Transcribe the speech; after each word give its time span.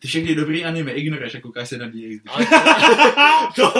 Ty 0.00 0.08
všechny 0.08 0.34
dobrý 0.34 0.64
anime 0.64 0.92
ignoruješ 0.92 1.34
a 1.34 1.40
koukáš 1.40 1.68
se 1.68 1.78
na 1.78 1.86
DxD. 1.86 2.28
Ale 2.28 2.46
to, 3.56 3.72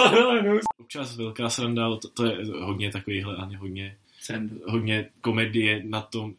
no, 0.43 0.59
Občas 0.79 1.15
velká 1.17 1.49
sranda, 1.49 1.95
to, 1.95 2.07
to 2.07 2.25
je 2.25 2.37
hodně 2.59 2.91
takovýhle 2.91 3.35
a 3.35 3.49
hodně 3.57 3.95
Srandu. 4.21 4.55
hodně 4.67 5.05
komedie 5.21 5.81
na 5.85 6.01
tom. 6.01 6.33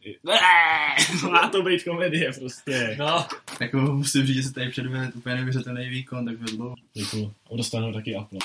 Má 1.31 1.49
to 1.49 1.61
být 1.63 1.83
komedie 1.83 2.31
prostě. 2.39 2.95
no, 2.99 3.25
Jako 3.59 3.77
musím 3.77 4.25
říct, 4.25 4.35
že 4.35 4.43
se 4.43 4.53
tady 4.53 4.69
předvede 4.69 5.11
úplně 5.15 5.35
neuvěřitelný 5.35 5.89
výkon, 5.89 6.25
tak 6.25 6.37
byl 6.37 6.57
dlouho. 6.57 6.75
Děkuju. 6.93 7.33
A 7.53 7.57
dostanou 7.57 7.93
taky 7.93 8.15
aplaus. 8.15 8.43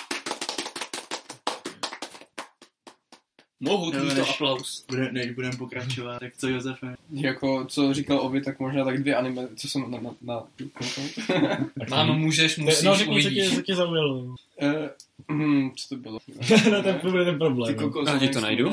Mohu 3.60 3.92
Jo, 3.94 3.98
to 4.00 4.14
než- 4.14 4.30
aplaus. 4.30 4.84
Bude, 4.88 5.12
než 5.12 5.30
budeme 5.30 5.56
pokračovat, 5.56 6.18
tak 6.18 6.32
co 6.36 6.48
Josefe? 6.48 6.94
Jako, 7.10 7.64
co 7.68 7.94
říkal 7.94 8.20
Ovi, 8.20 8.40
tak 8.40 8.60
možná 8.60 8.84
tak 8.84 8.98
dvě 9.00 9.16
anime, 9.16 9.48
co 9.56 9.68
jsem 9.68 9.90
na, 9.90 9.98
na, 10.00 10.10
na 10.22 12.06
to- 12.06 12.12
můžeš, 12.14 12.54
to- 12.54 12.62
musíš, 12.62 12.82
no, 12.82 12.94
řekni, 12.96 13.22
co 13.22 13.28
tě, 13.30 13.34
uvidíš. 13.36 13.54
co 13.54 13.62
tě 13.62 13.74
zaujalo. 13.74 14.34
Eh, 14.62 14.90
hm, 15.32 15.70
co 15.76 15.88
to 15.88 15.96
bylo? 15.96 16.18
no, 16.72 16.82
ten 16.82 17.00
bude 17.10 17.24
ten 17.24 17.38
problém. 17.38 17.74
Ty 17.74 17.80
no. 17.82 17.90
kokos, 17.90 18.18
ti 18.18 18.24
jak 18.24 18.34
to 18.34 18.40
najdu. 18.40 18.70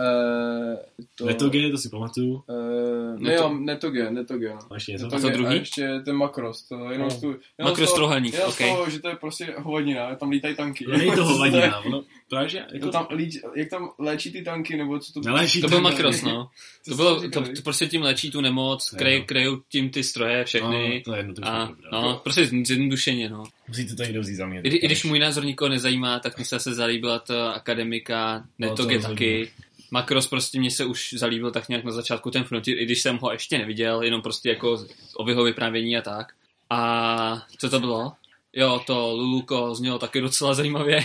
Eh, 0.00 0.76
to... 1.14 1.26
Netoge, 1.26 1.70
to 1.70 1.78
si 1.78 1.88
pamatuju. 1.88 2.42
Eh, 2.50 3.18
ne, 3.18 3.30
Neto- 3.30 3.42
jo, 3.42 3.54
Netoge, 3.58 4.10
Netoge. 4.10 4.48
no. 4.48 4.58
A 4.70 4.74
ještě 4.74 4.92
něco. 4.92 5.04
Netoge 5.04 5.26
A 5.28 5.30
to 5.30 5.36
druhý? 5.36 5.50
A 5.56 5.58
ještě 5.58 6.00
ten 6.04 6.16
Makros, 6.16 6.62
to 6.68 6.74
jenom 6.90 7.08
No. 7.08 7.20
tu, 7.20 7.26
jenom 7.26 7.40
Makros 7.70 7.88
toho- 7.90 7.96
trohelník, 7.96 8.34
jenom 8.34 8.52
z 8.52 8.60
ok. 8.60 8.68
toho, 8.68 8.90
že 8.90 9.00
to 9.00 9.08
je 9.08 9.16
prostě 9.16 9.54
hovadina, 9.58 10.14
tam 10.14 10.30
lítají 10.30 10.56
tanky. 10.56 10.86
Není 10.86 11.12
to 11.14 11.24
hovadina, 11.32 11.78
ono 11.80 12.02
právě, 12.28 12.56
Jako 12.60 12.74
jako 12.74 12.88
tam, 12.90 13.06
líč, 13.10 13.38
jak 13.56 13.68
tam 13.68 13.88
léčí 13.98 14.32
ty 14.32 14.42
tanky, 14.42 14.76
nebo 14.76 14.98
co 14.98 15.12
to 15.12 15.20
Neléčí 15.20 15.60
To 15.60 15.68
byl 15.68 15.80
Makros, 15.80 16.22
no. 16.22 16.50
To 16.88 16.94
bylo, 16.94 17.20
to, 17.20 17.28
to 17.42 17.62
prostě 17.64 17.86
tím 17.86 18.02
léčí 18.02 18.30
tu 18.30 18.40
nemoc, 18.40 18.90
To 18.90 19.04
jedno. 19.08 19.26
krejou 19.26 19.56
tím 19.68 19.90
ty 19.90 20.04
stroje, 20.04 20.44
všechny. 20.44 20.94
No, 20.96 21.00
to 21.04 21.12
je 21.12 21.18
jedno, 21.18 21.34
to 21.34 21.46
a, 21.46 21.72
no, 21.92 22.20
prostě 22.24 22.44
zjednodušeně, 22.46 23.28
no. 23.28 23.44
Musíte 23.68 23.94
to 23.96 24.02
někdo 24.02 24.20
vzít 24.20 24.34
za 24.34 24.46
mě. 24.46 24.60
I, 24.60 24.68
I 24.68 24.86
když 24.86 25.04
můj 25.04 25.18
názor 25.18 25.44
nikoho 25.44 25.68
nezajímá, 25.68 26.18
tak 26.20 26.38
mi 26.38 26.44
se 26.44 26.54
zase 26.54 26.74
zalíbila 26.74 27.18
ta 27.18 27.50
akademika, 27.52 28.38
No, 28.58 28.68
Netoge 28.68 28.88
to 28.88 28.94
rozhodně. 28.94 29.14
taky. 29.14 29.52
Makros 29.90 30.26
prostě 30.26 30.58
mě 30.60 30.70
se 30.70 30.84
už 30.84 31.12
zalíbil 31.18 31.50
tak 31.50 31.68
nějak 31.68 31.84
na 31.84 31.92
začátku 31.92 32.30
ten 32.30 32.44
Frontier, 32.44 32.78
i 32.78 32.84
když 32.84 33.02
jsem 33.02 33.18
ho 33.18 33.32
ještě 33.32 33.58
neviděl, 33.58 34.02
jenom 34.02 34.22
prostě 34.22 34.48
jako 34.48 34.86
o 35.16 35.28
jeho 35.28 35.44
vyprávění 35.44 35.96
a 35.96 36.02
tak. 36.02 36.32
A 36.70 37.46
co 37.58 37.70
to 37.70 37.80
bylo? 37.80 38.12
Jo, 38.52 38.80
to 38.86 39.12
Luluko 39.14 39.74
znělo 39.74 39.98
taky 39.98 40.20
docela 40.20 40.54
zajímavě. 40.54 41.04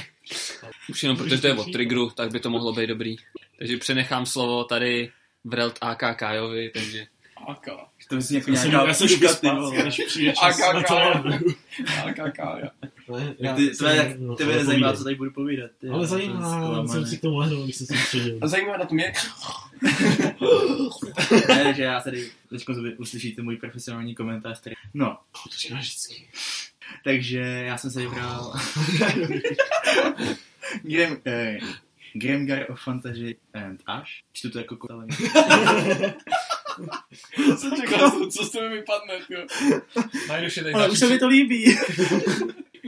Už 0.89 1.03
jenom 1.03 1.17
protože 1.17 1.37
to 1.37 1.47
je 1.47 1.53
od 1.53 1.71
Triggeru, 1.71 2.09
tak 2.09 2.31
by 2.31 2.39
to 2.39 2.49
mohlo 2.49 2.73
být 2.73 2.87
dobrý. 2.87 3.15
Takže 3.59 3.77
přenechám 3.77 4.25
slovo 4.25 4.63
tady 4.63 5.11
Vrelt 5.43 5.77
AKK 5.81 6.21
Jovi, 6.35 6.71
takže 6.73 7.05
AK. 7.47 7.67
To 8.11 8.15
myslím 8.17 8.37
jako 8.37 8.51
nějaká 8.51 8.87
já 8.87 8.93
jsem 8.93 9.07
puška, 9.07 9.33
ty 9.33 9.49
vole. 9.49 9.83
AKK, 12.05 12.39
tebe, 14.37 14.55
nezajímá, 14.55 14.93
co 14.93 15.03
tady 15.03 15.15
budu 15.15 15.31
povídat. 15.31 15.71
Ty, 15.79 15.89
Ale 15.89 16.07
zajímá, 16.07 16.87
jsem 16.87 17.05
si 17.05 17.17
k 17.17 17.21
tomu 17.21 17.37
lehnul, 17.37 17.63
když 17.63 17.75
jsem 17.75 17.87
se 17.87 17.93
soustředil. 17.93 18.37
A 18.41 18.47
zajímavé 18.47 18.77
na 18.77 18.85
tom 18.85 18.99
je, 18.99 19.13
Ne, 21.47 21.73
že 21.73 21.83
já 21.83 22.01
tady 22.01 22.29
teď 22.49 22.65
uslyšíte 22.97 23.41
můj 23.41 23.57
profesionální 23.57 24.15
komentář. 24.15 24.61
Který... 24.61 24.75
No, 24.93 25.17
To 25.43 25.57
říkáš 25.57 25.87
vždycky. 25.87 26.29
takže 27.03 27.39
já 27.39 27.77
jsem 27.77 27.91
se 27.91 27.99
vybral... 27.99 28.53
Grim, 30.83 31.17
eh, 31.25 31.57
Grimgar 32.13 32.65
of 32.69 32.83
Fantasy 32.83 33.37
and 33.53 33.81
Ash. 33.87 34.09
Čtu 34.33 34.49
to 34.49 34.57
jako 34.57 34.75
kotele. 36.81 37.57
co 37.57 37.75
čekal, 37.75 38.11
co, 38.11 38.27
co 38.27 38.45
z 38.45 38.51
toho 38.51 38.69
vypadne, 38.69 39.13
jo. 39.29 39.45
tady 40.27 40.73
Ale 40.73 40.89
už 40.89 40.99
se 40.99 41.09
mi 41.09 41.19
to 41.19 41.27
líbí. 41.27 41.75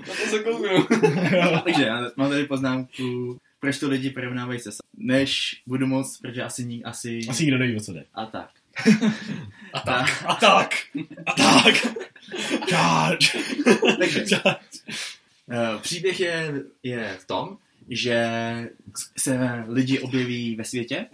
Na 0.07 0.13
to 0.23 0.29
se 0.29 0.39
kouknu. 0.43 0.83
Takže 1.63 1.83
já 1.83 2.11
mám 2.15 2.29
tady 2.29 2.45
poznámku, 2.45 3.37
proč 3.59 3.79
to 3.79 3.89
lidi 3.89 4.09
porovnávají 4.09 4.59
se. 4.59 4.69
Než 4.97 5.61
budu 5.67 5.87
moc, 5.87 6.17
protože 6.17 6.43
asi, 6.43 6.65
ní- 6.65 6.83
asi, 6.83 7.19
Asi 7.29 7.43
nikdo 7.43 7.57
neví, 7.57 7.77
o 7.77 7.79
co 7.79 7.93
jde. 7.93 8.05
a 8.13 8.25
tak. 8.25 8.49
A 9.73 9.79
tak. 9.79 10.23
A 10.27 10.35
tak! 10.35 10.75
A 11.25 11.33
tak! 11.33 11.75
Charge! 12.69 13.27
Takže 13.99 14.23
eh, 14.45 15.79
příběh 15.81 16.19
je, 16.19 16.53
je 16.83 17.17
v 17.19 17.27
tom, 17.27 17.57
že 17.89 18.27
se 19.17 19.63
lidi 19.67 19.99
objeví 19.99 20.55
ve 20.55 20.63
světě. 20.63 21.05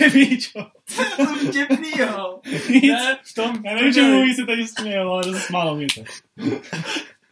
Nevíš, 0.00 0.52
čo? 0.52 0.66
Vtipný, 1.48 1.90
jo. 1.98 2.40
Ne, 2.82 3.18
v 3.22 3.34
tom, 3.34 3.62
já 3.64 3.74
nevím, 3.74 3.94
čemu 3.94 4.34
se 4.34 4.46
tady 4.46 4.68
směl, 4.68 5.12
ale 5.12 5.22
to 5.22 5.32
se 5.32 5.40
smálo 5.40 5.76
mě 5.76 5.86
to. 5.94 6.04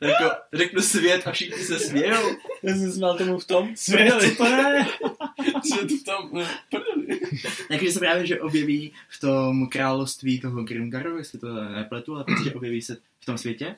Jako, 0.00 0.30
řeknu 0.52 0.82
svět 0.82 1.26
a 1.26 1.32
všichni 1.32 1.64
se 1.64 1.78
smějou. 1.78 2.36
Já 2.62 2.74
jsem 2.74 2.92
smál 2.92 3.18
tomu 3.18 3.38
v 3.38 3.44
tom. 3.44 3.76
Svět, 3.76 4.14
co 4.20 4.36
to 4.36 4.46
je? 4.46 4.86
Že 5.64 5.86
to 5.86 5.94
tam, 6.04 6.30
ne, 6.32 6.48
prdeli. 6.70 7.20
Takže 7.68 7.92
se 7.92 7.98
právě, 7.98 8.26
že 8.26 8.40
objeví 8.40 8.92
v 9.08 9.20
tom 9.20 9.68
království 9.68 10.40
toho 10.40 10.62
Grimgaru, 10.62 11.18
jestli 11.18 11.38
to 11.38 11.64
nepletu, 11.64 12.14
ale 12.14 12.24
prostě 12.24 12.54
objeví 12.54 12.82
se 12.82 12.96
v 13.20 13.26
tom 13.26 13.38
světě. 13.38 13.76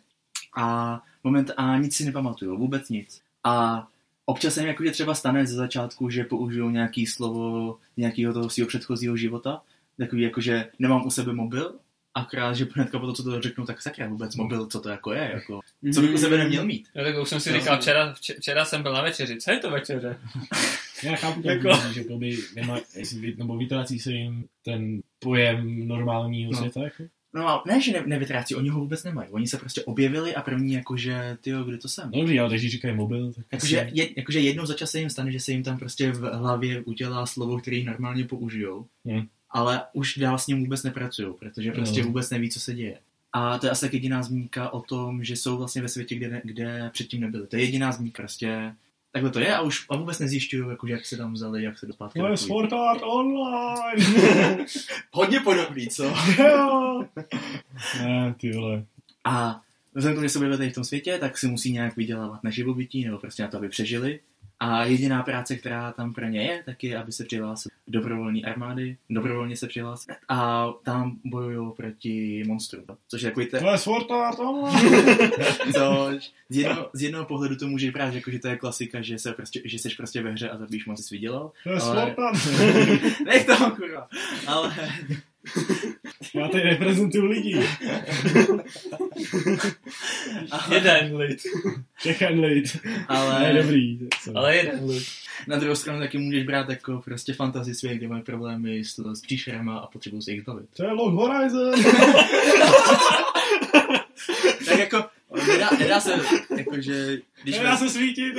A 0.57 1.01
moment 1.25 1.51
a 1.57 1.79
nic 1.79 1.97
si 1.97 2.05
nepamatuju, 2.05 2.57
vůbec 2.57 2.89
nic. 2.89 3.21
A 3.45 3.87
občas 4.27 4.55
se 4.55 4.61
jim 4.61 4.69
jakože 4.69 4.91
třeba 4.91 5.15
stane 5.15 5.47
ze 5.47 5.55
začátku, 5.55 6.11
že 6.11 6.25
použijou 6.25 6.71
nějaký 6.71 7.07
slovo 7.07 7.79
nějakého 7.97 8.33
toho 8.33 8.51
svého 8.51 8.69
předchozího 8.69 9.17
života. 9.17 9.63
Takový 9.99 10.23
jakože 10.23 10.69
nemám 10.79 11.07
u 11.07 11.11
sebe 11.11 11.33
mobil, 11.33 11.75
akorát, 12.15 12.53
že 12.53 12.67
hnedka 12.75 12.99
po 12.99 13.07
to, 13.07 13.13
co 13.13 13.23
to 13.23 13.41
řeknu, 13.43 13.67
tak 13.67 13.83
sakra 13.83 14.09
vůbec 14.09 14.37
mobil, 14.37 14.67
co 14.67 14.81
to 14.81 14.89
jako 14.89 15.13
je, 15.13 15.31
jako, 15.35 15.61
co 15.95 16.01
bych 16.01 16.15
u 16.15 16.19
sebe 16.19 16.39
neměl 16.39 16.65
mít. 16.67 16.89
Já 16.95 17.05
tak 17.05 17.23
už 17.23 17.29
jsem 17.29 17.41
si 17.41 17.53
No. 17.53 17.59
říkal, 17.59 17.79
včera, 17.81 18.13
vč- 18.13 18.35
včera 18.41 18.65
jsem 18.65 18.83
byl 18.83 18.93
na 18.93 19.03
večeři. 19.03 19.37
Co 19.41 19.51
je 19.51 19.59
to 19.59 19.71
večeře? 19.71 20.19
Já 21.03 21.17
chápu, 21.17 21.41
Jako- 21.45 21.69
jako... 21.69 21.93
že 21.93 22.01
jakoby 22.01 22.39
nemá, 22.55 22.79
jestli, 22.97 23.35
nebo 23.39 23.57
vytrácí 23.57 23.99
se 23.99 24.13
jim 24.13 24.45
ten 24.65 25.01
pojem 25.19 25.89
normálního 25.89 26.53
No. 26.53 26.59
světa, 26.59 26.83
jako? 26.83 27.03
No 27.37 27.49
a 27.49 27.63
ne, 27.67 27.81
že 27.81 27.93
ne, 27.93 28.03
nevytrácí, 28.07 28.55
oni 28.55 28.69
ho 28.69 28.81
vůbec 28.81 29.05
nemají. 29.05 29.29
Oni 29.31 29.47
se 29.47 29.59
prostě 29.59 29.83
objevili 29.85 30.35
a 30.35 30.43
první 30.43 30.73
jakože, 30.73 31.37
tyjo, 31.41 31.65
kde 31.65 31.79
to 31.79 31.89
jsem? 31.89 32.11
No 32.15 32.43
ale 32.43 32.49
když 32.59 32.71
říkají 32.73 32.95
mobil, 32.97 33.33
tak 33.33 33.45
Jakože, 33.53 33.81
asi- 33.87 33.91
je, 33.99 34.09
jakože 34.17 34.41
jednou 34.41 34.67
za 34.67 34.75
čas 34.75 34.91
se 34.91 34.99
jim 34.99 35.11
stane, 35.11 35.33
že 35.33 35.41
se 35.41 35.53
jim 35.53 35.63
tam 35.63 35.79
prostě 35.79 36.11
v 36.13 36.21
hlavě 36.35 36.81
udělá 36.81 37.27
slovo, 37.27 37.59
který 37.59 37.85
normálně 37.85 38.25
použijou, 38.25 38.87
Hmm. 39.07 39.27
ale 39.51 39.83
už 39.93 40.19
dál 40.19 40.39
s 40.39 40.47
ním 40.47 40.61
vůbec 40.61 40.83
nepracují, 40.83 41.29
protože 41.39 41.73
prostě 41.73 42.01
No. 42.01 42.07
vůbec 42.07 42.31
neví, 42.31 42.51
co 42.51 42.61
se 42.61 42.75
děje. 42.75 42.99
A 43.33 43.59
to 43.59 43.67
je 43.67 43.71
asi 43.71 43.81
tak 43.87 43.95
jediná 43.95 44.23
zmínka 44.23 44.71
o 44.71 44.81
tom, 44.81 45.25
že 45.25 45.37
jsou 45.37 45.57
vlastně 45.59 45.83
ve 45.83 45.89
světě, 45.89 46.15
kde, 46.15 46.29
ne, 46.29 46.41
kde 46.45 46.91
předtím 46.93 47.21
nebyli. 47.21 47.47
To 47.47 47.57
je 47.57 47.63
jediná 47.65 47.93
zmínka, 47.93 48.23
prostě 48.23 48.73
takhle 49.17 49.31
to 49.31 49.41
je 49.41 49.55
a 49.55 49.61
už 49.61 49.87
a 49.91 49.97
vůbec 49.97 50.19
nezjišťují, 50.19 50.71
jakože 50.71 50.93
jak 50.93 51.07
se 51.07 51.17
tam 51.17 51.33
vzali, 51.33 51.63
jak 51.63 51.79
se 51.79 51.87
do 51.87 51.93
zpátky 51.93 52.19
To 52.21 52.27
je 52.27 52.37
Art 52.91 53.03
Online! 53.03 54.67
Hodně 55.11 55.41
podobný, 55.41 55.89
co? 55.89 56.05
Jo. 56.39 57.05
ne, 58.03 58.35
ty 58.41 58.53
vole. 58.53 58.85
A 59.25 59.61
vzhledem 59.95 60.15
k 60.15 60.17
tomu, 60.17 60.25
že 60.25 60.29
se 60.29 60.39
objevili 60.39 60.59
tady 60.59 60.71
v 60.71 60.75
tom 60.75 60.85
světě, 60.85 61.19
tak 61.19 61.39
si 61.39 61.49
musí 61.49 61.73
nějak 61.73 61.97
vydělávat 61.97 62.45
na 62.45 62.51
živobytí, 62.51 63.05
nebo 63.05 63.19
prostě 63.19 63.43
na 63.43 63.49
to, 63.49 63.57
aby 63.57 63.69
přežili. 63.69 64.21
A 64.61 64.85
jediná 64.85 65.23
práce, 65.23 65.57
která 65.57 65.93
tam 65.93 66.13
pro 66.15 66.27
ně 66.27 66.43
je, 66.43 66.63
tak 66.67 66.85
je, 66.85 66.99
aby 66.99 67.13
se 67.13 67.25
přihlásil 67.25 67.71
do 67.89 68.01
dobrovolní 68.01 68.45
armády, 68.45 68.97
dobrovolně 69.11 69.57
se 69.57 69.67
přihlásil 69.67 70.15
a 70.29 70.69
tam 70.83 71.19
bojují 71.25 71.73
proti 71.77 72.45
monstru. 72.47 72.83
Což 73.09 73.23
je 73.23 73.31
takový 73.31 73.47
ten, 73.47 73.61
To 73.61 73.71
je 73.71 73.79
Sword 73.79 74.11
Art 74.11 74.39
což 75.75 76.33
z 76.49 76.57
jednoho, 76.57 76.91
z 76.93 77.03
jednoho 77.03 77.25
pohledu 77.25 77.57
to 77.57 77.69
může 77.69 77.87
vypadat, 77.87 78.15
jako, 78.15 78.31
že 78.31 78.39
to 78.39 78.49
je 78.49 78.57
klasika, 78.57 79.03
že, 79.03 79.19
se 79.19 79.33
prostě, 79.33 79.63
že 79.65 79.79
jsi 79.79 79.89
prostě 79.97 80.23
ve 80.23 80.31
hře 80.31 80.51
a 80.51 80.59
zabíš 80.59 80.87
moc 80.87 81.05
jsi 81.05 81.15
vydělal. 81.15 81.53
To 81.65 81.71
je 81.71 81.81
Ale- 81.81 82.01
Sword 82.01 82.19
Art! 82.19 82.39
Nech 83.27 83.47
to, 83.47 83.71
kurva. 83.71 84.09
Ale 84.47 84.75
Já 86.35 86.49
tady 86.49 86.63
reprezentuju 86.63 87.25
lidi. 87.25 87.61
Jeden 90.75 91.17
lid. 91.17 91.39
Všechen 91.99 92.41
lid. 92.41 92.77
Ale- 93.09 93.41
Ne, 93.53 93.63
dobrý. 93.63 93.99
Co? 94.25 94.33
Ale 94.39 94.57
jeden 94.57 94.91
lid. 94.91 95.07
Na 95.49 95.57
druhou 95.59 95.75
stranu 95.75 95.99
taky 96.01 96.19
můžeš 96.19 96.45
brát 96.45 96.69
jako 96.69 97.03
prostě 97.05 97.33
fantasy 97.35 97.75
svět, 97.75 97.95
kde 97.95 98.09
mají 98.09 98.23
problémy 98.23 98.85
s, 98.85 98.99
s 99.15 99.21
příšerama 99.21 99.79
a 99.79 99.87
potřebují 99.87 100.23
se 100.23 100.33
jich 100.33 100.41
zbavit. 100.43 100.67
To 100.77 100.85
je 100.85 100.93
Long 100.93 101.15
Horizon! 101.21 101.75
Tak 104.67 104.79
jako, 104.79 105.05
nedá, 105.47 105.71
nedá 105.79 106.01
se, 106.01 106.15
jakože, 106.59 107.19
když 107.43 107.57
Já 107.57 107.77
se 107.77 107.89
svítit, 107.91 108.35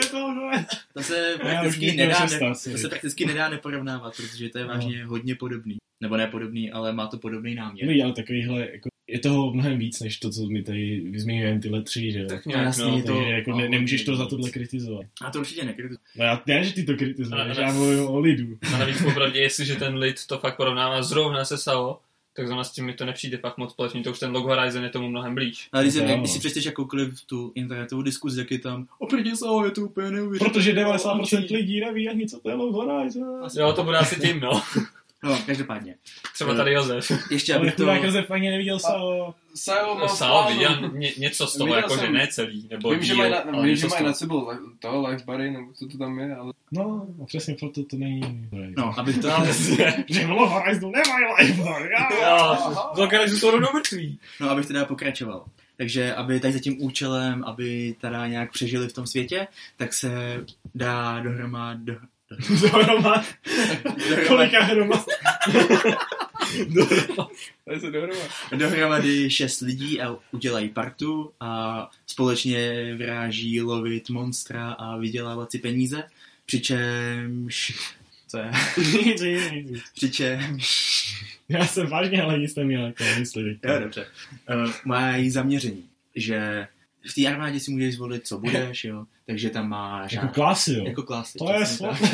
to 0.94 1.04
se 1.04 1.36
prakticky 1.42 1.96
nedá, 1.98 2.26
ne, 2.26 2.40
to 2.72 2.78
se 2.78 2.90
prakticky 2.90 3.26
nedá 3.26 3.50
neporovnávat, 3.50 4.16
protože 4.18 4.50
to 4.50 4.58
je 4.58 4.66
No. 4.66 4.74
vážně 4.74 5.06
hodně 5.06 5.36
podobný. 5.36 5.78
Nebo 6.02 6.18
ne 6.18 6.28
podobný, 6.28 6.72
ale 6.72 6.94
má 6.94 7.08
to 7.08 7.18
podobný 7.18 7.56
náměr. 7.56 7.86
Dobrý, 7.86 8.04
ale 8.04 8.14
takovýhle, 8.14 8.60
jako, 8.72 8.90
je 9.08 9.20
toho 9.20 9.54
mnohem 9.54 9.78
víc, 9.80 10.00
než 10.00 10.18
to, 10.20 10.30
co 10.30 10.42
my 10.46 10.64
tady 10.64 11.02
vyzmínujeme 11.10 11.60
tyhle 11.60 11.84
tři, 11.84 12.12
že 12.12 12.20
jo? 12.20 12.28
Tak 12.30 12.46
No, 12.46 12.52
nějak, 12.52 12.78
no. 12.78 12.98
je 12.98 13.04
to- 13.04 13.14
Takže 13.16 13.32
jako 13.32 13.52
ne, 13.58 13.64
no, 13.64 13.70
nemůžeš 13.70 14.04
to 14.06 14.12
no, 14.12 14.18
za 14.18 14.24
no. 14.24 14.30
tohle 14.30 14.50
kritizovat. 14.50 15.06
A 15.26 15.32
to 15.32 15.40
určitě 15.40 15.66
nekritizuji. 15.66 16.00
No 16.18 16.26
já, 16.26 16.42
ne, 16.48 16.64
že 16.64 16.74
ty 16.74 16.84
to 16.84 16.94
kritizuješ, 16.94 17.42
Ale- 17.58 17.62
já 17.62 17.72
mluvím 17.74 18.08
o 18.08 18.20
lidu. 18.20 18.58
A 18.76 18.78
navíc 18.78 19.02
popravdě, 19.02 19.40
jestliže 19.40 19.76
ten 19.76 19.96
lid 19.96 20.26
to 20.28 20.38
fakt 20.38 20.58
porovnává 20.58 21.02
zrovna 21.02 21.46
se 21.46 21.58
Sao, 21.58 21.98
Tak 22.36 22.48
zrovna 22.48 22.64
s 22.64 22.72
tím 22.72 22.86
mi 22.86 22.94
to 22.94 23.06
nepřijde 23.06 23.38
fakt 23.38 23.58
moc 23.58 23.72
společně, 23.72 24.04
to 24.04 24.12
už 24.12 24.20
ten 24.20 24.32
logo 24.32 24.48
Horizon 24.48 24.84
je 24.84 24.90
tomu 24.90 25.10
mnohem 25.10 25.36
blíž. 25.36 25.70
Ale 25.74 25.84
když, 25.84 25.96
jo, 25.96 26.04
když 26.04 26.16
no. 26.18 26.28
si 26.28 26.40
přečteš 26.40 26.66
jakoukoliv 26.66 27.26
tu 27.26 27.52
internetovou 27.56 28.02
diskuzi, 28.02 28.40
jak 28.40 28.52
je 28.52 28.60
tam, 28.60 28.88
oproti 29.00 29.36
se, 29.36 29.46
je 29.66 29.72
to 29.72 29.82
úplně 29.82 30.12
neuvěřitelné. 30.12 30.54
Protože 30.54 30.74
90% 30.74 31.52
lidí 31.56 31.80
neví 31.80 32.10
ani, 32.10 32.28
co 32.28 32.40
to 32.40 32.50
je 32.50 32.56
Log 32.56 32.76
Horizon. 32.76 33.24
Jo, 33.60 33.74
to 33.74 33.84
bude 33.84 33.98
asi 33.98 34.20
tím, 34.20 34.40
no. 34.40 34.62
No, 35.24 35.40
každopádně. 35.46 35.96
Třeba 36.34 36.54
tady 36.56 36.74
Josef. 36.74 37.12
Ještě 37.32 37.54
Ale 37.54 37.62
abych 37.62 37.76
to... 37.76 37.84
Josef 37.92 38.32
ani 38.32 38.50
neviděl 38.52 38.80
Sao. 38.80 39.34
Sao 39.56 39.94
No, 39.94 40.00
mám 40.00 40.10
Sao 40.10 40.52
viděl 40.54 40.92
ně, 40.94 41.12
něco 41.18 41.48
z 41.48 41.54
toho, 41.58 41.66
Viděl 41.66 41.78
jakože 41.78 42.00
jsem. 42.02 42.14
ne 42.14 42.28
celý, 42.32 42.68
nebo 42.72 42.90
Vím, 42.92 43.00
že 43.04 43.06
díl, 43.14 43.18
mají 43.18 43.32
na, 43.32 43.38
ale 43.38 43.66
vím, 43.68 43.76
že 43.76 43.88
mají 43.88 43.98
toho. 43.98 44.08
na 44.08 44.14
sebou 44.14 44.52
to, 44.80 45.02
Life 45.08 45.26
Barry, 45.26 45.52
nebo 45.52 45.74
co 45.74 45.88
to 45.88 45.98
tam 45.98 46.20
je, 46.20 46.36
ale 46.36 46.54
No, 46.72 47.08
a 47.24 47.26
přesně 47.26 47.56
proto 47.60 47.84
to 47.84 47.96
není. 47.98 48.50
No, 48.78 48.94
abych 49.00 49.18
to... 49.18 49.28
No. 49.28 49.46
Že 50.08 50.26
v 50.28 50.30
Log 50.30 50.50
Horizonu 50.50 50.92
nemají. 50.92 51.58
Jo, 52.22 52.58
Velké 52.96 53.30
jsou 53.30 53.52
rovnou 53.52 53.68
mrtví. 53.74 54.20
No, 54.40 54.50
abych 54.50 54.66
teda 54.66 54.86
pokračoval. 54.86 55.46
Takže, 55.78 56.14
aby 56.16 56.40
tady 56.40 56.54
za 56.54 56.60
tím 56.60 56.82
účelem, 56.82 57.44
aby 57.44 57.96
teda 58.02 58.28
nějak 58.28 58.52
přežili 58.52 58.88
v 58.88 58.94
tom 58.94 59.08
světě, 59.08 59.48
tak 59.78 59.94
se 59.94 60.44
dá 60.76 61.20
dohromady... 61.20 61.98
Do, 62.30 62.38
Dohromad. 62.70 63.26
dohromady, 64.10 64.28
Kolika 64.28 64.64
hromad? 64.64 65.06
se 67.80 67.92
dohromady. 67.92 68.30
dohromady 68.56 69.30
šest 69.30 69.62
lidí 69.62 70.02
a 70.02 70.16
udělají 70.32 70.70
partu 70.70 71.32
a 71.40 71.90
společně 72.08 72.94
vyráží 72.96 73.62
lovit 73.62 74.10
monstra 74.10 74.72
a 74.72 74.98
vydělávat 74.98 75.52
si 75.52 75.60
peníze, 75.60 76.04
přičemž... 76.46 77.74
Co 78.28 78.38
je? 78.38 78.52
Nic, 78.78 79.22
nic, 79.22 79.52
nic. 79.52 79.84
Přičemž... 79.96 81.08
Já 81.50 81.68
jsem 81.68 81.88
vážně, 81.88 82.24
ale 82.24 82.40
nic 82.40 82.56
neměl 82.56 82.86
jako 82.86 83.04
mysli. 83.20 83.60
Jo, 83.64 83.80
dobře. 83.80 84.06
Uh, 84.66 84.72
mají 84.86 85.30
zaměření, 85.30 85.84
že 86.16 86.68
v 87.06 87.14
té 87.16 87.28
armádě 87.28 87.60
si 87.60 87.72
můžeš 87.72 87.96
zvolit, 87.96 88.28
co 88.28 88.38
budeš, 88.40 88.84
jo, 88.84 89.06
takže 89.26 89.50
tam 89.50 89.70
máš... 89.70 90.12
Jako 90.14 90.28
klasy, 90.28 90.74
jo. 90.74 90.86
jako 90.86 91.04
klasy. 91.04 91.38
To 91.38 91.52
je 91.54 91.60
tak. 91.60 91.68
svatý. 91.68 92.08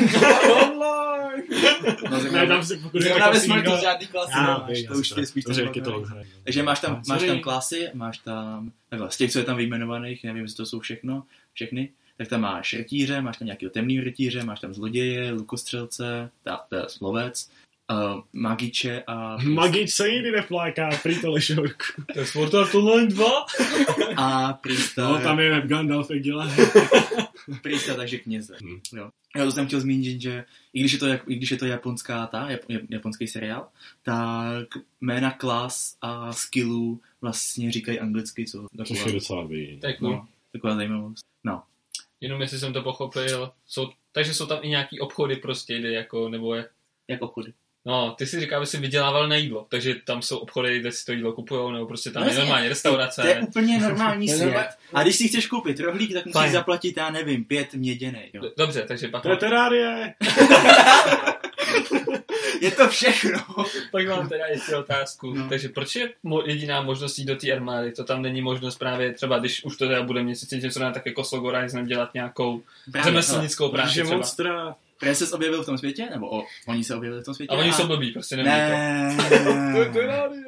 No, 2.10 2.22
Ne, 2.32 2.46
tam 2.46 2.64
si 2.64 2.76
pokud 2.76 3.02
ve 3.02 3.40
smrti 3.40 3.70
žádný 3.82 4.06
klasy 4.06 4.32
Já, 4.34 4.42
nemáš, 4.42 4.82
to 4.82 4.94
už 4.94 5.12
je 5.16 5.26
spíš 5.26 5.44
to 5.44 5.52
bylo- 5.80 6.04
Takže 6.44 6.62
máš 6.62 6.80
tam, 6.80 6.92
No, 6.92 7.02
máš 7.08 7.22
tam 7.22 7.40
klasy, 7.40 7.88
máš 7.94 8.18
tam, 8.18 8.72
takhle, 8.88 9.10
z 9.10 9.16
těch, 9.16 9.32
co 9.32 9.38
je 9.38 9.44
tam 9.44 9.56
vyjmenovaných, 9.56 10.24
nevím, 10.24 10.42
jestli 10.42 10.56
to 10.56 10.66
jsou 10.66 10.80
všechno, 10.80 11.22
všechny, 11.52 11.88
tak 12.18 12.28
tam 12.28 12.40
máš 12.40 12.72
rytíře, 12.74 13.20
máš 13.20 13.36
tam 13.36 13.46
nějakého 13.46 13.70
temný 13.70 14.00
rytíře, 14.00 14.44
máš 14.44 14.60
tam 14.60 14.74
zloděje, 14.74 15.32
lukostřelce, 15.32 16.30
ta, 16.42 16.56
to 16.68 16.76
je 16.76 16.82
slovec, 16.88 17.50
uh, 17.92 18.20
magiče 18.32 19.02
a... 19.06 19.36
Magič 19.42 19.90
se 19.90 20.08
jiný 20.08 20.30
nefláká, 20.30 20.90
prý 21.02 21.20
to. 21.20 21.34
To 22.14 22.18
je 22.20 22.26
Sword 22.26 22.54
Art 22.54 22.74
Online 22.74 23.06
2? 23.06 23.26
A 24.16 24.52
prýsta, 24.52 25.08
No, 25.08 25.20
tam 25.20 25.40
je 25.40 25.62
Gandalf, 25.66 26.10
jak 26.10 26.22
dělá. 26.22 26.48
prýsta 27.62 27.94
takže 27.94 28.18
kněze. 28.18 28.56
Hmm. 28.60 28.80
Jo. 28.96 29.10
Já 29.36 29.44
to 29.44 29.52
jsem 29.52 29.66
chtěl 29.66 29.80
zmínit, 29.80 30.20
že 30.20 30.44
i 30.72 30.80
když 30.80 30.92
je 30.92 30.98
to, 30.98 31.06
jak- 31.06 31.28
i 31.28 31.34
když 31.36 31.50
je 31.50 31.56
to 31.56 31.66
japonská 31.66 32.26
ta, 32.26 32.50
jap, 32.50 32.60
jap- 32.70 32.86
japonský 32.90 33.26
seriál, 33.28 33.68
tak 34.02 34.68
jména 35.00 35.30
klas 35.30 35.96
a 36.02 36.32
skillů 36.32 37.00
vlastně 37.20 37.72
říkají 37.72 38.00
anglicky, 38.00 38.44
co 38.46 38.58
Což 38.76 38.88
taková, 38.88 39.06
je 39.06 39.12
docela 39.12 39.42
dobrý. 39.42 39.80
Tak 39.80 40.00
no. 40.00 40.10
no, 40.10 40.26
taková 40.52 40.74
zajímavost. 40.74 41.24
No. 41.44 41.62
Jenom 42.20 42.40
jestli 42.40 42.58
jsem 42.58 42.72
to 42.72 42.82
pochopil, 42.82 43.52
jsou, 43.66 43.90
takže 44.12 44.34
jsou 44.34 44.46
tam 44.46 44.58
i 44.62 44.68
nějaký 44.68 45.00
obchody 45.00 45.36
prostě, 45.36 45.78
kde 45.78 45.92
jako, 45.92 46.28
nebo 46.28 46.54
je, 46.54 46.68
Jak 47.08 47.22
obchody. 47.22 47.52
No, 47.86 48.14
ty 48.18 48.26
si 48.26 48.40
říká, 48.40 48.56
aby 48.56 48.66
si 48.66 48.78
vydělával 48.78 49.28
na 49.28 49.36
jídlo, 49.36 49.66
takže 49.68 49.94
tam 50.04 50.22
jsou 50.22 50.36
obchody, 50.38 50.78
kde 50.80 50.92
si 50.92 51.04
to 51.04 51.12
jídlo 51.12 51.32
kupujou, 51.32 51.70
nebo 51.70 51.86
prostě 51.86 52.10
tam 52.10 52.22
No 52.22 52.26
je 52.26 52.30
jasně. 52.30 52.40
normálně 52.44 52.68
restaurace. 52.68 53.22
To 53.22 53.28
je 53.28 53.40
úplně 53.40 53.78
normální 53.80 54.26
To 54.26 54.32
je 54.32 54.36
svět. 54.38 54.46
normální- 54.50 54.70
A 54.94 55.02
když 55.02 55.16
si 55.16 55.28
chceš 55.28 55.46
koupit 55.46 55.80
rohlík, 55.80 56.12
tak 56.12 56.24
musíš 56.26 56.32
Fajn. 56.40 56.52
zaplatit, 56.52 56.96
já 56.96 57.10
nevím, 57.10 57.44
pět 57.44 57.74
měděnej. 57.74 58.30
Jo. 58.32 58.42
Dobře, 58.58 58.84
takže 58.88 59.08
pak, 59.08 59.22
To 59.22 59.30
je 59.30 59.36
terárie. 59.36 60.14
Je 62.60 62.70
to 62.70 62.88
všechno. 62.88 63.38
pak 63.90 64.06
mám 64.08 64.28
teda 64.28 64.46
ještě 64.46 64.76
otázku. 64.76 65.34
No. 65.34 65.48
Takže 65.48 65.68
proč 65.68 65.96
je 65.96 66.10
mo- 66.24 66.42
jediná 66.46 66.82
možnost 66.82 67.18
jít 67.18 67.24
do 67.24 67.36
té 67.36 67.52
armády? 67.52 67.92
To 67.92 68.04
tam 68.04 68.22
není 68.22 68.42
možnost 68.42 68.76
právě 68.76 69.12
třeba, 69.12 69.38
když 69.38 69.64
už 69.64 69.76
to 69.76 69.86
teda 69.88 70.02
bude 70.02 70.22
měsíc 70.22 70.50
něco 70.50 70.80
na 70.80 70.90
tak 70.92 71.06
jako 71.06 71.22
Horizon 71.22 71.86
dělat 71.86 72.14
nějakou 72.14 72.62
řemeslnickou 73.04 73.68
práci 73.68 73.88
Protože 73.88 74.02
třeba. 74.02 74.16
monstra... 74.16 74.76
Protože 74.98 75.14
se 75.14 75.34
objevil 75.34 75.62
v 75.62 75.66
tom 75.66 75.78
světě, 75.78 76.08
nebo 76.10 76.38
o, 76.38 76.44
oni 76.66 76.84
se 76.84 76.94
objevili 76.96 77.22
v 77.22 77.24
tom 77.24 77.34
světě. 77.34 77.54
A 77.54 77.58
oni 77.58 77.72
jsou 77.72 77.86
blbí, 77.86 78.12
prostě 78.12 78.36
neví 78.36 78.48
Ne, 78.48 79.16
To 79.74 79.82
je 79.82 79.88
terárie. 79.92 80.44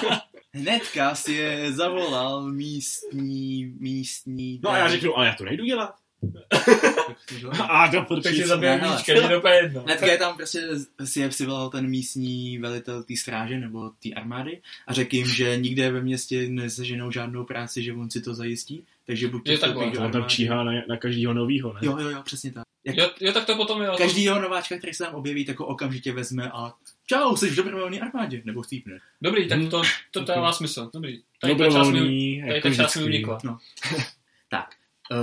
hnedka 0.52 1.14
si 1.14 1.32
je 1.32 1.72
zavolal 1.72 2.52
místní, 2.52 3.72
místní... 3.78 4.60
No 4.62 4.70
a 4.70 4.78
já 4.78 4.88
řeknu, 4.88 5.16
ale 5.16 5.26
já 5.26 5.34
to 5.34 5.44
nejdu 5.44 5.64
dělat. 5.64 5.94
A 7.60 7.88
to 7.88 8.04
to. 8.04 8.14
Tak 8.14 8.22
si 8.24 8.28
podpíš. 8.30 8.46
zabije 8.46 8.72
Ne, 8.72 8.76
hele. 8.78 8.96
míčka, 8.96 9.12
je 9.12 9.28
to 9.28 9.38
úplně 9.38 9.54
jedno. 9.54 9.82
Hnedka 9.82 10.06
je 10.06 10.18
tam 10.18 10.36
prostě 10.36 10.68
si 11.04 11.20
je 11.20 11.28
přivolal 11.28 11.70
ten 11.70 11.86
místní 11.88 12.58
velitel 12.58 13.02
té 13.02 13.16
stráže 13.16 13.58
nebo 13.58 13.90
té 14.02 14.10
armády 14.16 14.60
a 14.86 14.92
řekl 14.92 15.14
jim, 15.16 15.26
že 15.26 15.56
nikde 15.56 15.90
ve 15.92 16.02
městě 16.02 16.48
nezaženou 16.48 17.10
žádnou 17.10 17.44
práci, 17.44 17.82
že 17.82 17.92
on 17.92 18.10
si 18.10 18.20
to 18.20 18.34
zajistí, 18.34 18.84
takže 19.06 19.28
buď 19.28 19.44
to 19.44 19.50
Je 19.52 19.58
takhle. 19.58 19.90
do 19.90 20.00
On 20.00 20.10
tam 20.12 20.24
číhá 20.24 20.64
na, 20.64 20.72
na 20.88 20.96
každýho 20.96 21.34
novýho, 21.34 21.72
ne? 21.72 21.80
Jo, 21.82 21.98
jo, 21.98 22.08
jo, 22.10 22.22
přesně 22.24 22.52
tak. 22.52 22.64
Jak 22.84 22.96
Jo, 22.96 23.10
jo, 23.20 23.32
tak 23.32 23.44
to 23.44 23.56
potom 23.56 23.82
jo. 23.82 23.94
každýho 23.98 24.40
nováčka, 24.40 24.78
který 24.78 24.94
se 24.94 25.04
tam 25.04 25.14
objeví, 25.14 25.44
tak 25.44 25.58
ho 25.60 25.66
okamžitě 25.66 26.12
vezme 26.12 26.50
a 26.50 26.74
čau, 27.06 27.36
jsi 27.36 27.50
v 27.50 27.54
dobrovolné 27.56 27.98
armádě, 28.00 28.42
nebo 28.44 28.62
chcípne. 28.62 28.98
Dobrý, 29.22 29.48
tak 29.48 29.58
Hmm. 29.58 29.70
to, 29.70 29.82
to 30.10 30.20
dává 30.24 30.52
smysl. 30.52 30.90
Dobrý. 30.94 31.22
Tady 31.40 31.56
ta 31.56 31.64
část 31.64 31.74
mi, 31.74 31.92
Dobrovolný, 31.92 32.42
tady 32.48 32.60
ta 32.60 32.74
část 32.74 32.96
mi 32.96 33.02
vždycky. 33.02 33.24
unikla. 33.24 33.38
Tak, 34.48 34.74
uh, 35.12 35.18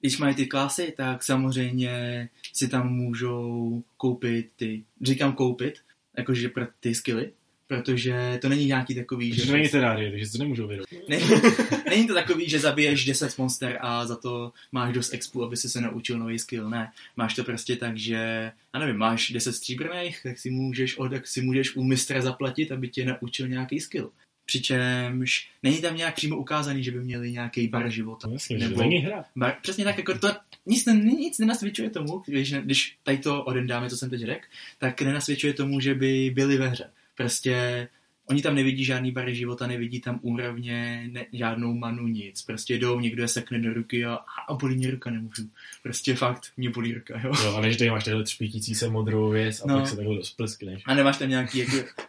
když 0.00 0.18
mají 0.18 0.34
ty 0.34 0.46
klasy, 0.46 0.94
tak 0.96 1.22
samozřejmě 1.22 2.28
si 2.52 2.68
tam 2.68 2.88
můžou 2.92 3.82
koupit 3.96 4.50
ty, 4.56 4.84
říkám 5.02 5.32
koupit, 5.32 5.74
jakože 6.16 6.48
pro 6.48 6.66
ty 6.80 6.94
skilly, 6.94 7.32
protože 7.68 8.38
to 8.42 8.48
není 8.48 8.66
nějaký 8.66 8.94
takový, 8.94 9.32
Že 9.34 9.40
že... 9.40 9.46
to 9.46 9.52
není 9.52 9.68
terárie, 9.68 10.10
takže 10.10 10.32
to 10.32 10.38
nemůžou 10.38 10.66
vyrobit. 10.66 11.08
Ne, 11.08 11.18
není 11.90 12.06
to 12.06 12.14
takový, 12.14 12.48
že 12.48 12.58
zabiješ 12.60 13.04
10 13.04 13.38
monster 13.38 13.78
a 13.80 14.06
za 14.06 14.16
to 14.16 14.52
máš 14.72 14.94
dost 14.94 15.14
expu, 15.14 15.44
aby 15.44 15.56
si 15.56 15.68
se 15.68 15.80
naučil 15.80 16.18
nový 16.18 16.38
skill. 16.38 16.70
Ne, 16.70 16.92
máš 17.16 17.34
to 17.34 17.44
prostě 17.44 17.76
tak, 17.76 17.96
že, 17.96 18.52
já 18.74 18.80
nevím, 18.80 18.96
máš 18.96 19.30
10 19.30 19.52
stříbrných, 19.52 20.20
tak 20.22 20.38
si 20.38 20.50
můžeš, 20.50 20.98
od, 20.98 21.08
tak 21.08 21.26
si 21.26 21.42
můžeš 21.42 21.76
u 21.76 21.82
mistra 21.82 22.20
zaplatit, 22.22 22.72
aby 22.72 22.88
tě 22.88 23.04
naučil 23.04 23.48
nějaký 23.48 23.80
skill. 23.80 24.10
Přičemž 24.46 25.50
není 25.62 25.80
tam 25.80 25.96
nějak 25.96 26.14
přímo 26.14 26.36
ukázaný, 26.36 26.82
že 26.84 26.90
by 26.90 27.00
měli 27.00 27.32
nějaký 27.32 27.68
bar 27.68 27.90
života. 27.90 28.28
To 28.28 28.32
jasně, 28.32 28.58
že 28.58 28.64
Nebo- 28.64 28.76
to 28.76 28.82
není 28.82 28.96
hra. 28.96 29.24
Bar, 29.36 29.56
přesně 29.62 29.84
tak, 29.84 29.98
jako 29.98 30.18
to 30.18 30.28
nic, 30.66 30.86
nic 30.86 31.38
nenasvědčuje 31.38 31.90
tomu, 31.90 32.22
když, 32.26 32.52
když 32.52 32.96
tady 33.02 33.18
to 33.18 33.44
odemdáme, 33.44 33.90
co 33.90 33.96
jsem 33.96 34.10
teď 34.10 34.20
řekl, 34.20 34.46
tak 34.78 35.02
nenasvědčuje 35.02 35.52
tomu, 35.52 35.80
že 35.80 35.94
by 35.94 36.30
byli 36.34 36.56
ve 36.56 36.68
hře. 36.68 36.90
Prostě 37.18 37.88
oni 38.26 38.42
tam 38.42 38.54
nevidí 38.54 38.84
žádný 38.84 39.12
bary 39.12 39.34
života, 39.34 39.66
nevidí 39.66 40.00
tam 40.00 40.18
úrovně, 40.22 41.08
ne, 41.12 41.26
žádnou 41.32 41.74
manu, 41.74 42.06
nic. 42.06 42.42
Prostě 42.42 42.74
jdou, 42.78 43.00
někdo 43.00 43.22
je 43.22 43.28
sekne 43.28 43.58
do 43.58 43.72
ruky 43.74 44.04
a, 44.04 44.18
a 44.48 44.54
bolí 44.54 44.76
mě 44.76 44.90
ruka, 44.90 45.10
nemůžu. 45.10 45.50
Prostě 45.82 46.14
fakt, 46.14 46.46
mě 46.56 46.70
bolí 46.70 46.94
ruka, 46.94 47.20
jo. 47.24 47.32
Jo, 47.44 47.54
ale 47.56 47.72
že 47.72 47.78
tady 47.78 47.90
máš 47.90 48.04
takhle 48.04 48.24
třpítící 48.24 48.74
se 48.74 48.88
modrou 48.88 49.30
věc 49.30 49.60
a 49.60 49.64
No. 49.68 49.78
pak 49.78 49.88
se 49.88 49.96
takhle 49.96 50.16
rozpleskneš. 50.16 50.82
A 50.86 50.94
nemáš 50.94 51.16
tam 51.18 51.28
nějaký, 51.28 51.58
jako, 51.58 51.76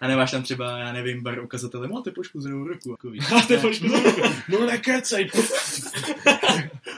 a 0.00 0.06
nemáš 0.06 0.30
tam 0.30 0.42
třeba, 0.42 0.78
já 0.78 0.92
nevím, 0.92 1.22
bar 1.22 1.38
ukazatele, 1.40 1.88
máte 1.88 2.10
poškozenou 2.10 2.64
ruku. 2.64 2.90
Jako, 2.90 3.10
víš. 3.10 3.30
Máte 3.30 3.58
poškozenou 3.58 4.02
No 4.48 4.66
nekecej. 4.66 5.30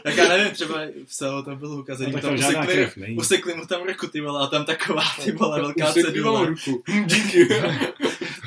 Tak 0.02 0.16
já 0.16 0.28
nevím, 0.28 0.52
třeba 0.52 0.80
v 1.06 1.14
SEO 1.14 1.42
tam 1.42 1.59
bylo 1.59 1.80
ukázaný, 1.80 2.12
No, 2.12 2.21
tam 2.21 2.35
usekli, 2.35 2.66
krev 2.66 2.94
usekli 3.16 3.54
mu 3.54 3.66
tam 3.66 3.82
ruku, 3.82 4.06
ty 4.06 4.21
vole, 4.21 4.40
a 4.40 4.47
tam 4.47 4.64
taková, 4.64 5.02
ty 5.25 5.32
vole, 5.32 5.61
velká 5.61 5.92
vám 6.25 6.47
ruku. 6.47 6.82
Díky. 7.06 7.49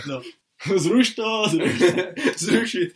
No, 0.08 0.22
Zruš 0.78 1.10
to, 1.16 1.44
zruš 1.50 1.80
to. 1.80 1.86
zrušit. 2.38 2.94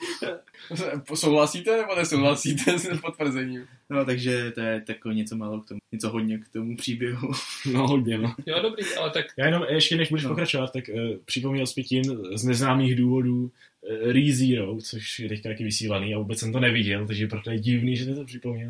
Souhlasíte 1.16 1.78
nebo 1.78 1.96
nesouhlasíte 1.96 2.80
s 2.80 3.00
potvrzením? 3.02 3.66
No, 3.90 4.06
takže 4.06 4.52
to 4.52 4.62
je 4.62 4.82
tako 4.82 5.12
něco 5.12 5.36
málo 5.36 5.62
k 5.62 5.68
tomu, 5.68 5.80
něco 5.92 6.10
hodně 6.10 6.38
k 6.38 6.50
tomu 6.50 6.78
příběhu. 6.78 7.32
No 7.74 7.88
hodně, 7.88 8.18
no. 8.18 8.36
Jo, 8.46 8.60
dobrý, 8.62 8.84
ale 9.00 9.10
tak 9.12 9.26
Já 9.38 9.46
jenom 9.46 9.64
ještě 9.70 9.96
než 9.98 10.10
budeš 10.10 10.24
No. 10.24 10.30
pokračovat, 10.30 10.74
tak 10.74 10.84
uh, 10.94 11.18
připomněl 11.26 11.66
Spětin 11.68 12.04
z 12.36 12.44
neznámých 12.44 12.96
důvodů 12.96 13.44
uh, 13.44 14.12
ReZero, 14.12 14.78
což 14.82 15.20
je 15.20 15.30
teďka 15.30 15.50
taky 15.50 15.64
vysílaný 15.64 16.16
a 16.16 16.18
vůbec 16.18 16.40
jsem 16.40 16.52
to 16.52 16.60
neviděl, 16.60 17.08
takže 17.08 17.28
proto 17.28 17.52
je 17.52 17.60
divný, 17.60 17.96
že 17.98 18.06
jsi 18.06 18.16
to 18.16 18.26
připomněl. 18.26 18.70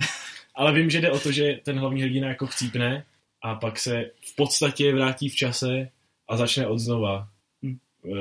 Ale 0.56 0.74
vím, 0.74 0.90
že 0.90 1.02
jde 1.02 1.12
o 1.12 1.20
to, 1.20 1.32
že 1.32 1.60
ten 1.64 1.80
hlavní 1.80 2.02
hrdina 2.02 2.28
jako 2.28 2.48
chcípne 2.48 3.06
a 3.44 3.56
pak 3.56 3.80
se 3.80 4.12
v 4.22 4.36
podstatě 4.36 4.94
vrátí 4.94 5.30
v 5.30 5.36
čase 5.36 5.90
a 6.30 6.38
začne 6.38 6.68
od 6.68 6.80
znova. 6.80 7.28
Hm. 7.64 7.78
Uh, 8.04 8.18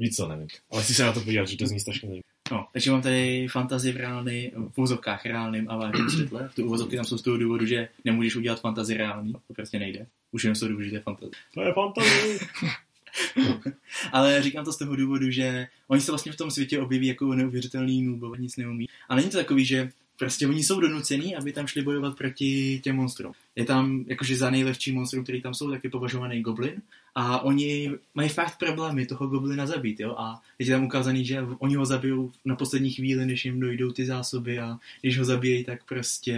víc 0.00 0.16
to 0.16 0.28
nevím. 0.28 0.48
Ale 0.70 0.82
chci 0.82 0.94
se 0.94 1.02
na 1.02 1.12
to 1.12 1.20
podívat, 1.20 1.48
že 1.48 1.56
to 1.56 1.66
zní 1.66 1.80
strašně 1.80 2.08
zajímavé. 2.08 2.30
No, 2.52 2.66
takže 2.72 2.90
mám 2.90 3.02
tady 3.02 3.48
fantazi 3.50 3.92
v 3.92 3.96
reálný, 3.96 4.52
v 4.72 4.78
úvozovkách 4.78 5.26
reálným 5.26 5.70
a 5.70 5.76
vážným 5.76 6.10
světle. 6.10 6.50
Ty 6.54 6.62
úvozovky 6.62 6.96
tam 6.96 7.04
jsou 7.04 7.18
z 7.18 7.22
toho 7.22 7.36
důvodu, 7.36 7.66
že 7.66 7.88
nemůžeš 8.04 8.36
udělat 8.36 8.60
fantazi 8.60 8.96
reálný, 8.96 9.32
to 9.32 9.54
prostě 9.54 9.78
nejde. 9.78 10.06
Už 10.32 10.44
jenom 10.44 10.54
z 10.54 10.60
toho 10.60 10.68
důvodu, 10.68 10.84
že 10.84 10.90
to 10.90 10.96
je 10.96 11.02
fantazi. 11.02 11.30
To 11.54 11.62
je 11.62 11.72
fantazie. 11.72 12.38
Ale 14.12 14.42
říkám 14.42 14.64
to 14.64 14.72
z 14.72 14.78
toho 14.78 14.96
důvodu, 14.96 15.30
že 15.30 15.66
oni 15.88 16.00
se 16.00 16.12
vlastně 16.12 16.32
v 16.32 16.36
tom 16.36 16.50
světě 16.50 16.80
objeví 16.80 17.06
jako 17.06 17.34
neuvěřitelný 17.34 18.02
nubové, 18.02 18.38
nic 18.38 18.56
neumí. 18.56 18.88
A 19.08 19.16
není 19.16 19.30
to 19.30 19.38
takový, 19.38 19.64
že 19.64 19.90
prostě 20.20 20.46
oni 20.46 20.62
jsou 20.62 20.80
donucený, 20.80 21.36
aby 21.36 21.52
tam 21.52 21.66
šli 21.66 21.82
bojovat 21.82 22.16
proti 22.16 22.80
těm 22.84 22.96
monstrům. 22.96 23.32
Je 23.56 23.64
tam, 23.64 24.04
jakože 24.06 24.36
za 24.36 24.50
nejlehčí 24.50 24.92
monstrum, 24.92 25.22
který 25.22 25.42
tam 25.42 25.54
jsou, 25.54 25.70
tak 25.70 25.84
je 25.84 25.90
považovaný 25.90 26.42
goblin. 26.42 26.82
A 27.14 27.40
oni 27.40 27.90
mají 28.14 28.28
fakt 28.28 28.58
problémy 28.58 29.06
toho 29.06 29.26
goblina 29.26 29.66
zabít, 29.66 30.00
jo. 30.00 30.14
A 30.18 30.42
je 30.58 30.66
tam 30.66 30.84
ukázaný, 30.84 31.24
že 31.24 31.40
oni 31.58 31.74
ho 31.74 31.86
zabijou 31.86 32.32
na 32.44 32.56
poslední 32.56 32.90
chvíli, 32.90 33.26
než 33.26 33.44
jim 33.44 33.60
dojdou 33.60 33.92
ty 33.92 34.06
zásoby 34.06 34.58
a 34.58 34.78
když 35.00 35.18
ho 35.18 35.24
zabijí, 35.24 35.64
tak 35.64 35.84
prostě 35.84 36.36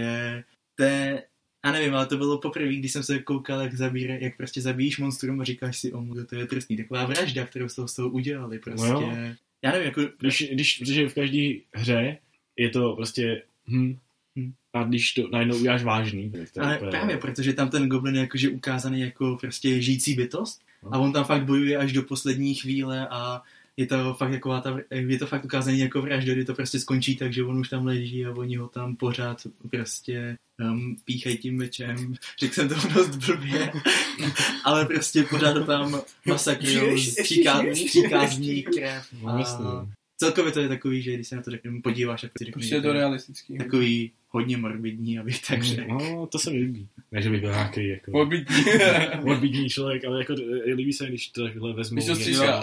to 0.75 0.83
je, 0.83 1.23
já 1.65 1.71
nevím, 1.71 1.95
ale 1.95 2.05
to 2.05 2.17
bylo 2.17 2.37
poprvé, 2.37 2.73
když 2.73 2.91
jsem 2.91 3.03
se 3.03 3.19
koukal, 3.19 3.61
jak, 3.61 3.73
zabíre, 3.73 4.17
jak 4.21 4.37
prostě 4.37 4.61
zabíjíš 4.61 4.99
monstrum 4.99 5.41
a 5.41 5.43
říkáš 5.43 5.79
si, 5.79 5.93
o 5.93 6.05
to 6.29 6.35
je 6.35 6.45
trestný. 6.45 6.77
Taková 6.77 7.05
vražda, 7.05 7.45
kterou 7.45 7.69
z 7.69 7.75
toho, 7.75 7.87
z 7.87 7.95
toho 7.95 8.09
udělali, 8.09 8.59
prostě. 8.59 8.87
No 8.87 9.01
jo. 9.01 9.13
já 9.61 9.71
nevím, 9.71 9.85
jako... 9.85 10.01
Když, 10.19 10.49
když, 10.51 10.77
protože 10.77 11.09
v 11.09 11.13
každé 11.13 11.49
hře 11.73 12.17
je 12.57 12.69
to 12.69 12.95
prostě 12.95 13.41
hm, 13.67 13.97
Hm. 14.39 14.51
a 14.73 14.83
když 14.83 15.13
to 15.13 15.29
najednou 15.31 15.57
uděláš 15.57 15.83
vážný, 15.83 16.31
tak 16.31 16.51
to 16.51 16.59
je 16.59 16.65
Ale 16.65 16.77
úplně- 16.77 16.91
právě, 16.91 17.17
protože 17.17 17.53
tam 17.53 17.69
ten 17.69 17.89
goblin 17.89 18.15
je 18.15 18.21
jakože 18.21 18.49
ukázaný 18.49 19.01
jako 19.01 19.37
prostě 19.41 19.81
žijící 19.81 20.13
bytost 20.15 20.61
No. 20.83 20.89
a 20.93 20.97
on 20.97 21.13
tam 21.13 21.23
fakt 21.25 21.45
bojuje 21.45 21.77
až 21.77 21.93
do 21.93 22.03
poslední 22.03 22.55
chvíle 22.55 23.07
a 23.07 23.41
je 23.77 23.85
to 23.87 24.13
fakt 24.13 24.31
taková 24.31 24.61
ta, 24.61 24.77
je 24.91 25.17
to 25.19 25.27
fakt 25.27 25.45
ukázaný 25.45 25.79
jako 25.79 26.01
vražda, 26.01 26.33
kdy 26.33 26.45
to 26.45 26.53
prostě 26.53 26.79
skončí 26.79 27.15
tak, 27.15 27.33
že 27.33 27.43
on 27.43 27.57
už 27.59 27.69
tam 27.69 27.85
leží 27.85 28.25
a 28.25 28.31
oni 28.31 28.55
ho 28.55 28.67
tam 28.67 28.95
pořád 28.95 29.47
prostě 29.71 30.37
um, 30.61 30.95
píchají 31.05 31.37
tím 31.37 31.57
mečem. 31.57 32.13
Řekl 32.39 32.53
jsem 32.53 32.69
to 32.69 32.75
dost 32.93 33.15
blbě, 33.15 33.71
ale 34.63 34.85
prostě 34.85 35.23
pořád 35.23 35.65
tam 35.65 36.01
masakrujou, 36.25 36.85
ještě 36.91 37.11
stříká, 37.23 37.61
stříká 37.73 38.27
z 38.27 38.37
ní 38.37 38.63
krev. 38.63 39.13
A. 39.27 39.87
celkově 40.25 40.51
to 40.51 40.59
je 40.59 40.67
takový, 40.67 41.01
že 41.01 41.13
když 41.13 41.27
se 41.27 41.35
na 41.35 41.41
to 41.41 41.51
řekneme, 41.51 41.81
podíváš, 41.81 42.21
tak 42.21 42.31
si 42.37 42.45
řekneš, 42.45 42.53
Prostě 42.53 42.69
že 42.69 42.75
je 42.75 42.81
to 42.81 42.93
realistický. 42.93 43.57
takový 43.57 44.11
hodně 44.29 44.57
morbidní, 44.57 45.19
abych 45.19 45.41
tak 45.47 45.63
řekl. 45.63 45.91
No, 45.93 46.27
to 46.27 46.39
se 46.39 46.51
mi 46.51 46.57
líbí. 46.57 46.87
Ne, 47.11 47.21
že 47.21 47.29
bych 47.29 47.41
byl 47.41 47.49
nějaký 47.51 47.87
jako 47.87 48.11
Morbidní. 48.11 48.55
morbidní 49.23 49.69
člověk, 49.69 50.05
ale 50.05 50.19
jako 50.19 50.33
eh, 50.67 50.73
líbí 50.73 50.93
se, 50.93 51.07
když 51.07 51.27
to 51.27 51.43
takhle 51.43 51.73
vezmu. 51.73 51.95
Když 51.95 52.05
to 52.07 52.15
stříká. 52.15 52.61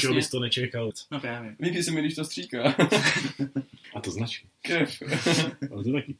Čeho 0.00 0.14
bys 0.14 0.30
to 0.30 0.40
nečekal. 0.40 0.90
No 1.10 1.20
právě. 1.20 1.56
Líbí 1.60 1.82
se 1.82 1.90
mi, 1.90 2.00
když 2.00 2.14
to 2.14 2.24
stříká. 2.24 2.76
A 3.94 4.00
to 4.00 4.10
značí. 4.10 4.46
Krev. 4.62 5.02
Ale 5.72 5.84
to 5.84 5.92
taky. 5.92 6.14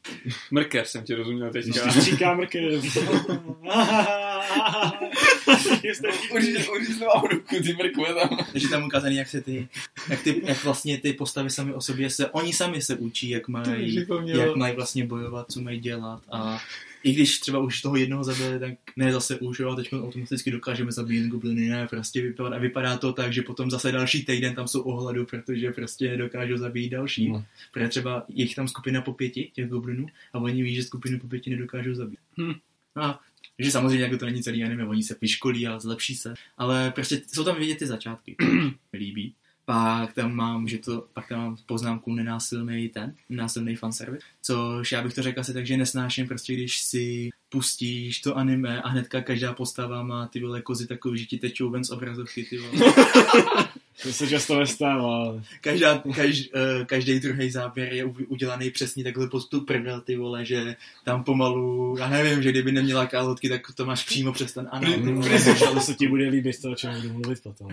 Mrkev 0.51 0.87
jsem 0.87 1.03
ti 1.03 1.13
rozuměl 1.15 1.51
Když 1.51 1.65
teďka. 1.65 1.91
stříká 1.91 2.33
mrkev. 2.35 2.97
Uřízl- 6.31 6.75
Uřízl 6.75 7.05
ruku, 7.31 7.55
ty 7.63 7.73
mrkve 7.73 8.13
tam. 8.13 8.37
Takže 8.51 8.67
tam 8.69 8.83
ukázaný, 8.83 9.15
jak 9.15 9.27
se 9.27 9.41
ty, 9.41 9.67
jak, 10.09 10.21
ty, 10.23 10.41
jak 10.45 10.63
vlastně 10.63 10.97
ty 10.97 11.13
postavy 11.13 11.49
sami 11.49 11.73
o 11.73 11.81
sobě 11.81 12.09
se, 12.09 12.29
oni 12.29 12.53
sami 12.53 12.81
se 12.81 12.95
učí, 12.95 13.29
jak 13.29 13.47
mají, 13.47 13.95
jak 14.25 14.55
mají 14.55 14.75
vlastně 14.75 15.05
bojovat, 15.05 15.51
co 15.51 15.61
mají 15.61 15.79
dělat 15.79 16.21
a 16.31 16.59
i 17.03 17.13
když 17.13 17.39
třeba 17.39 17.59
už 17.59 17.81
toho 17.81 17.95
jednoho 17.95 18.23
zabili, 18.23 18.59
tak 18.59 18.73
ne 18.95 19.13
zase 19.13 19.39
už, 19.39 19.59
jo, 19.59 19.69
a 19.71 19.75
teď 19.75 19.93
automaticky 19.93 20.51
dokážeme 20.51 20.91
zabít 20.91 21.27
gobliny, 21.27 21.69
ne, 21.69 21.87
prostě 21.87 22.21
vypadá, 22.21 22.57
vypadá 22.57 22.97
to 22.97 23.13
tak, 23.13 23.33
že 23.33 23.41
potom 23.41 23.71
zase 23.71 23.91
další 23.91 24.25
týden 24.25 24.55
tam 24.55 24.67
jsou 24.67 24.81
ohladu, 24.81 25.25
protože 25.25 25.71
prostě 25.71 26.09
nedokážou 26.09 26.57
zabít 26.57 26.91
další. 26.91 27.29
No. 27.29 27.45
Protože 27.71 27.87
třeba 27.87 28.25
je 28.29 28.43
jich 28.43 28.55
tam 28.55 28.67
skupina 28.67 29.01
po 29.01 29.13
pěti, 29.13 29.51
těch 29.53 29.69
goblinů, 29.69 30.07
a 30.33 30.39
oni 30.39 30.63
ví, 30.63 30.75
že 30.75 30.83
skupinu 30.83 31.19
po 31.19 31.27
pěti 31.27 31.49
nedokážou 31.49 31.93
zabít. 31.93 32.19
Hm. 32.41 32.53
A 32.95 33.19
že 33.59 33.71
samozřejmě 33.71 34.03
jako 34.03 34.17
to 34.17 34.25
není 34.25 34.43
celý 34.43 34.63
anime, 34.63 34.87
oni 34.87 35.03
se 35.03 35.15
vyškolí 35.21 35.67
a 35.67 35.79
zlepší 35.79 36.15
se, 36.15 36.33
ale 36.57 36.91
prostě 36.91 37.21
jsou 37.27 37.43
tam 37.43 37.59
vidět 37.59 37.77
ty 37.77 37.87
začátky, 37.87 38.35
líbí. 38.93 39.33
Pak 39.65 40.13
tam 40.13 40.35
mám, 40.35 40.67
že 40.67 40.77
to, 40.77 41.07
pak 41.13 41.27
tam 41.27 41.39
mám 41.39 41.57
poznámku 41.65 42.13
nenásilný 42.15 42.89
ten, 42.89 43.15
nenásilný 43.29 43.75
fanservice, 43.75 44.25
což 44.41 44.91
já 44.91 45.01
bych 45.01 45.13
to 45.13 45.23
řekl 45.23 45.39
asi 45.39 45.53
tak, 45.53 45.65
že 45.65 45.77
nesnáším 45.77 46.27
prostě, 46.27 46.53
když 46.53 46.81
si 46.81 47.29
pustíš 47.49 48.19
to 48.19 48.37
anime 48.37 48.81
a 48.81 48.89
hnedka 48.89 49.21
každá 49.21 49.53
postava 49.53 50.03
má 50.03 50.27
ty 50.27 50.39
vole 50.39 50.61
kozy 50.61 50.87
takový, 50.87 51.19
že 51.19 51.25
ti 51.25 51.37
tečou 51.37 51.69
ven 51.69 51.83
z 51.83 51.89
obrazovky, 51.89 52.43
ty 52.43 52.57
vole. 52.57 52.93
To 54.03 54.13
se 54.13 54.27
často 54.27 54.59
nestává. 54.59 55.41
Každá, 55.61 56.03
kaž, 56.15 56.49
uh, 56.55 56.85
každý 56.85 57.19
druhý 57.19 57.51
záběr 57.51 57.93
je 57.93 58.05
udělaný 58.05 58.71
přesně 58.71 59.03
takhle 59.03 59.27
pod 59.29 59.49
tu 59.49 59.61
prdel, 59.61 60.01
ty 60.01 60.15
vole, 60.15 60.45
že 60.45 60.75
tam 61.03 61.23
pomalu, 61.23 61.95
já 61.99 62.09
nevím, 62.09 62.43
že 62.43 62.51
kdyby 62.51 62.71
neměla 62.71 63.05
kalhotky, 63.05 63.49
tak 63.49 63.61
to 63.75 63.85
máš 63.85 64.05
přímo 64.05 64.33
přes 64.33 64.53
ten 64.53 64.67
anal. 64.71 64.97
Možná 64.97 65.37
to 65.73 65.79
se 65.79 65.93
ti 65.93 66.07
bude 66.07 66.29
líbit 66.29 66.61
to, 66.61 66.71
o 66.71 66.75
čem 66.75 67.01
budu 67.01 67.13
mluvit 67.13 67.43
potom. 67.43 67.67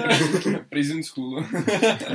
Prison 0.68 1.02
school. 1.02 1.44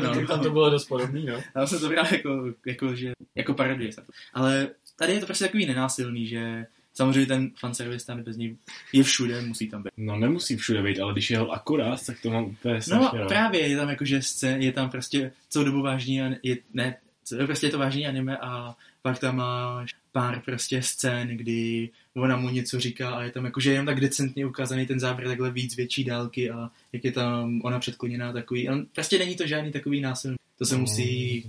No, 0.04 0.28
Tam 0.28 0.40
to 0.40 0.50
bylo 0.50 0.70
dost 0.70 0.86
podobný, 0.86 1.26
no. 1.26 1.42
Tam 1.54 1.68
se 1.68 1.80
to 1.80 1.94
jako, 1.94 2.54
jako, 2.66 2.96
že, 2.96 3.12
jako 3.36 3.54
parodie. 3.54 3.92
Ale 4.34 4.68
tady 4.96 5.14
je 5.14 5.20
to 5.20 5.26
prostě 5.26 5.46
takový 5.46 5.66
nenásilný, 5.66 6.28
že 6.28 6.66
samozřejmě 6.96 7.26
ten 7.26 7.52
fanservice 7.60 8.06
tam 8.06 8.24
bez 8.24 8.38
něj 8.38 8.56
je 8.94 9.04
všude, 9.04 9.42
musí 9.42 9.70
tam 9.70 9.84
být. 9.84 9.92
No 9.98 10.16
nemusí 10.16 10.56
všude 10.58 10.84
být, 10.84 11.00
ale 11.00 11.14
když 11.14 11.30
je 11.32 11.38
ho 11.38 11.52
akorát, 11.52 12.06
tak 12.06 12.22
to 12.22 12.30
mám 12.30 12.44
úplně 12.44 12.80
No 12.90 13.12
rád. 13.14 13.28
právě, 13.28 13.68
je 13.68 13.78
tam 13.78 13.90
jakože 13.90 14.22
scén, 14.22 14.62
je 14.62 14.72
tam 14.72 14.90
prostě 14.90 15.32
celou 15.50 15.66
dobu 15.66 15.82
vážný, 15.82 16.22
an- 16.22 16.36
je, 16.44 16.58
ne, 16.74 16.98
prostě 17.46 17.68
je 17.68 17.72
to 17.72 17.80
vážný 17.80 18.08
anime 18.08 18.38
a 18.38 18.76
pak 19.02 19.20
tam 19.20 19.36
máš 19.36 19.96
pár 20.12 20.42
prostě 20.46 20.82
scén, 20.82 21.28
kdy 21.28 21.90
ona 22.14 22.38
mu 22.38 22.50
něco 22.50 22.80
říká 22.80 23.10
a 23.10 23.22
je 23.24 23.32
tam 23.32 23.46
jakože 23.46 23.72
jen 23.74 23.86
tak 23.86 24.00
decentně 24.02 24.46
ukázaný 24.46 24.86
ten 24.86 25.00
záběr 25.00 25.28
takhle 25.28 25.52
víc 25.52 25.76
větší 25.76 26.04
dálky 26.04 26.50
a 26.52 26.70
jak 26.94 27.04
je 27.04 27.12
tam 27.12 27.62
ona 27.64 27.80
předkloněná 27.80 28.34
takový. 28.34 28.70
On, 28.70 28.86
prostě 28.96 29.20
není 29.20 29.36
to 29.36 29.48
žádný 29.48 29.72
takový 29.72 30.02
násilný. 30.02 30.38
To 30.58 30.66
se 30.66 30.78
musí 30.78 31.46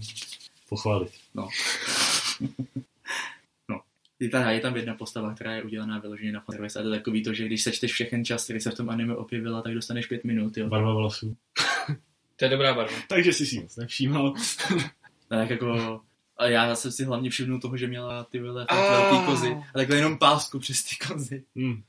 Pochválit. 0.69 1.11
Je, 4.21 4.29
ta, 4.29 4.51
je 4.51 4.61
tam 4.61 4.77
jedna 4.77 4.95
postava, 4.95 5.35
která 5.35 5.53
je 5.53 5.63
udělaná 5.63 5.99
vyloženě 5.99 6.33
na 6.33 6.41
fanservice 6.41 6.79
a 6.79 6.83
to 6.83 6.89
je 6.89 6.99
takový 6.99 7.23
to, 7.23 7.33
že 7.33 7.47
když 7.47 7.63
sečteš 7.63 7.93
všechen 7.93 8.25
čas, 8.25 8.45
který 8.45 8.61
se 8.61 8.71
v 8.71 8.75
tom 8.75 8.91
anime 8.91 9.17
objevila, 9.17 9.63
tak 9.63 9.75
dostaneš 9.75 10.07
pět 10.07 10.25
minut, 10.25 10.57
jo. 10.57 10.69
Barva 10.69 10.95
vlasů. 10.95 11.37
To 12.37 12.45
je 12.45 12.49
dobrá 12.49 12.75
barva. 12.75 12.97
Takže 13.09 13.33
si 13.33 13.47
si 13.47 13.61
moc 13.61 13.77
nevšímal. 13.77 14.35
Tak 15.29 15.51
jako, 15.51 16.01
a 16.37 16.47
já 16.47 16.75
jsem 16.75 16.93
si 16.93 17.05
hlavně 17.05 17.31
všimnul 17.31 17.61
toho, 17.61 17.77
že 17.77 17.87
měla 17.87 18.25
ty 18.25 18.41
vole 18.41 18.67
velký 18.71 19.27
kozy 19.27 19.57
a 19.75 19.79
takhle 19.79 19.97
jenom 19.97 20.19
pásku 20.19 20.59
přes 20.59 20.85
ty 20.85 20.97
kozy. 21.07 21.45
Hm. 21.59 21.83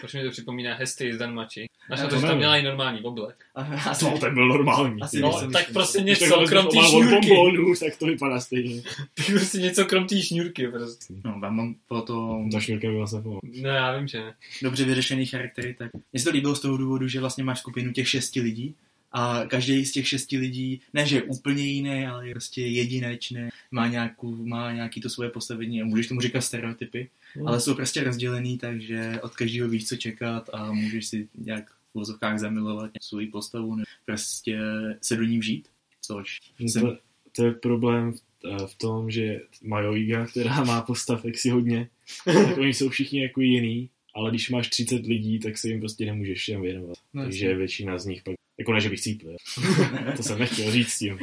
Proč 0.00 0.12
mi 0.14 0.22
to 0.24 0.30
připomíná 0.30 0.74
Hesty 0.74 1.12
z 1.14 1.18
Danmachi? 1.18 1.66
Až 1.90 1.98
Já 1.98 2.04
na 2.04 2.10
to 2.10 2.16
že 2.20 2.26
tam 2.26 2.36
měla 2.36 2.56
i 2.56 2.62
normální 2.62 3.00
oblek. 3.00 3.36
A, 3.54 3.94
To, 3.94 4.18
ten 4.18 4.34
byl 4.34 4.48
normální. 4.48 5.00
Asi 5.02 5.16
ty 5.16 5.22
no, 5.22 5.32
jsem- 5.32 5.52
tak 5.52 5.72
prostě 5.72 6.00
něco 6.00 6.44
krom 6.48 6.66
té 6.66 6.76
šňůrky. 6.88 7.30
tak 7.80 7.96
to 7.96 8.06
vypadá 8.06 8.40
stejně. 8.40 8.82
Tak 9.14 9.26
prostě 9.26 9.58
něco 9.58 9.84
krom 9.84 10.06
té 10.06 10.22
šňůrky 10.22 10.68
prostě. 10.68 11.14
no, 11.24 11.40
vám 11.40 11.56
mám 11.56 11.74
potom 11.88 12.50
Ta 12.50 12.60
šňůrka 12.60 12.88
by 12.88 12.96
vlastně 12.96 13.20
pomohla. 13.20 13.40
No 13.62 13.68
já 13.68 13.96
vím, 13.98 14.08
že 14.08 14.18
ne. 14.20 14.34
dobře 14.62 14.84
vyřešený 14.84 15.26
charaktery, 15.26 15.74
tak 15.74 15.90
mně 16.12 16.20
se 16.20 16.24
to 16.24 16.30
líbilo 16.30 16.54
z 16.56 16.60
toho 16.60 16.76
důvodu, 16.76 17.08
že 17.08 17.20
vlastně 17.20 17.44
máš 17.44 17.58
skupinu 17.58 17.92
těch 17.92 18.08
šesti 18.08 18.40
lidí 18.40 18.74
a 19.12 19.44
každý 19.46 19.86
z 19.86 19.92
těch 19.92 20.08
šesti 20.08 20.38
lidí, 20.38 20.80
ne 20.92 21.06
že 21.06 21.16
je 21.16 21.22
úplně 21.22 21.62
jiný, 21.62 22.06
ale 22.06 22.28
je 22.28 22.34
prostě 22.34 22.62
jedinečný, 22.66 23.48
má, 23.70 23.88
nějakou, 23.88 24.46
má 24.46 24.72
nějaký 24.72 25.00
to 25.00 25.10
svoje 25.10 25.30
postavení 25.30 25.82
a 25.82 25.84
můžeš 25.84 26.06
tomu 26.06 26.20
říkat 26.20 26.40
stereotypy, 26.40 27.08
Hmm. 27.34 27.48
ale 27.48 27.60
jsou 27.60 27.74
prostě 27.74 28.04
rozdělený, 28.04 28.58
takže 28.58 29.20
od 29.22 29.34
každého 29.34 29.68
víš, 29.68 29.88
co 29.88 29.96
čekat 29.96 30.50
a 30.52 30.72
můžeš 30.72 31.06
si 31.06 31.28
nějak 31.38 31.70
v 31.70 31.94
vozovkách 31.94 32.38
zamilovat 32.38 32.90
svou 33.00 33.30
postavu, 33.32 33.74
nebo 33.74 33.86
prostě 34.04 34.58
se 35.00 35.16
do 35.16 35.22
ní 35.22 35.38
vžít, 35.38 35.68
což 36.00 36.38
jsem, 36.58 36.82
To, 36.82 36.96
to 37.36 37.44
je 37.44 37.52
problém 37.52 38.12
v, 38.12 38.20
eh, 38.44 38.66
v 38.66 38.74
tom, 38.74 39.10
že 39.10 39.40
Majoiga, 39.62 40.26
která 40.26 40.64
má 40.64 40.82
postavek 40.82 41.38
si 41.38 41.50
hodně, 41.50 41.88
tak 42.24 42.58
oni 42.58 42.74
jsou 42.74 42.88
všichni 42.88 43.22
jako 43.22 43.40
jiný, 43.40 43.88
ale 44.14 44.30
když 44.30 44.50
máš 44.50 44.68
30 44.68 45.06
lidí, 45.06 45.38
tak 45.38 45.58
se 45.58 45.68
jim 45.68 45.80
prostě 45.80 46.06
nemůžeš 46.06 46.38
všem 46.38 46.62
věnovat. 46.62 46.98
No, 47.14 47.22
Takže 47.22 47.54
většina 47.54 47.98
z 47.98 48.06
nich 48.06 48.22
pak, 48.22 48.34
jako 48.60 48.72
ne, 48.72 48.80
že 48.80 48.88
bych 48.88 49.06
jo. 49.06 49.36
to 50.16 50.22
jsem 50.22 50.38
nechtěl 50.38 50.72
říct 50.72 50.98
tím, 50.98 51.18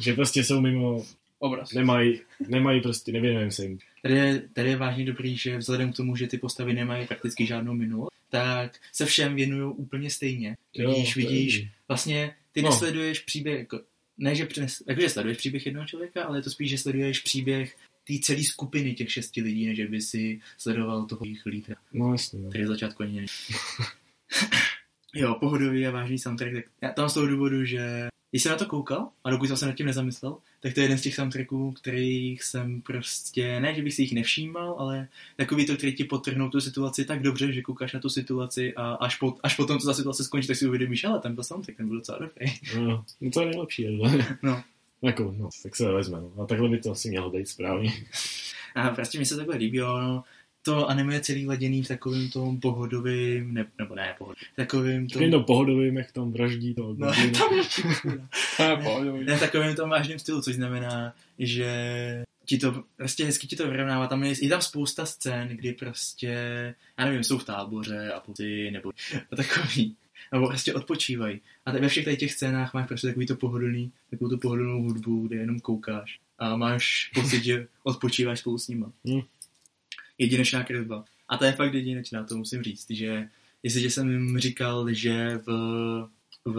že 0.00 0.14
prostě 0.14 0.44
jsou 0.44 0.60
mimo, 0.60 1.04
Obraz. 1.38 1.72
nemají, 1.72 2.20
nemají 2.48 2.80
prostě, 2.80 3.12
nevěnujeme 3.12 3.50
se 3.50 3.62
jim. 3.62 3.78
Tady 4.02 4.14
je, 4.14 4.42
tady 4.52 4.68
je 4.68 4.76
vážně 4.76 5.04
dobrý, 5.04 5.36
že 5.36 5.58
vzhledem 5.58 5.92
k 5.92 5.96
tomu, 5.96 6.16
že 6.16 6.26
ty 6.26 6.38
postavy 6.38 6.72
nemají 6.74 7.06
prakticky 7.06 7.46
žádnou 7.46 7.74
minulost, 7.74 8.12
tak 8.28 8.78
se 8.92 9.06
všem 9.06 9.34
věnují 9.34 9.74
úplně 9.76 10.10
stejně. 10.10 10.56
Vidíš, 10.78 11.16
je 11.16 11.22
vidíš, 11.26 11.56
dobrý. 11.58 11.70
vlastně 11.88 12.34
ty 12.52 12.62
No. 12.62 12.70
nesleduješ 12.70 13.18
příběh, 13.20 13.58
jako, 13.58 13.80
ne, 14.18 14.34
že 14.34 14.46
přines, 14.46 14.82
jakože 14.88 15.08
sleduješ 15.10 15.38
příběh 15.38 15.66
jednoho 15.66 15.86
člověka, 15.86 16.22
ale 16.24 16.38
je 16.38 16.42
to 16.42 16.50
spíš, 16.50 16.70
že 16.70 16.78
sleduješ 16.78 17.18
příběh 17.20 17.76
té 18.06 18.14
celé 18.22 18.44
skupiny 18.44 18.94
těch 18.94 19.12
šesti 19.12 19.42
lidí, 19.42 19.66
než 19.66 19.80
by 19.80 20.00
si 20.00 20.40
sledoval 20.58 21.04
toho 21.06 21.24
jejich 21.24 21.46
lídra, 21.46 21.76
No 21.92 22.12
jasně, 22.12 22.40
no. 22.40 22.48
který 22.48 22.64
začátku 22.66 23.02
ani 23.02 23.12
není. 23.16 23.26
jo, 25.14 25.36
pohodový 25.40 25.86
a 25.86 25.90
vážný 25.90 26.18
soundtrack, 26.18 26.52
tak 26.52 26.64
já 26.82 26.92
tam 26.92 27.08
z 27.08 27.14
toho 27.14 27.26
důvodu, 27.26 27.64
že 27.64 28.08
když 28.30 28.42
jsem 28.42 28.52
na 28.52 28.58
to 28.58 28.66
koukal, 28.66 29.08
a 29.24 29.30
dokud 29.30 29.46
jsem 29.46 29.56
se 29.56 29.66
nad 29.66 29.72
tím 29.72 29.86
nezamyslel, 29.86 30.36
tak 30.60 30.74
to 30.74 30.80
je 30.80 30.84
jeden 30.84 30.98
z 30.98 31.02
těch 31.02 31.14
soundtracků, 31.14 31.72
kterých 31.72 32.42
jsem 32.42 32.80
prostě, 32.82 33.60
ne, 33.60 33.74
že 33.74 33.82
bych 33.82 33.94
si 33.94 34.02
jich 34.02 34.12
nevšímal, 34.12 34.76
ale 34.78 35.08
takový 35.36 35.66
to, 35.66 35.76
který 35.76 35.94
ti 35.94 36.04
potrhnou 36.04 36.48
tu 36.48 36.60
situaci 36.60 37.04
tak 37.04 37.22
dobře, 37.22 37.52
že 37.52 37.62
koukáš 37.62 37.92
na 37.92 38.00
tu 38.00 38.08
situaci 38.08 38.74
a 38.74 38.92
až, 38.92 39.16
po, 39.16 39.36
až 39.42 39.56
potom, 39.56 39.78
co 39.78 39.86
ta 39.86 39.94
situace 39.94 40.24
skončí, 40.24 40.46
tak 40.46 40.56
si 40.56 40.66
uvědomíš, 40.66 41.04
ale 41.04 41.20
ten 41.20 41.34
byl 41.34 41.44
soundtrack, 41.44 41.76
ten 41.76 41.88
byl 41.88 41.96
docela 41.96 42.18
dobrý. 42.18 42.46
No, 42.76 43.04
no 43.20 43.30
to 43.30 43.40
je 43.40 43.46
nejlepší, 43.46 43.86
ale... 43.86 44.26
No. 44.42 44.62
Jako, 45.02 45.34
no, 45.38 45.48
tak 45.62 45.76
se 45.76 45.92
vezme, 45.92 46.20
no. 46.20 46.42
A 46.42 46.46
takhle 46.46 46.68
by 46.68 46.78
to 46.78 46.90
asi 46.90 47.08
mělo 47.08 47.30
být 47.30 47.48
správně. 47.48 47.92
A 48.74 48.90
prostě 48.90 49.18
mi 49.18 49.26
se 49.26 49.36
takhle 49.36 49.56
líbilo, 49.56 50.00
no. 50.00 50.24
To 50.62 50.88
anime 50.88 51.14
je 51.14 51.20
celý 51.20 51.46
laděný 51.46 51.82
v 51.82 51.88
takovým 51.88 52.30
tom 52.30 52.60
pohodovým, 52.60 53.54
ne, 53.54 53.66
nebo 53.78 53.94
ne 53.94 54.14
pohodovým, 54.18 54.44
takovým 54.56 55.08
tom... 55.08 55.22
Takovým 55.22 55.44
pohodovým, 55.44 55.96
jak 55.96 56.12
tam 56.12 56.32
vraždí 56.32 56.74
to. 56.74 56.94
No, 56.98 57.12
tam 57.38 57.48
To 58.56 58.62
je 58.62 58.76
pohodový. 58.76 59.24
ne, 59.24 59.38
takovým 59.38 59.74
tom 59.76 59.90
vážným 59.90 60.18
stylu, 60.18 60.42
což 60.42 60.54
znamená, 60.54 61.14
že 61.38 62.24
ti 62.44 62.58
to, 62.58 62.84
prostě 62.96 63.24
hezky 63.24 63.46
ti 63.46 63.56
to 63.56 63.70
vyrovnává. 63.70 64.06
Tam 64.06 64.24
je, 64.24 64.44
je 64.44 64.48
tam 64.48 64.62
spousta 64.62 65.06
scén, 65.06 65.48
kdy 65.48 65.72
prostě, 65.72 66.28
já 66.98 67.04
nevím, 67.04 67.24
jsou 67.24 67.38
v 67.38 67.44
táboře 67.44 68.12
a 68.12 68.20
poty, 68.20 68.70
nebo 68.70 68.90
a 69.32 69.36
takový. 69.36 69.96
Nebo 70.32 70.48
prostě 70.48 70.74
odpočívají. 70.74 71.40
A 71.66 71.72
ve 71.72 71.88
všech 71.88 72.04
tady 72.04 72.16
těch 72.16 72.32
scénách 72.32 72.74
máš 72.74 72.88
prostě 72.88 73.06
takový 73.06 73.26
to 73.26 73.36
pohodlný, 73.36 73.92
takovou 74.10 74.30
tu 74.30 74.38
pohodlnou 74.38 74.82
hudbu, 74.82 75.26
kde 75.26 75.36
jenom 75.36 75.60
koukáš. 75.60 76.18
A 76.38 76.56
máš 76.56 77.10
pocit, 77.14 77.44
že 77.44 77.66
odpočíváš 77.82 78.38
spolu 78.38 78.58
s 78.58 78.68
nima. 78.68 78.92
Jedinečná 80.20 80.64
kresba. 80.64 81.04
A 81.28 81.36
to 81.36 81.44
je 81.44 81.52
fakt 81.52 81.74
jedinečná, 81.74 82.24
to 82.24 82.36
musím 82.36 82.62
říct, 82.62 82.90
že 82.90 83.28
jestliže 83.62 83.90
jsem 83.90 84.10
jim 84.10 84.38
říkal, 84.38 84.92
že 84.92 85.40
v, 85.46 85.48
v, 86.44 86.56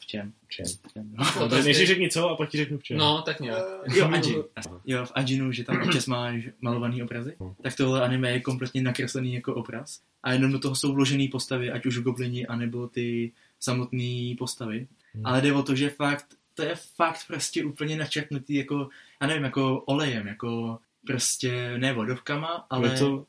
v 0.00 0.06
čem? 0.06 0.32
V 0.46 0.48
čem? 0.48 0.66
V 0.66 0.92
čem? 0.92 1.10
No. 1.12 1.48
No, 1.48 1.62
ti 1.62 1.86
řekni 1.86 2.10
co 2.10 2.28
a 2.28 2.36
pak 2.36 2.50
ti 2.50 2.56
řeknu 2.56 2.78
v 2.78 2.82
čem. 2.82 2.96
No, 2.96 3.22
tak 3.22 3.40
nějak. 3.40 3.62
Jo, 3.94 4.08
Ajin. 4.12 4.42
Jo, 4.86 5.04
v 5.04 5.12
Ajinu, 5.14 5.52
že 5.52 5.64
tam 5.64 5.82
občas 5.82 6.06
máš 6.06 6.48
malovaný 6.60 7.02
obrazy, 7.02 7.36
tak 7.62 7.76
tohle 7.76 8.02
anime 8.02 8.30
je 8.30 8.40
kompletně 8.40 8.82
nakreslený 8.82 9.34
jako 9.34 9.54
obraz. 9.54 10.00
A 10.22 10.32
jenom 10.32 10.52
do 10.52 10.58
toho 10.58 10.74
jsou 10.74 10.92
vložené 10.92 11.28
postavy, 11.32 11.70
ať 11.70 11.86
už 11.86 11.98
goblini, 11.98 12.46
anebo 12.46 12.88
ty 12.88 13.32
samotné 13.60 14.34
postavy. 14.38 14.86
Hmm. 15.14 15.26
Ale 15.26 15.40
jde 15.40 15.52
o 15.52 15.62
to, 15.62 15.76
že 15.76 15.90
fakt, 15.90 16.26
to 16.54 16.62
je 16.62 16.74
fakt 16.74 17.26
prostě 17.26 17.64
úplně 17.64 17.96
načrtnutý 17.96 18.54
jako, 18.54 18.88
já 19.20 19.26
nevím, 19.26 19.44
jako 19.44 19.80
olejem, 19.80 20.26
jako 20.26 20.78
prostě 21.06 21.78
ne 21.78 21.92
vodovkama, 21.92 22.66
ale... 22.70 22.88
Ale 22.88 22.98
to, 22.98 23.26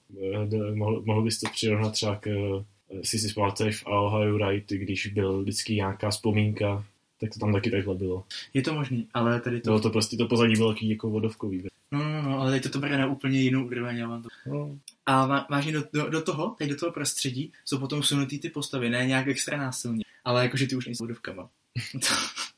eh, 0.72 0.76
mohl, 0.76 1.02
mohl 1.06 1.24
bys 1.24 1.40
to 1.40 1.50
přirovnat 1.52 1.94
třeba 1.94 2.16
k, 2.16 2.28
eh, 2.28 3.04
si 3.04 3.20
si 3.20 3.34
v 3.72 3.86
Ohio 3.86 4.38
Right, 4.38 4.70
když 4.70 5.08
byl 5.08 5.42
vždycky 5.42 5.76
nějaká 5.76 6.10
vzpomínka, 6.10 6.86
tak 7.20 7.30
to 7.34 7.40
tam 7.40 7.54
taky 7.54 7.72
takhle 7.72 7.96
bylo. 7.96 8.24
Je 8.54 8.62
to 8.62 8.74
možný, 8.74 9.08
ale 9.14 9.42
tady 9.42 9.62
to... 9.62 9.70
Bylo 9.70 9.80
to 9.80 9.90
prostě, 9.90 10.18
to 10.18 10.28
pozadí 10.28 10.54
bylo 10.56 10.74
takový 10.74 10.90
jako 10.90 11.10
vodovkový. 11.10 11.64
No, 11.92 12.04
no, 12.04 12.22
no, 12.22 12.40
ale 12.40 12.52
teď 12.52 12.64
to, 12.64 12.70
to 12.70 12.80
bere 12.80 12.98
na 12.98 13.08
úplně 13.08 13.42
jinou 13.42 13.66
úroveň. 13.66 13.98
já 13.98 14.08
vám 14.08 14.24
to 14.24 14.30
No, 14.46 14.78
A 15.06 15.28
vá- 15.28 15.46
vážně 15.50 15.72
do, 15.72 15.84
do, 15.94 16.10
do 16.10 16.22
toho, 16.22 16.56
teď 16.58 16.70
do 16.70 16.76
toho 16.76 16.92
prostředí, 16.92 17.52
jsou 17.66 17.78
potom 17.78 18.02
vsunutý 18.02 18.40
ty 18.40 18.50
postavy, 18.50 18.90
ne 18.90 19.06
nějak 19.06 19.28
extra 19.28 19.58
násilně, 19.58 20.04
ale 20.26 20.44
jakože 20.44 20.68
ty 20.68 20.76
už 20.76 20.86
nejsou 20.86 21.04
vodovkama. 21.04 21.50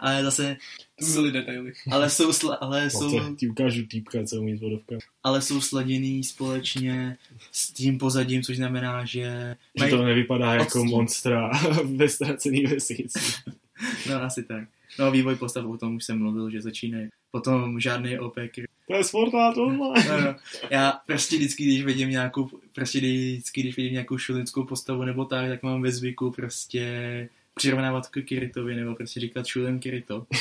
ale 0.00 0.24
zase, 0.24 0.56
To 0.98 1.06
byly 1.12 1.32
detaily. 1.32 1.72
ale 1.90 2.10
jsou, 2.10 2.32
sla, 2.32 2.54
ale 2.54 2.90
jsou... 2.90 3.10
jsou, 3.10 3.34
ti 3.34 3.48
ukážu 3.48 3.86
týpka, 3.86 4.18
co 4.24 4.36
umí 4.40 4.56
s 4.56 4.60
vodovkami. 4.60 5.00
ale 5.22 5.42
jsou 5.42 5.60
sladěný 5.60 6.24
společně 6.24 7.16
s 7.52 7.72
tím 7.72 7.98
pozadím, 7.98 8.42
což 8.42 8.56
znamená, 8.56 9.04
že 9.04 9.56
Že 9.84 9.86
to 9.88 10.02
nevypadá 10.04 10.54
jako 10.54 10.64
odstín. 10.64 10.90
monstra 10.90 11.50
ve 11.96 12.08
ztracený 12.08 12.62
vesnici. 12.66 13.18
no 14.08 14.22
asi 14.22 14.42
tak. 14.42 14.68
No 14.98 15.10
vývoj 15.10 15.36
postav, 15.36 15.64
o 15.66 15.78
tom 15.78 15.96
už 15.96 16.04
jsem 16.04 16.18
mluvil, 16.18 16.50
že 16.50 16.62
začínají. 16.62 17.08
Potom 17.30 17.80
žádný 17.80 18.18
OP, 18.18 18.34
který- 18.48 18.66
To 18.88 18.96
je 18.96 19.02
Fortnite 19.04 19.60
online. 19.60 20.08
no, 20.08 20.20
no. 20.20 20.34
Já 20.70 20.92
prostě 21.06 21.36
vždycky, 21.36 21.64
když 21.64 21.84
vidím 21.84 22.10
nějakou, 22.10 22.48
prostě 22.74 22.98
vždycky, 22.98 23.60
když 23.62 23.76
vidím 23.76 23.92
nějakou 23.92 24.18
šulinskou 24.18 24.64
postavu 24.64 25.04
nebo 25.04 25.24
tak, 25.24 25.48
tak 25.48 25.62
mám 25.62 25.82
ve 25.82 25.92
zvyku 25.92 26.30
prostě 26.30 27.28
přirovnávat 27.54 28.08
k 28.08 28.22
Kiritovi 28.22 28.76
nebo 28.76 28.94
prostě 28.94 29.20
říkat 29.20 29.46
šulem 29.46 29.78
Kirito. 29.78 30.26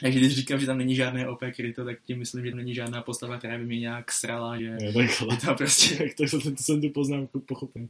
Takže 0.00 0.18
když 0.18 0.34
říkám, 0.34 0.60
že 0.60 0.66
tam 0.66 0.78
není 0.78 0.94
žádné 0.94 1.28
OP 1.28 1.40
Kirito, 1.52 1.84
tak 1.84 2.02
tím 2.02 2.18
myslím, 2.18 2.44
že 2.44 2.50
tam 2.50 2.58
není 2.58 2.74
žádná 2.74 3.02
postava, 3.02 3.38
která 3.38 3.58
by 3.58 3.64
mě 3.64 3.80
nějak 3.80 4.12
srala, 4.12 4.60
že 4.60 4.76
by 5.28 5.36
tam 5.36 5.56
prostě, 5.56 6.04
Jak 6.04 6.14
to, 6.14 6.40
to, 6.40 6.50
to 6.50 6.62
jsem 6.62 6.80
tu 6.80 6.90
poznámku 6.90 7.40
pochopil. 7.40 7.88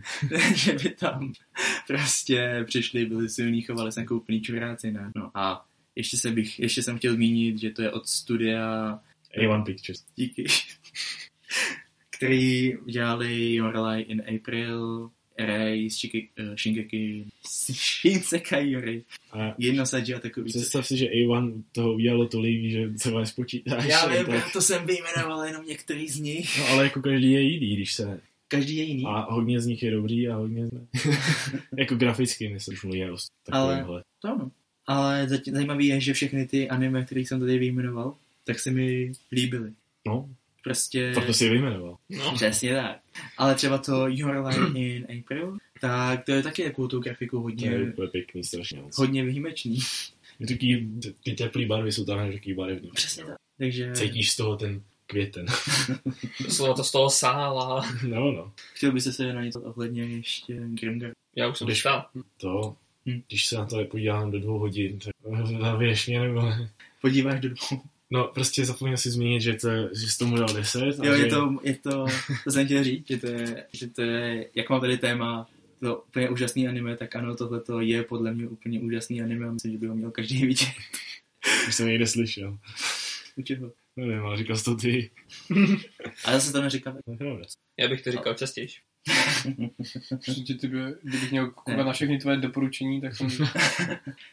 že 0.54 0.72
by 0.72 0.90
tam 0.90 1.32
prostě 1.86 2.64
přišli, 2.66 3.06
byli 3.06 3.28
silní, 3.28 3.62
chovali 3.62 3.92
se 3.92 4.00
jako 4.00 4.16
úplný 4.16 4.40
čuráci, 4.40 4.92
ne? 4.92 5.12
No 5.16 5.30
a 5.34 5.66
ještě, 5.96 6.16
se 6.16 6.30
bych, 6.30 6.60
ještě 6.60 6.82
jsem 6.82 6.98
chtěl 6.98 7.14
zmínit, 7.14 7.58
že 7.58 7.70
to 7.70 7.82
je 7.82 7.90
od 7.90 8.08
studia 8.08 8.98
A1 9.38 9.64
Pictures. 9.64 10.04
díky, 10.16 10.46
který 12.10 12.72
dělali 12.86 13.54
Your 13.54 13.78
Lie 13.78 14.02
in 14.02 14.22
April, 14.36 15.10
Z 15.90 16.04
uh, 16.40 16.54
Shingeki, 16.54 17.24
Shinsekai 17.72 18.70
Yori, 18.70 19.02
a 19.32 19.54
takový. 20.20 20.48
představ 20.50 20.86
si, 20.86 20.96
že 20.96 21.06
A1 21.06 21.62
toho 21.72 21.94
udělalo 21.94 22.28
tolik, 22.28 22.70
že 22.70 22.90
se 22.96 23.10
vás 23.10 23.32
počítáš. 23.32 23.84
Já 23.84 24.06
vím, 24.06 24.26
tak- 24.26 24.42
proto 24.42 24.62
jsem 24.62 24.86
vyjmenoval 24.86 25.44
jenom 25.46 25.66
některý 25.66 26.08
z 26.08 26.20
nich. 26.20 26.58
No 26.58 26.66
ale 26.68 26.84
jako 26.84 27.02
každý 27.02 27.32
je 27.32 27.40
jiný, 27.40 27.76
když 27.76 27.92
se... 27.92 28.20
Každý 28.48 28.76
je 28.76 28.84
jiný. 28.84 29.04
A 29.06 29.32
hodně 29.32 29.60
z 29.60 29.66
nich 29.66 29.82
je 29.82 29.90
dobrý 29.90 30.28
a 30.28 30.36
hodně 30.36 30.62
ne. 30.62 30.86
jako 31.78 31.94
graficky 31.94 32.48
myslím, 32.48 32.76
o 33.12 33.16
takovémhle. 33.44 34.02
To 34.22 34.28
ano. 34.28 34.50
Ale 34.86 35.28
zatím- 35.28 35.54
zajímavý 35.54 35.86
je, 35.86 36.00
že 36.00 36.12
všechny 36.14 36.46
ty 36.46 36.68
anime, 36.68 37.04
které 37.04 37.20
jsem 37.20 37.40
tady 37.40 37.58
vyjmenoval, 37.58 38.14
tak 38.44 38.58
se 38.58 38.70
mi 38.70 39.12
líbily. 39.32 39.72
No, 40.06 40.28
Prostě... 40.68 41.10
proto 41.14 41.32
si 41.32 41.44
je 41.44 41.50
vyjmenoval. 41.50 41.96
No. 42.08 42.32
Přesně 42.34 42.74
tak. 42.74 42.96
Ale 43.38 43.54
třeba 43.54 43.78
to 43.78 44.06
Your 44.08 44.46
Lie 44.46 44.94
in 44.96 45.06
April, 45.20 45.56
tak 45.80 46.24
to 46.24 46.32
je 46.32 46.42
taky 46.42 46.64
takovou 46.64 46.88
tu 46.88 47.00
grafiku 47.00 47.36
To 47.36 47.40
hodně, 47.42 47.68
je 47.70 47.82
úplně 47.92 48.08
pěkný, 48.08 48.44
strašně 48.44 48.80
moc. 48.82 48.98
hodně 48.98 49.24
výjimečný. 49.24 49.78
Taký, 50.48 50.88
ty 51.24 51.32
teplý 51.34 51.66
barvy 51.66 51.92
jsou 51.92 52.04
tam 52.04 52.32
takový 52.32 52.54
barevný. 52.54 52.90
Přesně 52.94 53.24
tak. 53.24 53.36
Takže 53.58 53.92
Cítíš 53.92 54.30
z 54.32 54.36
toho 54.36 54.56
ten 54.56 54.82
květen. 55.06 55.46
Slovo 56.48 56.74
to 56.74 56.84
z 56.84 56.90
toho 56.90 57.10
sála. 57.10 57.86
no, 58.08 58.32
no. 58.32 58.52
chtěl 58.74 58.92
by 58.92 59.00
se 59.00 59.12
se 59.12 59.32
na 59.32 59.44
něco 59.44 59.60
ohledně 59.60 60.02
ještě 60.02 60.54
Grimgar. 60.68 61.10
Já 61.36 61.48
už 61.48 61.58
jsem 61.58 61.66
Když-. 61.66 61.86
To, 62.40 62.76
Hm. 63.06 63.22
když 63.28 63.46
se 63.46 63.56
na 63.56 63.66
to 63.66 63.84
podívám 63.84 64.30
do 64.30 64.40
dvou 64.40 64.58
hodin, 64.58 64.98
tak 64.98 65.12
zavěš 65.60 66.06
mě 66.06 66.20
nebo 66.20 66.42
ne. 66.42 66.70
Podíváš 67.00 67.40
do 67.40 67.48
dvou. 67.48 67.82
No, 68.10 68.24
prostě 68.24 68.64
zapomněl 68.64 68.96
si 68.96 69.10
zmínit, 69.10 69.42
že, 69.42 69.54
to, 69.54 69.68
že 69.70 70.10
jsi 70.10 70.18
tomu 70.18 70.36
dal 70.36 70.54
10. 70.54 70.82
a 70.82 71.06
Jo, 71.06 71.16
že, 71.16 71.22
je 71.22 71.30
to, 71.30 71.58
je 71.62 71.74
to, 71.76 72.06
to 72.44 72.50
jsem 72.50 72.66
chtěl 72.66 72.84
říct, 72.84 73.06
že 73.08 73.16
to 73.16 73.26
je, 73.26 73.66
že 73.72 73.86
to 73.86 74.02
je, 74.02 74.50
jak 74.54 74.70
mám 74.70 74.80
tady 74.80 74.98
téma, 74.98 75.48
to 75.80 75.96
úplně 75.96 76.30
úžasný 76.30 76.68
anime, 76.68 76.96
tak 76.96 77.16
ano, 77.16 77.36
tohle 77.36 77.62
je 77.80 78.02
podle 78.02 78.34
mě 78.34 78.48
úplně 78.48 78.80
úžasný 78.80 79.22
anime 79.22 79.46
a 79.46 79.52
myslím, 79.52 79.72
že 79.72 79.78
by 79.78 79.86
ho 79.86 79.94
měl 79.94 80.10
každý 80.10 80.46
vidět. 80.46 80.68
Už 81.68 81.74
jsem 81.74 81.86
někde 81.86 82.06
slyšel. 82.06 82.58
U 83.36 83.42
čeho? 83.42 83.72
Nevím, 83.96 84.22
ale 84.22 84.36
říkal 84.36 84.56
jsi 84.56 84.64
to 84.64 84.76
ty. 84.76 85.10
A 86.24 86.32
zase 86.32 86.52
to 86.52 86.62
neříkám. 86.62 86.98
To 87.04 87.10
je 87.10 87.16
pravda. 87.16 87.44
Já 87.78 87.88
bych 87.88 88.02
to 88.02 88.10
říkal 88.12 88.34
častěji. 88.34 88.68
Že 90.46 90.54
ty 90.54 90.68
by, 90.68 90.78
kdybych 91.02 91.30
měl 91.30 91.50
koukat 91.50 91.86
na 91.86 91.92
všechny 91.92 92.18
tvoje 92.18 92.36
doporučení, 92.36 93.00
tak 93.00 93.16
jsem... 93.16 93.28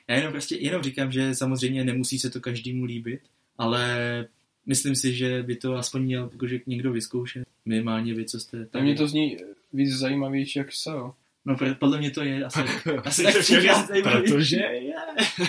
Já 0.08 0.16
jenom 0.16 0.32
prostě, 0.32 0.56
jenom 0.56 0.84
říkám, 0.84 1.12
že 1.12 1.36
samozřejmě 1.36 1.84
nemusí 1.84 2.20
se 2.20 2.30
to 2.30 2.40
každému 2.40 2.86
líbit, 2.86 3.22
ale 3.58 4.26
myslím 4.66 4.96
si, 4.96 5.14
že 5.14 5.44
by 5.44 5.56
to 5.56 5.76
aspoň 5.76 6.02
měl 6.02 6.30
jakože 6.32 6.60
někdo 6.68 6.92
vyzkoušet. 6.92 7.48
Minimálně 7.66 8.14
vy, 8.14 8.26
co 8.26 8.40
jste 8.40 8.66
Tam 8.66 8.82
mě 8.84 8.96
to 8.96 9.08
zní 9.08 9.38
víc 9.74 9.94
zajímavější, 9.94 10.60
jak 10.60 10.72
se, 10.72 10.90
jo. 10.90 11.14
No, 11.46 11.58
podle 11.80 11.98
mě 11.98 12.12
to 12.12 12.24
je 12.24 12.46
asi, 12.46 12.60
asi 13.04 13.24
tak 13.24 13.38
třikrát 13.38 13.88
zajímavý. 13.88 14.32
Protože 14.32 14.58
je. 14.58 14.94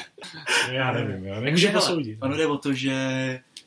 No, 0.69 0.75
já 0.75 0.93
nevím, 0.93 1.25
já 1.25 1.41
nemůžu 1.41 1.69
posoudit. 1.73 2.19
Ono 2.23 2.37
jde 2.37 2.47
o 2.47 2.59
to, 2.59 2.73
že 2.73 2.95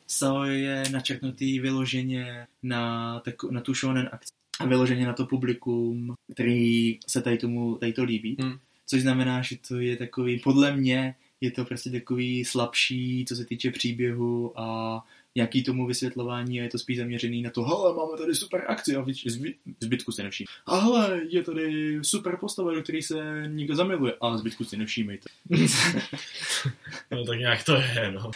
Sao 0.06 0.44
je 0.44 0.82
načrtnutý 0.92 1.60
vyloženě 1.60 2.46
na, 2.62 3.20
taku, 3.20 3.50
na 3.50 3.60
tu 3.60 3.74
shonen 3.74 4.08
akci 4.12 4.32
a 4.60 4.66
vyloženě 4.66 5.06
na 5.06 5.12
to 5.12 5.26
publikum, 5.26 6.14
který 6.32 6.98
se 7.06 7.22
tady 7.22 7.38
tomu 7.38 7.76
tady 7.76 7.92
to 7.92 8.04
líbí. 8.04 8.36
Hmm. 8.40 8.58
Což 8.86 9.02
znamená, 9.02 9.42
že 9.42 9.56
to 9.68 9.80
je 9.80 9.96
takový, 9.96 10.38
podle 10.38 10.76
mě 10.76 11.14
je 11.40 11.50
to 11.50 11.64
prostě 11.64 11.90
takový 11.90 12.44
slabší, 12.44 13.24
co 13.28 13.36
se 13.36 13.44
týče 13.44 13.70
příběhu 13.70 14.60
a 14.60 15.00
nějaký 15.34 15.62
tomu 15.62 15.86
vysvětlování 15.86 16.60
a 16.60 16.62
je 16.62 16.68
to 16.68 16.78
spíš 16.78 16.98
zaměřený 16.98 17.42
na 17.42 17.50
to, 17.50 17.62
hele, 17.62 17.94
máme 17.94 18.18
tady 18.18 18.34
super 18.34 18.64
akci 18.68 18.96
a 18.96 19.00
víc- 19.02 19.30
zby, 19.30 19.54
zbytku 19.80 20.12
si 20.12 20.22
nevším. 20.22 20.46
A 20.66 20.78
hele, 20.80 21.20
je 21.28 21.42
tady 21.42 21.98
super 22.02 22.36
postava, 22.36 22.74
do 22.74 22.82
který 22.82 23.02
se 23.02 23.44
někdo 23.46 23.74
zamiluje 23.76 24.14
a 24.20 24.36
zbytku 24.36 24.64
si 24.64 24.76
nevšímejte. 24.76 25.28
No 27.10 27.24
tak 27.24 27.38
nějak 27.38 27.64
to 27.64 27.74
je, 27.76 28.12
no. 28.12 28.30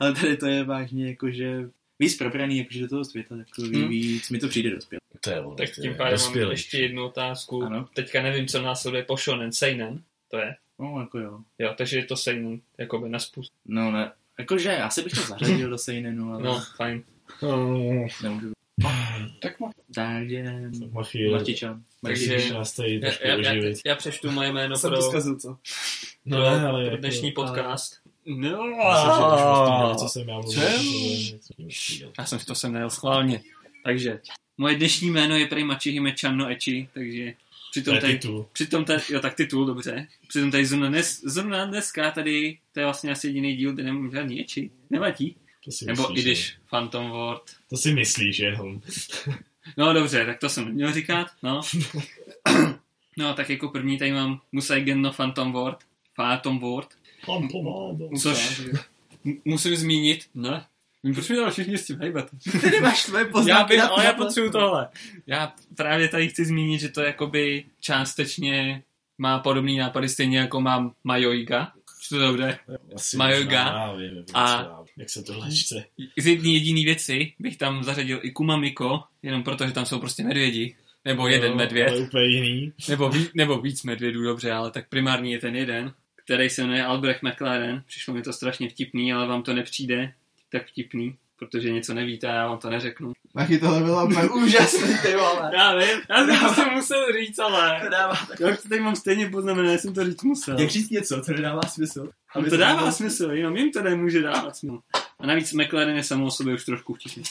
Ale 0.00 0.12
tady 0.14 0.36
to 0.36 0.46
je 0.46 0.64
vážně 0.64 1.08
jakože 1.08 1.70
víc 1.98 2.16
probraný 2.16 2.58
jakože 2.58 2.80
do 2.80 2.88
toho 2.88 3.04
světa, 3.04 3.36
takový 3.36 3.78
Hmm. 3.78 3.88
víc, 3.88 4.30
mi 4.30 4.38
to 4.38 4.48
přijde 4.48 4.70
dospěl. 4.70 5.00
To 5.20 5.30
je 5.30 5.40
ono. 5.40 5.56
Tak 5.56 5.70
tím 5.70 5.94
pádem 5.94 6.18
mám 6.20 6.50
ještě 6.50 6.78
jednu 6.78 7.04
otázku. 7.04 7.62
Ano. 7.62 7.88
Teďka 7.94 8.22
nevím, 8.22 8.46
co 8.46 8.62
následuje 8.62 9.02
po 9.02 9.16
shonen. 9.16 9.52
Seinen, 9.52 10.02
to 10.30 10.38
je. 10.38 10.56
No, 10.78 11.00
jako 11.00 11.18
jo. 11.18 11.40
Jo, 11.58 11.74
takže 11.78 11.96
je 11.98 12.04
to 12.04 12.16
seinen, 12.16 12.60
jakoby 12.78 13.08
na 13.08 13.18
způsob. 13.18 13.54
No 13.66 13.90
ne, 13.92 14.12
jakože 14.38 14.76
asi 14.76 15.02
bych 15.02 15.12
to 15.12 15.20
zařadil 15.20 15.70
do 15.70 15.78
Seinenu, 15.78 16.32
ale 16.32 16.42
No, 16.42 16.62
fajn. 16.76 17.02
No, 17.42 17.78
nemůžu. 18.22 18.52
Tak 19.40 19.60
má. 19.60 19.70
Takže, 19.94 20.44
Martičan. 21.32 21.82
Takže- 22.02 22.34
Já, 23.02 23.10
já, 23.22 23.36
já, 23.36 23.50
oživit. 23.52 23.78
já 23.86 23.94
přečtu 23.94 24.30
moje 24.30 24.52
jméno 24.52 24.76
Jsem 24.76 24.90
pro, 24.90 24.96
to 24.98 25.02
zkazil, 25.10 25.36
co? 25.36 25.48
No, 26.24 26.36
pro, 26.36 26.50
ne, 26.50 26.66
ale 26.68 26.80
pro 26.82 26.90
jako- 26.90 26.96
dnešní 26.96 27.32
podcast. 27.32 28.00
No, 28.26 28.58
jsem 29.88 29.96
co 29.98 30.08
jsem 30.08 30.28
já 30.28 30.40
já 32.18 32.24
jsem 32.26 32.38
si 32.38 32.46
to 32.46 32.54
sem 32.54 32.72
nejel 32.72 32.90
schválně. 32.90 33.42
Takže, 33.84 34.20
moje 34.58 34.76
dnešní 34.76 35.10
jméno 35.10 35.36
je 35.36 35.46
prý 35.46 35.64
Machihime 35.64 36.14
Channo 36.20 36.48
Echi, 36.48 36.88
takže 36.94 37.34
přitom 37.80 37.94
je 37.94 38.00
tady, 38.00 38.12
titul. 38.12 38.48
přitom 38.52 38.84
tady, 38.84 39.02
jo 39.10 39.20
tak 39.20 39.34
titul, 39.34 39.66
dobře. 39.66 40.06
Přitom 40.28 40.50
tady 40.50 40.66
zrovna, 40.66 40.88
dnes, 40.88 41.20
zrovna 41.24 41.64
dneska 41.64 42.10
tady, 42.10 42.58
to 42.72 42.80
je 42.80 42.86
vlastně 42.86 43.10
asi 43.10 43.26
jediný 43.26 43.56
díl, 43.56 43.72
kde 43.72 43.82
nemám 43.82 44.10
žádný 44.10 44.40
Echi. 44.40 44.70
Nevadí. 44.90 45.36
To 45.64 45.70
si 45.70 45.84
Nebo 45.86 46.02
myslíš, 46.02 46.18
i 46.18 46.22
když 46.22 46.46
že? 46.46 46.52
Phantom 46.70 47.10
Ward. 47.10 47.42
To 47.70 47.76
si 47.76 47.94
myslíš 47.94 48.38
jenom. 48.38 48.80
No 49.76 49.92
dobře, 49.92 50.26
tak 50.26 50.38
to 50.38 50.48
jsem 50.48 50.64
neměl 50.64 50.92
říkat, 50.92 51.26
no. 51.42 51.60
No, 53.18 53.34
tak 53.34 53.50
jako 53.50 53.68
první 53.68 53.98
tady 53.98 54.12
mám 54.12 54.40
Musaigen 54.52 55.02
no 55.02 55.12
Phantom 55.12 55.52
Ward. 55.52 55.78
Phantom 56.16 56.58
Ward. 56.58 56.88
Mám 57.28 57.48
pomádu. 57.48 58.10
Což 58.22 58.62
musím 59.44 59.76
zmínit, 59.76 60.26
ne. 60.34 60.64
Proč 61.14 61.28
mi 61.28 61.36
dal 61.36 61.50
všichni 61.50 61.78
s 61.78 61.86
tím 61.86 61.98
hejbat? 62.00 62.30
Ty 62.60 62.70
nemáš 62.70 63.04
tvoje 63.04 63.24
Já 63.24 63.30
poznámky 63.32 63.68
bych, 63.74 63.78
na- 63.78 63.88
ale 63.88 64.04
já 64.04 64.12
potřebuju 64.12 64.52
tohle. 64.52 64.88
Já 65.26 65.52
právě 65.76 66.08
tady 66.08 66.28
chci 66.28 66.44
zmínit, 66.44 66.80
že 66.80 66.88
to 66.88 67.00
jakoby 67.02 67.64
částečně 67.80 68.82
má 69.18 69.38
podobný 69.38 69.76
nápady 69.76 70.08
stejně 70.08 70.38
jako 70.38 70.60
mám 70.60 70.92
Majoiga. 71.04 71.72
Že 72.02 72.08
to 72.08 72.18
dobře. 72.18 72.58
Já 73.70 73.92
vím, 73.92 74.24
A- 74.34 74.46
co 74.58 74.64
já- 74.64 74.84
Jak 74.96 75.10
se 75.10 75.22
tohle 75.22 75.52
čte. 75.52 75.84
Z 76.18 76.26
jedné 76.26 76.48
jediný 76.50 76.84
věci 76.84 77.32
bych 77.38 77.56
tam 77.56 77.84
zařadil 77.84 78.20
i 78.22 78.30
Kumamiko, 78.30 79.02
jenom 79.22 79.42
proto, 79.42 79.66
že 79.66 79.72
tam 79.72 79.86
jsou 79.86 79.98
prostě 79.98 80.24
medvědi. 80.24 80.76
Nebo 81.04 81.28
jeden 81.28 81.50
No, 81.50 81.56
medvěd. 81.56 81.88
Ale 81.88 81.98
úplně 82.00 82.24
jiný. 82.24 82.72
Nebo, 82.88 83.08
ví, 83.08 83.28
nebo 83.34 83.60
víc 83.60 83.82
medvědů, 83.82 84.22
dobře, 84.22 84.52
ale 84.52 84.70
tak 84.70 84.88
primární 84.88 85.32
je 85.32 85.38
ten 85.38 85.56
jeden, 85.56 85.92
který 86.24 86.50
se 86.50 86.62
jmenuje 86.62 86.84
Albrecht 86.84 87.22
McLaren. 87.22 87.82
Přišlo 87.86 88.14
mi 88.14 88.22
to 88.22 88.32
strašně 88.32 88.68
vtipný, 88.68 89.12
ale 89.12 89.26
vám 89.26 89.42
to 89.42 89.54
nepřijde 89.54 90.12
tak 90.52 90.66
vtipný, 90.66 91.16
protože 91.38 91.70
něco 91.72 91.94
nevíte 91.94 92.26
a 92.28 92.34
já 92.34 92.46
vám 92.48 92.58
to 92.58 92.70
neřeknu. 92.70 93.12
Machy, 93.34 93.58
tohle 93.58 93.80
bylo 93.82 94.04
úplně 94.06 94.28
úžasný, 94.28 94.98
ty 95.02 95.14
vole. 95.16 95.50
Já 95.54 95.74
vím, 95.76 96.00
já 96.10 96.26
jsem 96.26 96.48
to 96.48 96.54
si 96.54 96.70
musel 96.74 97.12
říct, 97.12 97.36
To 97.36 97.44
ale... 97.44 97.88
dává 97.90 98.14
tak... 98.28 98.40
Já 98.40 98.48
už 98.50 98.62
to 98.62 98.68
tady 98.68 98.80
mám 98.80 98.96
stejně 98.96 99.30
poznamené, 99.30 99.72
já 99.72 99.78
jsem 99.78 99.94
to 99.94 100.04
říct 100.04 100.22
musel. 100.22 100.60
Jak 100.60 100.70
říct 100.70 100.90
něco, 100.90 101.22
to 101.22 101.32
nedává 101.32 101.62
smysl. 101.62 102.10
Aby 102.34 102.50
to 102.50 102.56
dává 102.56 102.90
smysl, 102.92 103.30
jenom 103.30 103.56
jim 103.56 103.72
to 103.72 103.82
nemůže 103.82 104.22
dávat 104.22 104.56
smysl. 104.56 104.78
A 105.20 105.26
navíc 105.26 105.52
McLaren 105.52 105.96
je 105.96 106.02
samo 106.02 106.26
o 106.26 106.30
sobě 106.30 106.54
už 106.54 106.64
trošku 106.64 106.94
vtipný. 106.94 107.22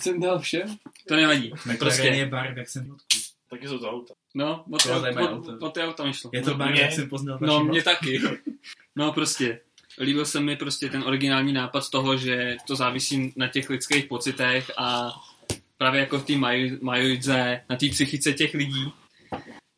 Jsem 0.00 0.20
dal 0.20 0.38
všem. 0.38 0.76
To 1.08 1.16
nevadí. 1.16 1.50
Prostě 1.50 1.76
Prostě, 1.78 2.02
je 2.08 2.26
bar, 2.26 2.58
jak 2.58 2.68
jsem 2.68 2.86
fotku. 2.86 3.06
Taky 3.50 3.68
jsou 3.68 3.78
to 3.78 3.90
auta. 3.90 4.14
no, 4.34 4.64
o 4.72 4.78
To 4.78 4.88
to, 4.88 5.00
zajímavé 5.00 5.28
o, 5.28 5.32
auto. 5.36 5.52
o, 5.60 5.66
o 5.66 5.70
to 5.70 5.80
auto 5.80 6.06
mi 6.06 6.12
šlo. 6.14 6.30
Je 6.34 6.42
to 6.42 6.50
No, 6.50 6.56
bar, 6.56 6.74
jak 6.74 6.92
jsem 6.92 7.08
poznal 7.08 7.38
No, 7.40 7.64
mě 7.64 7.82
taky. 7.82 8.20
No 8.96 9.12
prostě, 9.12 9.60
líbil 10.00 10.26
se 10.26 10.40
mi 10.40 10.56
prostě 10.56 10.88
ten 10.88 11.02
originální 11.02 11.52
nápad 11.52 11.90
toho, 11.90 12.16
že 12.16 12.56
to 12.66 12.76
závisí 12.76 13.32
na 13.36 13.48
těch 13.48 13.70
lidských 13.70 14.04
pocitech 14.04 14.70
a 14.78 15.12
právě 15.78 16.00
jako 16.00 16.18
v 16.18 16.24
té 16.24 16.32
maj- 16.32 16.78
majoidze, 16.82 17.60
na 17.70 17.76
té 17.76 17.88
psychice 17.88 18.32
těch 18.32 18.54
lidí. 18.54 18.92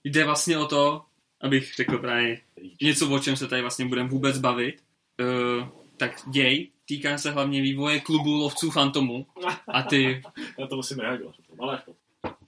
Jde 0.05 0.25
vlastně 0.25 0.59
o 0.59 0.67
to, 0.67 1.03
abych 1.41 1.75
řekl 1.77 1.99
právě 1.99 2.41
něco, 2.83 3.11
o 3.11 3.19
čem 3.19 3.37
se 3.37 3.49
tady 3.49 3.63
vlastně 3.63 3.87
budeme 3.87 4.09
vůbec 4.09 4.39
bavit. 4.39 4.83
Uh, 5.21 5.69
tak 5.97 6.23
děj 6.31 6.71
týká 6.85 7.19
se 7.19 7.31
hlavně 7.31 7.63
vývoje 7.63 8.01
klubu 8.01 8.37
lovců 8.37 8.71
Fantomu 8.71 9.27
a 9.69 9.83
ty 9.83 10.23
Já 10.59 10.67
to 10.67 10.77
musím 10.77 10.99
reagovat. 10.99 11.35
Ale. 11.59 11.83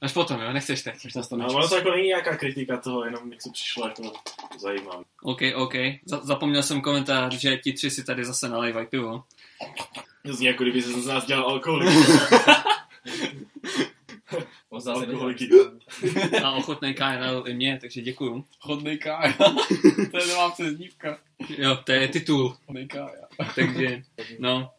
Až 0.01 0.13
potom, 0.13 0.41
jo, 0.41 0.53
nechceš 0.53 0.83
teď. 0.83 0.97
No, 1.33 1.47
ono 1.47 1.69
to 1.69 1.77
jako 1.77 1.91
není 1.91 2.07
nějaká 2.09 2.37
kritika 2.37 2.77
toho, 2.77 3.05
jenom 3.05 3.33
jak 3.33 3.43
se 3.43 3.51
přišlo 3.53 3.89
jako 3.89 4.13
zajímavé. 4.59 5.05
OK, 5.23 5.41
OK. 5.55 5.75
Za- 6.05 6.21
zapomněl 6.25 6.63
jsem 6.63 6.81
komentář, 6.81 7.35
že 7.35 7.57
ti 7.57 7.73
tři 7.73 7.91
si 7.91 8.05
tady 8.05 8.25
zase 8.25 8.49
nalejvají 8.49 8.87
pivo. 8.87 9.25
To 10.27 10.35
zní 10.35 10.47
jako 10.47 10.63
kdyby 10.63 10.83
se 10.83 10.93
z 11.03 11.07
nás 11.07 11.27
dělal 11.27 11.45
alkoholik. 11.51 11.89
Alkoholiky. 14.87 15.49
A 16.45 16.51
ochotný 16.53 16.95
KNL 16.95 17.45
i 17.47 17.55
mě, 17.55 17.79
takže 17.81 18.01
děkuju. 18.03 18.45
Chodnej 18.61 18.99
kája. 18.99 19.33
to 20.11 20.19
je 20.19 20.27
nová 20.27 20.51
přezdívka. 20.51 21.19
Jo, 21.59 21.77
to 21.85 21.93
je 21.93 22.09
titul, 22.09 22.57
Chodnej 22.67 22.87
kája. 22.87 23.25
takže 23.55 24.03
no, 24.39 24.71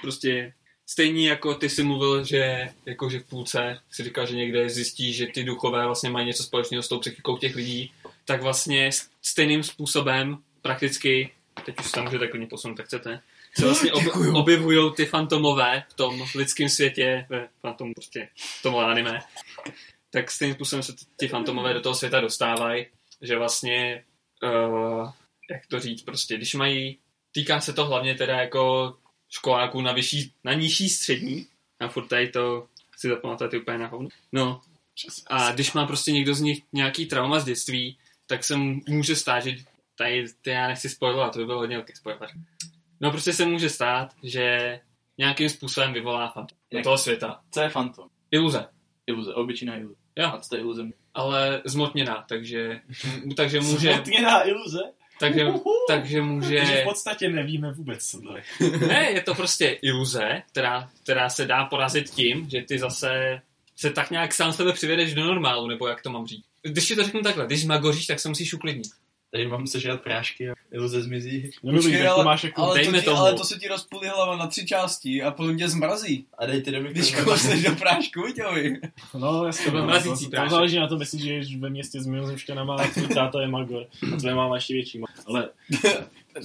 prostě 0.00 0.52
stejně 0.86 1.28
jako 1.28 1.54
ty 1.54 1.68
si 1.68 1.82
mluvil, 1.82 2.24
že 2.24 2.68
jakože 2.86 3.18
v 3.18 3.24
půlce 3.24 3.80
si 3.90 4.04
říkal, 4.04 4.26
že 4.26 4.36
někde 4.36 4.70
zjistí, 4.70 5.12
že 5.12 5.26
ty 5.26 5.44
duchové 5.44 5.86
vlastně 5.86 6.10
mají 6.10 6.26
něco 6.26 6.42
společného 6.42 6.82
s 6.82 6.88
tou 6.88 6.98
psychikou 6.98 7.36
těch 7.36 7.56
lidí, 7.56 7.92
tak 8.24 8.42
vlastně 8.42 8.90
stejným 9.22 9.62
způsobem 9.62 10.38
prakticky, 10.62 11.30
teď 11.64 11.80
už 11.80 11.86
se 11.86 11.92
tam 11.92 12.04
můžete 12.04 12.28
klidně 12.28 12.46
posunout, 12.46 12.74
tak 12.74 12.86
chcete, 12.86 13.20
se 13.58 13.64
vlastně 13.64 13.92
ob, 13.92 14.02
objevují 14.34 14.92
ty 14.96 15.06
fantomové 15.06 15.84
v 15.88 15.94
tom 15.94 16.24
lidském 16.34 16.68
světě, 16.68 17.26
ve 17.28 17.48
fantom 17.60 17.94
prostě, 17.94 18.28
v 18.36 18.62
tom 18.62 18.76
anime, 18.76 19.20
tak 20.10 20.30
stejným 20.30 20.54
způsobem 20.54 20.82
se 20.82 20.92
t- 20.92 21.04
ti 21.16 21.28
fantomové 21.28 21.74
do 21.74 21.80
toho 21.80 21.94
světa 21.94 22.20
dostávají, 22.20 22.86
že 23.22 23.38
vlastně, 23.38 24.04
uh, 24.42 25.10
jak 25.50 25.66
to 25.66 25.80
říct, 25.80 26.02
prostě, 26.02 26.36
když 26.36 26.54
mají, 26.54 26.98
týká 27.32 27.60
se 27.60 27.72
to 27.72 27.84
hlavně 27.86 28.14
teda 28.14 28.40
jako 28.40 28.94
školáků 29.30 29.80
na 29.80 29.92
vyšší, 29.92 30.32
na 30.44 30.52
nižší 30.52 30.88
střední, 30.88 31.46
a 31.80 31.88
furt 31.88 32.08
tady 32.08 32.28
to 32.28 32.66
si 32.96 33.08
zapamatovat 33.08 33.52
je 33.52 33.60
úplně 33.60 33.78
na 33.78 33.86
hovno. 33.86 34.08
No, 34.32 34.60
a 35.26 35.52
když 35.52 35.72
má 35.72 35.86
prostě 35.86 36.12
někdo 36.12 36.34
z 36.34 36.40
nich 36.40 36.62
nějaký 36.72 37.06
trauma 37.06 37.40
z 37.40 37.44
dětství, 37.44 37.98
tak 38.26 38.44
se 38.44 38.56
mu 38.56 38.80
může 38.88 39.16
stát, 39.16 39.40
že 39.44 39.56
tady, 39.98 40.24
ty 40.42 40.50
já 40.50 40.68
nechci 40.68 40.88
spojovat, 40.88 41.32
to 41.32 41.38
by 41.38 41.46
bylo 41.46 41.58
hodně 41.58 41.76
velký 41.76 41.92
spoiler. 41.92 42.30
No 43.00 43.10
prostě 43.10 43.32
se 43.32 43.46
může 43.46 43.70
stát, 43.70 44.14
že 44.22 44.80
nějakým 45.18 45.48
způsobem 45.48 45.92
vyvolá 45.92 46.28
fantom 46.28 46.58
do 46.72 46.82
toho 46.82 46.98
světa. 46.98 47.40
Co 47.50 47.60
je 47.60 47.68
fantom? 47.68 48.08
Iluze. 48.30 48.66
Iluze, 49.06 49.34
obyčejná 49.34 49.76
iluze. 49.76 49.94
Jo. 50.16 50.30
A 50.34 50.40
co 50.40 50.48
to 50.48 50.56
je 50.56 50.60
iluze? 50.60 50.82
Ale 51.14 51.62
zmotněná, 51.64 52.24
takže, 52.28 52.80
takže 53.36 53.60
může, 53.70 53.92
Zmotněná 53.92 54.42
iluze? 54.48 54.80
Takže, 55.18 55.46
takže 55.88 56.22
může, 56.22 56.56
Takže 56.56 56.76
v 56.76 56.84
podstatě 56.84 57.28
nevíme 57.28 57.72
vůbec, 57.72 58.06
co 58.06 58.20
to 58.20 58.36
je. 58.36 58.42
ne, 58.86 59.10
je 59.10 59.20
to 59.20 59.34
prostě 59.34 59.78
iluze, 59.82 60.42
která, 60.50 60.90
která 61.02 61.28
se 61.28 61.46
dá 61.46 61.64
porazit 61.64 62.10
tím, 62.10 62.50
že 62.50 62.62
ty 62.62 62.78
zase 62.78 63.40
se 63.76 63.90
tak 63.90 64.10
nějak 64.10 64.34
sám 64.34 64.52
sebe 64.52 64.72
přivedeš 64.72 65.14
do 65.14 65.24
normálu, 65.24 65.66
nebo 65.66 65.88
jak 65.88 66.02
to 66.02 66.10
mám 66.10 66.26
říct. 66.26 66.44
Když 66.62 66.88
ti 66.88 66.96
to 66.96 67.04
řeknu 67.04 67.22
takhle, 67.22 67.46
když 67.46 67.64
magoříš, 67.64 68.06
tak 68.06 68.20
se 68.20 68.28
musíš 68.28 68.54
uklidnit. 68.54 68.92
Takže 69.36 69.48
mám 69.48 69.66
sežrat 69.66 70.00
prášky 70.00 70.50
a 70.50 70.54
iluze 70.72 71.02
zmizí. 71.02 71.50
No, 71.62 71.72
dobrý, 71.72 71.98
tak 71.98 72.14
to 72.14 72.24
máš 72.24 72.44
jako... 72.44 72.62
ale, 72.62 72.70
to 72.70 72.76
dejme 72.76 72.98
ti, 72.98 73.04
tomu. 73.04 73.16
ale 73.16 73.34
to 73.34 73.44
se 73.44 73.58
ti 73.58 73.68
rozpůlí 73.68 74.08
hlava 74.08 74.36
na 74.36 74.46
tři 74.46 74.66
části 74.66 75.22
a 75.22 75.30
potom 75.30 75.58
tě 75.58 75.68
zmrazí. 75.68 76.26
A 76.38 76.46
dej 76.46 76.62
ty 76.62 76.70
do 76.70 76.82
Když 76.82 77.14
kousneš 77.14 77.62
do 77.62 77.76
prášku, 77.76 78.22
viděli. 78.22 78.80
No, 79.14 79.46
jasně. 79.46 79.70
To 79.70 79.78
no, 79.78 79.86
mrazící 79.86 80.30
to, 80.30 80.42
to 80.42 80.48
záleží 80.48 80.78
na 80.78 80.88
tom, 80.88 81.00
jestli 81.00 81.18
žiješ 81.18 81.56
ve 81.56 81.70
městě 81.70 82.00
s 82.00 82.06
mimozemšťanama 82.06 82.76
a 82.76 82.88
tvůj 82.88 83.08
táta 83.08 83.40
je 83.40 83.48
magor 83.48 83.86
a 84.12 84.16
tvoje 84.16 84.34
máma 84.34 84.54
ještě 84.54 84.74
větší. 84.74 85.00
Ale 85.26 85.48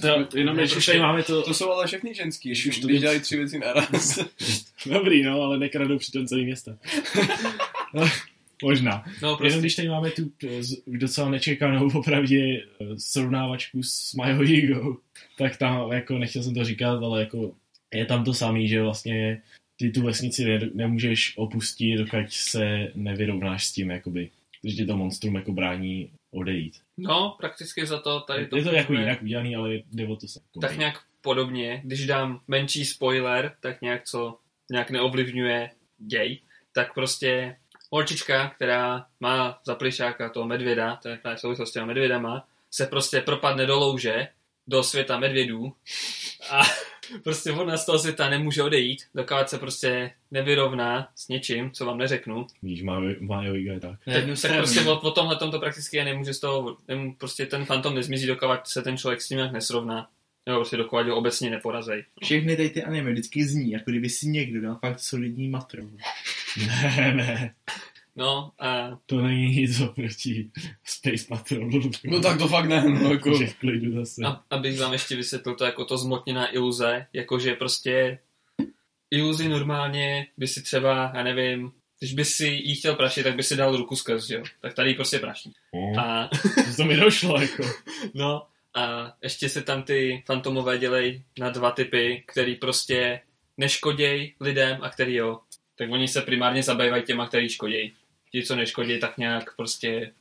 to, 0.00 0.38
jenom 0.38 0.56
když 0.56 0.76
už 0.76 0.86
tady 0.86 1.00
máme 1.00 1.22
to... 1.22 1.42
To 1.42 1.54
jsou 1.54 1.70
ale 1.70 1.86
všechny 1.86 2.14
ženský, 2.14 2.48
Když 2.48 2.66
už 2.66 2.78
to 2.78 2.88
dělají 2.88 3.20
tři 3.20 3.36
věci 3.36 3.58
naraz. 3.58 4.18
Dobrý, 4.86 5.22
no, 5.22 5.42
ale 5.42 5.58
nekradou 5.58 5.98
přitom 5.98 6.26
celý 6.26 6.44
města. 6.44 6.76
Možná. 8.62 9.04
No 9.22 9.28
Jenom 9.28 9.38
prostě, 9.38 9.60
když 9.60 9.74
tady 9.74 9.88
máme 9.88 10.10
tu 10.10 10.32
docela 10.86 11.28
nečekanou 11.28 11.90
opravdě 11.94 12.38
eh, 12.56 12.84
srovnávačku 12.98 13.82
s 13.82 14.14
Majo 14.14 14.40
Higou, 14.40 14.98
tak 15.38 15.56
tam, 15.56 15.92
jako 15.92 16.18
nechtěl 16.18 16.42
jsem 16.42 16.54
to 16.54 16.64
říkat, 16.64 17.02
ale 17.02 17.20
jako 17.20 17.54
je 17.94 18.06
tam 18.06 18.24
to 18.24 18.34
samý, 18.34 18.68
že 18.68 18.82
vlastně 18.82 19.42
ty 19.76 19.90
tu 19.90 20.02
vesnici 20.02 20.44
ne, 20.44 20.60
nemůžeš 20.74 21.32
opustit, 21.36 21.98
dokud 21.98 22.26
se 22.28 22.92
nevyrovnáš 22.94 23.66
s 23.66 23.72
tím, 23.72 23.90
jakoby. 23.90 24.30
Takže 24.62 24.76
ti 24.76 24.86
to 24.86 24.96
monstrum 24.96 25.34
jako 25.34 25.52
brání 25.52 26.10
odejít. 26.30 26.80
no, 26.96 27.36
prakticky 27.40 27.86
za 27.86 27.98
to 28.00 28.20
tady 28.20 28.46
to 28.46 28.56
je 28.56 28.62
to 28.62 28.72
jako 28.72 28.86
funguje 28.86 29.06
jinak 29.06 29.22
udělaný, 29.22 29.56
ale 29.56 29.74
jde 29.92 30.06
o 30.06 30.16
to 30.16 30.28
se. 30.28 30.40
tak 30.60 30.78
nějak 30.78 31.00
podobně, 31.20 31.80
když 31.84 32.06
dám 32.06 32.40
menší 32.48 32.84
spoiler, 32.84 33.52
tak 33.60 33.82
nějak 33.82 34.04
co 34.04 34.38
nějak 34.70 34.90
neovlivňuje 34.90 35.70
děj, 35.98 36.38
tak 36.72 36.94
prostě 36.94 37.56
holčička, 37.92 38.48
která 38.48 39.06
má 39.20 39.58
za 39.64 39.74
plišáka 39.74 40.28
toho 40.28 40.46
medvěda, 40.46 40.96
to 41.02 41.08
je 41.08 41.16
právě 41.16 41.38
souvislost 41.38 41.70
s 41.70 41.72
těma 41.72 41.86
medvědama, 41.86 42.46
se 42.70 42.86
prostě 42.86 43.20
propadne 43.20 43.66
do 43.66 43.78
louže, 43.78 44.28
do 44.66 44.82
světa 44.82 45.18
medvědů 45.18 45.72
a 46.50 46.62
prostě 47.24 47.52
ona 47.52 47.76
z 47.76 47.86
toho 47.86 47.98
světa 47.98 48.28
nemůže 48.28 48.62
odejít, 48.62 49.02
dokud 49.14 49.48
se 49.48 49.58
prostě 49.58 50.10
nevyrovná 50.30 51.08
s 51.14 51.28
něčím, 51.28 51.70
co 51.70 51.86
vám 51.86 51.98
neřeknu. 51.98 52.46
Víš, 52.62 52.82
má, 52.82 53.00
má 53.20 53.44
jo, 53.44 53.54
je 53.54 53.80
tak. 53.80 53.98
Tak, 54.04 54.24
tak 54.42 54.56
prostě 54.56 54.80
o, 54.80 55.00
o 55.00 55.10
tomhle 55.10 55.36
to 55.36 55.58
prakticky 55.58 56.04
nemůže 56.04 56.34
z 56.34 56.40
toho, 56.40 56.76
nem, 56.88 57.14
prostě 57.14 57.46
ten 57.46 57.64
fantom 57.64 57.94
nezmizí, 57.94 58.26
dokud 58.26 58.48
se 58.64 58.82
ten 58.82 58.96
člověk 58.96 59.22
s 59.22 59.28
tím 59.28 59.36
nějak 59.36 59.52
nesrovná. 59.52 60.08
Nebo 60.46 60.58
prostě 60.58 60.76
dokud 60.76 61.06
ho 61.06 61.16
obecně 61.16 61.50
neporazej. 61.50 62.04
Všechny 62.22 62.56
tady 62.56 62.70
ty 62.70 62.82
anime 62.82 63.12
vždycky 63.12 63.44
zní, 63.44 63.70
jako 63.70 63.90
kdyby 63.90 64.08
si 64.08 64.28
někdo 64.28 64.60
dal 64.60 64.78
fakt 64.80 65.00
solidní 65.00 65.48
matru. 65.48 65.90
Ne, 66.56 67.12
ne, 67.14 67.54
No 68.16 68.52
a 68.58 68.98
to 69.06 69.20
není 69.20 69.46
nic 69.46 69.80
oproti 69.80 70.50
Space 70.84 71.24
Patrolu. 71.28 71.90
No 72.04 72.20
tak 72.20 72.38
to 72.38 72.48
fakt 72.48 72.68
ne, 72.68 72.84
no 72.88 73.12
jako. 73.12 73.38
Že 73.38 73.46
v 73.46 73.58
klidu 73.58 73.94
zase. 73.94 74.22
A, 74.26 74.42
abych 74.50 74.80
vám 74.80 74.92
ještě 74.92 75.16
vysvětlil 75.16 75.54
to 75.54 75.64
jako 75.64 75.84
to 75.84 75.98
zmotněná 75.98 76.54
iluze, 76.54 77.06
jakože 77.12 77.54
prostě 77.54 78.18
iluzi 79.10 79.48
normálně 79.48 80.26
by 80.36 80.48
si 80.48 80.62
třeba, 80.62 81.12
já 81.14 81.22
nevím, 81.22 81.72
když 81.98 82.14
by 82.14 82.24
si 82.24 82.46
jí 82.46 82.74
chtěl 82.74 82.94
prašit, 82.94 83.22
tak 83.22 83.36
by 83.36 83.42
si 83.42 83.56
dal 83.56 83.76
ruku 83.76 83.96
skrz, 83.96 84.26
že 84.26 84.34
jo? 84.34 84.42
Tak 84.60 84.74
tady 84.74 84.94
prostě 84.94 85.18
praší. 85.18 85.52
No, 85.74 86.02
A, 86.04 86.30
to 86.76 86.84
mi 86.84 86.96
došlo, 86.96 87.40
jako. 87.40 87.62
no, 88.14 88.46
a 88.74 89.12
ještě 89.22 89.48
se 89.48 89.62
tam 89.62 89.82
ty 89.82 90.22
fantomové 90.26 90.78
dělej 90.78 91.22
na 91.38 91.50
dva 91.50 91.70
typy, 91.70 92.24
který 92.26 92.56
prostě 92.56 93.20
neškoděj 93.56 94.34
lidem 94.40 94.78
a 94.82 94.90
který 94.90 95.14
jo. 95.14 95.38
Tak 95.82 95.90
oni 95.92 96.08
se 96.08 96.22
primárně 96.22 96.62
zabývají 96.62 97.02
těma, 97.02 97.28
který 97.28 97.48
škoděj. 97.48 97.92
Ti, 98.32 98.42
co 98.42 98.56
neškoděj, 98.56 98.98
tak 98.98 99.18
nějak 99.18 99.56
prostě, 99.56 100.12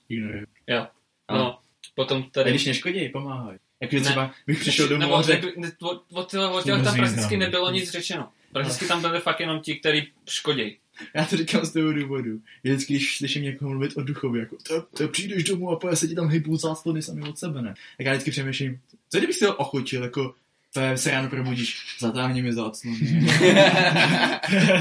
jo. 0.67 0.87
A- 1.27 1.37
No, 1.37 1.59
potom 1.95 2.17
A 2.27 2.29
tady... 2.31 2.49
když 2.49 2.65
neškodí, 2.65 3.09
pomáhají. 3.09 3.57
Jakože 3.81 3.99
Ne. 3.99 4.05
třeba 4.05 4.31
bych 4.47 4.59
přišel 4.59 4.87
domů 4.87 4.99
Nebo 5.01 5.15
a 5.15 5.21
řekl, 5.21 5.51
ne, 5.57 5.71
o, 5.81 5.89
o, 5.89 6.21
o 6.53 6.61
tam 6.83 6.95
prakticky 6.95 7.37
nebylo 7.37 7.71
nic 7.71 7.91
řečeno. 7.91 8.29
Prakticky 8.51 8.85
tam 8.85 9.01
byli 9.01 9.19
fakt 9.19 9.39
jenom 9.39 9.59
ti, 9.59 9.75
kteří 9.75 10.07
škodějí. 10.29 10.77
já 11.15 11.25
to 11.25 11.37
říkám 11.37 11.65
z 11.65 11.73
toho 11.73 11.93
důvodu. 11.93 12.39
Vždycky, 12.63 12.93
když 12.93 13.17
slyším 13.17 13.43
někoho 13.43 13.71
mluvit 13.71 13.97
o 13.97 14.01
duchovi, 14.01 14.39
jako 14.39 14.57
to, 14.67 14.81
to 14.81 15.07
přijdeš 15.07 15.43
domů 15.43 15.69
a 15.71 15.75
poje 15.79 15.95
se 15.95 16.07
ti 16.07 16.15
tam 16.15 16.27
hejbou 16.27 16.57
záclony 16.57 17.01
sami 17.01 17.21
od 17.21 17.39
sebe, 17.39 17.61
ne? 17.61 17.73
Tak 17.97 18.05
já 18.05 18.11
vždycky 18.11 18.31
přemýšlím, 18.31 18.79
co 19.09 19.17
kdybych 19.17 19.35
si 19.35 19.45
ho 19.45 19.55
ochočil, 19.55 20.03
jako 20.03 20.35
to 20.73 20.81
se 20.95 21.11
ráno 21.11 21.29
probudíš, 21.29 21.97
zatáhni 21.99 22.41
mi 22.41 22.53
záclony. 22.53 22.97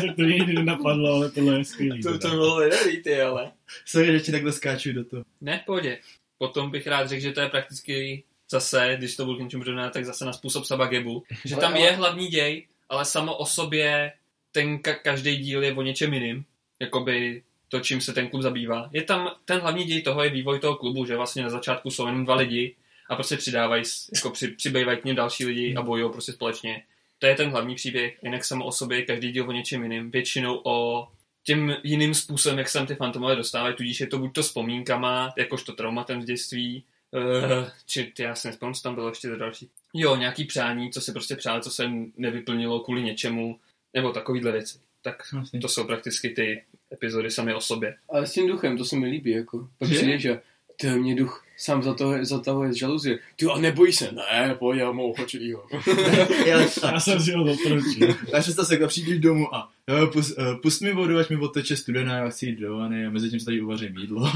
tak 0.01 0.17
to 0.17 0.23
mě 0.23 0.35
nikdy 0.35 0.53
nenapadlo, 0.53 1.15
ale 1.15 1.31
tohle 1.31 1.59
je 1.59 1.65
skvělý. 1.65 2.03
teda. 2.03 2.31
bylo 2.31 2.61
dobrý, 2.61 3.03
ty 3.03 3.21
ale. 3.21 3.53
Sorry, 3.85 4.13
že 4.13 4.21
ti 4.21 4.33
takhle 4.33 4.53
skáču 4.53 4.93
do 4.93 5.05
toho. 5.05 5.25
Ne, 5.41 5.61
v 5.63 5.67
pohodě. 5.67 5.99
Potom 6.39 6.71
bych 6.71 6.87
rád 6.87 7.09
řekl, 7.09 7.23
že 7.23 7.33
to 7.33 7.41
je 7.41 7.49
prakticky 7.49 8.25
zase, 8.51 8.95
když 8.99 9.17
to 9.17 9.25
budu 9.25 9.39
k 9.39 9.41
něčemu 9.41 9.63
přirovnat, 9.63 9.93
tak 9.93 10.05
zase 10.05 10.25
na 10.25 10.33
způsob 10.33 10.65
Sabagebu. 10.65 11.23
Že 11.45 11.57
tam 11.57 11.77
je 11.77 11.93
hlavní 11.93 12.29
děj, 12.29 12.67
ale 12.89 13.05
samo 13.05 13.37
o 13.37 13.47
sobě 13.47 14.13
ten 14.53 14.77
ka- 14.77 14.99
každý 15.03 15.37
díl 15.37 15.63
je 15.63 15.75
o 15.75 15.83
něčem 15.83 16.15
jiným. 16.15 16.45
Jakoby 16.81 17.43
to, 17.69 17.81
čím 17.81 18.01
se 18.01 18.13
ten 18.13 18.29
klub 18.29 18.43
zabývá. 18.43 18.91
Je 18.93 19.03
tam, 19.03 19.31
ten 19.45 19.61
hlavní 19.61 19.85
děj 19.85 20.03
toho 20.03 20.25
je 20.25 20.31
vývoj 20.31 20.61
toho 20.61 20.77
klubu, 20.77 21.05
že 21.05 21.17
vlastně 21.17 21.43
na 21.43 21.51
začátku 21.51 21.91
jsou 21.91 22.07
jenom 22.07 22.25
dva 22.25 22.35
lidi 22.35 22.75
a 23.11 23.15
prostě 23.15 23.37
přidávají, 23.37 23.83
jako 24.15 24.31
při, 24.31 24.49
přibývají 24.49 24.99
k 24.99 25.05
ním 25.05 25.17
další 25.17 25.47
lidi 25.47 25.75
a 25.77 25.83
bojují 25.83 26.13
prostě 26.13 26.33
společně. 26.33 26.83
To 27.19 27.27
je 27.27 27.35
ten 27.35 27.51
hlavní 27.51 27.75
příběh, 27.75 28.19
jinak 28.23 28.45
samo 28.45 28.65
o 28.65 28.73
sobě 28.73 28.99
je 28.99 29.05
každý 29.05 29.33
díl 29.33 29.49
o 29.49 29.53
něčem 29.53 29.83
jiným. 29.83 30.11
Většinou 30.11 30.61
o 30.65 31.09
tím 31.47 31.77
jiným 31.83 32.15
způsobem, 32.15 32.59
jak 32.59 32.69
se 32.69 32.79
tam 32.79 32.87
ty 32.87 32.95
fantomové 32.95 33.37
dostávají, 33.37 33.75
tudíž 33.75 34.01
je 34.01 34.07
to 34.07 34.19
buď 34.19 34.35
to 34.35 34.43
vzpomínkama, 34.43 35.33
jakožto 35.39 35.73
traumatem 35.73 36.23
z 36.23 36.25
dětství, 36.25 36.85
uh, 37.11 37.69
či 37.87 38.05
ty, 38.05 38.23
já 38.23 38.35
si 38.35 38.49
nespomínám, 38.49 38.75
co 38.75 38.83
tam 38.83 38.95
bylo 38.95 39.09
ještě 39.09 39.29
za 39.29 39.37
další. 39.37 39.69
Jo, 39.95 40.17
nějaký 40.17 40.45
přání, 40.45 40.91
co 40.91 41.01
si 41.01 41.13
prostě 41.13 41.37
přál, 41.37 41.61
co 41.61 41.71
se 41.71 41.91
nevyplnilo 42.17 42.81
kvůli 42.81 43.03
něčemu, 43.03 43.59
nebo 43.95 44.13
takovýhle 44.13 44.53
věci. 44.53 44.79
Tak 45.03 45.23
to 45.63 45.69
jsou 45.69 45.85
prakticky 45.85 46.29
ty 46.29 46.63
epizody 46.93 47.31
sami 47.31 47.55
o 47.55 47.61
sobě. 47.61 47.97
Ale 48.09 48.27
s 48.27 48.33
tím 48.33 48.47
duchem, 48.47 48.79
to 48.79 48.85
se 48.85 48.97
mi 48.97 49.07
líbí, 49.07 49.31
jako. 49.31 49.69
Pak 49.79 49.89
Že? 49.89 49.95
přijde, 49.95 50.19
že 50.19 50.41
ty 50.77 50.91
mě 50.91 51.15
duch 51.15 51.45
sám 51.61 51.83
zatahuje, 51.83 52.25
zatahuje 52.25 52.73
z 52.73 52.77
žaluzie. 52.77 53.19
Ty 53.37 53.47
a 53.47 53.59
neboj 53.59 53.93
se, 53.93 54.13
ne, 54.13 54.55
pojď, 54.59 54.79
já 54.81 54.93
mu 54.93 55.11
ochočilýho. 55.11 55.65
Já, 56.47 56.61
Já 56.93 57.01
jsem 57.01 57.21
si 57.21 57.33
ho 57.33 57.45
doporučil. 57.45 58.09
já 58.33 58.41
představ 58.41 58.67
se, 58.67 58.79
jak 58.79 58.89
přijdeš 58.89 59.19
domů 59.19 59.55
a 59.55 59.71
jo, 59.89 60.07
pust, 60.07 60.39
uh, 60.39 60.61
pust 60.61 60.83
mi 60.83 60.93
vodu, 60.93 61.19
ať 61.19 61.31
mi 61.31 61.37
odteče 61.37 61.77
studená, 61.77 62.17
já 62.17 62.29
chci 62.29 62.47
jít 62.47 62.57
do 62.61 62.77
vany 62.77 63.07
a 63.07 63.11
mezi 63.11 63.31
tím 63.31 63.39
se 63.41 63.45
tady 63.45 63.61
uvařím 63.61 63.97
jídlo. 63.99 64.33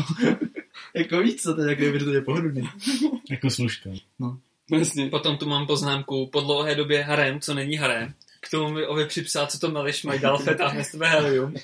jako 0.95 1.21
víc, 1.21 1.43
co 1.43 1.55
to 1.55 1.63
je, 1.63 1.69
jak 1.69 1.79
kdyby 1.79 1.99
to 1.99 2.11
je 2.13 2.21
pohodlný. 2.23 2.69
jako 3.31 3.51
služka. 3.51 3.91
Vlastně. 4.71 5.07
Potom 5.11 5.37
tu 5.37 5.49
mám 5.49 5.67
poznámku 5.67 6.27
po 6.27 6.41
dlouhé 6.41 6.75
době 6.75 7.03
harem, 7.03 7.41
co 7.41 7.55
není 7.55 7.77
harem. 7.77 8.15
K 8.41 8.51
tomu 8.51 8.75
mi 8.75 8.87
Ovi 8.87 9.07
připsal, 9.07 9.47
co 9.47 9.59
to 9.59 9.71
Mališ 9.71 10.05
mají 10.05 10.21
dal 10.21 10.39
fet 10.39 10.61
a 10.61 10.73
Nestve 10.73 11.09
Helium. 11.09 11.55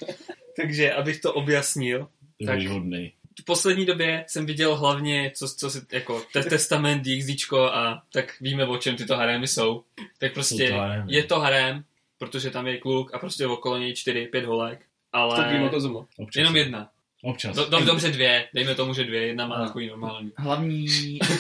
Takže, 0.57 0.93
abych 0.93 1.21
to 1.21 1.33
objasnil, 1.33 2.09
To 2.41 2.47
Tak. 2.47 2.61
je 2.61 2.69
hodnej. 2.69 3.13
V 3.51 3.53
poslední 3.53 3.87
době 3.87 4.25
jsem 4.29 4.47
viděl 4.47 4.77
hlavně, 4.77 5.33
co, 5.35 5.49
co 5.49 5.71
si, 5.71 5.81
jako 5.93 6.23
te- 6.33 6.43
testament, 6.45 7.03
DXDčko 7.05 7.65
a 7.65 8.03
tak 8.13 8.41
víme, 8.41 8.67
o 8.67 8.77
čem 8.77 8.97
tyto 8.97 9.17
harémy 9.17 9.49
jsou. 9.49 9.83
Tak 10.19 10.33
prostě 10.35 10.67
Jsou 10.69 10.73
to 10.75 10.79
harémy. 10.81 11.15
je 11.15 11.23
to 11.25 11.41
harém, 11.41 11.85
protože 12.19 12.51
tam 12.51 12.67
je 12.67 12.79
kluk 12.79 13.15
a 13.15 13.19
prostě 13.19 13.47
okolo 13.47 13.79
něj 13.79 13.95
čtyři, 13.95 14.27
pět 14.27 14.45
holek, 14.45 14.81
ale 15.13 15.37
Tak 15.37 15.53
vím, 15.53 15.69
to. 15.69 16.07
Občas. 16.17 16.41
jenom 16.41 16.57
jedna. 16.57 16.89
Občas. 17.23 17.57
Do, 17.57 17.65
do, 17.67 17.81
dobře 17.85 18.11
dvě, 18.11 18.49
dejme 18.55 18.75
tomu, 18.75 18.95
že 18.95 19.05
dvě, 19.05 19.27
jedna 19.27 19.47
má 19.47 19.59
No. 19.59 19.67
takový 19.67 19.87
normální. 19.89 20.33
Hlavní, 20.37 20.87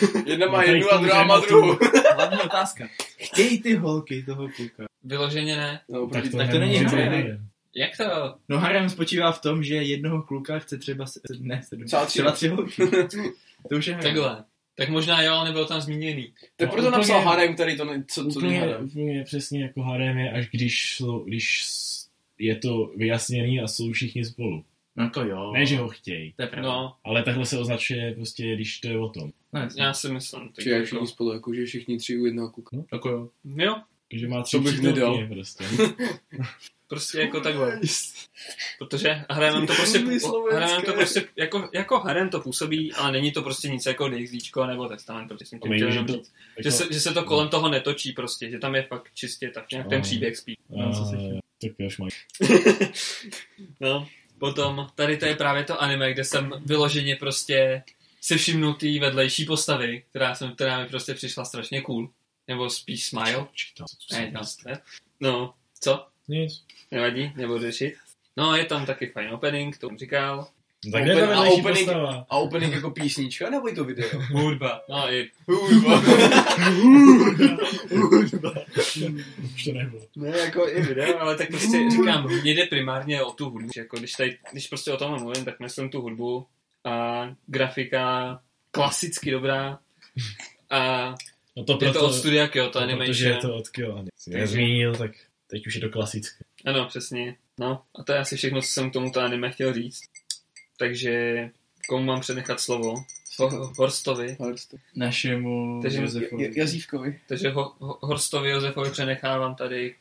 Jedna 0.26 0.46
má 0.46 0.62
jednu 0.62 0.92
a 0.92 0.96
druhá 0.96 1.24
má 1.24 1.40
druhou. 1.40 1.78
hlavní 2.14 2.38
otázka. 2.40 2.88
Chtějí 3.18 3.62
ty 3.62 3.74
holky 3.74 4.22
toho 4.22 4.48
kluka? 4.56 4.84
Vyloženě 5.04 5.56
ne. 5.56 5.80
No, 5.88 6.06
Tak 6.06 6.24
to, 6.30 6.36
Tak 6.36 6.50
to 6.50 6.58
není 6.58 6.74
nemůže 6.80 6.96
harem. 6.96 7.46
Jak 7.76 7.96
to? 7.96 8.34
No 8.48 8.58
harem 8.58 8.90
spočívá 8.90 9.32
v 9.32 9.40
tom, 9.40 9.62
že 9.62 9.74
jednoho 9.74 10.22
kluka 10.22 10.58
chce 10.58 10.78
třeba, 10.78 11.06
se, 11.06 11.20
ne, 11.40 11.62
sedm, 11.62 11.84
Třeba 11.86 12.06
tři. 12.06 12.12
třeba 12.18 12.32
tři 12.32 12.48
holky. 12.48 12.82
To 13.70 13.76
už 13.76 13.86
je 13.86 13.94
harem. 13.94 14.14
Takhle. 14.14 14.44
Tak 14.74 14.88
možná 14.88 15.22
jo, 15.22 15.32
ale 15.34 15.44
nebylo 15.48 15.66
tam 15.66 15.80
zmíněný. 15.80 16.32
Tak 16.56 16.68
No, 16.68 16.72
proto 16.72 16.88
úplně- 16.88 16.96
napsal 16.98 17.20
harem, 17.20 17.54
který 17.54 17.76
to 17.76 17.84
ne, 17.84 18.04
co, 18.08 18.26
co 18.28 18.40
není 18.40 18.54
Úplně, 18.54 18.60
harem. 18.72 18.84
úplně 18.84 19.24
přesně 19.24 19.62
jako 19.62 19.82
harem 19.82 20.18
je, 20.18 20.30
až 20.30 20.48
když, 20.50 20.96
jsou, 20.96 21.18
když 21.24 21.62
je 22.38 22.56
to 22.56 22.92
vyjasněný 22.96 23.60
a 23.60 23.66
jsou 23.66 23.92
všichni 23.92 24.24
spolu. 24.24 24.64
No 24.96 25.10
to 25.10 25.24
jo. 25.24 25.52
Ne, 25.52 25.66
že 25.66 25.76
ho 25.76 25.88
chtějí, 25.88 26.32
To 26.36 26.42
je 26.42 26.48
pravda. 26.48 26.68
No, 26.68 26.94
ale 27.04 27.22
takhle 27.22 27.46
se 27.46 27.58
označuje 27.58 28.14
prostě, 28.14 28.54
když 28.54 28.80
to 28.80 28.88
je 28.88 28.98
o 28.98 29.08
tom. 29.08 29.30
No, 29.52 29.60
jasně. 29.60 29.82
já 29.82 29.92
si 29.94 30.08
myslím. 30.12 30.40
Tak 30.48 30.62
Či 30.64 30.68
jak 30.70 30.76
jako, 30.76 30.86
všichni 30.86 31.06
spolu, 31.06 31.32
jako 31.32 31.54
že 31.54 31.64
všichni 31.66 31.98
tři 31.98 32.18
u 32.18 32.24
jednoho 32.26 32.50
kuka. 32.50 32.76
Jako 32.92 33.08
jo. 33.08 33.28
jo, 33.56 33.76
Takže 34.10 34.28
má 34.28 34.42
tři 34.42 34.56
To 34.56 34.62
bych 34.62 34.80
nedal. 34.80 35.26
prostě. 35.28 35.64
prostě 36.90 37.20
jako 37.20 37.40
takhle. 37.40 37.80
Protože 38.78 39.24
harem 39.30 39.66
to 39.66 39.74
prostě, 39.74 40.04
harem 40.52 40.82
to 40.82 40.92
prostě, 40.92 41.28
jako, 41.36 41.68
jako 41.74 41.98
harem 41.98 42.28
to 42.28 42.40
působí, 42.40 42.92
ale 42.92 43.12
není 43.12 43.32
to 43.32 43.42
prostě 43.42 43.68
nic 43.68 43.86
jako 43.86 44.08
DXDčko 44.08 44.66
nebo 44.66 44.88
testament, 44.88 45.28
protože 45.28 45.46
jsem 45.46 45.60
tím 45.60 45.74
chtěl 45.74 45.92
že. 45.92 46.00
Že 46.58 46.70
se, 46.72 46.86
že 46.90 47.00
se 47.00 47.14
to 47.14 47.24
kolem 47.24 47.48
toho 47.48 47.68
netočí 47.68 48.12
prostě, 48.12 48.50
že 48.50 48.58
tam 48.58 48.74
je 48.74 48.82
fakt 48.82 49.10
čistě 49.14 49.50
tak 49.50 49.64
nějak 49.72 49.88
ten 49.88 49.98
No. 49.98 50.02
příběh 50.02 50.36
spíš. 50.36 50.56
No, 50.68 50.92
tak 51.62 51.72
jo, 51.78 51.90
šmaj. 51.90 52.10
No, 53.80 54.08
potom 54.38 54.86
tady 54.94 55.16
to 55.16 55.26
je 55.26 55.36
právě 55.36 55.64
to 55.64 55.82
anime, 55.82 56.12
kde 56.12 56.24
jsem 56.24 56.52
vyloženě 56.64 57.16
prostě 57.16 57.82
si 58.20 58.36
všimnul 58.36 58.74
té 58.74 58.98
vedlejší 59.00 59.44
postavy, 59.44 60.04
která, 60.10 60.34
jsem, 60.34 60.54
která 60.54 60.80
mi 60.82 60.88
prostě 60.88 61.14
přišla 61.14 61.44
strašně 61.44 61.80
cool. 61.80 62.10
Nebo 62.48 62.70
spíš 62.70 63.06
smile. 63.06 63.46
No, 63.80 64.40
ne. 64.66 64.80
no, 65.20 65.54
co? 65.80 66.06
Nic. 66.30 66.64
Nevadí, 66.90 67.32
nebudu 67.36 67.60
řešit. 67.60 67.94
No, 68.36 68.56
je 68.56 68.64
tam 68.64 68.86
taky 68.86 69.06
fajn 69.06 69.30
opening, 69.30 69.78
to 69.78 69.88
říkal. 69.98 70.46
No 70.86 70.92
Tak 70.92 71.06
je 71.06 71.14
Open- 71.14 71.32
a 71.32 71.44
opening- 71.44 71.84
postava? 71.86 72.26
A 72.30 72.36
opening 72.38 72.72
jako 72.74 72.90
písnička, 72.90 73.50
nebo 73.50 73.68
je 73.68 73.74
to 73.74 73.84
video? 73.84 74.08
Hudba. 74.32 74.80
No, 74.88 75.12
i 75.12 75.30
Hudba. 75.46 76.02
Už 79.54 79.64
to 79.64 79.72
nebylo. 79.72 80.02
Ne, 80.16 80.38
jako 80.38 80.68
i 80.68 80.82
video, 80.82 81.20
ale 81.20 81.36
tak 81.36 81.48
prostě 81.48 81.90
říkám, 81.90 82.26
mně 82.40 82.52
jde 82.54 82.66
primárně 82.66 83.22
o 83.22 83.32
tu 83.32 83.50
hudbu. 83.50 83.70
Jako 83.76 83.96
když, 83.98 84.12
tady, 84.12 84.38
když 84.52 84.68
prostě 84.68 84.92
o 84.92 84.96
tom 84.96 85.20
mluvím, 85.22 85.44
tak 85.44 85.60
myslím 85.60 85.90
tu 85.90 86.00
hudbu 86.00 86.46
a 86.84 87.26
grafika 87.46 88.40
klasicky 88.70 89.30
dobrá 89.30 89.78
a 90.70 91.14
No 91.56 91.64
to 91.64 91.72
je 91.72 91.78
proto, 91.78 91.98
to 91.98 92.06
od 92.06 92.12
studia 92.12 92.48
Kyoto 92.48 92.80
no, 92.80 92.86
protože 92.86 92.92
Animation. 92.94 93.32
je 93.32 93.36
to 93.36 93.54
od 93.56 93.68
Kyoto. 93.68 94.04
Nezmínil, 94.28 94.94
tak 94.94 95.10
teď 95.50 95.66
už 95.66 95.74
je 95.74 95.80
to 95.80 95.90
klasické. 95.90 96.44
Ano, 96.66 96.86
přesně. 96.86 97.36
No, 97.60 97.82
a 97.98 98.02
to 98.02 98.12
je 98.12 98.18
asi 98.18 98.36
všechno, 98.36 98.60
co 98.62 98.68
jsem 98.68 98.90
k 98.90 98.92
tomuto 98.92 99.20
anime 99.20 99.50
chtěl 99.50 99.72
říct. 99.74 100.00
Takže 100.78 101.48
komu 101.88 102.04
mám 102.04 102.20
přenechat 102.20 102.60
slovo? 102.60 102.94
Ho- 103.38 103.72
Horstovi. 103.78 104.36
Našemu 104.96 105.80
Takže 105.82 105.98
Josefovi. 106.02 106.52
Jazívkovi. 106.56 107.20
Takže 107.28 107.50
ho, 107.50 107.74
ho, 107.78 107.98
Horstovi 108.02 108.50
Josefovi 108.50 108.90
přenechávám 108.90 109.54
tady 109.54 109.94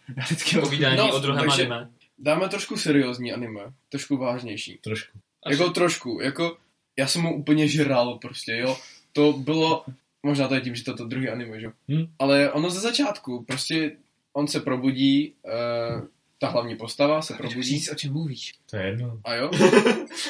povídání 0.62 0.98
No, 0.98 1.16
o 1.16 1.20
druhém 1.20 1.46
takže- 1.50 1.62
anime. 1.62 1.90
Dáme 2.18 2.50
trošku 2.50 2.78
seriózní 2.78 3.34
anime, 3.34 3.62
trošku 3.90 4.18
vážnější. 4.18 4.78
Trošku. 4.84 5.20
Až- 5.44 5.52
Jako 5.60 5.70
trošku, 5.70 6.20
jako 6.22 6.58
já 6.98 7.08
jsem 7.08 7.22
mu 7.22 7.36
úplně 7.36 7.68
žral 7.68 8.18
prostě, 8.18 8.58
jo. 8.58 8.78
To 9.14 9.34
bylo, 9.34 9.86
možná 10.24 10.48
to 10.48 10.56
je 10.56 10.62
tím, 10.62 10.76
že 10.76 10.84
to 10.84 10.92
je 10.92 10.98
to 10.98 11.06
druhý 11.06 11.30
anime, 11.30 11.60
že? 11.60 11.66
jo. 11.66 11.72
Hm? 11.92 12.06
Ale 12.20 12.52
ono 12.52 12.70
ze 12.70 12.80
začátku, 12.80 13.44
prostě 13.44 13.92
on 14.34 14.48
se 14.48 14.60
probudí, 14.60 15.34
uh, 15.46 16.08
ta 16.39 16.50
hlavní 16.50 16.76
postava 16.76 17.22
se 17.22 17.34
probudí. 17.34 17.89
o 17.92 17.96
čem 17.96 18.13
mluvíš. 18.13 18.54
To 18.70 18.78
je 18.78 18.86
jedno. 18.86 19.20
A 19.24 19.36
jo, 19.36 19.52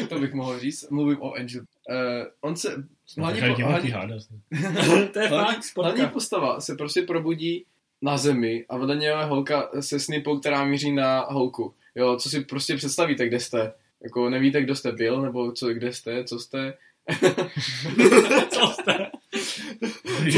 to 0.09 0.19
bych 0.19 0.33
mohl 0.33 0.59
říct. 0.59 0.89
Mluvím 0.89 1.21
o 1.21 1.33
Angel. 1.33 1.61
Uh, 1.61 1.95
on 2.41 2.55
se... 2.55 2.69
Hlavní, 3.17 3.39
Hlavně 3.39 3.65
po, 3.65 3.69
divoký 3.69 3.91
hlavní, 3.91 4.15
to 5.13 5.19
je 5.19 5.27
hlavní, 5.27 5.55
fakt, 5.55 5.77
hlavní 5.77 6.07
postava 6.07 6.61
se 6.61 6.75
prostě 6.75 7.01
probudí 7.01 7.65
na 8.01 8.17
zemi 8.17 8.65
a 8.69 8.77
vedle 8.77 8.95
něho 8.95 9.19
je 9.19 9.25
holka 9.25 9.69
se 9.79 9.99
snipou, 9.99 10.39
která 10.39 10.65
míří 10.65 10.91
na 10.91 11.19
holku. 11.19 11.73
Jo, 11.95 12.17
co 12.17 12.29
si 12.29 12.41
prostě 12.41 12.75
představíte, 12.75 13.27
kde 13.27 13.39
jste. 13.39 13.73
Jako 14.03 14.29
nevíte, 14.29 14.61
kdo 14.61 14.75
jste 14.75 14.91
byl, 14.91 15.21
nebo 15.21 15.51
co, 15.51 15.67
kde 15.67 15.93
jste, 15.93 16.23
co 16.23 16.39
jste. 16.39 16.73
Co 18.49 18.67
jste? 18.67 19.11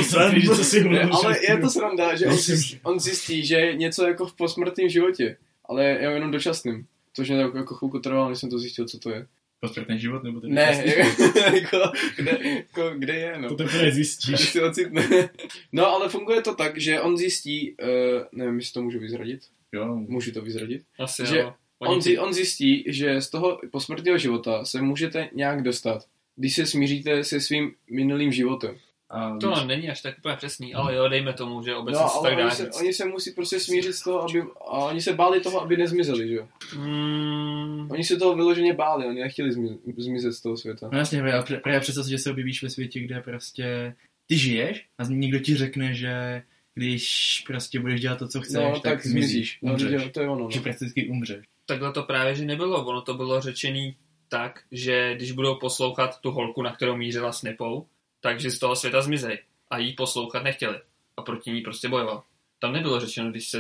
Co, 0.09 0.29
víš, 0.29 0.45
co 0.47 0.63
si 0.63 0.83
Ne, 0.89 1.01
ale 1.01 1.33
že- 1.33 1.51
je 1.53 1.57
to 1.57 1.69
sranda, 1.69 2.15
že 2.15 2.25
on 2.25 2.37
zjistí, 2.37 2.79
on 2.83 2.99
zjistí, 2.99 3.45
že 3.45 3.55
je 3.55 3.75
něco 3.75 4.07
jako 4.07 4.25
v 4.25 4.35
posmrtném 4.35 4.89
životě, 4.89 5.37
ale 5.65 5.85
je 5.85 6.11
jenom 6.13 6.31
dočasným. 6.31 6.85
Což 7.13 7.29
mě 7.29 7.37
jako, 7.41 7.57
jako 7.57 7.75
chvilku 7.75 7.99
trvalo, 7.99 8.29
než 8.29 8.39
jsem 8.39 8.49
to 8.49 8.59
zjistil, 8.59 8.85
co 8.87 8.99
to 8.99 9.09
je. 9.09 9.27
Posmrtný 9.59 9.99
život, 9.99 10.23
nebo 10.23 10.39
ten 10.41 10.53
Ne, 10.53 10.83
jako, 11.53 11.91
kde, 12.15 12.37
jako, 12.43 12.91
kde 12.97 13.13
je, 13.15 13.37
no. 13.37 13.49
To 13.49 13.55
teprve 13.55 13.81
Když 13.81 13.93
zjistíš. 13.93 14.39
si 14.49 14.61
ocitne. 14.61 15.29
No, 15.71 15.87
ale 15.87 16.09
funguje 16.09 16.41
to 16.41 16.55
tak, 16.55 16.77
že 16.77 17.01
on 17.01 17.17
zjistí, 17.17 17.75
uh, 17.83 17.87
nevím, 18.31 18.55
jestli 18.59 18.73
to 18.73 18.81
můžu 18.81 18.99
vyzradit, 18.99 19.39
Jo, 19.73 19.95
můžu 19.95 20.31
to 20.31 20.41
vyzradit, 20.41 20.81
Asi 20.99 21.25
Že 21.25 21.37
jo. 21.37 21.53
On, 21.79 22.01
zi, 22.01 22.17
on 22.17 22.33
zjistí, 22.33 22.83
že 22.87 23.21
z 23.21 23.29
toho 23.29 23.59
posmrtného 23.71 24.17
života 24.17 24.65
se 24.65 24.81
můžete 24.81 25.29
nějak 25.33 25.63
dostat, 25.63 26.05
když 26.35 26.55
se 26.55 26.65
smíříte 26.65 27.23
se 27.23 27.41
svým 27.41 27.71
minulým 27.91 28.31
životem. 28.31 28.75
A 29.11 29.37
To 29.37 29.65
není 29.65 29.89
až 29.89 30.01
tak 30.01 30.17
úplně 30.17 30.35
přesný, 30.35 30.73
ale 30.73 30.95
jo, 30.95 31.07
dejme 31.07 31.33
tomu, 31.33 31.63
že 31.63 31.75
obecně 31.75 32.01
No, 32.01 32.09
se 32.09 32.17
tak 32.23 32.35
dá 32.37 32.43
oni 32.45 32.51
se, 32.55 32.63
říct. 32.65 32.75
oni 32.79 32.93
se 32.93 33.05
musí 33.05 33.31
prostě 33.31 33.59
smířit 33.59 33.93
z 33.95 34.03
toho, 34.03 34.23
aby, 34.29 34.41
a 34.61 34.71
oni 34.71 35.01
se 35.01 35.13
báli 35.13 35.39
toho, 35.41 35.61
aby 35.61 35.77
nezmizeli, 35.77 36.27
že 36.27 36.33
jo? 36.35 36.47
Mm, 36.77 37.87
Oni 37.91 38.03
se 38.03 38.17
toho 38.17 38.35
vyloženě 38.35 38.73
báli, 38.73 39.05
oni 39.05 39.19
nechtěli 39.21 39.51
zmi, 39.53 39.69
zmizet 39.97 40.33
z 40.33 40.41
toho 40.41 40.57
světa. 40.57 40.89
No 40.91 40.97
jasně, 40.99 41.19
právě, 41.21 41.41
pr- 41.41 41.61
právě 41.61 41.79
představ 41.79 42.05
si, 42.05 42.11
že 42.11 42.17
se 42.17 42.31
objevíš 42.31 42.63
ve 42.63 42.69
světě, 42.69 42.99
kde 42.99 43.21
prostě 43.21 43.95
ty 44.27 44.37
žiješ 44.37 44.85
a 44.97 45.03
někdo 45.03 45.39
ti 45.39 45.55
řekne, 45.55 45.93
že 45.93 46.43
když 46.75 47.43
prostě 47.47 47.79
budeš 47.79 48.01
dělat 48.01 48.19
to, 48.19 48.27
co 48.27 48.41
chceš, 48.41 48.55
No, 48.55 48.71
tak, 48.73 48.81
tak 48.83 49.05
zmizíš. 49.07 49.59
No, 49.61 49.73
umřeš. 49.73 50.01
že- 50.01 50.09
to 50.09 50.21
je 50.21 50.29
ono. 50.29 50.49
Že 50.51 50.57
No. 50.59 50.63
prakticky 50.63 51.07
umřeš. 51.07 51.45
takhle 51.65 51.91
to 51.93 52.03
právě, 52.03 52.35
že 52.35 52.45
nebylo. 52.45 52.85
Ono 52.85 53.01
to 53.01 53.13
bylo 53.13 53.41
řečený 53.41 53.95
tak, 54.29 54.59
že 54.71 55.13
když 55.15 55.31
budou 55.31 55.55
poslouchat 55.55 56.19
tu 56.21 56.31
holku, 56.31 56.61
na 56.61 56.75
kterou 56.75 56.95
mířila 56.95 57.31
snipou, 57.31 57.85
takže 58.21 58.51
z 58.51 58.59
toho 58.59 58.75
světa 58.75 59.01
zmizej. 59.01 59.39
A 59.69 59.77
jí 59.77 59.93
poslouchat 59.93 60.43
nechtěli. 60.43 60.79
A 61.17 61.21
proti 61.21 61.51
ní 61.51 61.61
prostě 61.61 61.89
bojoval. 61.89 62.23
Tam 62.59 62.73
nebylo 62.73 62.99
řečeno, 62.99 63.31
když, 63.31 63.47
se, 63.49 63.59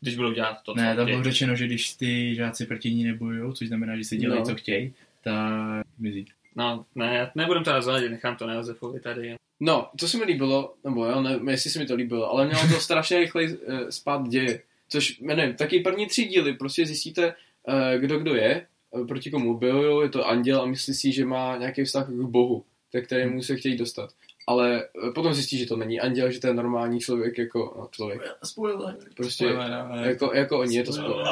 když 0.00 0.16
budou 0.16 0.32
dělat 0.32 0.58
to, 0.62 0.72
co 0.74 0.80
Ne, 0.80 0.96
tam 0.96 1.04
chtějí. 1.04 1.16
bylo 1.16 1.24
řečeno, 1.24 1.56
že 1.56 1.66
když 1.66 1.94
ty 1.94 2.34
žáci 2.34 2.66
proti 2.66 2.94
ní 2.94 3.04
nebojujou, 3.04 3.52
což 3.52 3.68
znamená, 3.68 3.96
že 3.96 4.04
si 4.04 4.16
dělají, 4.16 4.40
No. 4.40 4.46
co 4.46 4.54
chtějí, 4.54 4.94
tak 5.24 5.86
mizí. 5.98 6.26
No, 6.56 6.84
ne, 6.94 7.30
nebudem 7.34 7.64
to 7.64 7.72
rozvádět, 7.72 8.08
nechám 8.10 8.36
to 8.36 8.46
na 8.46 8.54
Josefovi 8.54 9.00
tady. 9.00 9.34
no, 9.60 9.88
co 9.96 10.08
se 10.08 10.18
mi 10.18 10.24
líbilo, 10.24 10.74
nebo 10.84 11.04
jo, 11.06 11.22
nevím, 11.22 11.48
jestli 11.48 11.70
se 11.70 11.78
mi 11.78 11.86
to 11.86 11.94
líbilo, 11.94 12.30
ale 12.30 12.46
mělo 12.46 12.60
to 12.68 12.80
strašně 12.80 13.18
rychle 13.18 13.42
uh, 13.44 13.88
spát 13.88 14.28
děje. 14.28 14.62
Což, 14.88 15.20
já 15.20 15.34
nevím, 15.36 15.54
taky 15.56 15.80
první 15.80 16.06
tři 16.06 16.24
díly 16.24 16.52
prostě 16.54 16.86
zjistíte, 16.86 17.34
uh, 17.68 18.00
kdo 18.00 18.18
kdo 18.18 18.34
je, 18.34 18.66
uh, 18.90 19.06
proti 19.06 19.30
komu 19.30 19.58
bojují, 19.58 20.02
je 20.06 20.08
to 20.08 20.28
anděl 20.28 20.62
a 20.62 20.66
myslí 20.66 20.94
si, 20.94 21.12
že 21.12 21.24
má 21.24 21.56
nějaký 21.56 21.84
vztah 21.84 22.06
k 22.08 22.10
Bohu, 22.10 22.64
ke 22.90 23.00
kterému 23.00 23.42
se 23.42 23.56
chtějí 23.56 23.76
dostat. 23.76 24.10
Ale 24.46 24.88
uh, 25.02 25.12
potom 25.12 25.34
zjistí, 25.34 25.58
že 25.58 25.66
to 25.66 25.76
není 25.76 26.00
anděl, 26.00 26.30
že 26.30 26.40
to 26.40 26.46
je 26.46 26.54
normální 26.54 27.00
člověk 27.00 27.38
jako 27.38 27.74
no, 27.78 27.88
člověk. 27.90 28.20
Spoiler. 28.44 28.96
Prostě 29.16 29.44
Spoiler, 29.44 29.72
ale... 29.72 30.08
jako, 30.08 30.34
jako 30.34 30.60
oni, 30.60 30.76
je 30.76 30.84
to 30.84 30.92
spoiler. 30.92 31.26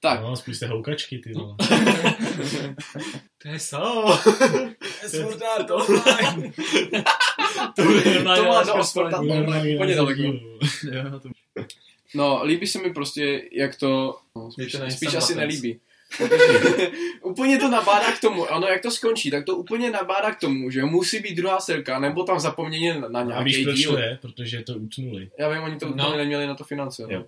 Tak, 0.00 0.22
No, 0.22 0.36
spíš 0.36 0.56
jste 0.56 0.66
houkačky, 0.66 1.18
ty 1.18 1.32
vole. 1.32 1.54
To 3.42 3.48
je 3.48 3.58
so. 3.58 4.18
to, 5.64 5.86
to 7.76 7.82
bude 7.82 8.02
to 8.02 8.22
má 8.24 8.62
do 8.64 9.22
normální 9.22 9.74
úplně 9.74 9.94
daleko. 9.94 10.22
to... 11.22 11.28
No, 12.14 12.44
líbí 12.44 12.66
se 12.66 12.78
mi 12.78 12.92
prostě, 12.92 13.42
jak 13.52 13.76
to... 13.76 14.18
No, 14.36 14.50
Je 14.58 14.66
spíš, 14.66 14.72
to 14.72 14.90
spíš 14.90 15.14
asi 15.14 15.34
nelíbí. 15.34 15.80
Protože 16.18 16.90
úplně 17.22 17.58
to 17.58 17.68
nabádá 17.68 18.12
k 18.12 18.20
tomu, 18.20 18.46
ano, 18.52 18.66
jak 18.66 18.82
to 18.82 18.90
skončí, 18.90 19.30
tak 19.30 19.44
to 19.44 19.56
úplně 19.56 19.90
nabádá 19.90 20.34
k 20.34 20.40
tomu, 20.40 20.70
že 20.70 20.84
musí 20.84 21.20
být 21.20 21.34
druhá 21.34 21.60
serka, 21.60 21.98
nebo 21.98 22.22
tam 22.24 22.40
zapomnění 22.40 22.88
na, 23.00 23.24
na 23.24 23.36
A 23.36 23.42
víš, 23.42 23.52
nějaký 23.56 23.64
proč 23.64 23.76
díl. 23.76 23.90
to 23.92 23.98
je? 23.98 24.18
Protože 24.22 24.62
to 24.62 24.74
utnuli. 24.74 25.30
Já 25.38 25.48
vím, 25.48 25.62
oni 25.62 25.76
to 25.78 25.86
No. 25.88 25.92
úplně 26.06 26.16
neměli 26.16 26.46
na 26.46 26.54
to 26.54 26.64
finance, 26.64 27.02
no. 27.02 27.08
Jo, 27.10 27.24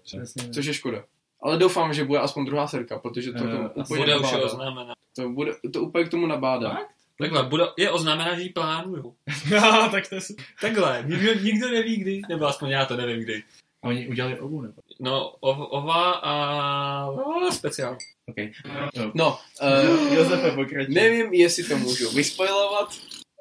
což 0.55 0.67
je 0.67 0.75
škoda. 0.75 1.05
Ale 1.43 1.59
doufám, 1.59 1.95
že 1.95 2.05
bude 2.05 2.19
aspoň 2.19 2.45
druhá 2.45 2.67
serka, 2.67 2.99
protože 2.99 3.33
to, 3.33 3.45
Jo, 3.45 3.51
to 3.51 3.81
asi 3.81 3.93
úplně 3.93 4.01
Bude 4.01 4.17
už 4.17 4.23
nabádá. 4.23 4.45
oznámena. 4.45 4.95
To, 5.17 5.29
bude, 5.29 5.53
to 5.73 5.83
úplně 5.83 6.05
k 6.05 6.09
tomu 6.11 6.27
nabádá. 6.27 6.79
Takhle, 7.19 7.43
bude, 7.43 7.65
je 7.79 7.91
oznámena, 7.91 8.35
že 8.35 8.43
ji 8.43 8.49
plánujou. 8.49 9.15
No, 9.51 9.89
tak 9.91 10.09
to 10.09 10.15
je 10.15 10.21
Takhle, 10.61 11.05
nikdo, 11.07 11.35
nikdo 11.35 11.69
neví 11.69 11.97
kdy, 11.97 12.23
nebo 12.29 12.47
aspoň 12.47 12.69
já 12.71 12.85
to 12.87 12.97
nevím 12.97 13.21
kdy. 13.25 13.43
A 13.83 13.89
oni 13.89 14.09
udělali 14.09 14.41
obu, 14.41 14.61
nebo? 14.63 14.75
No, 15.01 15.35
ov, 15.41 15.57
ova 15.71 16.13
a 16.13 17.07
speciál. 17.51 17.97
Okay. 18.29 18.53
No. 18.97 19.11
No, 19.15 19.39
uh, 19.63 20.13
Josefe, 20.17 20.51
pokračuj. 20.51 20.95
Nevím, 20.95 21.35
jestli 21.35 21.65
to 21.65 21.79
můžu 21.79 22.11
vyspoilovat. 22.11 22.89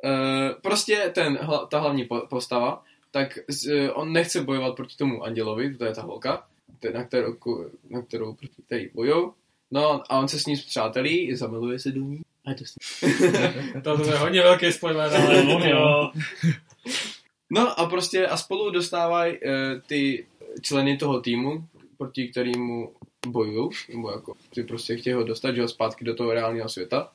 Uh, 0.04 0.62
prostě 0.62 1.12
ten, 1.16 1.38
hla, 1.42 1.66
ta 1.66 1.80
hlavní 1.80 2.06
po- 2.06 2.28
postava, 2.30 2.84
tak 3.12 3.40
z, 3.48 3.68
uh, 3.68 3.90
on 3.94 4.14
nechce 4.14 4.44
bojovat 4.44 4.76
proti 4.76 4.98
tomu 4.98 5.24
andělovi, 5.24 5.78
to 5.78 5.86
je 5.86 5.94
ta 5.94 6.02
holka, 6.02 6.44
na 6.94 7.04
kterou, 7.04 7.36
na 7.90 8.02
kterou 8.02 8.34
proti 8.34 8.62
který 8.66 8.90
bojou. 8.94 9.34
No 9.72 10.02
a 10.10 10.20
on 10.20 10.28
se 10.28 10.40
s 10.40 10.46
ní 10.46 10.56
přátelí, 10.56 11.36
zamiluje 11.36 11.80
se 11.80 11.92
do 11.92 12.02
ní. 12.02 12.22
A 12.46 12.50
je 12.50 12.56
to 12.56 12.64
To, 13.98 14.04
to 14.04 14.12
je 14.12 14.18
hodně 14.18 14.42
velký 14.42 14.72
spoiler, 14.72 15.16
ale 15.16 15.44
No, 15.44 15.60
no. 15.60 15.66
jo. 15.66 16.12
No 17.50 17.80
a 17.80 17.86
prostě 17.86 18.28
a 18.28 18.38
spolu 18.38 18.72
dostávají 18.72 19.34
uh, 19.34 19.82
ty 19.88 20.26
členy 20.62 20.98
toho 20.98 21.22
týmu, 21.22 21.68
proti 21.98 22.28
kterému 22.28 22.94
bojují, 23.28 23.70
nebo 23.94 24.12
jako 24.12 24.34
ty 24.54 24.64
prostě 24.64 24.98
chtějí 24.98 25.14
ho 25.14 25.24
dostat, 25.24 25.56
že 25.56 25.62
ho 25.62 25.68
zpátky 25.68 26.06
do 26.06 26.16
toho 26.16 26.34
reálného 26.34 26.70
světa. 26.70 27.12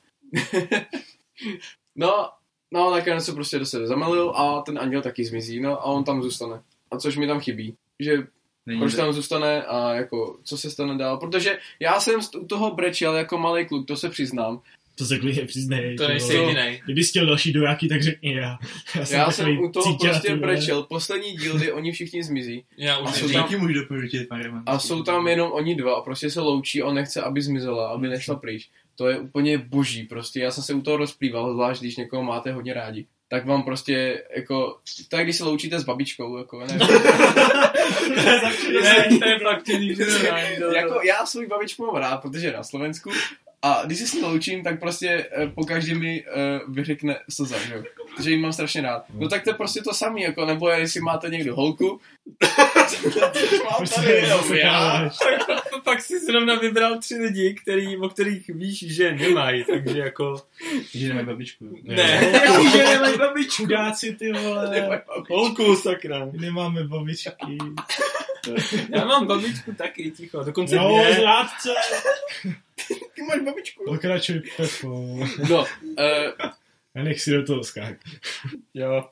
no, 1.95 2.31
no 2.73 2.91
nakonec 2.91 3.25
se 3.25 3.33
prostě 3.33 3.59
do 3.59 3.67
sebe 3.67 3.87
zamilují 3.87 4.31
a 4.35 4.61
ten 4.61 4.79
anděl 4.79 5.03
taky 5.03 5.25
zmizí, 5.25 5.61
no 5.61 5.81
a 5.81 5.85
on 5.85 6.05
tam 6.05 6.23
zůstane. 6.23 6.63
A 6.91 6.99
což 6.99 7.17
mi 7.17 7.27
tam 7.27 7.41
chybí, 7.41 7.77
že 8.01 8.27
Není 8.67 8.81
proč 8.81 8.95
tam 8.95 9.13
zůstane 9.13 9.63
a 9.63 9.95
jako 9.95 10.39
co 10.43 10.59
se 10.59 10.71
stane 10.71 10.99
dál, 10.99 11.17
protože 11.17 11.59
já 11.81 12.01
jsem 12.01 12.21
u 12.39 12.47
toho 12.47 12.75
brečel 12.75 13.17
jako 13.17 13.39
malý 13.39 13.67
kluk, 13.67 13.87
to 13.87 13.97
se 13.97 14.09
přiznám. 14.09 14.61
To 14.95 15.05
se 15.05 15.19
klidně 15.19 15.45
přiznej. 15.45 15.97
To 15.97 16.09
nejsi 16.09 16.35
jedinej. 16.35 16.81
Kdyby 16.85 17.03
chtěl 17.03 17.27
další 17.27 17.53
dojáky, 17.53 17.89
tak 17.89 18.03
řekni 18.03 18.35
já. 18.35 18.59
Já 18.95 19.05
jsem, 19.07 19.19
Já 19.19 19.31
jsem 19.31 19.59
u 19.59 19.69
toho 19.73 19.99
prostě 19.99 20.37
brečel, 20.37 20.83
poslední 20.83 21.33
díl, 21.33 21.59
kdy 21.59 21.73
oni 21.73 21.93
všichni 21.93 22.23
zmizí. 22.23 22.65
Já 22.77 22.95
A 22.95 22.99
už 22.99 23.11
jsou 23.15 23.21
nevím. 23.21 23.35
tam- 23.35 23.49
Díky 23.49 23.61
můžu 23.61 23.75
doporučit. 23.75 24.27
A 24.67 24.79
jsou 24.79 25.03
tam 25.03 25.29
jenom 25.29 25.53
oni 25.53 25.75
dva 25.75 25.95
a 25.95 26.01
prostě 26.01 26.31
se 26.31 26.41
loučí 26.41 26.83
a 26.83 26.87
on 26.87 26.95
nechce, 26.95 27.21
aby 27.23 27.43
zmizela, 27.43 27.89
aby 27.89 28.09
nešla 28.09 28.35
pryč. 28.37 28.69
To 28.97 29.09
je 29.09 29.19
úplně 29.19 29.59
boží 29.59 30.03
prostě. 30.03 30.41
Já 30.41 30.51
jsem 30.51 30.65
se 30.65 30.75
u 30.75 30.81
toho 30.83 30.97
rozplýval, 30.97 31.53
zvlášť 31.53 31.81
když 31.81 31.97
někoho 31.97 32.23
máte 32.23 32.53
hodně 32.53 32.75
rádi. 32.75 33.07
Tak 33.29 33.47
vám 33.47 33.63
prostě, 33.63 34.23
jako, 34.37 34.77
to 35.09 35.17
je 35.17 35.25
když 35.25 35.37
se 35.37 35.45
loučíte 35.45 35.81
s 35.81 35.85
babičkou, 35.85 36.39
jako, 36.39 36.61
ne, 36.61 36.79
Ne, 38.83 39.19
to 39.19 39.29
je 40.71 40.77
jako 40.77 41.01
já 41.07 41.27
svůj 41.27 41.47
babičku 41.47 41.87
mám 41.87 41.97
rád, 41.97 42.17
protože 42.17 42.47
je 42.47 42.53
na 42.53 42.63
Slovensku. 42.63 43.11
A 43.65 43.83
když 43.87 43.99
se 43.99 44.07
s 44.07 44.13
ní 44.13 44.23
loučím, 44.23 44.63
tak 44.65 44.81
prostě 44.81 45.27
eh, 45.33 45.47
po 45.47 45.65
každý 45.65 45.95
mi 45.95 46.25
uh, 46.25 46.75
vyřekne 46.75 47.17
slza, 47.31 47.59
že 47.59 47.75
jo. 47.75 47.83
Že 48.23 48.31
jí 48.31 48.39
mám 48.39 48.53
strašně 48.53 48.81
rád. 48.83 49.05
No 49.15 49.29
tak 49.29 49.45
to 49.45 49.51
je 49.51 49.55
prostě 49.55 49.81
to 49.83 49.95
samé, 49.95 50.21
jako, 50.21 50.47
nebo 50.47 50.69
jestli 50.69 51.01
máte 51.01 51.29
někdo 51.29 51.57
holku, 51.57 52.01
mám 53.65 53.75
Prostě 53.77 54.01
tady 54.01 54.13
jenom 54.13 54.55
já. 54.55 54.71
káváš. 54.71 55.17
Pak 55.85 56.03
si 56.03 56.21
zrovna 56.21 56.55
vybral 56.55 56.99
tři 56.99 57.15
lidi, 57.15 57.55
který, 57.63 57.97
o 57.97 58.09
kterých 58.09 58.49
víš, 58.49 58.95
že 58.97 59.13
nemají, 59.13 59.65
takže 59.65 59.99
jako... 59.99 60.43
Že 60.95 61.09
nemají 61.09 61.27
babičku. 61.27 61.79
Ne, 61.83 62.31
Jaký, 62.33 62.71
že 62.73 62.85
nemají 62.85 63.19
babičku. 63.19 63.63
Chudáci, 63.63 64.15
ty 64.15 64.33
vole. 64.33 65.03
Holku, 65.31 65.77
sakra. 65.77 66.29
Nemáme 66.33 66.85
babičky. 66.85 67.59
Já 68.89 69.05
mám 69.05 69.27
babičku 69.27 69.73
taky, 69.75 70.11
ticho, 70.11 70.45
dokonce 70.45 70.77
No, 70.77 70.89
dvě. 70.89 71.15
zrádce. 71.15 71.69
Ty 73.15 73.23
máš 73.29 73.41
babičku. 73.45 73.85
Pokračuj, 73.87 74.43
Pepo. 74.57 75.19
No, 75.51 75.61
uh, 75.61 76.51
A 76.97 77.03
nech 77.03 77.21
si 77.21 77.31
do 77.31 77.45
toho 77.47 77.65
skák. 77.65 77.97
Jo. 78.75 79.09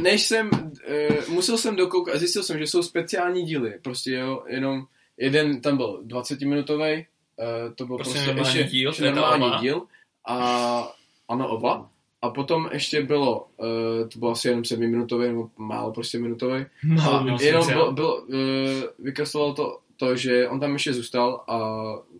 než 0.00 0.22
jsem, 0.22 0.50
uh, 0.50 1.28
musel 1.28 1.58
jsem 1.58 1.76
dokoukat 1.76 2.14
a 2.14 2.18
zjistil 2.18 2.42
jsem, 2.42 2.58
že 2.58 2.66
jsou 2.66 2.82
speciální 2.82 3.42
díly, 3.44 3.78
prostě 3.82 4.12
jo, 4.12 4.44
jenom 4.48 4.86
jeden 5.16 5.60
tam 5.60 5.76
byl 5.76 6.00
20 6.04 6.40
minutový, 6.40 7.06
uh, 7.36 7.74
to 7.74 7.86
byl 7.86 7.96
Prostě 7.96 8.12
prostě, 8.14 8.26
normální 8.34 8.58
ještě 8.58 8.70
díl, 8.70 8.90
ještě 8.90 9.02
to 9.02 9.06
je 9.06 9.12
ta 9.12 9.20
normální 9.20 9.44
ova? 9.46 9.60
díl 9.60 9.82
a 10.28 10.92
ano 11.28 11.48
oba 11.48 11.89
A 12.22 12.30
potom 12.30 12.68
ještě 12.72 13.02
bylo, 13.02 13.46
uh, 13.56 14.08
to 14.08 14.18
bylo 14.18 14.30
asi 14.30 14.48
jenom 14.48 14.64
sedmiminutový, 14.64 15.28
nebo 15.28 15.50
málo 15.56 15.92
prostě 15.92 16.18
minutový. 16.18 16.66
No, 16.84 17.12
A 17.12 17.22
no, 17.22 17.38
jenom 17.40 17.62
sice, 17.62 17.74
byl, 17.74 17.84
jo. 17.84 17.92
byl, 17.92 18.24
uh, 18.28 19.04
vykresloval 19.04 19.54
to, 19.54 19.78
to, 19.96 20.16
že 20.16 20.48
on 20.48 20.60
tam 20.60 20.72
ještě 20.72 20.92
zůstal 20.92 21.44
a 21.48 21.58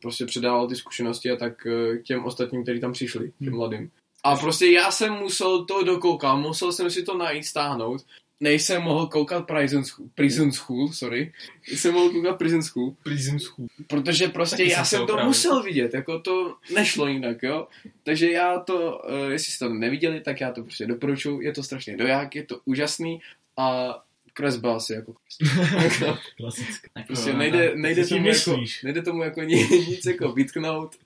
prostě 0.02 0.26
předával 0.26 0.68
ty 0.68 0.76
zkušenosti 0.76 1.30
a 1.30 1.36
tak 1.36 1.66
uh, 1.66 1.96
těm 2.02 2.24
ostatním, 2.24 2.62
kteří 2.62 2.80
tam 2.80 2.92
přišli, 2.92 3.32
těm 3.44 3.56
mladým. 3.56 3.90
A 4.24 4.36
prostě 4.36 4.66
já 4.66 4.90
jsem 4.90 5.12
musel 5.12 5.64
to 5.64 5.84
dokoukat, 5.84 6.36
musel 6.36 6.72
jsem 6.72 6.90
si 6.90 7.02
to 7.02 7.16
najít, 7.18 7.44
stáhnout. 7.44 8.00
Nejsem 8.42 8.82
mohl 8.82 9.06
koukat 9.06 9.46
Prison 9.46 9.84
School, 9.84 10.08
Prison 10.14 10.52
School 10.52 10.92
sorry. 10.92 11.32
Jsem 11.66 11.94
mohl 11.94 12.10
koukat 12.10 12.38
Prison 12.38 12.62
School, 12.62 12.96
Prison 13.02 13.38
School. 13.38 13.68
protože 13.86 14.28
prostě 14.28 14.56
Taky 14.56 14.70
já 14.70 14.76
jsem 14.76 14.84
se 14.84 14.96
jsem 14.96 15.06
to 15.06 15.24
musel 15.24 15.62
vidět, 15.62 15.94
jako 15.94 16.18
to 16.20 16.56
nešlo 16.74 17.06
jinak, 17.06 17.42
jo. 17.42 17.66
Takže 18.02 18.30
já 18.30 18.58
to, 18.60 18.98
uh, 19.24 19.30
jestli 19.30 19.52
jste 19.52 19.64
to 19.68 19.74
neviděli, 19.74 20.20
tak 20.20 20.40
já 20.40 20.52
to 20.52 20.62
prostě 20.62 20.86
doporučuji, 20.86 21.40
je 21.40 21.52
to 21.52 21.62
strašně 21.62 21.96
doják, 21.96 22.34
je 22.36 22.44
to 22.44 22.60
úžasný 22.64 23.20
a 23.56 23.98
kresba 24.32 24.76
asi 24.76 24.92
jako 24.92 25.14
Klasické. 26.36 26.88
Tak 26.94 27.06
Prostě 27.06 27.30
jo, 27.30 27.36
nejde, 27.36 27.68
tak- 27.68 27.76
nejde, 27.78 28.06
tomu 28.06 28.26
jako, 28.28 28.56
nejde 28.84 29.02
tomu 29.02 29.22
jako 29.22 29.42
ni- 29.42 29.68
nic 29.88 30.06
jako 30.06 30.32
vytknout. 30.32 30.96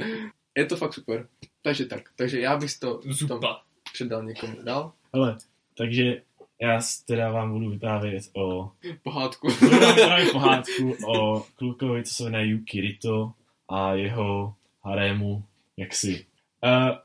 Je 0.57 0.67
to 0.67 0.77
fakt 0.77 0.95
super. 0.95 1.27
Takže 1.63 1.85
tak. 1.87 2.03
Takže 2.17 2.41
já 2.41 2.57
bych 2.57 2.79
to 2.79 3.01
Zupa. 3.09 3.63
předal 3.93 4.25
někomu 4.25 4.57
dál. 4.63 4.93
Hele, 5.15 5.37
takže 5.77 6.23
já 6.65 6.81
teda 7.07 7.31
vám 7.31 7.53
budu 7.53 7.71
vyprávět 7.71 8.25
o 8.33 8.71
Pohádku. 9.03 9.49
budu 9.61 9.79
vám 9.79 9.95
vyprávět 9.95 10.33
pohádku 10.33 10.97
o 11.07 11.43
klukovi, 11.57 12.05
co 12.05 12.15
se 12.15 12.25
jmenuje 12.25 12.47
Yuki 12.47 12.81
Rito 12.81 13.33
a 13.69 13.95
jeho 13.95 14.55
harému 14.85 15.45
jaksi. 15.77 16.25
Uh, 16.65 16.97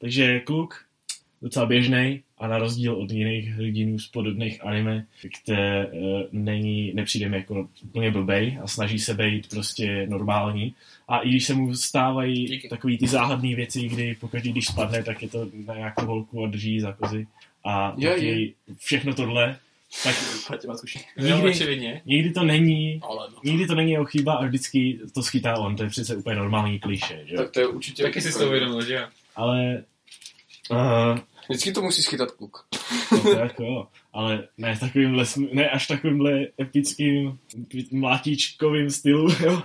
takže 0.00 0.40
kluk 0.40 0.84
docela 1.42 1.66
běžný 1.66 2.22
a 2.38 2.46
na 2.46 2.58
rozdíl 2.58 2.94
od 2.94 3.10
jiných 3.10 3.48
hrdinů 3.48 3.98
z 3.98 4.08
podobných 4.08 4.64
anime, 4.64 5.06
které 5.42 5.86
uh, 5.86 6.22
není, 6.32 6.92
nepřijde 6.94 7.28
mi 7.28 7.36
jako 7.36 7.68
úplně 7.84 8.10
blbej 8.10 8.58
a 8.62 8.66
snaží 8.66 8.98
se 8.98 9.14
být 9.14 9.50
prostě 9.50 10.06
normální. 10.10 10.74
A 11.08 11.18
i 11.18 11.28
když 11.28 11.44
se 11.44 11.54
mu 11.54 11.74
stávají 11.74 12.46
Díky. 12.46 12.68
takový 12.68 12.98
ty 12.98 13.06
záhadné 13.06 13.54
věci, 13.54 13.88
kdy 13.88 14.14
pokaždý, 14.14 14.52
když 14.52 14.66
spadne, 14.66 15.02
tak 15.02 15.22
je 15.22 15.28
to 15.28 15.48
na 15.66 15.74
nějakou 15.74 16.06
holku 16.06 16.44
a 16.44 16.48
drží 16.48 16.80
za 16.80 16.92
kozy. 16.92 17.26
A 17.66 17.94
Je, 17.96 18.10
taky 18.10 18.26
je. 18.26 18.74
všechno 18.78 19.14
tohle, 19.14 19.58
tak. 20.04 20.16
Jo, 21.16 21.36
nikdy, 21.36 21.50
očividně. 21.50 22.02
nikdy 22.06 22.30
to 22.32 22.44
není 22.44 23.00
Ale 23.02 23.28
no. 23.30 23.36
Nikdy 23.44 23.66
to 23.66 23.74
není 23.74 23.92
jeho 23.92 24.04
chyba 24.04 24.34
a 24.34 24.46
vždycky 24.46 24.98
to 25.14 25.22
schytá 25.22 25.58
on, 25.58 25.76
to 25.76 25.82
je 25.82 25.88
přece 25.88 26.16
úplně 26.16 26.36
normální 26.36 26.78
kliše, 26.78 27.22
že 27.24 27.34
jo? 27.34 27.42
tak 27.42 27.50
to 27.50 27.60
je 27.60 27.66
určitě... 27.66 28.02
Taky 28.02 28.20
si 28.20 28.38
to 28.38 28.46
uvědomil, 28.46 28.84
že 28.84 28.94
jo? 28.94 29.06
Ale, 29.36 29.84
uh, 30.70 31.18
Vždycky 31.48 31.72
to 31.72 31.82
musí 31.82 32.02
schytat 32.02 32.30
kluk. 32.30 32.66
to 33.22 33.30
jako, 33.38 33.62
jo. 33.64 33.86
ale 34.12 34.48
ne 34.58 34.76
takovýmhle, 34.80 35.24
ne 35.52 35.70
až 35.70 35.86
takovýmhle 35.86 36.46
epickým 36.60 37.38
mlátíčkovým 37.92 38.90
stylu, 38.90 39.28
jo? 39.44 39.62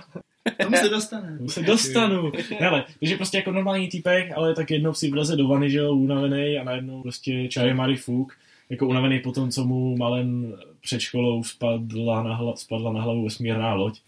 Tomu 0.62 0.76
se 0.76 0.88
dostane. 0.88 1.36
Tomu 1.38 1.48
se 1.48 1.62
dostanu. 1.62 2.32
Hele, 2.58 2.84
takže 3.00 3.16
prostě 3.16 3.36
jako 3.36 3.52
normální 3.52 3.88
týpek, 3.88 4.32
ale 4.36 4.54
tak 4.54 4.70
jednou 4.70 4.94
si 4.94 5.10
vleze 5.10 5.36
do 5.36 5.48
vany, 5.48 5.70
že 5.70 5.78
jo, 5.78 5.92
unavený 5.94 6.58
a 6.58 6.64
najednou 6.64 7.02
prostě 7.02 7.48
čaj 7.48 7.74
Mary 7.74 7.96
Fuk, 7.96 8.36
jako 8.70 8.86
unavený 8.88 9.18
po 9.20 9.32
tom, 9.32 9.50
co 9.50 9.64
mu 9.64 9.96
malen 9.96 10.54
před 10.80 11.00
školou 11.00 11.44
spadla 11.44 12.22
na, 12.22 12.34
hla, 12.34 12.56
spadla 12.56 12.92
na 12.92 13.02
hlavu 13.02 13.24
vesmírná 13.24 13.74
loď. 13.74 14.00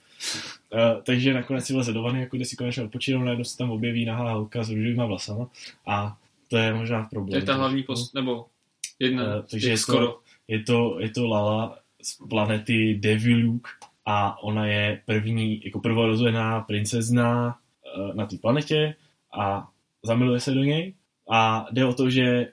Uh, 0.72 0.80
takže 1.02 1.34
nakonec 1.34 1.66
si 1.66 1.72
vleze 1.72 1.92
do 1.92 2.02
vany, 2.02 2.20
jako 2.20 2.36
kde 2.36 2.44
si 2.44 2.56
konečně 2.56 2.82
odpočinou, 2.82 3.20
najednou 3.22 3.44
se 3.44 3.56
tam 3.58 3.70
objeví 3.70 4.04
nahá 4.04 4.32
holka 4.32 4.62
s 4.64 4.70
růžovýma 4.70 5.06
vlasama 5.06 5.46
a 5.86 6.16
to 6.48 6.56
je 6.56 6.74
možná 6.74 7.02
To 7.02 7.08
problém. 7.10 7.40
je 7.40 7.46
ta 7.46 7.54
hlavní 7.54 7.82
post, 7.82 8.14
nebo 8.14 8.46
jedna, 8.98 9.22
Eh, 9.22 9.42
z 9.46 9.50
takže 9.50 9.68
je 9.68 9.74
to- 9.76 9.78
skoro. 9.82 10.18
Je 10.48 10.62
to, 10.62 10.96
je 11.00 11.08
to 11.10 11.26
Lala 11.26 11.78
z 12.02 12.16
planety 12.28 12.94
Deviluk 13.00 13.68
a 14.06 14.42
ona 14.42 14.66
je 14.66 15.02
první, 15.06 15.60
jako 15.64 15.80
prvorozená 15.80 16.60
princezna 16.60 17.58
eh, 17.86 18.14
na 18.14 18.26
té 18.26 18.36
planetě 18.38 18.94
a 19.38 19.68
zamiluje 20.02 20.40
se 20.40 20.54
do 20.54 20.60
něj 20.60 20.94
a 21.30 21.66
jde 21.72 21.84
o 21.84 21.94
to, 21.94 22.10
že 22.10 22.22
eh, 22.22 22.48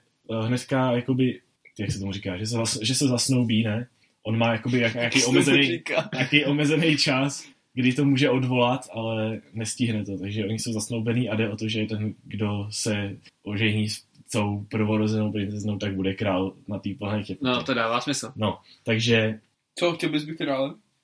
hnedka, 0.46 0.92
jakoby, 0.92 1.40
jak 1.78 1.90
se 1.90 1.98
tomu 1.98 2.12
říká, 2.12 2.36
že 2.36 2.46
se, 2.46 2.54
zas, 2.54 2.78
že 2.82 2.94
se 2.94 3.08
zasnoubí, 3.08 3.64
ne? 3.64 3.88
On 4.22 4.38
má 4.38 4.52
jakoby 4.52 4.80
jak, 4.80 4.94
nějaký, 4.94 5.24
omezený, 5.24 5.82
nějaký 6.14 6.44
omezený 6.44 6.96
čas, 6.96 7.44
kdy 7.74 7.92
to 7.92 8.04
může 8.04 8.30
odvolat, 8.30 8.88
ale 8.92 9.40
nestihne 9.52 10.04
to, 10.04 10.18
takže 10.18 10.44
oni 10.44 10.58
jsou 10.58 10.72
zasnoubení 10.72 11.28
a 11.28 11.36
jde 11.36 11.50
o 11.50 11.56
to, 11.56 11.68
že 11.68 11.86
ten, 11.86 12.14
kdo 12.24 12.66
se 12.70 13.16
ožení 13.42 13.88
s 13.88 14.04
tou 14.32 14.66
prvorozenou 14.70 15.32
princeznou, 15.32 15.78
tak 15.78 15.94
bude 15.94 16.14
král 16.14 16.54
na 16.68 16.78
té 16.78 16.90
planetě. 16.98 17.36
No, 17.40 17.62
to 17.62 17.74
dává 17.74 18.00
smysl. 18.00 18.32
No, 18.36 18.58
takže 18.84 19.40
Co, 19.78 19.92
chtěl 19.92 20.10
bys 20.10 20.24
být 20.24 20.40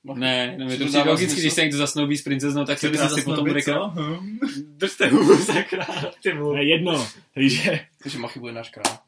krále? 0.07 0.21
Ne, 0.21 0.55
no, 0.59 0.71
je 0.71 0.77
to 0.79 0.85
přijde 0.85 1.03
logicky, 1.11 1.41
když 1.41 1.53
se 1.53 1.61
někdo 1.63 1.77
zasnoubí 1.79 2.17
s 2.17 2.23
princeznou, 2.23 2.65
tak 2.65 2.79
se 2.79 2.89
asi 2.89 3.23
potom 3.23 3.45
bude 3.47 3.63
král. 3.63 3.91
Hm. 3.97 4.39
Držte 4.77 5.09
hubu, 5.09 5.37
sakra. 5.37 5.85
Ty 6.23 6.31
to 6.31 6.37
vole. 6.37 6.65
je 6.65 6.69
jedno, 6.69 7.07
takže 7.35 7.81
Takže 8.03 8.19
Machy 8.19 8.41
bude 8.41 8.53
náš 8.53 8.71
král. 8.71 8.99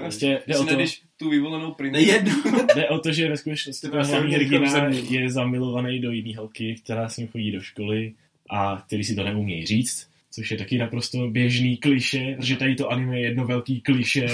prostě 0.00 0.26
jde 0.26 0.42
Když 0.44 0.56
o, 0.56 0.58
to, 0.64 0.64
nejdeš 0.64 1.02
tu 1.16 1.30
vyvolenou 1.30 1.74
princeznu. 1.74 2.06
Nejedno. 2.06 2.32
jde 2.74 2.88
o 2.88 2.98
to, 2.98 3.12
že 3.12 3.28
ve 3.28 3.36
skutečnosti 3.36 3.86
To 3.86 3.90
ten 3.90 4.00
asi 4.00 4.12
hlavní 4.12 4.34
hrdina 4.34 4.88
je 4.88 5.30
zamilovaný 5.30 6.00
do 6.00 6.10
jiné 6.10 6.36
holky, 6.38 6.74
která 6.84 7.08
s 7.08 7.16
ním 7.16 7.28
chodí 7.28 7.52
do 7.52 7.60
školy 7.60 8.12
a 8.50 8.82
který 8.86 9.04
si 9.04 9.14
to 9.14 9.24
neumějí 9.24 9.66
říct, 9.66 10.08
což 10.30 10.50
je 10.50 10.56
taky 10.56 10.78
naprosto 10.78 11.28
běžný 11.28 11.76
kliše, 11.76 12.36
že 12.40 12.56
tady 12.56 12.74
to 12.74 12.88
anime 12.88 13.18
je 13.20 13.24
jedno 13.24 13.46
velký 13.46 13.80
kliše 13.80 14.26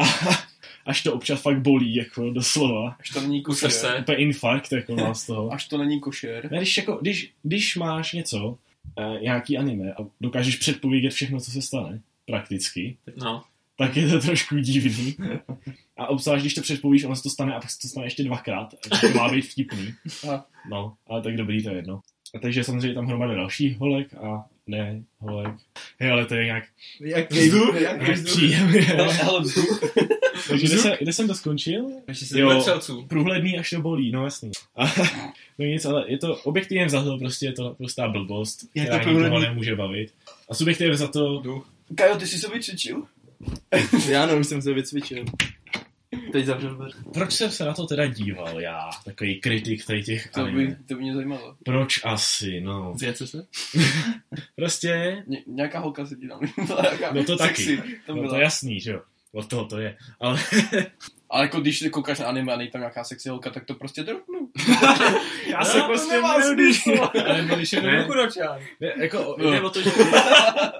a 0.00 0.04
až 0.88 1.02
to 1.02 1.12
občas 1.14 1.42
fakt 1.42 1.60
bolí, 1.60 1.94
jako 1.94 2.30
doslova. 2.30 2.96
Až 3.00 3.10
to 3.10 3.20
není 3.20 3.42
srdce. 3.52 3.86
košer. 3.86 4.00
Úplně 4.00 4.18
infarkt, 4.18 4.72
jako 4.72 4.96
mám 4.96 5.14
z 5.14 5.26
toho. 5.26 5.52
Až 5.52 5.68
to 5.68 5.78
není 5.78 6.00
košer. 6.00 6.48
Ne, 6.52 6.56
když, 6.58 6.76
jako, 6.76 6.98
když, 7.02 7.32
když 7.42 7.76
máš 7.76 8.12
něco, 8.12 8.58
eh, 8.98 9.20
nějaký 9.22 9.58
anime 9.58 9.92
a 9.92 9.96
dokážeš 10.20 10.56
předpovědět 10.56 11.10
všechno, 11.12 11.40
co 11.40 11.50
se 11.50 11.62
stane, 11.62 12.00
prakticky, 12.26 12.96
No, 13.16 13.42
tak 13.78 13.96
je 13.96 14.08
to 14.08 14.20
trošku 14.20 14.58
divný. 14.58 15.16
A 15.96 16.06
obzvlášť, 16.06 16.42
když 16.42 16.54
to 16.54 16.60
předpovíš, 16.60 17.04
ono 17.04 17.16
se 17.16 17.22
to 17.22 17.30
stane 17.30 17.54
a 17.54 17.60
pak 17.60 17.70
se 17.70 17.78
to 17.82 17.88
stane 17.88 18.06
ještě 18.06 18.22
dvakrát. 18.24 18.74
A 18.90 18.98
to 18.98 19.08
má 19.08 19.28
být 19.28 19.42
vtipný. 19.46 19.94
A. 20.32 20.44
No, 20.70 20.94
ale 21.06 21.22
tak 21.22 21.36
dobrý, 21.36 21.62
to 21.62 21.70
je 21.70 21.76
jedno. 21.76 22.00
A 22.34 22.38
takže 22.38 22.64
samozřejmě 22.64 22.94
tam 22.94 23.06
hromada 23.06 23.34
dalších 23.34 23.78
holek 23.78 24.14
a 24.14 24.44
ne 24.66 25.02
holek. 25.18 25.54
Hej, 26.00 26.10
ale 26.10 26.26
to 26.26 26.34
je 26.34 26.44
nějak, 26.44 26.64
Jak 27.00 27.30
vzduch, 27.32 27.80
jak 27.80 28.08
vzduch. 28.08 28.34
příjemně. 28.36 28.80
Hele, 28.80 29.40
vzduch. 29.40 29.80
Takže 30.48 30.66
kde, 30.66 30.78
se, 30.78 30.96
kde 31.00 31.12
jsem 31.12 31.26
to 31.26 31.34
skončil? 31.34 31.86
Jo. 32.34 32.64
Průhledný 33.08 33.58
až 33.58 33.70
to 33.70 33.80
bolí, 33.80 34.10
no 34.12 34.24
jasný. 34.24 34.50
A, 34.76 34.84
no 35.58 35.64
nic, 35.66 35.84
ale 35.84 36.04
je 36.10 36.18
to 36.18 36.36
objektivně 36.36 36.88
za 36.88 37.04
to 37.04 37.18
prostě 37.18 37.46
je 37.46 37.52
to 37.52 37.74
prostá 37.74 38.08
blbost, 38.08 38.58
Je 38.74 38.82
to 38.82 38.86
která 38.88 38.98
nikoho 38.98 39.14
průhledný. 39.18 39.48
nemůže 39.48 39.76
bavit. 39.76 40.14
A 40.50 40.54
subjektivně 40.54 40.96
za 40.96 41.08
to, 41.08 41.42
Kajo, 41.94 42.16
ty 42.16 42.26
jsi 42.26 42.38
se 42.38 42.48
vycvičil? 42.48 43.02
Já 44.08 44.26
no, 44.26 44.36
už 44.38 44.46
jsem 44.46 44.62
se 44.62 44.72
vycvičil. 44.72 45.24
Teď 46.32 46.46
zavřel 46.46 46.74
dveře. 46.74 46.96
proč 47.14 47.32
jsem 47.32 47.50
se 47.50 47.64
na 47.64 47.74
to 47.74 47.86
teda 47.86 48.06
díval 48.06 48.60
já, 48.60 48.90
takový 49.04 49.40
kritik 49.40 49.86
tady 49.86 50.02
těch 50.02 50.30
To 50.30 50.46
by, 50.46 50.76
to 50.88 50.94
by 50.94 51.00
mě 51.02 51.14
zajímalo. 51.14 51.56
Proč 51.64 52.00
asi, 52.04 52.60
no. 52.60 52.94
Zjece 52.98 53.26
se? 53.26 53.46
Prostě, 54.56 55.22
Ně, 55.26 55.42
nějaká 55.46 55.78
holka 55.78 56.06
se 56.06 56.16
ti 56.16 56.28
tam 56.28 56.40
nějaká 56.82 57.12
No 57.12 57.24
to 57.24 57.36
taky. 57.36 57.54
sexy, 57.64 57.82
to 58.06 58.14
no 58.14 58.20
byla. 58.20 58.28
to 58.28 58.36
je 58.36 58.42
jasný, 58.42 58.80
že 58.80 58.90
jo. 58.92 59.00
Od 59.34 59.46
toho 59.48 59.64
to 59.64 59.78
je. 59.78 59.96
Ale 60.20 60.38
Ale 61.30 61.42
jako 61.42 61.60
když 61.60 61.78
ty 61.78 61.90
koukáš 61.90 62.18
na 62.18 62.26
anime 62.26 62.52
a 62.52 62.56
nejde 62.56 62.72
tam 62.72 62.80
nějaká 62.80 63.04
sexy 63.04 63.28
holka, 63.28 63.50
tak 63.50 63.64
to 63.64 63.74
prostě 63.74 64.02
dropnu. 64.02 64.48
já 65.50 65.58
No, 65.58 65.64
se 65.64 65.78
to 65.80 65.84
prostě 65.86 66.12
nemá 66.12 66.38
miluji. 66.38 66.74
smysl. 66.74 67.02
Ale 67.28 67.48
když 67.56 67.72
je 67.72 67.82
Ne. 67.82 68.08
Ne, 68.80 68.92
jako, 68.96 69.36
No. 69.38 69.50
jde 69.50 69.60
o 69.60 69.70
to, 69.70 69.82
že, 69.82 69.90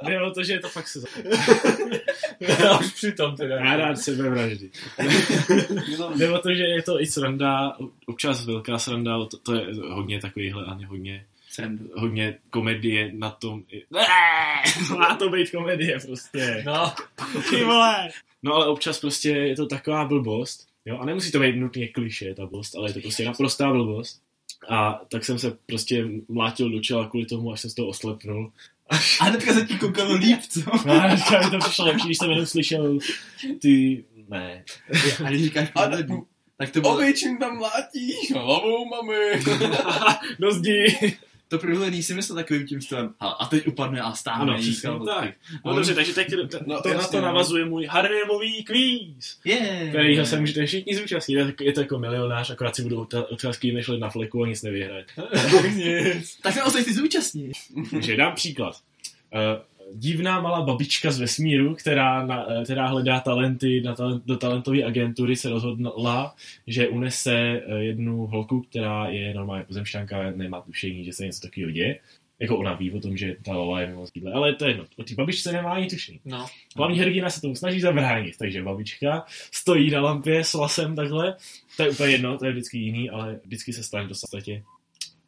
jde 0.07 0.23
o 0.23 0.31
to, 0.31 0.43
že 0.45 0.53
je 0.53 0.61
to 0.61 0.69
fakt 0.69 0.89
se 0.89 1.01
Já 2.63 2.79
už 2.79 2.93
přitom 2.93 3.37
teda. 3.37 3.57
Já 3.57 3.77
rád 3.77 3.97
sebevraždy. 3.97 4.71
Jde 6.17 6.31
o 6.31 6.39
to, 6.39 6.55
že 6.55 6.63
je 6.63 6.83
to 6.83 7.01
i 7.01 7.07
sranda, 7.07 7.77
občas 8.07 8.47
velká 8.47 8.79
sranda, 8.79 9.27
to, 9.27 9.37
to 9.39 9.55
je 9.55 9.67
hodně 9.91 10.21
takovýhle, 10.21 10.65
a 10.65 10.79
hodně, 10.87 11.27
Srandu. 11.59 11.91
hodně 11.95 12.39
komedie 12.51 13.13
na 13.15 13.31
tom. 13.31 13.63
Má 14.99 15.17
to 15.17 15.29
být 15.31 15.51
komedie 15.51 16.01
prostě. 16.07 16.63
No, 16.67 16.93
Ty 17.51 17.65
vole. 17.65 18.09
No 18.43 18.55
ale 18.55 18.67
občas 18.67 19.01
prostě 19.01 19.31
je 19.31 19.57
to 19.57 19.67
taková 19.67 20.05
blbost, 20.05 20.69
jo, 20.85 20.99
a 20.99 21.05
nemusí 21.05 21.33
to 21.33 21.41
být 21.41 21.57
nutně 21.57 21.89
kliše 21.89 22.35
ta 22.35 22.47
blbost, 22.47 22.75
ale 22.77 22.89
je 22.89 22.95
to 22.95 23.01
prostě 23.01 23.25
naprostá 23.25 23.71
blbost. 23.73 24.23
A 24.69 25.01
tak 25.11 25.25
jsem 25.25 25.39
se 25.39 25.57
prostě 25.67 26.05
mlátil 26.29 26.71
do 26.71 26.81
čela 26.81 27.09
kvůli 27.09 27.27
tomu, 27.27 27.53
až 27.53 27.61
jsem 27.61 27.71
z 27.71 27.75
toho 27.75 27.89
oslepnul. 27.89 28.53
A 29.21 29.25
hnedka 29.25 29.53
se 29.55 29.67
ti 29.67 29.79
koukalo 29.79 30.15
líp, 30.15 30.41
co? 30.49 30.61
No 30.87 31.01
hnedka 31.01 31.41
mi 31.41 31.51
to 31.51 31.59
přišlo 31.59 31.85
lepší, 31.85 32.07
když 32.07 32.19
jsem 32.19 32.31
jenom 32.31 32.47
slyšel 32.47 32.99
ty... 33.61 34.05
Ne. 34.29 34.65
A 35.25 35.29
když 35.29 35.43
říkáš 35.43 35.69
A 35.75 35.83
průhledný, 35.83 36.23
tak 36.57 36.71
to 36.71 36.81
bylo... 36.81 36.95
Ověčím 36.95 37.39
tam 37.39 37.57
mlátíš, 37.57 38.33
hlavou 38.35 38.85
mami. 38.85 39.43
Do 40.39 40.53
zdi. 40.53 40.97
To 41.49 41.59
průhledný 41.59 42.03
si 42.03 42.15
myslel 42.15 42.37
takovým 42.37 42.67
tím 42.67 42.81
stylem. 42.83 43.15
A, 43.21 43.29
a 43.29 43.47
teď 43.47 43.67
upadne 43.67 44.01
a 44.01 44.13
stáhne 44.15 44.43
Ano, 44.43 44.57
jí 44.63 44.71
přesně 44.73 44.91
tak. 45.07 45.35
No 45.65 45.75
dobře, 45.75 45.95
takže 45.95 46.15
teď 46.15 46.31
to, 46.51 46.59
No, 46.67 46.83
to 46.83 46.89
na 46.89 46.95
jasně, 46.95 47.11
to 47.11 47.21
no. 47.21 47.27
navazuje 47.27 47.65
můj 47.65 47.87
Harnemový 47.87 48.65
kvíz, 48.65 49.39
Yeah. 49.45 49.89
kterýho 49.89 50.27
se 50.27 50.41
můžete 50.41 50.67
všichni 50.67 50.97
zúčastnit. 50.97 51.37
Je 51.39 51.53
to- 51.53 51.73
to 51.75 51.81
jako 51.81 51.99
milionář, 51.99 52.51
akorát 52.51 52.77
si 52.77 52.83
budou 52.83 53.07
otázky 53.31 53.73
nešli 53.73 53.99
na 53.99 54.11
fleku 54.11 54.43
a 54.43 54.47
nic 54.47 54.63
nevyhraje. 54.63 55.05
tak 56.43 56.55
se 56.55 56.63
ostatní 56.63 56.93
zúčastní. 56.95 57.53
Takže 57.91 58.17
dám 58.17 58.35
příklad. 58.35 58.77
Uh, 59.35 59.41
divná 59.95 60.41
malá 60.41 60.63
babička 60.63 61.11
z 61.11 61.21
vesmíru, 61.21 61.75
která, 61.75 62.27
na, 62.27 62.47
eh, 62.51 62.65
která 62.65 62.87
hledá 62.87 63.21
talenty 63.21 63.81
na 63.81 63.95
talent, 63.95 64.25
do 64.27 64.37
talentové 64.37 64.85
agentury, 64.85 65.37
se 65.37 65.51
rozhodla, 65.51 66.35
že 66.67 66.89
unese 66.89 67.35
eh, 67.35 67.79
jednu 67.79 68.27
holku, 68.27 68.61
která 68.61 69.09
je 69.09 69.35
normálně 69.35 69.65
pozemšťanka, 69.65 70.31
nemá 70.31 70.61
tušení, 70.61 71.05
že 71.05 71.13
se 71.13 71.27
něco 71.27 71.41
takového 71.41 71.71
děje. 71.71 71.99
Jako 72.41 72.59
ona 72.59 72.75
ví 72.75 72.93
o 72.93 73.01
tom, 73.01 73.17
že 73.17 73.37
ta 73.45 73.53
Lola 73.53 73.81
je 73.81 73.87
mimo 73.87 74.07
týdle, 74.07 74.33
ale 74.33 74.55
to 74.55 74.65
je 74.65 74.71
jedno. 74.71 74.85
O 74.97 75.05
té 75.05 75.15
babičce 75.15 75.53
nemá 75.53 75.73
ani 75.73 75.87
tušení. 75.87 76.21
No. 76.25 76.47
Hlavní 76.77 76.99
hrdina 76.99 77.31
se 77.31 77.41
tomu 77.41 77.55
snaží 77.55 77.81
zabránit, 77.81 78.37
takže 78.39 78.63
babička 78.63 79.25
stojí 79.53 79.91
na 79.91 80.01
lampě 80.01 80.45
s 80.45 80.55
lasem 80.55 80.97
takhle. 80.97 81.37
To 81.77 81.83
je 81.83 81.91
úplně 81.91 82.11
jedno, 82.11 82.39
to 82.39 82.47
je 82.47 82.53
vždycky 82.53 82.79
jiný, 82.79 83.11
ale 83.11 83.41
vždycky 83.45 83.73
se 83.73 83.83
stane 83.83 84.05
v 84.05 84.09
podstatě. 84.09 84.63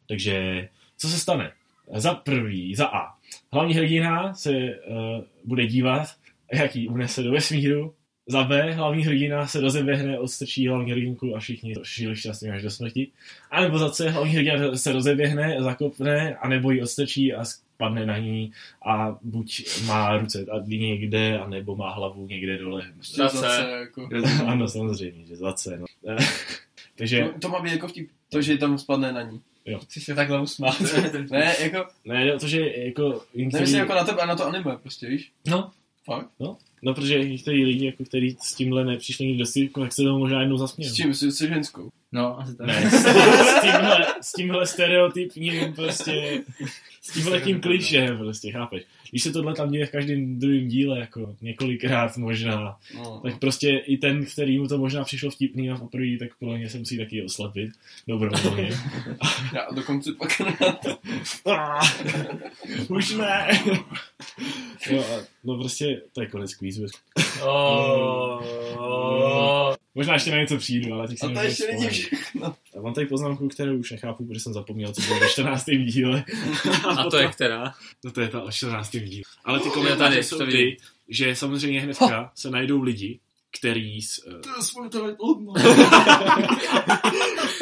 Takže 0.07 0.69
co 0.97 1.09
se 1.09 1.19
stane? 1.19 1.51
Za 1.95 2.13
prvý, 2.13 2.75
za 2.75 2.85
A. 2.85 3.20
Hlavní 3.53 3.73
hrdina 3.73 4.33
se 4.33 4.51
uh, 4.51 4.95
bude 5.43 5.65
dívat, 5.67 6.07
jak 6.53 6.75
ji 6.75 6.87
unese 6.87 7.23
do 7.23 7.31
vesmíru. 7.31 7.93
Za 8.27 8.43
B. 8.43 8.71
Hlavní 8.71 9.03
hrdina 9.03 9.47
se 9.47 9.61
rozeběhne, 9.61 10.19
odstrčí 10.19 10.67
hlavní 10.67 10.91
hrdinku 10.91 11.35
a 11.35 11.39
všichni 11.39 11.73
žili 11.95 12.15
šťastně 12.15 12.51
až 12.51 12.63
do 12.63 12.71
smrti. 12.71 13.11
A 13.51 13.61
nebo 13.61 13.77
za 13.77 13.89
C. 13.89 14.09
Hlavní 14.09 14.33
hrdina 14.33 14.75
se 14.75 14.91
rozeběhne, 14.91 15.57
zakopne, 15.59 16.35
a 16.35 16.47
nebo 16.47 16.71
ji 16.71 16.81
odstrčí 16.81 17.33
a 17.33 17.45
spadne 17.45 18.05
na 18.05 18.17
ní 18.17 18.51
a 18.85 19.17
buď 19.21 19.65
má 19.85 20.17
ruce 20.17 20.45
tady 20.45 20.79
někde, 20.79 21.39
a 21.39 21.49
nebo 21.49 21.75
má 21.75 21.93
hlavu 21.93 22.27
někde 22.27 22.57
dole. 22.57 22.83
Za 23.01 23.27
Zase, 23.27 23.47
C. 23.47 23.71
jako. 23.79 24.09
ano, 24.45 24.67
samozřejmě, 24.67 25.25
že 25.25 25.35
za 25.35 25.53
C. 25.53 25.77
No. 25.77 25.85
Takže, 26.95 27.23
To, 27.33 27.39
to 27.39 27.49
má 27.49 27.59
být 27.61 27.71
jako 27.71 27.87
vtip, 27.87 28.09
to, 28.29 28.41
že 28.41 28.57
tam 28.57 28.77
spadne 28.77 29.11
na 29.13 29.21
ní. 29.21 29.41
Chci 29.81 30.01
se 30.01 30.15
takhle 30.15 30.41
usmát. 30.41 30.81
Ne, 31.31 31.55
jako, 31.59 31.85
ne, 32.05 32.39
to, 32.39 32.47
že 32.47 32.61
jako... 32.75 33.23
nemyslím 33.35 33.79
jako 33.79 33.93
na 33.93 34.03
tebe 34.03 34.21
a 34.21 34.25
na 34.25 34.35
to 34.35 34.45
anime, 34.45 34.77
prostě, 34.77 35.07
víš? 35.07 35.31
No, 35.47 35.71
Fakt? 36.05 36.29
no, 36.83 36.93
protože 36.93 37.23
některý 37.23 37.65
lidi, 37.65 37.85
jako, 37.85 38.05
kteří 38.05 38.37
s 38.41 38.55
tímhle 38.55 38.85
nepřišli 38.85 39.25
nikdy 39.25 39.39
do 39.39 39.45
styku, 39.45 39.81
tak 39.81 39.93
se 39.93 40.03
tomu 40.03 40.19
možná 40.19 40.39
jednou 40.41 40.57
zasmějou. 40.57 40.93
S 40.93 40.95
čím? 40.95 41.13
S, 41.13 41.21
s 41.21 41.41
ženskou? 41.41 41.89
No, 42.11 42.39
asi 42.39 42.55
tak. 42.55 42.67
Ne, 42.67 42.91
s, 42.91 42.93
s, 43.05 43.61
tímhle, 43.61 44.05
s 44.21 44.33
tímhle 44.33 44.67
stereotypním 44.67 45.73
prostě, 45.73 46.43
s 47.01 47.13
tímhle 47.13 47.41
tím 47.41 47.61
klišem 47.61 48.17
prostě, 48.17 48.51
chápeš? 48.51 48.83
Když 49.11 49.23
se 49.23 49.31
tohle 49.31 49.53
tam 49.55 49.71
děje 49.71 49.85
v 49.85 49.91
každém 49.91 50.39
druhém 50.39 50.67
díle, 50.67 50.99
jako 50.99 51.35
několikrát 51.41 52.17
možná, 52.17 52.77
No. 52.95 53.19
tak 53.23 53.39
prostě 53.39 53.69
i 53.77 53.97
ten, 53.97 54.25
který 54.25 54.59
mu 54.59 54.67
to 54.67 54.77
možná 54.77 55.03
přišlo 55.03 55.29
vtipný 55.31 55.69
a 55.71 55.77
poprvé, 55.77 56.17
tak 56.19 56.29
podle 56.39 56.57
mě 56.57 56.69
se 56.69 56.77
musí 56.77 56.97
taky 56.97 57.23
oslepit 57.23 57.71
dobrovolně. 58.07 58.69
Já 59.53 59.67
dokonce 59.75 60.11
pak 60.13 60.39
na 61.45 61.79
Už 62.89 63.11
ne. 63.15 63.47
a, 64.99 65.03
no 65.43 65.57
prostě, 65.57 66.01
to 66.13 66.21
je 66.21 66.27
konec 66.27 66.55
kvízu. 66.55 66.85
Oh. 67.43 68.41
Možná 69.95 70.13
ještě 70.13 70.31
na 70.31 70.37
něco 70.37 70.57
přijdu, 70.57 70.93
ale 70.93 71.07
teď 71.07 71.19
si 71.19 71.25
A 71.25 71.29
to 71.29 71.39
ještě 71.39 71.67
není 71.71 71.89
všechno. 71.89 72.55
A 72.77 72.81
mám 72.81 72.93
tady 72.93 73.07
poznámku, 73.07 73.47
kterou 73.47 73.77
už 73.77 73.91
nechápu, 73.91 74.25
protože 74.25 74.39
jsem 74.39 74.53
zapomněl, 74.53 74.93
co 74.93 75.01
bylo 75.01 75.19
ve 75.19 75.29
14. 75.29 75.65
díle. 75.65 76.23
A 76.97 77.09
to 77.09 77.17
je 77.17 77.27
která? 77.27 77.73
No 78.05 78.11
to 78.11 78.21
je 78.21 78.27
ta 78.27 78.41
o 78.41 78.51
14. 78.51 78.91
díle. 78.91 79.23
Ale 79.45 79.59
ty 79.59 79.69
komentáře 79.69 80.15
tady, 80.15 80.23
jsou 80.23 80.37
to 80.37 80.45
ty, 80.45 80.51
vidím. 80.51 80.75
že 81.09 81.35
samozřejmě 81.35 81.81
hnedka 81.81 82.31
se 82.35 82.49
najdou 82.49 82.81
lidi, 82.81 83.19
který... 83.59 84.01
S, 84.01 84.27
uh, 84.27 84.33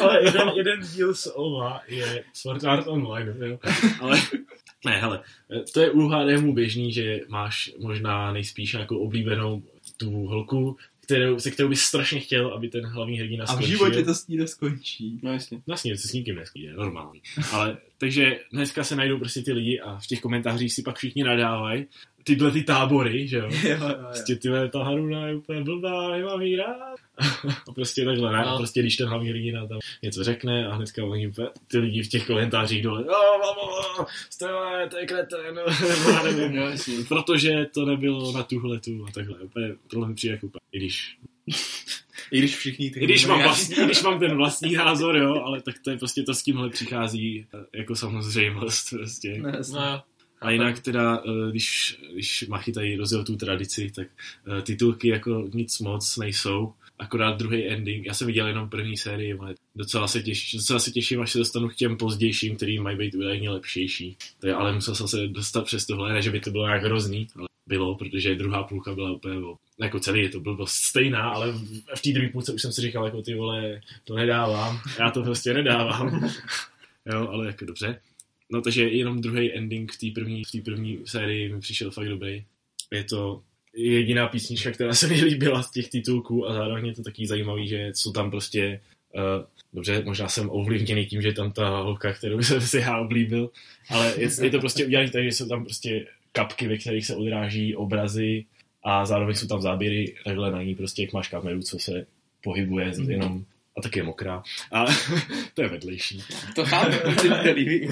ale 0.00 0.24
jeden, 0.24 0.48
jeden 0.56 0.80
díl 0.80 1.14
z 1.14 1.26
OVA 1.34 1.80
je 1.88 2.24
Sword 2.32 2.64
Art 2.64 2.86
Online, 2.88 3.34
jo. 3.46 3.58
Ale 4.00 4.22
ne, 4.84 5.00
hele, 5.00 5.22
to 5.72 5.80
je 5.80 5.90
u 5.90 6.08
HDMu 6.08 6.54
běžný, 6.54 6.92
že 6.92 7.20
máš 7.28 7.72
možná 7.78 8.32
nejspíš 8.32 8.74
jako 8.74 8.98
oblíbenou 8.98 9.62
tu 9.96 10.10
holku, 10.10 10.76
kterou, 11.14 11.38
se 11.38 11.50
kterou 11.50 11.68
bys 11.68 11.80
strašně 11.80 12.20
chtěl, 12.20 12.54
aby 12.54 12.68
ten 12.68 12.86
hlavní 12.86 13.18
hrdina 13.18 13.44
A 13.44 13.46
v 13.46 13.50
skončil. 13.50 13.70
životě 13.70 14.02
to 14.04 14.14
s 14.14 14.26
ní 14.28 14.36
neskončí. 14.36 15.20
No 15.22 15.32
jasně. 15.32 15.60
Vlastně 15.66 15.96
se 15.96 16.08
s 16.08 16.12
nikým 16.12 16.36
neský, 16.36 16.62
je 16.62 16.72
normální. 16.74 17.22
Ale 17.52 17.76
takže 17.98 18.38
dneska 18.52 18.84
se 18.84 18.96
najdou 18.96 19.18
prostě 19.18 19.42
ty 19.42 19.52
lidi 19.52 19.80
a 19.80 19.98
v 19.98 20.06
těch 20.06 20.20
komentářích 20.20 20.72
si 20.72 20.82
pak 20.82 20.96
všichni 20.96 21.24
nadávají 21.24 21.86
tyhle 22.24 22.50
ty 22.50 22.62
tábory, 22.62 23.28
že 23.28 23.36
jo. 23.38 23.48
Jo, 23.64 23.70
jo, 23.70 23.88
jo. 23.88 23.94
Prostě 24.08 24.36
tyhle, 24.36 24.68
ta 24.68 24.84
Haruna 24.84 25.26
je 25.26 25.36
úplně 25.36 25.60
blbá, 25.60 26.10
nemám 26.16 26.42
jí 26.42 26.56
rád. 26.56 26.96
A 27.68 27.72
prostě 27.74 28.04
takhle, 28.04 28.32
ne? 28.32 28.38
A 28.38 28.50
No. 28.50 28.56
prostě 28.58 28.80
když 28.80 28.96
ten 28.96 29.08
hlavní 29.08 29.28
hrdina 29.28 29.66
tam 29.66 29.78
něco 30.02 30.24
řekne 30.24 30.66
a 30.66 30.74
hnedka 30.74 31.04
oni 31.04 31.32
ty 31.66 31.78
lidi 31.78 32.02
v 32.02 32.08
těch 32.08 32.26
komentářích 32.26 32.82
dole, 32.82 33.04
oh, 33.04 34.04
stejle, 34.30 34.88
to 34.88 34.98
je 34.98 35.06
kreten, 35.06 35.54
nebo 35.54 35.70
já 36.12 36.22
nevím, 36.22 36.56
No 36.56 36.64
protože 37.08 37.66
to 37.74 37.84
nebylo 37.86 38.32
na 38.32 38.42
tuhle 38.42 38.80
tu 38.80 39.04
a 39.08 39.10
takhle. 39.12 39.38
Úplně, 39.38 39.74
tohle 39.90 40.08
mi 40.08 40.14
přijde 40.14 40.34
jako 40.34 40.46
úplně, 40.46 40.60
i 40.72 40.78
když 40.78 41.16
I 42.32 42.38
když 42.38 42.56
všichni 42.56 42.90
ty 42.90 43.00
i 43.00 43.04
když, 43.04 43.26
mám 43.26 43.42
vlastní, 43.42 43.76
I 43.76 43.84
když 43.84 44.02
mám 44.02 44.18
ten 44.20 44.36
vlastní 44.36 44.72
názor, 44.74 45.16
jo, 45.16 45.42
ale 45.44 45.60
tak 45.62 45.74
to 45.84 45.90
je 45.90 45.96
prostě 45.98 46.22
to 46.22 46.34
s 46.34 46.42
tímhle 46.42 46.70
přichází 46.70 47.46
eh, 47.54 47.78
jako 47.78 47.96
samozřejmost 47.96 48.90
prostě. 48.90 49.28
Ne, 49.38 49.52
No 49.72 49.80
jo. 49.92 50.00
A 50.40 50.50
jinak 50.50 50.78
teda, 50.80 51.22
eh, 51.26 51.50
když, 51.50 51.98
když 52.12 52.44
Machy 52.48 52.72
tady 52.72 52.96
rozjel 52.96 53.24
tu 53.24 53.36
tradici, 53.36 53.90
tak 53.94 54.06
eh, 54.58 54.62
titulky 54.62 55.08
jako 55.08 55.48
nic 55.54 55.78
moc 55.80 56.16
nejsou, 56.16 56.72
akorát 57.00 57.38
druhý 57.38 57.68
ending. 57.68 58.06
Já 58.06 58.14
jsem 58.14 58.26
viděl 58.26 58.46
jenom 58.46 58.68
první 58.68 58.96
sérii, 58.96 59.38
ale 59.38 59.54
docela 59.76 60.08
se, 60.08 60.22
těším, 60.22 60.60
docela 60.60 60.78
se 60.78 60.90
těším, 60.90 61.20
až 61.20 61.32
se 61.32 61.38
dostanu 61.38 61.68
k 61.68 61.74
těm 61.74 61.96
pozdějším, 61.96 62.56
který 62.56 62.78
mají 62.78 62.96
být 62.96 63.14
údajně 63.14 63.50
lepšejší. 63.50 64.16
To 64.40 64.46
je, 64.46 64.54
ale 64.54 64.72
musel 64.72 64.94
jsem 64.94 65.08
se 65.08 65.26
dostat 65.26 65.64
přes 65.64 65.86
tohle, 65.86 66.12
ne, 66.12 66.22
že 66.22 66.30
by 66.30 66.40
to 66.40 66.50
bylo 66.50 66.66
nějak 66.66 66.82
hrozný, 66.82 67.28
ale 67.36 67.48
bylo, 67.66 67.94
protože 67.94 68.34
druhá 68.34 68.62
půlka 68.62 68.94
byla 68.94 69.12
úplně, 69.12 69.34
jako 69.80 70.00
celý 70.00 70.22
je 70.22 70.28
to 70.28 70.40
bylo 70.40 70.66
stejná, 70.66 71.30
ale 71.30 71.52
v, 71.52 71.82
v 71.96 72.02
té 72.02 72.12
druhé 72.12 72.28
půlce 72.28 72.52
už 72.52 72.62
jsem 72.62 72.72
si 72.72 72.80
říkal, 72.80 73.04
jako 73.04 73.22
ty 73.22 73.34
vole, 73.34 73.80
to 74.04 74.14
nedávám, 74.14 74.80
já 74.98 75.10
to 75.10 75.22
prostě 75.22 75.54
nedávám. 75.54 76.30
jo, 77.12 77.28
ale 77.28 77.46
jako 77.46 77.64
dobře. 77.64 78.00
No 78.52 78.62
takže 78.62 78.88
jenom 78.88 79.20
druhý 79.20 79.56
ending 79.56 79.92
v 79.92 79.98
té 79.98 80.20
první, 80.20 80.44
v 80.44 80.50
té 80.50 80.60
první 80.60 80.98
sérii 81.04 81.52
mi 81.52 81.60
přišel 81.60 81.90
fakt 81.90 82.08
dobrý. 82.08 82.44
Je 82.92 83.04
to 83.04 83.42
jediná 83.74 84.28
písnička, 84.28 84.70
která 84.70 84.94
se 84.94 85.06
mi 85.08 85.24
líbila 85.24 85.62
z 85.62 85.70
těch 85.70 85.88
titulků 85.88 86.48
a 86.48 86.52
zároveň 86.52 86.86
je 86.86 86.94
to 86.94 87.02
taky 87.02 87.26
zajímavý, 87.26 87.68
že 87.68 87.90
jsou 87.94 88.12
tam 88.12 88.30
prostě 88.30 88.80
uh, 89.14 89.44
dobře, 89.74 90.02
možná 90.04 90.28
jsem 90.28 90.50
ovlivněný 90.50 91.06
tím, 91.06 91.22
že 91.22 91.28
je 91.28 91.34
tam 91.34 91.52
ta 91.52 91.68
holka, 91.68 92.12
kterou 92.12 92.42
jsem 92.42 92.60
si 92.60 92.78
já 92.78 92.98
oblíbil, 92.98 93.50
ale 93.90 94.14
je, 94.16 94.28
je 94.42 94.50
to 94.50 94.58
prostě 94.60 94.86
udělané 94.86 95.10
tak, 95.10 95.22
že 95.24 95.28
jsou 95.32 95.48
tam 95.48 95.64
prostě 95.64 96.06
kapky, 96.32 96.68
ve 96.68 96.78
kterých 96.78 97.06
se 97.06 97.16
odráží 97.16 97.76
obrazy 97.76 98.44
a 98.84 99.06
zároveň 99.06 99.36
jsou 99.36 99.46
tam 99.46 99.60
záběry 99.62 100.14
takhle 100.24 100.50
na 100.50 100.62
ní, 100.62 100.74
prostě 100.74 101.02
jak 101.02 101.12
máš 101.12 101.28
kameru, 101.28 101.62
co 101.62 101.78
se 101.78 102.06
pohybuje 102.42 102.92
Mhm. 102.98 103.10
jenom 103.10 103.44
a 103.78 103.82
taky 103.82 103.98
je 103.98 104.02
mokrá. 104.02 104.42
A 104.72 104.84
to 105.54 105.62
je 105.62 105.68
vedlejší. 105.68 106.22
To 106.54 106.64
chápu, 106.64 106.96
to 107.44 107.52
líbí. 107.52 107.88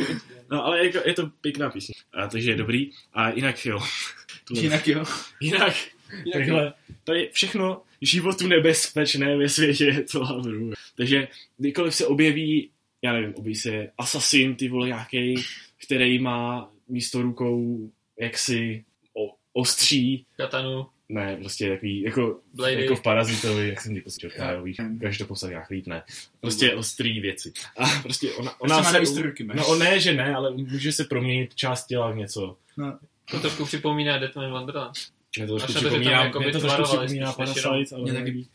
No, 0.51 0.65
ale 0.65 0.87
jako, 0.87 0.99
je 1.09 1.15
to 1.15 1.27
pěkná 1.41 1.71
písnička, 1.71 2.29
takže 2.29 2.51
je 2.51 2.57
dobrý. 2.57 2.91
A 3.15 3.31
jinak 3.31 3.67
jo. 3.67 3.79
Jinak 4.51 4.89
jo. 4.89 5.05
jinak, 5.41 5.75
Jinak 6.25 6.33
takhle, 6.33 6.73
tady 7.05 7.29
všechno 7.33 7.83
životu 8.03 8.47
nebezpečné 8.47 9.37
ve 9.37 9.49
světě, 9.49 10.05
to 10.13 10.25
hlavu. 10.25 10.73
Takže 10.97 11.29
kdykoliv 11.59 11.95
se 11.95 12.07
objeví, 12.07 12.71
já 13.03 13.13
nevím, 13.13 13.35
objeví 13.35 13.55
se 13.55 13.89
asasin, 13.99 14.55
ty 14.55 14.69
vole, 14.69 14.87
nějaký, 14.87 15.35
který 15.87 16.19
má 16.19 16.71
místo 16.89 17.23
rukou 17.23 17.91
jaksi 18.21 18.85
o, 19.15 19.35
ostří, 19.53 20.27
Katanu. 20.37 20.87
ne, 21.09 21.37
prostě 21.37 21.69
takový, 21.69 22.03
jako, 22.03 22.41
Blady. 22.55 22.83
jako 22.83 22.97
v 22.97 23.03
Parazitovi, 23.03 23.69
jak 23.69 23.81
jsem 23.81 23.95
ti 23.95 24.01
prostě 24.01 24.31
jo, 24.53 24.63
víš, 24.63 24.77
každý 25.01 25.19
to 25.19 25.27
popsat 25.27 25.49
nějak 25.49 25.71
líp, 25.71 25.87
ne. 25.87 26.03
Prostě 26.41 26.75
ostrý 26.75 27.21
věci. 27.21 27.53
A 27.77 27.87
prostě 28.03 28.33
ona, 28.33 28.61
ona 28.61 28.81
má 28.81 28.93
se, 28.93 29.01
místo 29.01 29.23
ruky, 29.23 29.45
no 29.45 29.75
ne, 29.75 30.01
že 30.01 30.13
ne, 30.13 30.35
ale 30.35 30.51
může 30.51 30.93
se 30.93 31.05
proměnit 31.05 31.55
část 31.55 31.87
těla 31.87 32.11
v 32.11 32.17
něco. 32.17 32.57
No, 32.77 32.99
To 33.31 33.41
trošku 33.41 33.65
připomíná 33.65 34.19
Deathman 34.19 34.51
Wonderland. 34.51 34.95
Mě 35.39 35.47
to 35.47 35.57
trošku 35.59 35.73
připomíná, 35.73 36.25
jako 36.25 36.41
mě 36.41 36.53
to 36.53 36.61
trošku 36.61 36.83
připomíná 36.83 37.33
Parasite, 37.33 37.69
ale 37.95 38.03
mě 38.03 38.13
ne. 38.13 38.19
taky. 38.21 38.47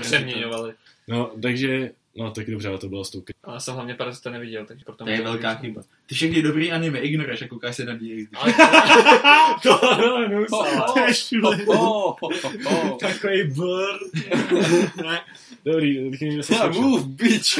Přeměňovali. 0.00 0.74
No, 1.08 1.30
takže, 1.42 1.90
no 2.16 2.30
tak 2.30 2.50
dobře, 2.50 2.68
ale 2.68 2.78
to 2.78 2.88
bylo 2.88 3.04
s 3.04 3.10
tou 3.10 3.22
A 3.44 3.52
já 3.52 3.60
jsem 3.60 3.74
hlavně 3.74 3.94
Parazita 3.94 4.30
neviděl, 4.30 4.66
takže 4.66 4.84
proto 4.84 5.04
To 5.04 5.10
je 5.10 5.22
velká 5.22 5.54
chyba. 5.54 5.82
Ty 6.06 6.14
všechny 6.14 6.42
dobrý 6.42 6.72
anime 6.72 6.98
ignoruješ 6.98 7.42
a 7.42 7.48
koukáš 7.48 7.76
se 7.76 7.84
na. 7.84 7.92
Ale 8.34 8.52
To 9.62 9.80
no, 9.82 10.28
no, 10.28 10.46
Oh, 10.52 10.92
to 10.92 10.98
je. 10.98 11.12
Oh, 11.66 12.14
oh, 12.20 12.32
oh. 12.66 12.98
Takový 12.98 13.42
blur. 13.44 13.98
ne, 15.06 15.20
dobrý, 15.64 16.10
teď 16.10 16.20
mi 16.20 16.42
se 16.42 16.52
Yeah, 16.54 16.64
skočil. 16.64 16.82
move, 16.82 17.04
bitch. 17.04 17.58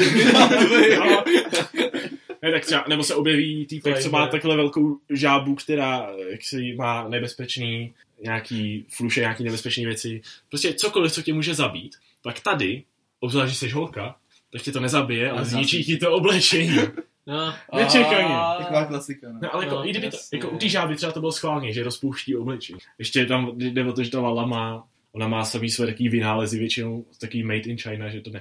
Ne, 2.41 2.51
tak 2.51 2.65
třeba, 2.65 2.85
nebo 2.89 3.03
se 3.03 3.15
objeví 3.15 3.65
týpek, 3.65 3.99
co 3.99 4.09
má 4.09 4.27
takhle 4.27 4.55
velkou 4.55 4.97
žábu, 5.09 5.55
která 5.55 6.09
jaksi 6.29 6.75
má 6.75 7.07
nebezpečný 7.07 7.93
nějaký 8.23 8.85
fluše, 8.89 9.19
nějaký 9.19 9.43
nebezpečné 9.43 9.85
věci. 9.85 10.21
Prostě 10.49 10.73
cokoliv, 10.73 11.11
co 11.11 11.21
tě 11.21 11.33
může 11.33 11.53
zabít, 11.53 11.95
tak 12.23 12.39
tady, 12.39 12.83
obzvlášť, 13.19 13.47
když 13.47 13.57
jsi 13.57 13.69
holka, 13.69 14.15
tak 14.51 14.61
tě 14.61 14.71
to 14.71 14.79
nezabije, 14.79 15.31
ale 15.31 15.45
zničí 15.45 15.83
ti 15.83 15.97
to 15.97 16.11
oblečení. 16.11 16.77
No, 17.27 17.53
Nečekaně. 17.75 18.35
Taková 18.57 18.85
klasika, 18.85 19.27
no. 19.31 19.39
No, 19.43 19.55
ale 19.55 19.65
jako, 19.65 19.75
No, 19.75 19.87
i 19.87 19.89
kdyby 19.89 20.09
to, 20.09 20.17
jako 20.33 20.49
u 20.49 20.57
té 20.57 20.69
žáby 20.69 20.95
třeba 20.95 21.11
to 21.11 21.19
bylo 21.19 21.31
schválně, 21.31 21.73
že 21.73 21.83
rozpouští 21.83 22.35
oblečení. 22.35 22.79
Ještě 22.99 23.25
tam 23.25 23.51
jde 23.57 23.85
o 23.85 23.93
to, 23.93 24.03
že 24.03 24.11
ta 24.11 24.21
Lala 24.21 24.45
má, 24.45 24.83
ona 25.11 25.27
má 25.27 25.45
samý 25.45 25.69
své 25.69 25.85
takový 25.85 26.09
vynálezy, 26.09 26.59
většinou 26.59 27.05
takový 27.19 27.43
made 27.43 27.59
in 27.59 27.77
China, 27.77 28.09
že 28.09 28.21
to 28.21 28.31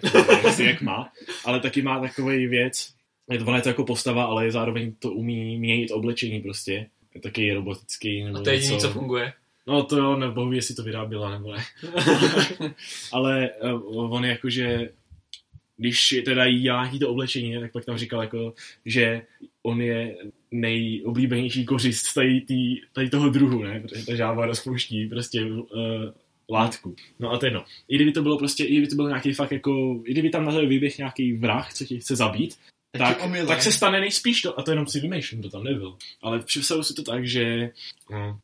asi 0.44 0.64
jak 0.70 0.82
má, 0.82 1.12
ale 1.44 1.61
taky 1.61 1.82
má 1.82 2.01
takový 2.01 2.46
věc, 2.46 2.94
je 3.31 3.39
to, 3.39 3.45
ona 3.47 3.57
je 3.57 3.62
to 3.62 3.68
jako 3.68 3.85
postava, 3.85 4.24
ale 4.24 4.45
je 4.45 4.53
zároveň 4.53 4.95
to 4.99 5.12
umí 5.12 5.59
měnit 5.59 5.91
oblečení 5.91 6.41
prostě. 6.41 6.87
Je 7.14 7.20
taky 7.20 7.53
robotický 7.53 8.24
nebo 8.24 8.39
a 8.39 8.43
to 8.43 8.51
je 8.51 8.57
jediný, 8.57 8.74
něco. 8.74 8.87
co 8.87 8.93
funguje. 8.93 9.33
No 9.66 9.83
to 9.83 9.97
jo, 9.97 10.16
nebo 10.16 10.33
bohu, 10.33 10.53
jestli 10.53 10.74
to 10.74 10.83
vyráběla 10.83 11.31
nebo 11.31 11.53
ne. 11.53 11.64
Ale 13.12 13.51
uh, 13.62 14.14
on 14.14 14.24
jakože, 14.24 14.91
když 15.76 16.20
teda 16.24 16.47
nějaký 16.47 16.99
to 16.99 17.11
oblečení, 17.11 17.61
tak 17.61 17.72
pak 17.72 17.85
tam 17.85 17.99
říkal 17.99 18.22
jako, 18.22 18.55
že 18.85 19.22
on 19.62 19.81
je 19.81 20.16
nejoblíbenější 20.51 21.64
kořist 21.64 22.14
tady, 22.14 22.41
tý, 22.41 22.81
tady 22.93 23.11
toho 23.11 23.28
druhu, 23.28 23.62
ne? 23.62 23.81
Protože 23.81 24.07
ta 24.07 24.14
žába 24.14 24.47
rozpouští 24.47 25.07
prostě 25.07 25.45
uh, 25.45 25.66
látku. 26.51 26.97
No 27.18 27.31
a 27.31 27.39
to 27.39 27.47
je 27.47 27.49
jedno. 27.49 27.64
I 27.89 27.97
kdyby 27.97 28.12
to 28.12 28.22
bylo 28.22 28.39
prostě, 28.39 28.64
i 28.64 28.72
kdyby 28.72 28.87
to 28.87 28.97
byl 28.97 29.09
nějaký 29.09 29.33
fakt 29.33 29.53
jako, 29.53 30.03
i 30.05 30.12
kdyby 30.12 30.31
tam 30.31 30.45
na 30.45 30.53
tebe 30.53 30.66
vyběh 30.66 30.99
nějaký 30.99 31.33
vrah, 31.33 31.74
co 31.74 31.85
tě 31.85 31.99
chce 31.99 32.16
zabít, 32.16 32.57
tak, 32.99 33.24
omylem. 33.24 33.47
tak 33.47 33.62
se 33.62 33.72
stane 33.72 34.01
nejspíš 34.01 34.43
to, 34.43 34.59
a 34.59 34.62
to 34.62 34.70
jenom 34.70 34.86
si 34.86 35.01
vymýšlím, 35.01 35.43
to 35.43 35.51
tam 35.51 35.64
nebyl. 35.64 35.97
Ale 36.22 36.38
představuji 36.38 36.82
si 36.82 36.95
to 36.95 37.03
tak, 37.03 37.26
že 37.26 37.70
no, 38.11 38.38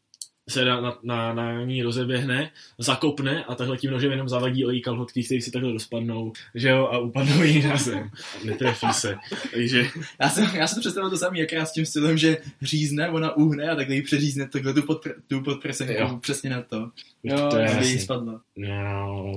se 0.49 0.65
na, 0.65 0.81
na, 0.81 0.99
na, 1.03 1.35
na 1.35 1.65
ní 1.65 1.83
rozeběhne, 1.83 2.51
zakopne 2.79 3.45
a 3.45 3.55
takhle 3.55 3.77
tím 3.77 3.91
nožem 3.91 4.11
jenom 4.11 4.29
zavadí 4.29 4.65
o 4.67 4.71
její 4.71 4.83
kalhotky, 4.83 5.23
které 5.25 5.41
si 5.41 5.51
takhle 5.51 5.73
rozpadnou, 5.73 6.33
že 6.55 6.69
jo, 6.69 6.87
a 6.87 6.99
upadnou 6.99 7.43
jí 7.43 7.63
na 7.63 7.77
zem. 7.77 8.11
A 8.43 8.45
netrefí 8.45 8.93
se. 8.93 9.17
Takže 9.53 9.87
Já 10.21 10.29
jsem, 10.29 10.45
já 10.57 10.67
jsem 10.67 10.81
představil 10.81 11.11
to 11.11 11.17
samý, 11.17 11.39
jak 11.39 11.53
já 11.53 11.67
s 11.67 11.73
tím 11.73 11.87
stylem, 11.87 12.19
že 12.19 12.37
řízne, 12.63 13.11
ona 13.11 13.37
uhne 13.37 13.71
a 13.71 13.75
takhle 13.77 13.95
jí 13.95 14.03
přeřízne 14.03 14.49
takhle 14.49 14.75
tu, 14.75 14.81
podpr- 14.81 15.15
tu 15.29 15.41
podprsenku 15.41 16.19
přesně 16.19 16.51
na 16.51 16.63
to, 16.63 16.91
Jo, 17.25 17.49
to 17.51 17.57
je 17.57 17.87
jí 17.87 17.99
spadlo. 17.99 18.41
No, 18.57 19.37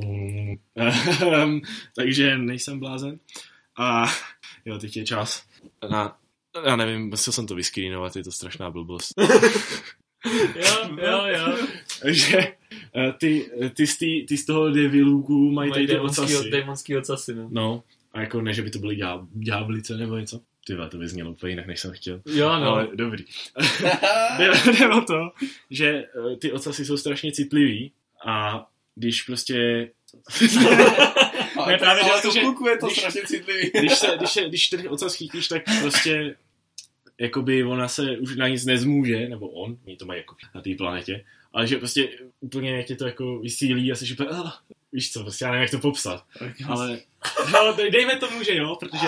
Ehm, 1.34 1.62
takže 1.96 2.38
nejsem 2.38 2.80
blázen. 2.80 3.20
A 3.78 4.06
jo, 4.70 4.78
teď 4.80 4.98
je 4.98 5.06
čas 5.06 5.44
na, 5.90 6.18
já 6.66 6.76
nevím, 6.76 7.02
musel 7.10 7.34
jsem 7.34 7.48
to 7.48 7.56
vyscreenovat, 7.56 8.16
je 8.16 8.24
to 8.24 8.32
strašná 8.32 8.72
blbost. 8.72 9.14
Jo, 10.56 10.90
jo, 11.02 11.26
jo. 11.28 11.58
Takže 12.02 12.38
eh, 12.96 13.14
ty, 13.20 13.52
ty, 13.74 13.88
z 13.88 13.98
tý, 13.98 14.26
ty 14.26 14.38
z 14.38 14.46
toho 14.46 14.70
devilůku 14.70 15.52
mají 15.52 15.72
tady 15.72 15.80
Mají 15.82 15.88
ty 15.88 15.94
démonský, 15.94 16.22
ocasy. 16.22 16.50
démonský 16.50 16.98
ocasy, 16.98 17.36
no. 17.36 17.48
No, 17.52 17.84
a 18.14 18.22
jako 18.22 18.42
ne, 18.42 18.54
že 18.54 18.62
by 18.62 18.70
to 18.70 18.80
byly 18.80 18.96
ďá- 18.96 19.28
ďáblice 19.34 19.98
nebo 19.98 20.18
něco. 20.18 20.40
Ty 20.68 20.76
to 20.90 20.98
by 20.98 21.08
znělo 21.08 21.32
úplně 21.32 21.52
jinak, 21.52 21.68
než 21.68 21.80
jsem 21.80 21.92
chtěl. 21.92 22.22
Jo, 22.26 22.46
no. 22.60 22.66
Ale 22.66 22.88
dobrý. 22.96 23.24
jde, 24.38 24.52
jde 24.80 24.90
o 24.90 25.02
to, 25.02 25.32
že 25.70 25.88
eh, 26.34 26.36
ty 26.36 26.52
ocasy 26.52 26.86
jsou 26.86 26.98
strašně 26.98 27.32
citlivý 27.32 27.92
a 28.26 28.68
když 28.96 29.22
prostě 29.22 29.90
Ale, 31.58 31.72
Ne, 31.72 31.78
právě, 31.78 32.04
ale 32.04 32.22
to, 32.22 32.28
to 32.28 32.34
že- 32.34 32.40
kluku 32.40 32.68
je 32.68 32.78
to 32.78 32.86
když- 32.86 32.98
strašně 32.98 33.22
citlivý. 33.26 33.72
když, 33.80 33.94
se, 33.94 34.08
když, 34.18 34.32
se, 34.32 34.42
když 34.50 34.68
ten 34.70 34.88
ocas 34.90 35.14
chytíš, 35.16 35.48
tak 35.48 35.62
prostě 35.82 36.36
jakoby 37.20 37.64
ona 37.64 37.88
se 37.88 38.18
už 38.18 38.36
na 38.36 38.48
nic 38.48 38.66
nezmůže, 38.66 39.30
nebo 39.30 39.48
on, 39.50 39.78
oni 39.88 39.96
to 39.98 40.06
mají 40.06 40.20
jako 40.20 40.36
na 40.56 40.62
té 40.62 40.70
planetě, 40.78 41.26
ale 41.54 41.68
že 41.68 41.78
prostě 41.78 42.10
úplně 42.40 42.84
tě 42.84 42.96
to 42.96 43.06
jako 43.06 43.40
vysílí 43.40 43.92
a 43.92 43.96
jsi 43.96 44.14
úplně, 44.14 44.30
ah, 44.30 44.52
víš 44.94 45.12
co, 45.12 45.22
prostě 45.22 45.46
já 45.46 45.52
nevím, 45.52 45.62
jak 45.62 45.72
to 45.72 45.80
popsat, 45.80 46.24
ale 46.68 47.00
no, 47.54 47.74
dej- 47.74 47.92
dejme 47.92 48.16
tomu, 48.16 48.44
že 48.44 48.56
jo, 48.56 48.76
protože 48.80 49.08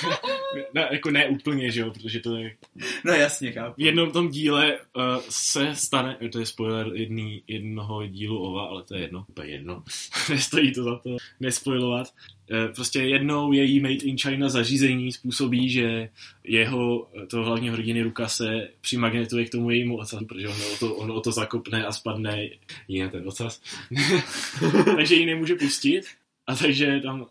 ne, 0.74 0.88
jako 0.90 1.10
ne 1.10 1.28
úplně, 1.28 1.70
že 1.70 1.80
jo, 1.80 1.90
protože 1.90 2.20
to 2.20 2.36
je 2.36 2.56
No 3.04 3.12
jasně, 3.12 3.52
chápu. 3.52 3.74
v 3.76 3.80
jednom 3.84 4.10
tom 4.12 4.28
díle 4.30 4.78
uh, 4.96 5.02
se 5.28 5.74
stane, 5.74 6.18
to 6.32 6.38
je 6.38 6.46
spoiler 6.46 6.86
jedný, 6.94 7.42
jednoho 7.46 8.06
dílu 8.06 8.38
OVA, 8.42 8.62
ale 8.66 8.82
to 8.84 8.94
je 8.94 9.00
jedno, 9.00 9.24
to 9.34 9.42
je 9.42 9.50
jedno, 9.50 9.82
nestojí 10.30 10.72
to 10.72 10.82
za 10.82 10.96
to 10.98 11.16
nespoilovat. 11.40 12.08
Uh, 12.50 12.74
prostě 12.74 13.02
jednou 13.02 13.52
její 13.52 13.80
Made 13.80 13.94
in 13.94 14.18
China 14.18 14.48
zařízení 14.48 15.12
způsobí, 15.12 15.70
že 15.70 16.08
jeho, 16.44 17.08
toho 17.30 17.44
hlavního 17.44 17.74
hrdiny 17.74 18.02
Ruka 18.02 18.28
se 18.28 18.68
přimagnetuje 18.80 19.44
k 19.44 19.50
tomu 19.50 19.70
jejímu 19.70 19.96
ocasu, 19.98 20.26
protože 20.26 20.48
on 20.48 20.54
o 20.74 20.76
to, 20.78 20.94
on 20.94 21.10
o 21.12 21.20
to 21.20 21.32
zakopne 21.32 21.86
a 21.86 21.92
spadne 21.92 22.48
jí 22.88 23.00
na 23.00 23.08
ten 23.08 23.28
ocas. 23.28 23.62
takže 24.96 25.09
ji 25.14 25.26
nemůže 25.26 25.54
pustit 25.54 26.02
a 26.46 26.56
takže 26.56 27.00
tam, 27.02 27.20
uh, 27.20 27.26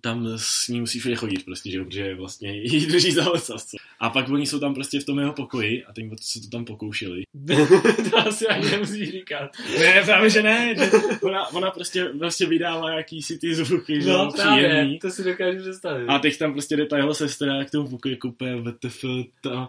tam 0.00 0.28
s 0.36 0.68
ní 0.68 0.80
musí 0.80 0.98
všude 0.98 1.14
chodit 1.14 1.44
prostě, 1.44 1.70
že 1.70 1.78
jo, 1.78 1.84
protože 1.84 2.14
vlastně 2.14 2.52
jí 2.62 2.86
drží 2.86 3.10
za 3.12 3.30
ocas. 3.32 3.66
co? 3.66 3.76
A 4.00 4.10
pak 4.10 4.28
oni 4.28 4.46
jsou 4.46 4.58
tam 4.58 4.74
prostě 4.74 5.00
v 5.00 5.04
tom 5.04 5.18
jeho 5.18 5.32
pokoji 5.32 5.84
a 5.84 5.92
teď 5.92 6.04
se 6.20 6.40
to 6.40 6.48
tam 6.48 6.64
pokoušeli. 6.64 7.22
to 8.10 8.18
asi 8.18 8.46
ani 8.46 8.70
nemusíš 8.70 9.10
říkat. 9.10 9.50
Ne, 9.78 10.02
právě 10.04 10.30
že 10.30 10.42
ne, 10.42 10.74
že 10.78 10.90
ona, 11.22 11.46
ona 11.52 11.70
prostě, 11.70 12.04
prostě 12.04 12.46
vydává 12.46 12.90
jakýsi 12.90 13.38
ty 13.38 13.54
zvuky, 13.54 14.02
že 14.02 14.08
No 14.10 14.32
právě, 14.32 14.68
příjemný. 14.68 14.98
to 14.98 15.10
si 15.10 15.24
dokážu 15.24 15.58
představit. 15.60 16.06
A 16.08 16.18
teď 16.18 16.38
tam 16.38 16.52
prostě 16.52 16.76
jde 16.76 16.86
ta 16.86 16.96
jeho 16.96 17.14
sestra 17.14 17.64
k 17.64 17.70
tomu 17.70 17.88
pokoji, 17.88 18.14
jako 18.14 18.28
úplně 18.28 18.56
VTF, 18.56 19.04
ta, 19.42 19.68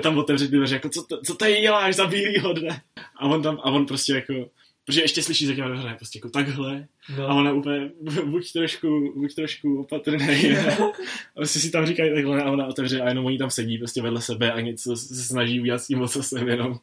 tam 0.00 0.18
otevře 0.18 0.48
ty 0.48 0.56
dveře, 0.56 0.74
jako 0.74 0.88
co, 0.88 1.02
to- 1.02 1.20
co 1.26 1.34
tady 1.34 1.60
děláš 1.60 1.94
za 1.96 2.06
bílýho 2.06 2.52
dne? 2.52 2.82
A 3.16 3.26
on 3.26 3.42
tam, 3.42 3.58
a 3.62 3.70
on 3.70 3.86
prostě 3.86 4.12
jako, 4.12 4.50
protože 4.84 5.00
ještě 5.00 5.22
slyší 5.22 5.46
za 5.46 5.54
těma 5.54 5.68
dveře, 5.68 5.94
prostě 5.96 6.18
jako 6.18 6.28
takhle, 6.28 6.88
no. 7.16 7.28
a 7.28 7.34
ona 7.34 7.52
úplně, 7.52 7.90
buď 8.24 8.52
trošku, 8.52 9.12
buď 9.16 9.34
trošku 9.34 9.80
opatrný. 9.80 10.56
a 10.56 10.92
prostě 11.34 11.58
si 11.58 11.70
tam 11.70 11.86
říkají 11.86 12.14
takhle 12.14 12.42
a 12.42 12.50
ona 12.50 12.66
otevře 12.66 13.00
a 13.00 13.08
jenom 13.08 13.24
oni 13.24 13.38
tam 13.38 13.50
sedí 13.50 13.78
prostě 13.78 14.02
vedle 14.02 14.22
sebe 14.22 14.52
a 14.52 14.60
něco 14.60 14.96
se 14.96 15.14
snaží 15.14 15.60
udělat 15.60 15.78
s 15.78 15.86
tím 15.86 16.00
ocasem 16.02 16.48
jenom. 16.48 16.78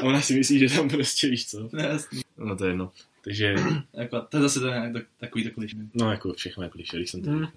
A 0.00 0.04
ona 0.04 0.20
si 0.20 0.34
myslí, 0.34 0.58
že 0.58 0.76
tam 0.76 0.88
prostě 0.88 1.28
víš 1.28 1.46
co. 1.50 1.68
No, 1.72 1.82
jasně. 1.82 2.20
No 2.38 2.56
to 2.56 2.64
je 2.64 2.70
jedno. 2.70 2.92
Takže, 3.24 3.54
Jako, 3.94 4.20
to 4.20 4.36
je 4.36 4.42
zase 4.42 4.60
ten, 4.60 4.92
tak, 4.92 5.04
takový 5.18 5.44
to 5.44 5.50
klišé. 5.50 5.76
no 5.94 6.10
jako 6.10 6.32
všechno 6.32 6.62
je 6.62 6.70
kliše, 6.70 6.96
když 6.96 7.10
jsem 7.10 7.22
to 7.22 7.30
řekl. 7.38 7.52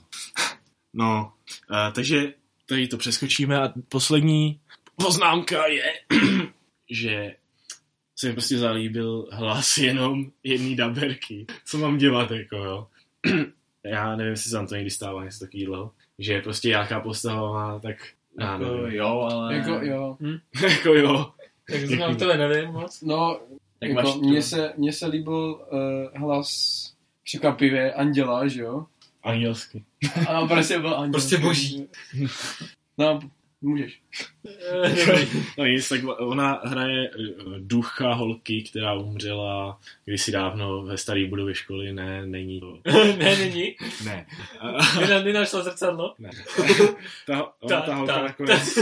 No, 0.94 1.34
uh, 1.72 1.94
takže 1.94 2.34
tady 2.66 2.88
to 2.88 2.98
přeskočíme 2.98 3.60
a 3.62 3.74
poslední 3.90 4.60
poznámka 4.96 5.68
je, 5.68 5.94
že 6.90 7.36
se 8.16 8.28
mi 8.28 8.34
prostě 8.34 8.58
zalíbil 8.58 9.28
hlas 9.32 9.78
jenom 9.78 10.26
jedný 10.44 10.76
daberky. 10.76 11.46
Co 11.66 11.78
mám 11.78 11.98
dělat, 11.98 12.32
jako 12.32 12.56
jo? 12.56 12.88
Já 13.84 14.16
nevím, 14.16 14.32
jestli 14.32 14.50
se 14.50 14.58
vám 14.58 14.68
to 14.68 14.76
někdy 14.76 14.90
stává 14.90 15.24
něco 15.24 15.40
takového, 15.46 15.92
že 16.20 16.42
prostě 16.42 16.68
nějaká 16.68 17.00
postava 17.00 17.54
má 17.54 17.80
tak... 17.80 17.96
Já 18.40 18.52
Jako, 18.52 18.64
nevím. 18.66 18.98
jo, 18.98 19.28
ale... 19.32 19.56
Jako, 19.56 19.72
jo. 19.72 20.18
jako 20.70 20.94
jo. 20.94 21.32
Tak 21.72 21.88
znám 21.88 22.16
to 22.16 22.38
nevím 22.38 22.70
moc. 22.72 23.02
No, 23.02 23.40
Tak 23.80 23.90
jako, 23.90 24.02
máš 24.02 24.16
mně, 24.16 24.42
se, 24.42 24.74
mně 24.78 24.94
se 24.94 25.08
líbil 25.08 25.68
uh, 25.72 26.22
hlas 26.22 26.50
překvapivě 27.24 27.94
Anděla, 27.94 28.48
že 28.48 28.62
jo? 28.62 28.86
Andělsky. 29.24 29.84
A 30.28 30.48
prostě 30.48 30.80
byl 30.80 30.96
Anděl. 30.96 31.12
Prostě 31.12 31.38
boží. 31.38 31.88
No, 32.98 33.20
můžeš. 33.64 34.02
No 35.58 35.66
nic, 35.66 35.90
tak 35.90 36.02
ona 36.20 36.62
hraje 36.64 37.10
eh, 37.10 37.34
ducha 37.60 38.14
holky, 38.14 38.62
která 38.64 38.94
umřela 38.94 39.80
kdysi 40.06 40.32
dávno 40.32 40.84
ve 40.84 40.98
staré 40.98 41.26
budově 41.28 41.56
školy. 41.56 41.94
Ne, 41.94 42.26
není 42.26 42.60
to. 42.60 42.80
ne, 43.18 43.38
není. 43.38 43.76
Ne. 44.06 44.26
Nena- 45.00 45.24
Nenašla 45.24 45.64
zrcadlo. 45.64 46.16
ne. 46.20 46.30
Ta, 47.28 47.54
ona, 47.62 47.80
Ta- 47.80 47.82
ta 47.82 47.96
holka 47.96 48.14
ta- 48.16 48.22
nakonec, 48.24 48.78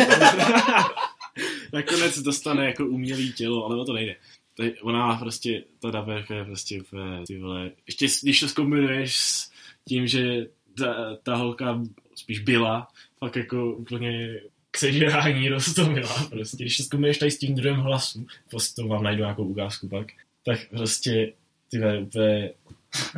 nakonec 1.73 2.19
dostane 2.19 2.65
jako 2.65 2.86
umělý 2.86 3.34
tělo, 3.34 3.65
ale 3.65 3.75
o 3.82 3.86
to 3.86 3.93
nejde. 3.93 4.15
Tady 4.57 4.79
ona 4.82 5.07
má 5.07 5.15
prostě, 5.17 5.63
ta 5.79 5.91
daberka 5.91 6.36
je 6.36 6.45
prostě 6.45 6.82
úplně, 6.82 7.03
ty 7.27 7.39
vole, 7.39 7.71
ještě 7.88 8.07
když 8.23 8.39
to 8.39 8.47
zkombinuješ 8.47 9.15
s 9.15 9.51
tím, 9.88 10.07
že 10.07 10.45
ta, 10.77 11.15
ta 11.23 11.36
holka 11.36 11.82
spíš 12.15 12.39
byla, 12.39 12.88
fakt 13.19 13.36
jako 13.36 13.73
úplně 13.75 14.39
k 14.72 14.78
sežrání 14.78 15.49
rostomila 15.49 16.28
prostě, 16.30 16.63
když 16.63 16.78
to 16.78 16.84
zkombinuješ 16.84 17.17
tady 17.17 17.32
s 17.32 17.39
tím 17.39 17.55
druhým 17.55 17.80
hlasu, 17.80 18.28
prostě 18.49 18.82
to 18.82 18.88
vám 18.88 19.03
najdu 19.03 19.22
nějakou 19.22 19.43
ukázku 19.43 19.88
pak, 19.88 20.07
tak 20.45 20.69
prostě, 20.69 21.34
ty 21.72 21.80
vole, 21.80 21.99
úplně, 21.99 22.51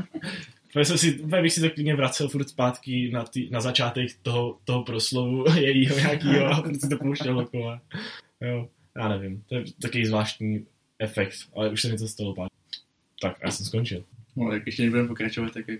úplně, 0.69 0.85
jsem 0.85 0.97
si, 0.97 1.19
úplně 1.19 1.41
bych 1.41 1.53
si 1.53 1.61
to 1.61 1.69
klidně 1.69 1.95
vracel 1.95 2.29
furt 2.29 2.49
zpátky 2.49 3.11
na, 3.11 3.23
ty, 3.23 3.49
na 3.51 3.61
začátek 3.61 4.09
toho, 4.21 4.57
toho 4.63 4.83
proslovu 4.83 5.45
jejího 5.59 5.95
nějakýho 5.95 6.45
a 6.45 6.61
furt 6.61 6.81
si 6.81 6.89
to 6.89 6.97
pouštěl 6.97 7.35
dokola. 7.35 7.81
Jo, 8.41 8.69
já 8.95 9.07
nevím, 9.07 9.43
to 9.49 9.55
je 9.55 9.63
takový 9.81 10.05
zvláštní 10.05 10.65
efekt, 10.99 11.33
ale 11.55 11.69
už 11.69 11.81
se 11.81 11.87
mi 11.87 11.97
to 11.97 12.07
stalo 12.07 12.35
pár. 12.35 12.47
Tak, 13.21 13.37
já 13.43 13.51
jsem 13.51 13.65
skončil. 13.65 14.03
No, 14.35 14.51
jak 14.51 14.65
ještě 14.65 14.83
nebudeme 14.83 15.07
pokračovat, 15.07 15.53
tak 15.53 15.67
jak... 15.67 15.79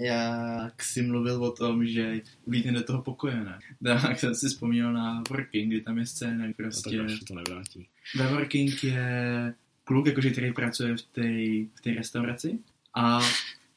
jak 0.00 0.84
jsi 0.84 1.02
mluvil 1.02 1.44
o 1.44 1.50
tom, 1.50 1.86
že 1.86 2.20
vlítne 2.46 2.72
do 2.72 2.82
toho 2.82 3.02
pokoje, 3.02 3.36
ne? 3.36 3.58
Tak 4.02 4.18
jsem 4.18 4.34
si 4.34 4.48
vzpomněl 4.48 4.92
na 4.92 5.22
Working, 5.30 5.68
kdy 5.68 5.80
tam 5.80 5.98
je 5.98 6.06
scéna, 6.06 6.44
kdy 6.44 6.52
A 6.52 6.56
tak 6.56 6.56
prostě... 6.56 7.24
to 7.28 7.34
nevrátí. 7.34 7.86
Ve 8.16 8.28
Working 8.28 8.84
je 8.84 9.54
kluk, 9.84 10.06
jakože, 10.06 10.30
který 10.30 10.52
pracuje 10.52 10.96
v 10.96 11.02
té 11.02 11.28
v 11.74 11.80
té 11.82 11.94
restauraci 11.94 12.58
a 12.94 13.20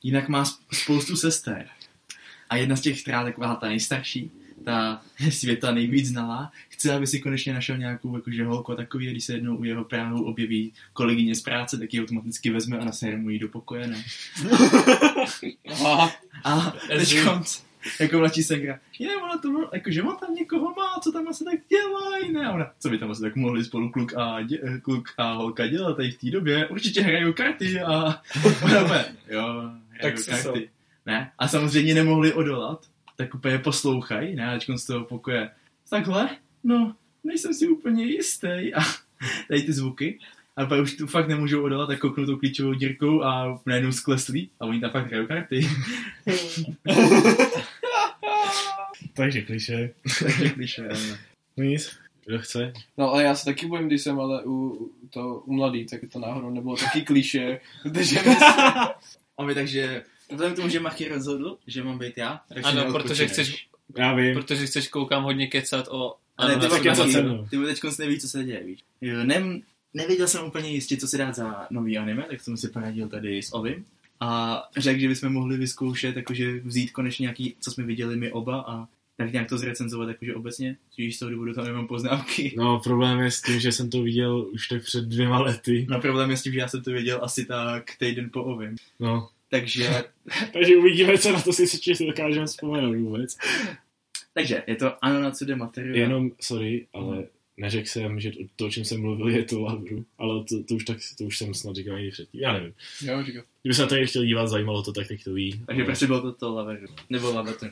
jinak 0.03 0.30
má 0.30 0.43
sp- 0.43 0.74
spoustu 0.74 1.15
sester. 1.15 1.67
A 2.49 2.55
jedna 2.55 2.76
z 2.76 2.82
těch, 2.82 3.01
která 3.01 3.24
taková 3.24 3.55
ta 3.55 3.67
nejstarší, 3.67 4.32
ta 4.64 5.01
světa 5.30 5.72
nejvíc 5.72 6.07
znalá, 6.07 6.51
chce, 6.70 6.93
aby 6.93 7.07
si 7.07 7.20
konečně 7.20 7.53
našel 7.53 7.78
nějakou 7.78 8.16
jakože 8.16 8.45
holku 8.45 8.72
a 8.72 8.76
takový, 8.76 9.11
když 9.11 9.24
se 9.24 9.34
jednou 9.34 9.57
u 9.57 9.64
jeho 9.64 9.84
Prahu 9.84 10.26
objeví 10.26 10.74
kolegyně 10.93 11.36
z 11.36 11.41
práce, 11.41 11.78
tak 11.78 11.93
ji 11.93 12.01
automaticky 12.01 12.49
vezme 12.49 12.78
a 12.78 12.86
nasere 12.86 13.18
mu 13.18 13.30
jí 13.30 13.39
do 13.39 13.47
pokoje, 13.47 13.88
ne? 13.88 14.03
A 16.43 16.74
teď 16.88 17.24
konc, 17.24 17.64
jako 17.99 18.18
mladší 18.18 18.43
segra, 18.43 18.80
je, 18.99 19.18
ona 19.18 19.38
to 19.38 19.49
bylo, 19.49 19.70
jakože 19.74 20.03
on 20.03 20.18
tam 20.18 20.36
někoho 20.36 20.74
má, 20.78 20.99
co 21.03 21.11
tam 21.11 21.28
asi 21.28 21.43
tak 21.43 21.59
dělají, 21.70 22.34
ne? 22.34 22.49
Ona, 22.49 22.72
co 22.80 22.89
by 22.89 22.97
tam 22.97 23.11
asi 23.11 23.22
tak 23.22 23.36
mohli 23.36 23.64
spolu 23.64 23.91
kluk 23.91 24.14
a, 24.18 24.41
dě, 24.41 24.59
kluk 24.82 25.09
a 25.18 25.34
holka 25.34 25.68
dělat 25.68 25.97
tady 25.97 26.11
v 26.11 26.18
té 26.18 26.32
době? 26.32 26.68
Určitě 26.68 27.01
hrajou 27.01 27.34
karty 27.34 27.82
a 27.82 28.22
ona 28.64 29.05
jo, 29.30 29.72
hrajou 29.89 30.01
Tak 30.01 30.26
karty. 30.26 30.70
Ne? 31.05 31.32
A 31.39 31.47
samozřejmě 31.47 31.93
nemohli 31.93 32.34
odolat, 32.34 32.86
tak 33.16 33.36
úplně 33.36 33.57
poslouchají, 33.57 34.36
ne? 34.36 34.47
A 34.47 34.59
teď 34.59 34.68
z 34.76 34.86
toho 34.86 35.05
pokoje, 35.05 35.49
takhle, 35.89 36.30
no, 36.64 36.95
nejsem 37.24 37.53
si 37.53 37.68
úplně 37.68 38.03
jistý. 38.05 38.74
A 38.74 38.82
tady 39.47 39.61
ty 39.61 39.74
zvuky. 39.74 40.20
A 40.55 40.66
pak 40.66 40.82
už 40.82 40.95
tu 40.95 41.07
fakt 41.07 41.28
nemůžou 41.28 41.64
odolat, 41.64 41.88
tak 41.88 41.99
kouknou 41.99 42.26
tou 42.26 42.38
klíčovou 42.38 42.74
dírkou 42.74 43.24
a 43.24 43.61
najednou 43.66 43.91
skleslí 43.91 44.49
a 44.59 44.66
oni 44.66 44.80
tam 44.80 44.91
fakt 44.91 45.07
hrajou 45.07 45.28
karty. 45.28 45.70
Takže 49.14 49.41
kliše. 49.41 49.93
Takže 50.24 50.49
kliše, 50.49 50.88
ano. 50.88 51.18
No 51.57 51.64
nic, 51.64 51.97
kdo 52.26 52.39
chce. 52.39 52.74
No 52.97 53.11
ale 53.11 53.24
já 53.24 53.36
se 53.36 53.45
taky 53.45 53.66
bojím, 53.66 53.88
když 53.88 54.01
jsem 54.01 54.20
ale 54.20 54.43
u, 54.43 54.51
u, 54.51 54.91
to, 55.09 55.43
u 55.45 55.53
mladý, 55.53 55.86
tak 55.86 55.99
to 56.11 56.20
náhodou 56.20 56.49
nebylo 56.49 56.76
taky 56.76 57.01
kliše, 57.01 57.59
protože 57.84 58.20
A 59.38 59.43
my 59.43 59.53
takže, 59.53 60.03
vzhledem 60.34 60.54
k 60.54 60.56
tomu, 60.56 60.70
že 60.70 60.80
Machy 60.80 61.08
rozhodl, 61.08 61.58
že 61.68 61.84
mám 61.84 61.98
být 62.00 62.18
já, 62.18 62.42
tak 62.50 62.66
Ano, 62.66 62.92
protože 62.92 63.28
chceš, 63.28 63.68
Já 63.98 64.14
vím. 64.14 64.34
protože 64.34 64.66
chceš 64.66 64.88
koukám 64.88 65.24
hodně 65.24 65.48
kecat 65.48 65.88
o... 65.92 66.16
Ale 66.38 66.54
ano, 66.54 66.64
ty, 66.64 66.70
taky 66.70 66.84
kecat 66.84 67.08
ty 67.50 67.58
teď 67.58 67.80
neví, 68.00 68.20
co 68.20 68.28
se 68.30 68.44
děje, 68.44 68.64
víš. 68.64 68.80
Jo, 69.02 69.24
nem, 69.24 69.62
nevěděl 69.94 70.28
jsem 70.28 70.46
úplně 70.46 70.70
jistě, 70.70 70.98
co 70.98 71.08
si 71.08 71.18
dát 71.18 71.36
za 71.36 71.68
nový 71.72 71.98
anime, 71.98 72.24
tak 72.30 72.42
jsem 72.42 72.58
si 72.58 72.70
poradil 72.70 73.10
tady 73.10 73.44
s 73.44 73.54
Ovim. 73.54 73.86
A 74.20 74.62
řekl, 74.78 75.00
že 75.00 75.08
bychom 75.08 75.34
mohli 75.34 75.58
vyzkoušet, 75.58 76.16
jakože 76.16 76.60
vzít 76.60 76.92
konečně 76.92 77.24
nějaký, 77.24 77.56
co 77.60 77.72
jsme 77.72 77.84
viděli 77.84 78.16
my 78.16 78.32
oba 78.32 78.62
a 78.68 78.88
tak 79.18 79.34
nějak 79.34 79.50
to 79.50 79.58
zrecenzovat 79.58 80.08
jakože 80.08 80.36
obecně, 80.36 80.78
tudíž 80.96 81.16
z 81.16 81.20
toho 81.20 81.32
důvodu 81.32 81.54
tam 81.54 81.66
nemám 81.66 81.88
poznámky. 81.88 82.54
No, 82.58 82.80
problém 82.80 83.20
je 83.20 83.32
s 83.32 83.42
tím, 83.42 83.60
že 83.60 83.72
jsem 83.72 83.90
to 83.90 84.02
viděl 84.02 84.48
už 84.54 84.68
tak 84.68 84.84
před 84.84 85.06
dvěma 85.06 85.40
lety. 85.40 85.88
No 85.90 86.02
problém 86.02 86.32
je 86.32 86.38
s 86.38 86.44
tím, 86.44 86.54
že 86.54 86.60
já 86.60 86.68
jsem 86.68 86.82
to 86.84 86.92
věděl 86.92 87.20
asi 87.24 87.46
tak 87.46 87.98
týden 87.98 88.30
po 88.30 88.44
Ovim. 88.44 88.76
No, 89.00 89.30
Takže, 89.54 90.04
takže 90.54 90.78
uvidíme, 90.78 91.18
co 91.18 91.32
na 91.32 91.41
to 91.41 91.54
si 91.54 91.68
si 91.68 92.06
dokážeme 92.06 92.45
vzpomenout 92.45 92.95
vůbec. 92.95 93.38
takže 94.34 94.64
je 94.68 94.76
to 94.76 95.06
Ano 95.06 95.22
Natsude 95.22 95.56
Material. 95.56 95.95
Jenom, 95.95 96.32
sorry, 96.41 96.88
ale 96.93 97.28
neřekl 97.58 97.88
jsem, 97.88 98.20
že 98.20 98.32
to, 98.32 98.39
to, 98.56 98.66
o 98.66 98.70
čem 98.70 98.86
jsem 98.86 99.01
mluvil, 99.01 99.30
je 99.30 99.43
to 99.43 99.62
Lavru. 99.62 100.06
Ale 100.18 100.43
to, 100.43 100.64
to, 100.64 100.76
už, 100.76 100.84
tak, 100.84 100.97
to 101.18 101.24
už 101.24 101.38
jsem 101.38 101.54
snad 101.54 101.76
říkal 101.76 101.99
i 101.99 102.12
předtím. 102.12 102.41
Já 102.41 102.54
nevím. 102.54 102.74
jo, 103.01 103.24
říkal. 103.24 103.43
Kdyby 103.62 103.74
se 103.76 103.82
na 103.82 103.88
to 103.88 103.95
někdo 103.95 104.08
chtěl 104.08 104.26
dívat, 104.26 104.47
zajímalo 104.47 104.84
to, 104.84 104.93
tak 104.93 105.08
teď 105.08 105.24
to 105.24 105.34
ví. 105.34 105.62
Takže 105.68 105.84
prostě 105.84 106.08
bylo 106.08 106.22
to 106.22 106.32
to 106.32 106.56
Laveru. 106.56 106.88
Nebo 107.10 107.34
Laveru. 107.34 107.58
To, 107.58 107.66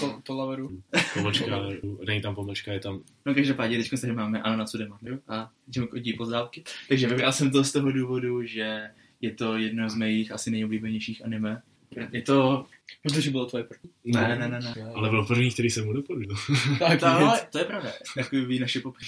to, 0.00 0.20
to 0.22 0.34
laveru. 0.34 0.82
Pomlčka, 1.14 1.60
není 2.06 2.20
tam 2.20 2.34
pomlčka, 2.34 2.72
je 2.72 2.80
tam... 2.80 3.00
No 3.26 3.34
každopádně, 3.34 3.78
teď 3.78 4.00
tady 4.00 4.12
máme 4.12 4.42
Ano 4.42 4.56
Natsude 4.56 4.88
Material 4.88 5.20
a 5.28 5.50
jdeme 5.68 5.86
kodí 5.86 6.12
pozdávky. 6.12 6.64
Takže 6.88 7.08
vybral 7.08 7.32
jsem 7.32 7.50
to 7.50 7.64
z 7.64 7.72
toho 7.72 7.92
důvodu, 7.92 8.42
že 8.42 8.90
je 9.24 9.30
to 9.34 9.56
jedno 9.56 9.88
z 9.90 9.94
mých 9.94 10.32
asi 10.32 10.50
nejoblíbenějších 10.50 11.24
anime. 11.24 11.62
Je 12.12 12.22
to... 12.22 12.66
Protože 13.02 13.30
bylo 13.30 13.46
tvoje 13.46 13.64
první. 13.64 13.90
Ne, 14.04 14.36
ne, 14.38 14.48
ne, 14.48 14.60
ne. 14.60 14.74
Ale 14.94 15.10
byl 15.10 15.24
první, 15.26 15.50
který 15.50 15.70
jsem 15.70 15.84
mu 15.84 15.92
doporučil. 15.92 16.34
Tak, 16.78 17.00
To, 17.00 17.06
ale 17.06 17.40
to 17.52 17.58
je 17.58 17.64
pravda. 17.64 17.90
Takový 18.16 18.44
ví 18.44 18.58
naše 18.58 18.80
poprvé. 18.80 19.06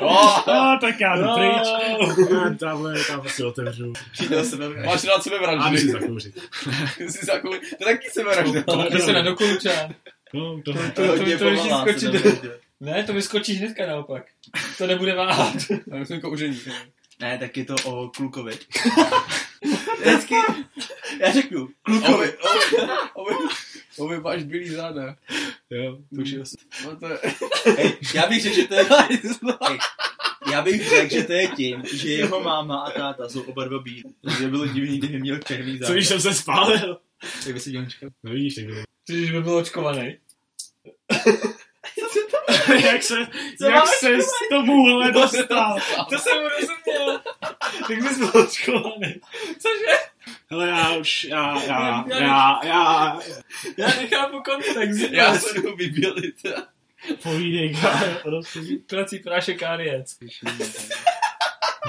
oh, 0.00 0.48
A 0.48 0.76
tak 0.80 1.00
já 1.00 1.16
jdu 1.16 1.22
No. 1.22 1.34
pryč. 1.36 1.68
A 2.46 2.54
tamhle, 2.54 3.04
tam 3.04 3.28
si 3.28 3.44
otevřu. 3.44 3.92
Přijde 4.12 4.44
sebe. 4.44 4.68
máš 4.68 5.04
rád 5.04 5.14
A 5.14 5.70
musím 5.70 5.90
sebevraždy. 5.90 5.92
zakouřit. 5.92 6.38
Jsi 6.98 7.26
zakou... 7.26 7.50
To 7.78 7.84
taky 7.84 8.08
sebevražda. 8.10 8.62
Ty 8.92 8.98
se 9.00 9.12
nedokončá. 9.12 9.88
No, 10.34 10.62
to, 10.64 10.72
To, 10.72 10.78
To, 10.94 11.16
to, 11.16 11.26
je 11.26 11.38
to, 11.38 11.44
to, 11.44 11.92
to, 11.92 11.98
se 12.00 12.10
do... 12.10 12.20
tam 12.22 12.32
jde. 12.42 12.58
Ne, 12.80 13.02
to 13.04 13.12
vyskočí 13.12 13.54
hnedka 13.54 13.86
naopak. 13.86 14.24
To 14.78 14.86
nebude 14.86 15.14
váhat. 15.14 15.54
Já 15.92 16.04
jsem 16.04 16.20
kouření. 16.20 16.58
Ne, 17.20 17.38
tak 17.38 17.56
je 17.56 17.64
to 17.64 17.74
o 17.84 18.08
klukovi. 18.08 18.52
Vždycky, 20.00 20.34
já 21.20 21.32
řeknu, 21.32 21.68
klukovi. 21.82 22.32
Ovi, 23.98 24.20
máš 24.20 24.42
bílý 24.42 24.68
záda. 24.68 25.16
jo, 25.70 25.98
to 26.14 26.22
už 26.22 26.30
je 26.30 26.40
asi. 26.40 26.56
No 26.84 26.96
to 26.96 27.08
je... 27.08 27.18
Hej, 27.76 27.96
já 28.14 28.26
bych 28.26 28.42
řekl, 28.42 28.54
že 28.54 28.64
to 28.64 28.74
je... 28.74 28.84
Hej, 29.68 29.78
já 30.52 30.62
bych 30.62 30.88
řekl, 30.88 31.14
že 31.14 31.24
to 31.24 31.32
je 31.32 31.48
tím, 31.48 31.82
že 31.94 32.08
jeho 32.12 32.40
máma 32.40 32.80
a 32.80 32.90
táta 32.90 33.28
jsou 33.28 33.42
oba 33.42 33.64
dva 33.64 33.78
bílí. 33.78 34.02
Takže 34.24 34.48
bylo 34.48 34.66
divný, 34.66 34.98
kdyby 34.98 35.18
měl 35.18 35.38
černý 35.38 35.78
Co 35.78 35.84
záda. 35.84 35.94
když 35.94 36.08
jsem 36.08 36.20
se 36.20 36.34
spálil? 36.34 36.98
Tak 37.44 37.52
by 37.54 37.60
si 37.60 37.70
dělal 37.70 37.86
čekal. 37.90 38.10
No 38.22 38.32
vidíš, 38.32 38.54
tak 38.54 38.64
Když 39.08 39.30
by 39.30 39.40
byl 39.40 39.54
očkovaný. 39.56 40.16
jak 42.84 43.02
se, 43.02 43.14
Co 43.58 43.64
jak 43.66 43.86
se 43.86 44.22
s 44.22 44.30
tomuhle 44.50 45.12
dostal? 45.12 45.78
To 46.10 46.18
jsem 46.18 46.38
mu 46.42 46.48
rozuměl. 46.48 47.20
Tak 47.88 48.02
bys 48.02 48.18
byl 48.18 48.42
očkovaný. 48.42 49.14
Cože? 49.58 49.96
Hele, 50.50 50.68
já 50.68 50.96
už, 50.96 51.24
já, 51.24 51.62
já, 51.62 52.04
já, 52.08 52.60
já, 52.64 53.18
Já 53.76 53.86
nechápu 53.86 54.42
kontext. 54.42 55.00
Já 55.10 55.38
se 55.38 55.60
jdu 55.60 55.76
vybělit. 55.76 56.34
povídej, 57.22 57.76
kámo, 57.80 58.14
prostě. 58.22 58.60
Prací 58.86 59.18
prášek 59.18 59.62
Ariec. 59.62 60.16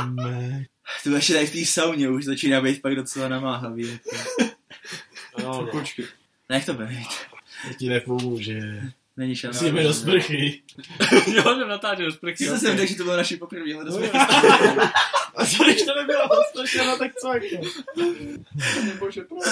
Ne. 0.09 0.65
To 1.03 1.09
ještě 1.09 1.33
tady 1.33 1.47
v 1.47 1.51
té 1.51 1.65
sauně 1.65 2.09
už 2.09 2.25
začíná 2.25 2.61
být 2.61 2.81
pak 2.81 2.95
docela 2.95 3.27
namáhavý. 3.27 3.99
No, 5.43 5.61
no. 5.61 5.67
Počkej. 5.67 6.05
Nech 6.49 6.65
to 6.65 6.73
být. 6.73 7.07
Já 7.67 7.73
ti 7.79 7.89
nepomůže. 7.89 8.59
Není 9.17 9.35
šance. 9.35 9.63
Musíme 9.63 9.83
do 9.83 9.93
sprchy. 9.93 10.61
jo, 11.27 11.55
jdem 11.55 11.67
natáčet 11.67 12.05
do 12.05 12.11
sprchy. 12.11 12.45
Jsem 12.45 12.77
řekl, 12.77 12.91
že 12.91 12.95
to 12.95 13.03
bylo 13.03 13.17
naši 13.17 13.37
poprvé, 13.37 13.73
ale 13.75 13.85
to 13.85 13.91
jsme 13.91 14.09
A 15.35 15.45
co 15.45 15.63
když 15.63 15.83
to 15.83 15.95
nebylo 15.95 16.29
strašně, 16.49 16.81
tak 16.99 17.11
co 17.15 17.33
jako? 17.33 17.67
Bože, 18.99 19.21
proč? 19.21 19.43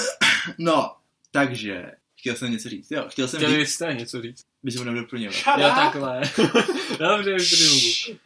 No, 0.57 0.95
takže, 1.31 1.91
chtěl 2.25 2.35
jsem 2.35 2.51
něco 2.51 2.69
říct. 2.69 2.91
Jo, 2.91 3.05
chtěl 3.09 3.27
jsem 3.27 3.39
říct, 3.39 3.49
Chtěli 3.49 3.65
jste 3.65 3.93
něco 3.93 4.21
říct. 4.21 4.45
by 4.63 4.71
se 4.71 4.81
mnou 4.83 4.93
doplňovat. 4.93 5.35
Jo, 5.57 5.69
takhle. 5.75 6.21
Dobře, 6.99 7.35
už 7.35 7.49
to 7.49 7.55
nemůžu. 7.63 8.19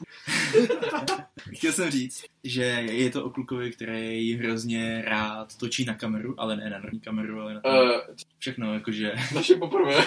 Chtěl 1.53 1.73
jsem 1.73 1.91
říct, 1.91 2.23
že 2.43 2.63
je 2.91 3.09
to 3.09 3.25
o 3.25 3.29
klukovi, 3.29 3.71
který 3.71 4.33
hrozně 4.35 5.01
rád 5.05 5.57
točí 5.57 5.85
na 5.85 5.93
kameru, 5.93 6.35
ale 6.37 6.55
ne 6.57 6.69
na 6.69 6.79
norní 6.79 6.99
kameru, 6.99 7.41
ale 7.41 7.53
na 7.53 7.61
to 7.61 7.69
Uh, 7.69 8.15
všechno, 8.37 8.73
jakože, 8.73 9.13
naše 9.35 9.55
poprvé. 9.55 9.95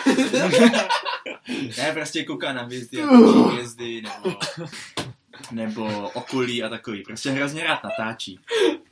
ne, 1.78 1.92
prostě 1.92 2.24
kouká 2.24 2.52
na 2.52 2.62
hvězdy 2.62 3.02
a 3.02 3.06
točí 3.08 3.54
hvězdy, 3.54 4.02
nebo, 4.02 4.36
nebo 5.50 6.08
okolí 6.08 6.62
a 6.62 6.68
takový. 6.68 7.02
Prostě 7.02 7.30
hrozně 7.30 7.62
rád 7.64 7.84
natáčí. 7.84 8.38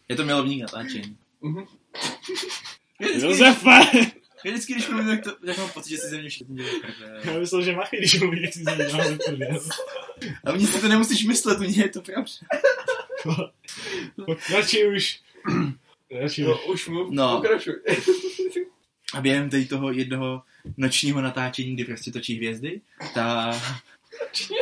Je 0.09 0.17
to 0.17 0.25
milovník 0.25 0.63
natáčení. 0.63 1.17
Mhm. 1.41 1.65
Vždycky, 3.17 4.20
Josefe! 4.45 4.51
vždycky, 4.53 4.73
když 4.73 4.89
mluvím, 4.89 5.07
tak, 5.09 5.25
to, 5.25 5.47
tak 5.47 5.59
mám 5.59 5.71
pocit, 5.71 5.91
že 5.91 5.97
si 5.99 6.09
ze 6.09 6.19
mě 6.21 6.29
všichni 6.29 6.57
dělají 6.57 6.81
prdel. 6.81 7.21
Já 7.33 7.39
myslel, 7.39 7.63
že 7.63 7.73
machy, 7.73 7.97
když 7.97 8.21
mluví, 8.21 8.43
jak 8.43 8.53
si 8.53 8.65
se 8.65 8.77
děláme 8.77 9.19
prdel. 9.27 9.61
A 10.45 10.53
mně 10.53 10.67
si 10.67 10.81
to 10.81 10.89
nemusíš 10.89 11.25
myslet, 11.25 11.59
u 11.61 11.63
něj 11.63 11.77
je 11.79 11.89
to 11.89 12.03
pravda. 12.03 12.31
Radši 14.53 14.87
už. 14.87 15.21
Radši 16.21 16.43
už. 16.43 16.49
No, 16.49 16.59
už 16.73 16.89
mluv, 16.89 17.09
No. 17.11 17.37
pokračuj. 17.37 17.75
A 19.15 19.21
během 19.21 19.51
tady 19.51 19.65
toho 19.67 19.93
jednoho 19.93 20.43
nočního 20.77 21.21
natáčení, 21.21 21.75
kdy 21.75 21.85
prostě 21.85 22.11
točí 22.13 22.37
hvězdy, 22.37 22.81
ta... 23.15 23.53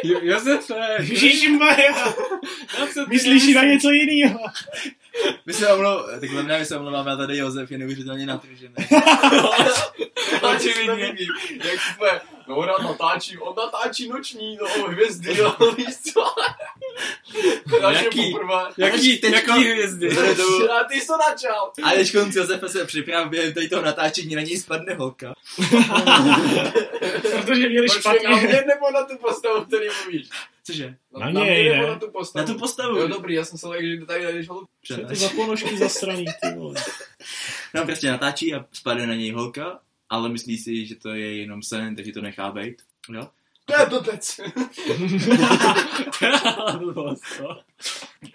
Jo, 0.05 0.21
Josefe! 0.23 0.75
Ježišmarja! 1.01 2.15
Myslíš 3.09 3.55
na 3.55 3.63
něco 3.65 3.91
jiného? 3.91 4.41
My 5.47 5.53
se 5.53 5.73
omlouváme, 5.73 6.21
takhle 6.21 6.43
ne, 6.43 6.59
my 6.59 6.65
se 6.65 6.77
omlouváme, 6.77 7.13
a 7.13 7.17
tady 7.17 7.37
Josef 7.37 7.71
je 7.71 7.79
neuvěřitelně 7.79 8.27
natržený. 8.27 8.75
Očividně. 10.57 11.17
Jak 11.65 11.81
jsme, 11.81 12.21
no 12.49 12.57
on 12.57 12.67
natáčí, 12.85 13.39
on 13.39 13.55
natáčí 13.57 14.09
noční, 14.09 14.59
no 14.61 14.85
hvězdy, 14.89 15.37
jo, 15.39 15.55
víš 15.77 15.97
co? 16.13 16.25
Naše 17.83 18.05
Jaký? 18.05 18.33
poprvé. 18.33 18.63
Jaký, 18.77 19.19
teď 19.19 19.33
jaký 19.33 19.51
hvězdy? 19.65 20.09
A 20.81 20.85
ty 20.85 21.01
jsi 21.01 21.07
to 21.07 21.17
načal. 21.31 21.73
A 21.85 21.91
teď 21.91 22.13
konc 22.13 22.37
Josefa 22.37 22.69
se 22.69 22.85
připrav 22.85 23.29
během 23.29 23.53
tady 23.55 23.69
toho 23.69 23.83
natáčení, 23.83 24.35
na 24.35 24.43
něj 24.43 24.59
spadne 24.59 24.95
holka. 24.95 25.35
Protože 27.23 27.69
měli 27.69 27.87
Počkej, 27.87 28.13
na 28.25 28.31
špatně. 28.31 28.49
mě 28.49 28.65
nebo 28.67 28.91
na 28.95 29.03
tu 29.05 29.17
postavu, 29.19 29.65
který 29.65 29.87
mluvíš? 30.03 30.29
Cože? 30.69 30.97
Na 31.19 31.31
mě 31.31 31.41
něj, 31.41 31.69
ne? 31.69 31.87
na 31.87 31.99
tu 31.99 32.11
postavu? 32.11 32.47
Na 32.47 32.53
tu 32.53 32.59
postavu. 32.59 32.97
Jo, 32.97 33.09
dobrý, 33.09 33.35
já 33.35 33.45
jsem 33.45 33.59
se 33.59 33.69
lekl, 33.69 33.87
že 33.87 34.07
tady 34.07 34.33
jdeš 34.33 34.49
holku. 34.49 34.69
Co 34.85 34.95
to 34.97 35.01
Přetáč. 35.01 35.19
za 35.19 35.29
ponožky 35.29 35.77
zasraný, 35.79 36.25
ty 36.25 36.55
vole. 36.57 36.75
No 37.75 37.85
prostě 37.85 38.11
natáčí 38.11 38.55
a 38.55 38.67
spadne 38.73 39.07
na 39.07 39.15
něj 39.15 39.33
holka, 39.33 39.81
ale 40.09 40.29
myslí 40.29 40.59
si, 40.59 40.87
že 40.87 40.97
to 40.97 41.09
je 41.09 41.37
jenom 41.37 41.63
sen, 41.63 41.97
takže 41.97 42.13
to 42.13 42.21
nechá 42.21 42.53
být. 42.53 42.83
Jo? 43.13 43.29
To 43.65 43.81
je 43.81 43.87
blbec. 43.87 44.41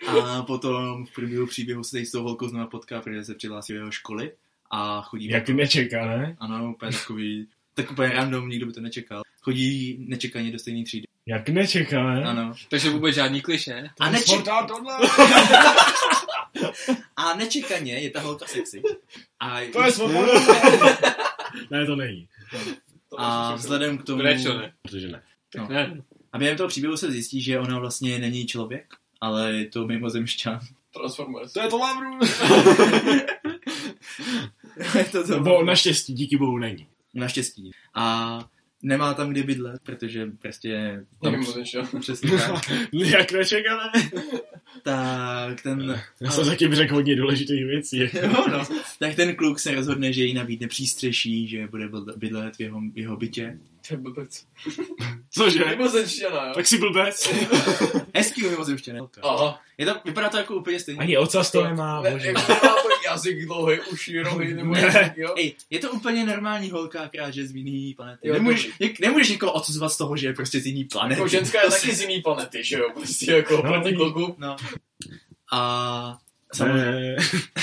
A 0.27 0.43
potom 0.43 1.05
v 1.05 1.13
průběhu 1.13 1.47
příběhu 1.47 1.83
se 1.83 1.91
tady 1.91 2.05
s 2.05 2.11
tou 2.11 2.23
holkou 2.23 2.47
znovu 2.47 2.69
potká, 2.69 3.01
protože 3.01 3.23
se 3.23 3.35
přihlásí 3.35 3.73
do 3.73 3.79
jeho 3.79 3.91
školy 3.91 4.31
a 4.71 5.01
chodí... 5.01 5.27
Jak 5.27 5.49
nečeká, 5.49 6.05
ne? 6.05 6.37
Ano, 6.39 6.73
úplně 6.73 6.91
takový, 6.91 7.47
tak 7.73 7.91
úplně 7.91 8.09
random, 8.09 8.49
nikdo 8.49 8.65
by 8.65 8.73
to 8.73 8.81
nečekal. 8.81 9.21
Chodí 9.41 9.97
nečekaně 10.07 10.51
do 10.51 10.59
stejné 10.59 10.83
třídy. 10.83 11.07
Jak 11.25 11.49
nečeká, 11.49 12.13
ne? 12.13 12.23
Ano. 12.23 12.53
Takže 12.69 12.89
vůbec 12.89 13.15
žádný 13.15 13.41
kliše. 13.41 13.89
A, 13.99 14.09
neče- 14.09 14.23
Sportál 14.23 14.67
tohle. 14.67 14.97
a 17.15 17.35
nečekaně 17.35 17.93
je 17.93 18.09
ta 18.09 18.19
holka 18.21 18.45
sexy. 18.47 18.81
A, 19.39 19.59
To 19.73 19.83
je 19.83 19.91
svoboda. 19.91 20.33
ne, 21.71 21.85
to 21.85 21.95
není. 21.95 22.27
a 23.17 23.55
vzhledem 23.55 23.97
k 23.97 24.03
tomu... 24.03 24.21
Proč 24.21 24.43
to 24.43 24.57
ne? 24.57 24.73
Protože 24.81 25.07
ne. 25.07 25.21
No. 25.57 25.67
Ne. 25.69 26.01
A 26.33 26.37
během 26.37 26.57
toho 26.57 26.69
příběhu 26.69 26.97
se 26.97 27.11
zjistí, 27.11 27.41
že 27.41 27.59
ona 27.59 27.79
vlastně 27.79 28.19
není 28.19 28.45
člověk, 28.47 28.93
ale 29.21 29.53
je 29.53 29.69
to 29.69 29.87
mimozemšťan. 29.87 30.59
Transformers. 30.93 31.53
To 31.53 31.61
je 31.61 31.67
to 31.67 31.77
lavru. 31.77 32.19
je 34.97 35.03
to 35.11 35.27
to. 35.27 35.39
Bo 35.39 35.63
naštěstí, 35.63 36.13
díky 36.13 36.37
bohu 36.37 36.57
není. 36.57 36.87
Naštěstí. 37.13 37.71
A 37.95 38.39
nemá 38.83 39.13
tam 39.13 39.29
kde 39.29 39.43
bydlet, 39.43 39.81
protože 39.83 40.25
prostě 40.41 41.01
tam 41.21 41.45
přesně 41.99 42.31
tak. 42.37 42.71
Jak 42.93 43.31
nečeká, 43.31 43.77
ne? 43.95 44.09
tak 44.83 45.61
ten, 45.61 46.01
Já 46.21 46.31
jsem 46.31 46.45
taky 46.47 46.75
řekl 46.75 46.93
hodně 46.93 47.15
důležitých 47.15 47.65
věcí. 47.65 47.99
jo, 48.13 48.45
no, 48.51 48.65
tak 48.99 49.15
ten 49.15 49.35
kluk 49.35 49.59
se 49.59 49.75
rozhodne, 49.75 50.13
že 50.13 50.23
jí 50.23 50.33
nabídne 50.33 50.67
přístřeší, 50.67 51.47
že 51.47 51.67
bude 51.67 51.87
bydle- 51.87 52.17
bydlet 52.17 52.55
v 52.55 52.59
jeho, 52.59 52.79
v 52.93 52.97
jeho 52.97 53.17
bytě. 53.17 53.57
To 53.87 53.93
je 53.93 53.97
blbec. 53.97 54.45
Cože? 55.29 55.63
Jo. 55.79 55.89
Tak 56.55 56.67
si 56.67 56.77
blbec. 56.77 57.29
Hezký 58.15 58.41
mimozemšťan. 58.43 59.07
Aha. 59.23 59.61
Je 59.77 59.85
to, 59.85 59.95
vypadá 60.05 60.29
to 60.29 60.37
jako 60.37 60.55
úplně 60.55 60.79
stejně. 60.79 61.01
Ani 61.01 61.17
ocas 61.17 61.51
to 61.51 61.63
nemá, 61.63 62.01
Ne, 62.01 62.11
bože. 62.11 62.27
jako 62.27 62.41
nemá 62.41 62.59
to 62.59 62.89
jazyk 63.13 63.45
dlouhý, 63.45 63.79
uši, 63.91 64.19
rohy, 64.21 64.53
nebo 64.57 64.73
Ne. 64.73 64.79
jazyk, 64.81 65.17
jo. 65.17 65.33
Ej, 65.37 65.55
je 65.69 65.79
to 65.79 65.91
úplně 65.91 66.25
normální 66.25 66.69
holka, 66.71 67.01
akorát, 67.01 67.31
že 67.31 67.41
je 67.41 67.47
z 67.47 67.55
jiný 67.55 67.93
planety. 67.93 68.27
Jo, 68.27 68.33
nemůžeš, 68.33 68.63
dobrý. 68.63 68.75
něk, 68.79 68.99
nemůžeš 68.99 69.29
někoho 69.29 69.51
odsuzovat 69.53 69.91
z 69.91 69.97
toho, 69.97 70.17
že 70.17 70.27
je 70.27 70.33
prostě 70.33 70.59
z 70.59 70.65
jiný 70.65 70.83
planety. 70.85 71.19
Jako 71.21 71.27
ženská 71.27 71.59
je 71.61 71.65
To 71.65 71.71
taky 71.71 71.95
z 71.95 72.01
jiný 72.01 72.21
planety, 72.21 72.63
že 72.63 72.77
jo, 72.77 72.89
prostě 72.95 73.31
jako 73.31 73.55
No, 73.55 73.61
proti 73.61 73.95
kluku. 73.95 74.35
No. 74.37 74.55
A 75.51 76.17
samozřejmě, 76.53 76.85
Ne, 76.91 77.15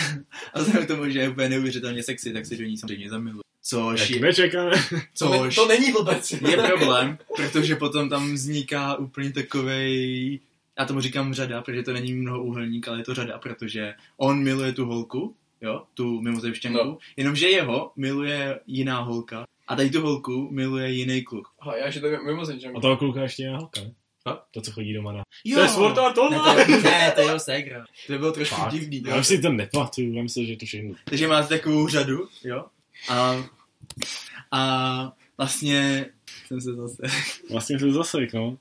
a 0.55 0.59
vzhledem 0.59 0.85
k 0.85 0.89
tomu, 0.89 1.11
že 1.11 1.19
je 1.19 1.29
úplně 1.29 1.49
neuvěřitelně 1.49 2.03
sexy, 2.03 2.33
tak 2.33 2.47
se 2.47 2.57
do 2.57 2.65
ní 2.65 2.79
samozřejmě 2.79 3.11
zamiluje. 3.11 3.43
Což 3.63 4.11
Jak 4.11 4.11
je? 4.11 4.33
To, 5.19 5.29
ne, 5.31 5.39
což 5.39 5.55
to 5.55 5.67
není 5.69 5.93
blbec. 5.93 6.33
je 6.33 6.57
problém, 6.57 7.19
protože 7.37 7.77
potom 7.77 8.09
tam 8.09 8.33
vzniká 8.35 8.95
úplně 8.97 9.33
takovej, 9.33 10.41
já 10.79 10.85
tomu 10.85 11.01
říkám 11.01 11.35
řada, 11.35 11.63
protože 11.63 11.83
to 11.83 11.93
není 11.93 12.13
mnohoúhelník, 12.13 12.89
ale 12.89 12.99
je 12.99 13.05
to 13.05 13.15
řada, 13.15 13.39
protože 13.39 13.95
on 14.17 14.43
miluje 14.43 14.73
tu 14.73 14.87
holku, 14.87 15.35
jo, 15.63 15.83
tu 15.95 16.21
mimozemšťanku, 16.21 16.79
No. 16.79 16.85
no. 16.85 16.99
jenomže 17.17 17.49
jeho 17.49 17.93
miluje 17.97 18.61
jiná 18.67 19.01
holka 19.01 19.45
a 19.69 19.77
tady 19.77 19.91
tu 19.91 20.01
holku 20.01 20.49
miluje 20.51 20.91
jiný 20.91 21.23
kluk. 21.23 21.49
Aha, 21.61 21.77
já, 21.77 21.91
že 21.91 22.01
to 22.01 22.07
je 22.07 22.19
mimozenšťan. 22.25 22.77
A 22.77 22.81
toho 22.81 22.97
kluka 22.97 23.23
ještě 23.23 23.43
je 23.43 23.51
holka, 23.57 23.81
ne? 23.81 23.91
A? 24.27 24.45
To, 24.51 24.61
co 24.61 24.73
chodí 24.73 24.93
doma 24.95 25.13
na... 25.13 25.23
Jo. 25.45 25.57
To 25.57 25.63
je 25.63 25.69
Sword 25.69 25.99
Art 25.99 26.17
ne, 26.17 26.23
Online! 26.23 26.65
to, 26.65 26.83
ne, 26.89 27.13
to 27.15 27.21
je 27.21 27.27
jeho 27.27 27.39
ségra. 27.41 27.85
To 28.07 28.19
bylo 28.19 28.33
trošku 28.33 28.55
Fakt? 28.57 28.73
divný. 28.73 29.03
Já 29.07 29.15
Jo. 29.15 29.21
už 29.21 29.27
si 29.27 29.39
to 29.43 29.53
nepamatuju, 29.53 30.13
vím 30.13 30.29
si, 30.29 30.47
že 30.47 30.57
to 30.57 30.67
všechno. 30.67 30.95
Takže 31.05 31.29
máte 31.29 31.49
takovou 31.49 31.89
řadu, 31.89 32.29
jo, 32.45 32.65
a, 33.11 33.37
a 34.53 35.13
vlastně 35.39 36.07
jsem 36.47 36.61
se 36.61 36.75
zase... 36.75 37.03
Vlastně 37.51 37.79
se 37.79 37.91
zasek, 37.93 38.33
no. 38.33 38.59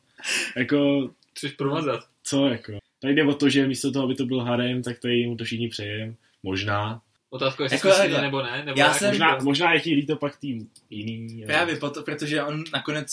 Jako, 0.58 1.10
Chceš 1.36 1.52
provazat. 1.52 2.00
co 2.24 2.46
jako? 2.48 2.72
Tady 3.02 3.14
jde 3.16 3.24
o 3.24 3.34
to, 3.34 3.50
že 3.50 3.68
místo 3.68 3.92
toho, 3.92 4.06
aby 4.06 4.16
to 4.16 4.26
byl 4.26 4.40
harem, 4.40 4.84
tak 4.84 5.00
tady 5.00 5.28
mu 5.28 5.36
to 5.38 5.44
všichni 5.44 5.68
přejem. 5.70 6.16
Možná. 6.44 7.02
Otázka, 7.32 7.64
jestli 7.64 7.76
Jako 7.76 7.98
takhle. 7.98 8.22
nebo 8.22 8.42
ne. 8.42 8.64
Nebo 8.66 8.80
Já 8.80 8.88
jak- 8.88 8.96
jsem- 8.98 9.08
Možná, 9.10 9.38
možná 9.44 9.74
je 9.74 9.80
ti 9.80 9.94
líto 9.94 10.16
pak 10.16 10.38
tým 10.38 10.70
jiný. 10.90 11.44
ale- 11.44 11.54
Právě 11.54 11.76
proto, 11.76 12.04
protože 12.04 12.44
on 12.44 12.64
nakonec 12.74 13.08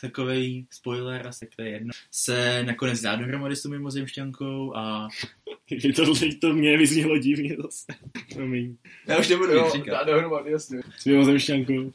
takovej 0.00 0.66
spoiler, 0.70 1.26
asi 1.26 1.48
to 1.56 1.62
je 1.62 1.70
jedno, 1.70 1.90
se 2.10 2.62
nakonec 2.62 3.00
dá 3.00 3.16
dohromady 3.16 3.56
s 3.56 3.62
tou 3.62 3.68
mimozemšťankou 3.68 4.76
a 4.76 5.08
Je 5.70 5.92
to, 5.92 6.02
to 6.40 6.52
mě 6.52 6.78
vyznělo 6.78 7.18
divně 7.18 7.56
zase. 7.62 7.92
Promiň. 8.34 8.76
já 9.06 9.18
už 9.18 9.28
nebudu 9.28 9.52
Jo, 9.52 9.64
nic 9.64 9.72
dá 9.72 9.78
říkat. 9.78 10.04
dohromady, 10.04 10.50
jasně. 10.50 10.80
S 10.98 11.04
mimozemšťankou. 11.04 11.92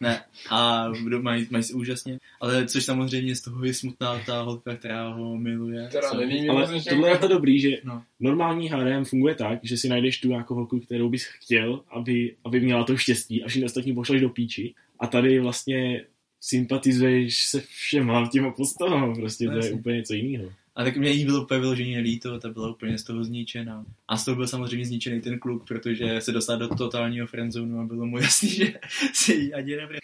Ne. 0.00 0.20
A 0.50 0.88
budou- 1.02 1.22
mají, 1.22 1.46
mají 1.50 1.64
si 1.64 1.72
úžasně, 1.72 2.18
ale 2.40 2.66
což 2.66 2.84
samozřejmě 2.84 3.36
z 3.36 3.40
toho 3.40 3.64
je 3.64 3.74
smutná 3.74 4.18
ta 4.26 4.42
holka, 4.42 4.76
která 4.76 5.08
ho 5.08 5.36
miluje. 5.38 5.88
Není 6.26 6.48
Ale 6.48 6.66
tohle 6.88 7.10
je 7.10 7.18
to 7.18 7.28
dobrý, 7.28 7.60
že 7.60 7.68
No. 7.84 8.02
normální 8.20 8.68
harem 8.68 9.04
funguje 9.04 9.34
tak, 9.34 9.58
že 9.62 9.76
si 9.76 9.88
najdeš 9.88 10.20
tu 10.20 10.30
jako 10.30 10.54
holku, 10.54 10.80
kterou 10.80 11.08
bys 11.08 11.24
chtěl, 11.24 11.80
aby, 11.90 12.34
aby 12.44 12.60
měla 12.60 12.84
to 12.84 12.96
štěstí 12.96 13.44
a 13.44 13.48
všichni 13.48 13.64
ostatní 13.64 13.94
pošleš 13.94 14.20
do 14.20 14.28
píči. 14.28 14.74
A 15.00 15.06
tady 15.06 15.40
vlastně 15.40 16.04
sympatizuješ 16.40 17.42
se 17.46 17.60
všema 17.60 18.28
těma 18.32 18.50
postavama, 18.50 19.14
prostě 19.14 19.44
to 19.46 19.66
je 19.66 19.72
úplně 19.72 19.96
něco 19.96 20.14
jiného. 20.14 20.50
A 20.78 20.84
tak 20.84 20.96
mě 20.96 21.10
jí 21.10 21.24
bylo 21.24 21.42
úplně 21.42 21.60
vyloženě 21.60 21.98
líto, 21.98 22.38
ta 22.40 22.48
byla 22.48 22.70
úplně 22.70 22.98
z 22.98 23.04
toho 23.04 23.24
zničená. 23.24 23.84
A 24.08 24.16
z 24.16 24.24
toho 24.24 24.34
byl 24.36 24.46
samozřejmě 24.46 24.86
zničený 24.86 25.20
ten 25.20 25.38
kluk, 25.38 25.66
protože 25.68 26.20
se 26.20 26.32
dostal 26.32 26.58
do 26.58 26.68
totálního 26.68 27.26
friendzonu 27.26 27.80
a 27.80 27.84
bylo 27.84 28.06
mu 28.06 28.18
jasný, 28.18 28.48
že 28.54 28.74
si 29.12 29.34
ji 29.34 29.54
ani 29.54 29.76
nevře. 29.76 29.98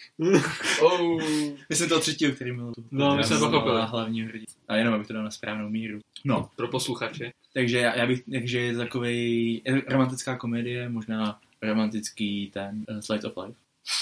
Oh. 0.81 1.21
Myslím 1.69 1.89
toho 1.89 2.01
třetího, 2.01 2.31
který 2.31 2.51
měl 2.51 2.73
tu. 2.73 2.85
No, 2.91 3.15
my 3.15 3.23
jsme 3.23 3.39
pochopili. 3.39 3.81
hlavního 3.81 4.27
hrdinu. 4.27 4.45
A 4.67 4.75
jenom 4.75 4.93
abych 4.93 5.07
to 5.07 5.13
dal 5.13 5.23
na 5.23 5.31
správnou 5.31 5.69
míru. 5.69 5.99
No, 6.25 6.49
Pro 6.55 6.67
posluchače. 6.67 7.31
takže 7.53 7.77
já, 7.77 7.97
já 7.97 8.07
bych, 8.07 8.23
takže 8.31 8.59
je 8.59 8.73
to 8.73 8.79
takovej 8.79 9.61
to 9.65 9.93
romantická 9.93 10.37
komedie, 10.37 10.89
možná 10.89 11.39
romantický 11.61 12.51
ten 12.53 12.85
uh, 12.89 12.99
Slice 12.99 13.27
of 13.27 13.45
Life. 13.45 13.59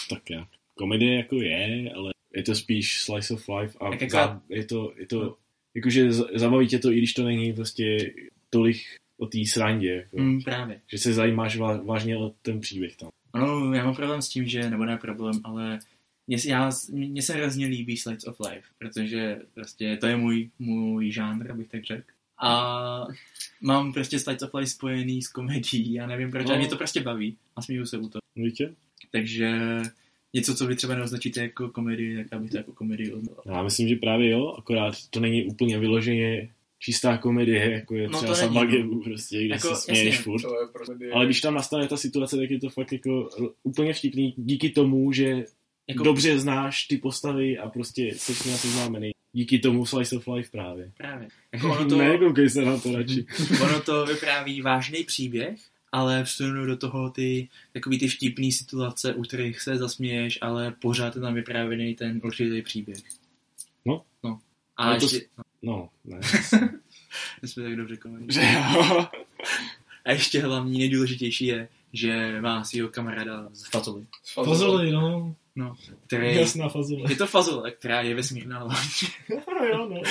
Tak 0.10 0.30
já. 0.30 0.48
Komedie 0.76 1.18
jako 1.18 1.36
je, 1.36 1.92
ale 1.96 2.14
je 2.36 2.44
to 2.44 2.56
spíš 2.56 3.02
slice 3.02 3.34
of 3.34 3.50
life 3.50 3.78
a 3.80 4.10
za, 4.10 4.42
je 4.50 4.66
to, 4.66 4.94
je 4.98 5.08
to 5.08 5.38
jakože 5.76 6.12
zabaví 6.36 6.68
tě 6.68 6.80
to, 6.80 6.92
i 6.92 6.98
když 6.98 7.14
to 7.14 7.24
není 7.24 7.54
prostě 7.54 8.14
tolik 8.50 8.78
o 9.18 9.26
té 9.28 9.38
srandě, 9.46 9.90
jako, 9.94 10.18
Mm, 10.18 10.42
právě. 10.42 10.82
že 10.88 10.98
se 10.98 11.14
zajímáš 11.14 11.58
vá, 11.58 11.78
vážně 11.78 12.18
o 12.18 12.34
ten 12.42 12.60
příběh 12.60 12.96
tam. 12.96 13.10
No, 13.36 13.74
já 13.74 13.86
mám 13.86 13.96
problém 13.96 14.22
s 14.22 14.30
tím, 14.30 14.46
že, 14.48 14.70
nebo 14.70 14.86
ne 14.86 14.98
problém, 14.98 15.34
ale 15.44 15.80
mně, 16.28 16.40
se- 16.40 16.50
já, 16.50 16.72
se 17.22 17.34
hrozně 17.34 17.68
líbí 17.68 17.98
Slides 17.98 18.24
of 18.28 18.40
Life, 18.40 18.68
protože 18.78 19.40
prostě 19.54 19.98
to 19.98 20.08
je 20.08 20.16
můj, 20.18 20.50
můj 20.60 21.12
žánr, 21.12 21.52
abych 21.52 21.68
tak 21.68 21.84
řekl. 21.84 22.04
A 22.38 23.08
mám 23.62 23.94
prostě 23.94 24.20
Slides 24.20 24.42
of 24.42 24.54
Life 24.54 24.72
spojený 24.72 25.22
s 25.22 25.28
komedií, 25.28 25.94
já 25.94 26.08
nevím 26.08 26.32
proč, 26.32 26.46
No. 26.46 26.50
ale 26.52 26.60
mě 26.60 26.68
to 26.68 26.78
prostě 26.78 27.02
baví 27.02 27.38
a 27.56 27.62
smíju 27.62 27.86
se 27.86 27.98
u 27.98 28.10
toho. 28.10 28.22
Víte? 28.36 28.74
Takže 29.12 29.58
něco, 30.34 30.56
co 30.56 30.68
vy 30.68 30.76
třeba 30.76 30.96
neoznačíte 30.96 31.42
jako 31.42 31.70
komedii, 31.70 32.18
tak 32.18 32.28
já 32.32 32.40
bych 32.40 32.52
to 32.52 32.58
jako 32.58 32.72
komedii 32.74 33.12
označil. 33.14 33.52
Já 33.54 33.64
myslím, 33.64 33.88
že 33.88 33.96
právě 33.96 34.30
jo, 34.30 34.56
akorát 34.58 34.96
to 35.10 35.20
není 35.20 35.46
úplně 35.46 35.80
vyloženě 35.80 36.50
čistá 36.80 37.18
komedie, 37.18 37.72
jako 37.72 37.96
je 37.96 38.10
No, 38.10 38.18
třeba 38.18 38.36
to 38.36 38.42
no, 38.42 38.48
není, 38.48 38.54
Samagebu, 38.56 39.04
prostě, 39.04 39.46
kde 39.46 39.56
Jako, 39.56 39.68
se 39.68 39.76
směješ 39.76 40.06
jasně. 40.16 40.24
furt. 40.24 40.42
Prostě... 40.74 40.94
Ale 41.14 41.26
když 41.26 41.42
tam 41.42 41.54
nastane 41.54 41.88
ta 41.88 41.98
situace, 41.98 42.38
tak 42.38 42.52
je 42.52 42.60
to 42.60 42.70
fakt 42.70 42.92
jako 42.94 43.30
úplně 43.64 43.94
vtipný 43.94 44.34
díky 44.38 44.70
tomu, 44.70 45.12
že 45.12 45.24
Jako- 45.30 45.44
jako... 45.90 46.04
dobře 46.04 46.40
znáš 46.40 46.84
ty 46.84 46.98
postavy 46.98 47.58
a 47.58 47.70
prostě 47.70 48.02
jsi 48.02 48.36
s 48.36 48.46
nimi 48.46 48.58
seznámený. 48.58 49.12
Díky 49.36 49.60
tomu 49.60 49.86
Slice 49.86 50.18
of 50.18 50.28
Life 50.28 50.50
právě. 50.52 50.92
Právě. 50.98 51.28
Jako 51.54 51.72
ono 51.72 51.90
to, 51.90 51.98
Ne, 51.98 52.18
koukej 52.18 52.50
se 52.50 52.62
na 52.62 52.78
to 52.78 52.92
radši. 52.98 53.26
ono 53.64 53.82
to 53.82 54.06
vypráví 54.06 54.62
vážný 54.62 55.04
příběh, 55.04 55.60
ale 55.94 56.24
vstupují 56.24 56.68
do 56.68 56.78
toho 56.78 57.10
ty 57.10 57.50
takový 57.74 58.00
ty 58.00 58.08
vtipný 58.08 58.52
situace, 58.52 59.14
u 59.14 59.22
kterých 59.22 59.62
se 59.62 59.78
zasměješ, 59.78 60.40
ale 60.42 60.72
pořád 60.72 61.16
je 61.16 61.22
tam 61.22 61.34
vyprávěný 61.34 61.96
ten 61.96 62.22
určitý 62.24 62.62
příběh. 62.62 62.98
No. 63.86 64.04
no. 64.24 64.40
A 64.78 64.84
Ale 64.84 65.00
to 65.00 65.06
ještě, 65.06 65.22
no, 65.38 65.44
No, 65.64 65.90
ne. 66.06 66.20
my 67.42 67.48
jsme 67.48 67.64
tak 67.64 67.76
dobře 67.76 67.98
komentovali. 67.98 68.34
že 68.34 68.54
jo. 68.54 69.08
A 70.06 70.12
ještě 70.12 70.42
hlavní 70.42 70.80
nejdůležitější 70.80 71.46
je, 71.46 71.68
že 71.94 72.42
má 72.42 72.64
svého 72.64 72.90
kamaráda 72.90 73.50
z 73.54 73.66
Fazoli, 73.66 74.06
Fazoli, 74.34 74.92
no. 74.92 75.36
který... 76.08 76.36
Jasná 76.36 76.70
fazole. 76.70 77.12
Je 77.12 77.16
to 77.16 77.28
Fazole, 77.28 77.72
která 77.72 78.02
je 78.02 78.16
vesmírná 78.16 78.64
loď. 78.64 79.04
jo, 79.72 79.90
no. 79.90 80.02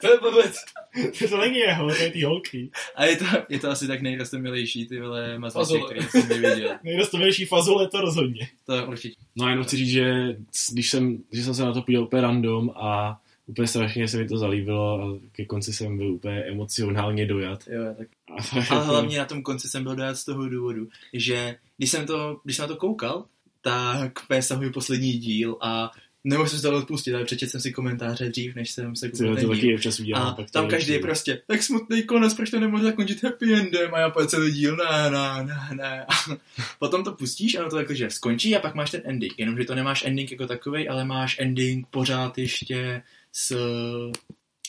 To 0.00 0.10
je 0.12 0.18
blbec. 0.20 0.56
to 1.30 1.36
není 1.38 1.58
jeho, 1.58 1.88
to 1.88 1.94
je 2.02 2.10
ty 2.10 2.22
holky. 2.22 2.70
A 2.96 3.04
je 3.04 3.16
to, 3.16 3.24
je 3.48 3.58
to 3.58 3.70
asi 3.70 3.86
tak 3.86 4.02
nejrostomilejší, 4.02 4.86
ty 4.86 5.00
vole 5.00 5.38
mazlíček, 5.38 5.66
Fazole. 5.68 5.90
který 5.94 6.06
jsem 6.08 6.26
kdy 6.26 6.48
viděl. 6.54 6.70
Nejdostavější 6.84 7.44
fazole 7.44 7.88
to 7.88 8.00
rozhodně. 8.00 8.48
To 8.66 8.86
určitě. 8.86 9.16
No 9.36 9.46
a 9.46 9.50
jenom 9.50 9.64
chci 9.64 9.76
říct, 9.76 9.88
že 9.90 10.36
když 10.72 10.90
jsem, 10.90 11.18
že 11.32 11.42
jsem 11.44 11.54
se 11.54 11.62
na 11.62 11.72
to 11.72 11.82
podíval 11.82 12.04
úplně 12.04 12.22
random 12.22 12.70
a 12.76 13.20
úplně 13.46 13.68
strašně 13.68 14.08
se 14.08 14.16
mi 14.16 14.28
to 14.28 14.38
zalíbilo 14.38 15.02
a 15.02 15.18
ke 15.32 15.44
konci 15.44 15.72
jsem 15.72 15.96
byl 15.96 16.12
úplně 16.12 16.42
emocionálně 16.44 17.26
dojat. 17.26 17.60
Jo, 17.68 17.94
tak. 17.98 18.08
A 18.38 18.42
to 18.42 18.58
je 18.58 18.64
Ale 18.70 18.80
jako- 18.80 18.92
hlavně 18.92 19.18
na 19.18 19.24
tom 19.24 19.42
konci 19.42 19.68
jsem 19.68 19.82
byl 19.82 19.96
dojat 19.96 20.16
z 20.16 20.24
toho 20.24 20.48
důvodu, 20.48 20.88
že 21.12 21.56
když 21.76 21.90
jsem, 21.90 22.06
to, 22.06 22.40
když 22.44 22.56
jsem 22.56 22.62
na 22.62 22.68
to 22.68 22.76
koukal, 22.76 23.24
tak 23.62 24.26
pesahuji 24.26 24.70
poslední 24.70 25.12
díl 25.12 25.56
a 25.60 25.90
nemohl 26.26 26.48
jsem 26.48 26.58
se 26.58 26.68
to 26.68 26.76
odpustit, 26.76 27.14
ale 27.14 27.24
přečetl 27.24 27.50
jsem 27.50 27.60
si 27.60 27.72
komentáře 27.72 28.28
dřív, 28.28 28.54
než 28.54 28.70
jsem 28.70 28.96
se 28.96 29.08
to 29.08 29.16
ten 29.16 29.48
taky 29.48 29.60
díl. 29.60 29.74
občas 29.74 30.00
udělám. 30.00 30.26
A 30.26 30.34
pak 30.34 30.50
tam 30.50 30.64
je 30.64 30.70
každý 30.70 30.92
je 30.92 30.98
prostě, 30.98 31.42
tak 31.46 31.62
smutný 31.62 32.02
konec, 32.02 32.34
proč 32.34 32.50
to 32.50 32.60
nemohl 32.60 32.82
zakončit 32.82 33.22
happy 33.22 33.54
endem 33.54 33.94
a 33.94 34.00
já 34.00 34.10
po 34.10 34.26
celý 34.26 34.52
díl, 34.52 34.76
ne, 34.76 35.10
ne, 35.10 35.44
ne, 35.44 35.68
ne. 35.76 36.06
A 36.08 36.14
potom 36.78 37.04
to 37.04 37.12
pustíš 37.12 37.54
a 37.54 37.60
ono 37.60 37.70
to 37.70 37.78
jakože 37.78 38.10
skončí 38.10 38.56
a 38.56 38.60
pak 38.60 38.74
máš 38.74 38.90
ten 38.90 39.00
ending, 39.04 39.38
jenomže 39.38 39.64
to 39.64 39.74
nemáš 39.74 40.04
ending 40.04 40.30
jako 40.30 40.46
takovej, 40.46 40.88
ale 40.90 41.04
máš 41.04 41.36
ending 41.38 41.86
pořád 41.90 42.38
ještě 42.38 43.02
s, 43.32 43.56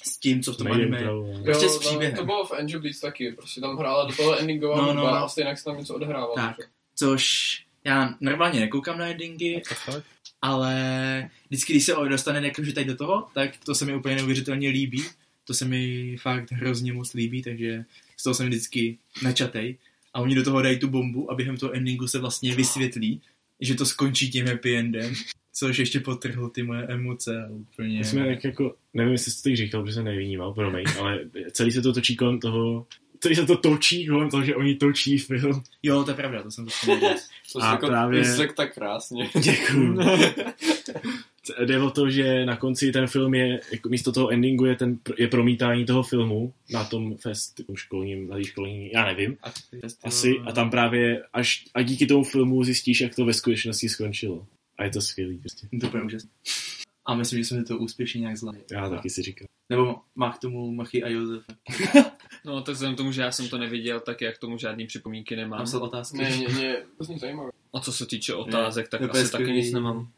s 0.03 0.17
tím, 0.19 0.43
co 0.43 0.53
v 0.53 0.57
tom 0.57 0.71
anime. 0.71 1.03
Prostě 1.43 1.69
s 1.69 1.71
tam- 1.71 1.79
příběhem. 1.79 2.15
To 2.15 2.25
bylo 2.25 2.45
v 2.45 2.51
Angel 2.51 2.81
Beats 2.81 2.99
taky, 2.99 3.31
prostě 3.31 3.61
tam 3.61 3.77
hrála 3.77 4.05
do 4.05 4.15
toho 4.15 4.39
endingová 4.39 4.77
No, 4.77 4.81
no, 4.85 4.93
no, 4.93 5.01
no, 5.01 5.07
no. 5.07 5.23
a 5.23 5.29
stejně 5.29 5.55
se 5.57 5.63
tam 5.63 5.77
něco 5.77 5.95
odehrávalo. 5.95 6.35
Tak. 6.35 6.55
Což 6.95 7.23
já 7.83 8.15
normálně 8.21 8.59
nekoukám 8.59 8.97
na 8.97 9.07
endingy, 9.07 9.61
ale 10.41 11.29
vždycky, 11.49 11.73
když 11.73 11.85
se 11.85 11.93
dostane 12.09 12.47
jakože 12.47 12.73
tady 12.73 12.85
do 12.85 12.95
toho, 12.95 13.27
tak 13.33 13.51
to 13.65 13.75
se 13.75 13.85
mi 13.85 13.95
úplně 13.95 14.15
neuvěřitelně 14.15 14.69
líbí. 14.69 15.03
To 15.45 15.53
se 15.53 15.65
mi 15.65 16.15
fakt 16.21 16.51
hrozně 16.51 16.93
moc 16.93 17.13
líbí, 17.13 17.41
takže 17.41 17.85
z 18.17 18.23
toho 18.23 18.33
jsem 18.33 18.47
vždycky 18.47 18.97
načatej. 19.23 19.77
A 20.13 20.19
oni 20.21 20.35
do 20.35 20.43
toho 20.43 20.61
dají 20.61 20.79
tu 20.79 20.87
bombu 20.87 21.31
a 21.31 21.35
během 21.35 21.57
toho 21.57 21.73
endingu 21.73 22.07
se 22.07 22.19
vlastně 22.19 22.55
vysvětlí, 22.55 23.21
že 23.59 23.75
to 23.75 23.85
skončí 23.85 24.31
tím 24.31 24.47
happy 24.47 24.75
endem, 24.75 25.13
což 25.53 25.77
ještě 25.77 25.99
potrhlo 25.99 26.49
ty 26.49 26.63
moje 26.63 26.83
emoce 26.83 27.47
úplně... 27.51 27.97
My 27.97 28.03
jsme 28.03 28.37
jako, 28.43 28.75
nevím, 28.93 29.11
jestli 29.11 29.31
jsi 29.31 29.37
to 29.37 29.43
teď 29.43 29.55
říkal, 29.55 29.83
protože 29.83 29.93
jsem 29.93 30.05
nevnímal, 30.05 30.53
promiň, 30.53 30.85
ale 30.99 31.19
celý 31.51 31.71
se 31.71 31.81
to 31.81 31.93
točí 31.93 32.15
kolem 32.15 32.39
toho, 32.39 32.87
celý 33.19 33.35
se 33.35 33.45
to 33.45 33.57
točí 33.57 34.07
kolem 34.07 34.29
toho, 34.29 34.43
že 34.43 34.55
oni 34.55 34.75
točí 34.75 35.17
film. 35.17 35.63
Jo, 35.83 36.03
to 36.03 36.11
je 36.11 36.15
pravda, 36.15 36.43
to 36.43 36.51
jsem 36.51 36.65
to 36.65 36.71
chtěl. 36.71 36.99
To 37.53 37.59
A 37.61 37.69
jsi 37.69 37.73
jako, 37.75 37.87
právě- 37.87 38.25
jsi 38.25 38.37
řekl 38.37 38.53
tak 38.53 38.73
krásně. 38.73 39.29
Děkuju. 39.43 39.99
Jde 41.65 41.79
o 41.79 41.89
to, 41.89 42.09
že 42.09 42.45
na 42.45 42.55
konci 42.57 42.91
ten 42.91 43.07
film 43.07 43.33
je, 43.33 43.59
jako 43.71 43.89
místo 43.89 44.11
toho 44.11 44.29
endingu 44.29 44.65
je, 44.65 44.75
ten, 44.75 44.99
je 45.17 45.27
promítání 45.27 45.85
toho 45.85 46.03
filmu 46.03 46.53
na 46.73 46.83
tom 46.83 47.17
fest, 47.17 47.65
tom 47.65 47.75
školním, 47.75 48.27
na 48.27 48.35
té 48.35 48.43
školní, 48.43 48.91
já 48.93 49.05
nevím, 49.05 49.37
asi, 50.03 50.35
a 50.45 50.51
tam 50.51 50.69
právě 50.69 51.23
až, 51.33 51.65
a 51.73 51.81
díky 51.81 52.05
tomu 52.05 52.23
filmu 52.23 52.63
zjistíš, 52.63 53.01
jak 53.01 53.15
to 53.15 53.25
ve 53.25 53.33
skutečnosti 53.33 53.89
skončilo. 53.89 54.47
A 54.79 54.83
je 54.83 54.89
to 54.89 55.01
skvělý 55.01 55.37
prostě. 55.37 55.67
To 55.91 55.97
je 55.97 56.03
úžasné. 56.03 56.29
A 57.05 57.15
myslím, 57.15 57.39
že 57.39 57.45
jsme 57.45 57.63
to 57.63 57.77
úspěšně 57.77 58.21
nějak 58.21 58.37
zvládli. 58.37 58.61
Já 58.71 58.89
taky 58.89 59.09
si 59.09 59.21
říkám. 59.21 59.47
Nebo 59.69 59.95
má 60.15 60.33
k 60.33 60.39
tomu 60.39 60.71
Machy 60.71 61.03
a 61.03 61.09
Josef. 61.09 61.43
No, 62.47 62.61
tak 62.61 62.75
vzhledem 62.75 62.95
k 62.95 62.97
tomu, 62.97 63.11
že 63.11 63.21
já 63.21 63.31
jsem 63.31 63.49
to 63.49 63.57
neviděl, 63.57 63.99
tak 63.99 64.21
já 64.21 64.31
k 64.31 64.37
tomu 64.37 64.57
žádný 64.57 64.87
připomínky 64.87 65.35
nemám. 65.35 65.59
Mám 65.59 65.67
se 65.67 65.77
otázky. 65.77 66.17
Ne, 66.17 66.29
ne, 66.29 66.53
ne, 66.53 66.77
to 66.97 67.03
zní 67.03 67.19
zajímavé. 67.19 67.51
A 67.73 67.79
co 67.79 67.93
se 67.93 68.05
týče 68.05 68.33
otázek, 68.33 68.89
tak 68.89 69.11
to 69.11 69.17
je 69.17 69.23
asi 69.23 69.31
taky 69.31 69.51
nic 69.51 69.73
nemám. 69.73 70.11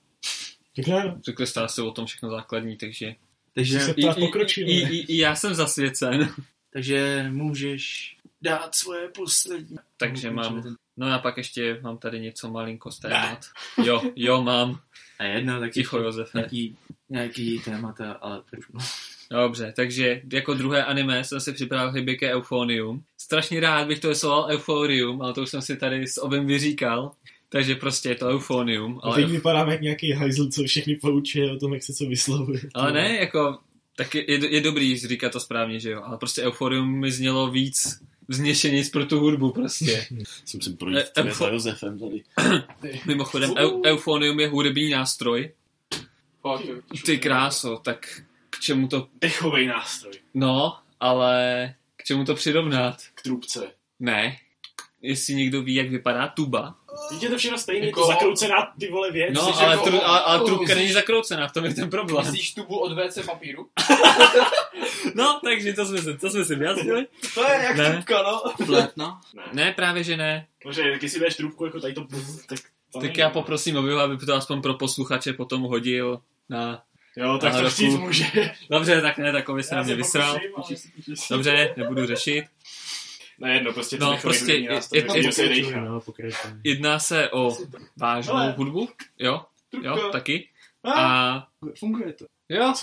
Řekli 1.25 1.47
jste 1.47 1.61
asi 1.61 1.81
o 1.81 1.91
tom 1.91 2.05
všechno 2.05 2.29
základní, 2.29 2.77
takže... 2.77 3.15
Takže, 3.53 3.79
se 3.79 3.91
I, 3.91 4.05
i, 4.05 4.61
i, 4.61 4.79
i, 4.79 5.05
i 5.13 5.17
já 5.17 5.35
jsem 5.35 5.55
zasvěcen. 5.55 6.33
takže 6.73 7.27
můžeš 7.29 8.15
dát 8.41 8.75
svoje 8.75 9.07
poslední. 9.07 9.77
Takže 9.97 10.31
mám... 10.31 10.75
No 10.97 11.13
a 11.13 11.19
pak 11.19 11.37
ještě 11.37 11.79
mám 11.81 11.97
tady 11.97 12.19
něco 12.19 12.51
malinko 12.51 12.91
z 12.91 12.99
témat. 12.99 13.39
Jo, 13.83 14.01
jo, 14.15 14.43
mám. 14.43 14.79
A 15.19 15.23
jedno, 15.23 15.59
tak 15.59 15.71
Ticho, 15.71 15.97
Josefe. 15.97 16.37
nějaký, 16.37 16.77
nějaký 17.09 17.59
témata, 17.59 18.11
ale 18.11 18.43
už 18.57 18.65
Dobře, 19.31 19.73
takže 19.75 20.21
jako 20.33 20.53
druhé 20.53 20.85
anime 20.85 21.23
jsem 21.23 21.39
si 21.39 21.53
připravil 21.53 21.91
hybike 21.91 22.33
Euphonium. 22.35 23.03
Strašně 23.17 23.59
rád 23.59 23.87
bych 23.87 23.99
to 23.99 24.15
sloval 24.15 24.47
Euphorium, 24.51 25.21
ale 25.21 25.33
to 25.33 25.41
už 25.41 25.49
jsem 25.49 25.61
si 25.61 25.77
tady 25.77 26.07
s 26.07 26.21
obem 26.21 26.45
vyříkal. 26.47 27.11
Takže 27.49 27.75
prostě 27.75 28.09
je 28.09 28.15
to 28.15 28.27
Euphonium. 28.27 28.99
A 29.03 29.05
Ale, 29.07 29.15
teď 29.15 29.27
vypadáme 29.29 29.71
jak 29.71 29.81
nějaký 29.81 30.11
hajzl, 30.11 30.49
co 30.49 30.63
všechny 30.63 30.95
poučuje 30.95 31.51
o 31.51 31.57
tom, 31.57 31.73
jak 31.73 31.83
se 31.83 31.93
co 31.93 32.05
vyslovuje. 32.05 32.59
ale 32.73 32.91
ne, 32.91 33.15
jako, 33.19 33.57
tak 33.95 34.15
je, 34.15 34.53
je, 34.55 34.61
dobrý 34.61 34.97
říkat 34.97 35.31
to 35.31 35.39
správně, 35.39 35.79
že 35.79 35.89
jo. 35.91 36.01
Ale 36.05 36.17
prostě 36.17 36.41
Euphorium 36.43 36.99
mi 36.99 37.11
znělo 37.11 37.51
víc 37.51 37.99
vznešenic 38.27 38.89
pro 38.89 39.05
tu 39.05 39.19
hudbu 39.19 39.51
prostě. 39.51 40.07
Jsem 40.45 40.61
se 40.61 40.69
E- 40.69 40.73
projít 40.73 40.97
Eufo- 41.15 41.33
za 41.37 41.47
Josefem 41.49 41.99
tady. 41.99 42.23
Mimochodem, 43.05 43.53
eu, 43.57 43.81
Euphonium 43.85 44.39
je 44.39 44.47
hudební 44.47 44.89
nástroj. 44.89 45.51
Ty 47.05 47.17
kráso, 47.17 47.77
tak 47.83 48.21
k 48.49 48.59
čemu 48.59 48.87
to... 48.87 49.07
Dechový 49.21 49.67
nástroj. 49.67 50.13
No, 50.33 50.77
ale 50.99 51.73
k 51.97 52.03
čemu 52.03 52.25
to 52.25 52.35
přirovnat? 52.35 52.97
K 53.15 53.21
trubce. 53.21 53.71
Ne. 53.99 54.37
Jestli 55.01 55.33
někdo 55.35 55.61
ví, 55.61 55.75
jak 55.75 55.89
vypadá 55.89 56.27
tuba. 56.27 56.75
Je 57.21 57.29
to 57.29 57.37
všechno 57.37 57.57
stejné, 57.57 57.85
Jako- 57.87 57.99
jako... 57.99 58.07
to 58.07 58.13
zakroucená 58.13 58.73
ty 58.79 58.89
vole 58.89 59.11
věc. 59.11 59.33
No, 59.33 59.59
ale, 59.61 59.71
jako- 59.71 59.85
tru, 59.85 60.03
ale, 60.05 60.19
ale 60.21 60.41
o- 60.41 60.45
trubka 60.45 60.75
není 60.75 60.91
zakroucená, 60.91 61.47
v 61.47 61.51
tom 61.53 61.65
je 61.65 61.73
ten 61.73 61.89
problém. 61.89 62.25
Myslíš 62.25 62.53
tubu 62.53 62.77
od 62.79 62.91
WC 62.97 63.25
papíru? 63.25 63.69
No, 65.15 65.39
takže 65.43 65.73
to 65.73 65.85
jsme, 65.85 66.01
se- 66.01 66.17
to 66.17 66.29
jsme 66.29 66.45
si 66.45 66.55
vyjasnili. 66.55 67.07
To 67.33 67.43
je 67.43 67.59
jak 67.63 67.77
Ne. 67.77 67.95
tubka, 67.95 68.21
no. 68.23 68.65
Flétna. 68.65 69.21
Ne, 69.53 69.71
právě 69.71 70.03
že 70.03 70.17
ne. 70.17 70.47
Protože 70.63 70.81
jak 70.81 71.01
si 71.01 71.19
dáš 71.19 71.35
trubku 71.35 71.65
jako 71.65 71.79
tady 71.79 71.93
to... 71.93 72.01
Tak, 72.49 72.59
to 72.93 72.99
Tak 72.99 73.17
já 73.17 73.29
poprosím 73.29 73.77
Obiho, 73.77 73.99
aby 73.99 74.17
to 74.17 74.33
aspoň 74.35 74.61
pro 74.61 74.73
posluchače 74.73 75.33
potom 75.33 75.61
hodil 75.61 76.21
na... 76.49 76.83
Jo, 77.19 77.37
tak 77.37 77.53
to 77.55 77.69
říct 77.69 77.95
může. 77.97 78.25
Dobře, 78.69 79.01
tak 79.01 79.17
ne, 79.17 79.31
takový 79.31 79.63
se 79.63 79.75
na 79.75 79.83
mě 79.83 79.95
vysral. 79.95 80.39
pokusím, 80.55 80.91
ale- 81.07 81.15
Dobře, 81.31 81.73
nebudu 81.77 82.05
řešit. 82.05 82.45
Ne, 83.39 83.53
jedno, 83.53 83.73
prostě 83.73 83.97
to 83.97 84.05
No, 84.05 84.17
prostě 84.21 84.53
je- 84.53 84.69
nástroj, 84.69 85.03
je- 85.13 85.43
je- 85.45 85.55
je-. 85.69 85.81
No, 85.81 86.01
pokračuj. 86.01 86.51
Jedná 86.63 86.99
se 86.99 87.29
o 87.29 87.57
vážnou 87.97 88.33
Ale- 88.33 88.51
hudbu, 88.57 88.89
jo, 89.19 89.41
jo, 89.81 89.93
Trubka. 89.93 90.11
taky. 90.11 90.49
A, 90.83 90.91
A 90.91 91.47
Funguje 91.79 92.13
to. 92.13 92.25
jo, 92.49 92.73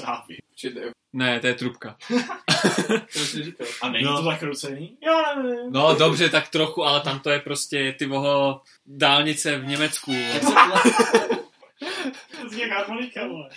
ne, 1.12 1.40
to 1.40 1.46
je 1.46 1.54
trubka. 1.54 1.96
A 3.82 3.88
není 3.90 4.04
No. 4.04 4.16
to 4.16 4.22
zakroucený? 4.22 4.96
Jo, 5.06 5.42
nevím. 5.42 5.72
No 5.72 5.94
dobře, 5.94 6.28
tak 6.28 6.48
trochu, 6.48 6.84
ale 6.84 7.00
tam 7.00 7.20
to 7.20 7.30
je 7.30 7.38
prostě 7.40 7.94
ty 7.98 8.06
voho 8.06 8.60
dálnice 8.86 9.58
v 9.58 9.66
Německu. 9.66 10.12
Harmonika, 12.76 13.26
vole. 13.26 13.48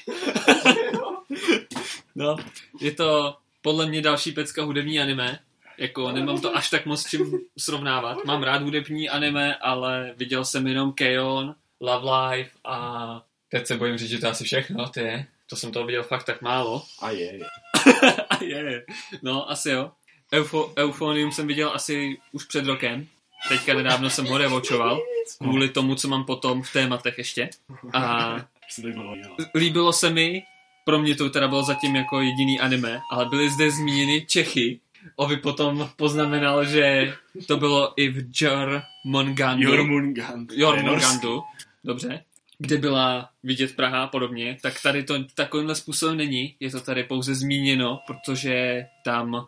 No, 2.16 2.36
je 2.82 2.92
to 2.92 3.38
podle 3.62 3.86
mě 3.86 4.02
další 4.02 4.32
pecka 4.32 4.64
hudební 4.64 5.00
anime. 5.00 5.40
Jako 5.78 6.12
nemám 6.12 6.42
to 6.42 6.56
až 6.56 6.70
tak 6.70 6.86
moc 6.86 7.02
s 7.02 7.10
čím 7.10 7.40
srovnávat. 7.58 8.26
Mám 8.26 8.44
rád 8.44 8.62
hudební 8.62 9.10
anime, 9.10 9.56
ale 9.56 10.14
viděl 10.18 10.46
jsem 10.46 10.68
jenom 10.68 10.94
Keon, 10.94 11.56
Love 11.82 12.12
Life 12.12 12.52
a 12.66 13.22
teď 13.50 13.68
se 13.68 13.78
bojím 13.78 13.98
říct, 13.98 14.10
že 14.10 14.18
to 14.18 14.28
asi 14.28 14.44
všechno, 14.44 14.90
ty 14.90 15.00
je. 15.00 15.26
To 15.50 15.56
jsem 15.56 15.72
toho 15.72 15.86
viděl 15.86 16.04
fakt 16.04 16.24
tak 16.24 16.42
málo. 16.42 16.84
A 17.02 17.12
je. 17.12 17.40
A 18.30 18.44
je. 18.44 18.86
No, 19.22 19.52
asi 19.52 19.70
jo. 19.70 19.92
Eufo, 20.34 20.74
Euphonium 20.78 21.32
jsem 21.32 21.48
viděl 21.48 21.72
asi 21.74 22.18
už 22.32 22.46
před 22.46 22.66
rokem. 22.66 23.08
Teďka 23.50 23.74
nedávno 23.74 24.10
jsem 24.10 24.26
ho 24.26 24.38
revočoval. 24.38 25.00
Kvůli 25.42 25.70
tomu, 25.70 25.96
co 25.96 26.08
mám 26.08 26.26
potom 26.26 26.64
v 26.64 26.74
tématech 26.74 27.18
ještě. 27.18 27.50
A 27.94 28.36
Dělá. 28.78 29.16
líbilo 29.56 29.94
se 29.94 30.10
mi, 30.10 30.44
pro 30.86 31.00
mě 31.00 31.16
to 31.16 31.30
teda 31.30 31.48
bylo 31.48 31.64
zatím 31.64 31.96
jako 31.96 32.22
jediný 32.22 32.60
anime, 32.60 33.02
ale 33.12 33.26
byly 33.26 33.50
zde 33.50 33.72
zmíněny 33.72 34.26
Čechy. 34.26 34.80
Ovi 35.16 35.38
potom 35.38 35.90
poznamenal, 35.96 36.66
že 36.66 37.14
to 37.48 37.58
bylo 37.58 37.94
i 37.96 38.10
v 38.10 38.30
Jormungandu. 38.42 39.70
Jormungand. 39.70 40.52
Jormungandu. 40.56 41.44
Dobře. 41.84 42.24
Kde 42.58 42.78
byla 42.78 43.30
vidět 43.44 43.76
Praha 43.76 44.04
a 44.04 44.08
podobně, 44.08 44.58
tak 44.62 44.82
tady 44.82 45.04
to 45.04 45.24
takovýmhle 45.36 45.76
způsobem 45.76 46.18
není. 46.18 46.56
Je 46.60 46.72
to 46.72 46.82
tady 46.82 47.04
pouze 47.04 47.36
zmíněno, 47.36 48.00
protože 48.08 48.86
tam 49.06 49.34
uh, 49.34 49.44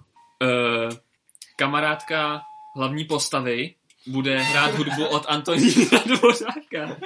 kamarádka 1.56 2.42
hlavní 2.76 3.06
postavy 3.06 3.76
bude 4.08 4.38
hrát 4.40 4.76
hudbu 4.76 5.06
od 5.06 5.26
Antonína 5.28 5.86
Dvořáka, 6.06 6.98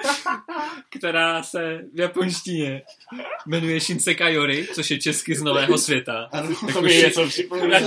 která 0.97 1.43
se 1.43 1.79
v 1.93 1.99
japonštině 1.99 2.81
jmenuje 3.47 3.79
Shinseka 3.79 4.27
Yori, 4.29 4.67
což 4.73 4.91
je 4.91 4.99
česky 4.99 5.35
z 5.35 5.41
Nového 5.43 5.77
světa. 5.77 6.29
To 6.73 6.81
mi 6.81 6.95
něco 6.97 7.27
připomíná. 7.27 7.77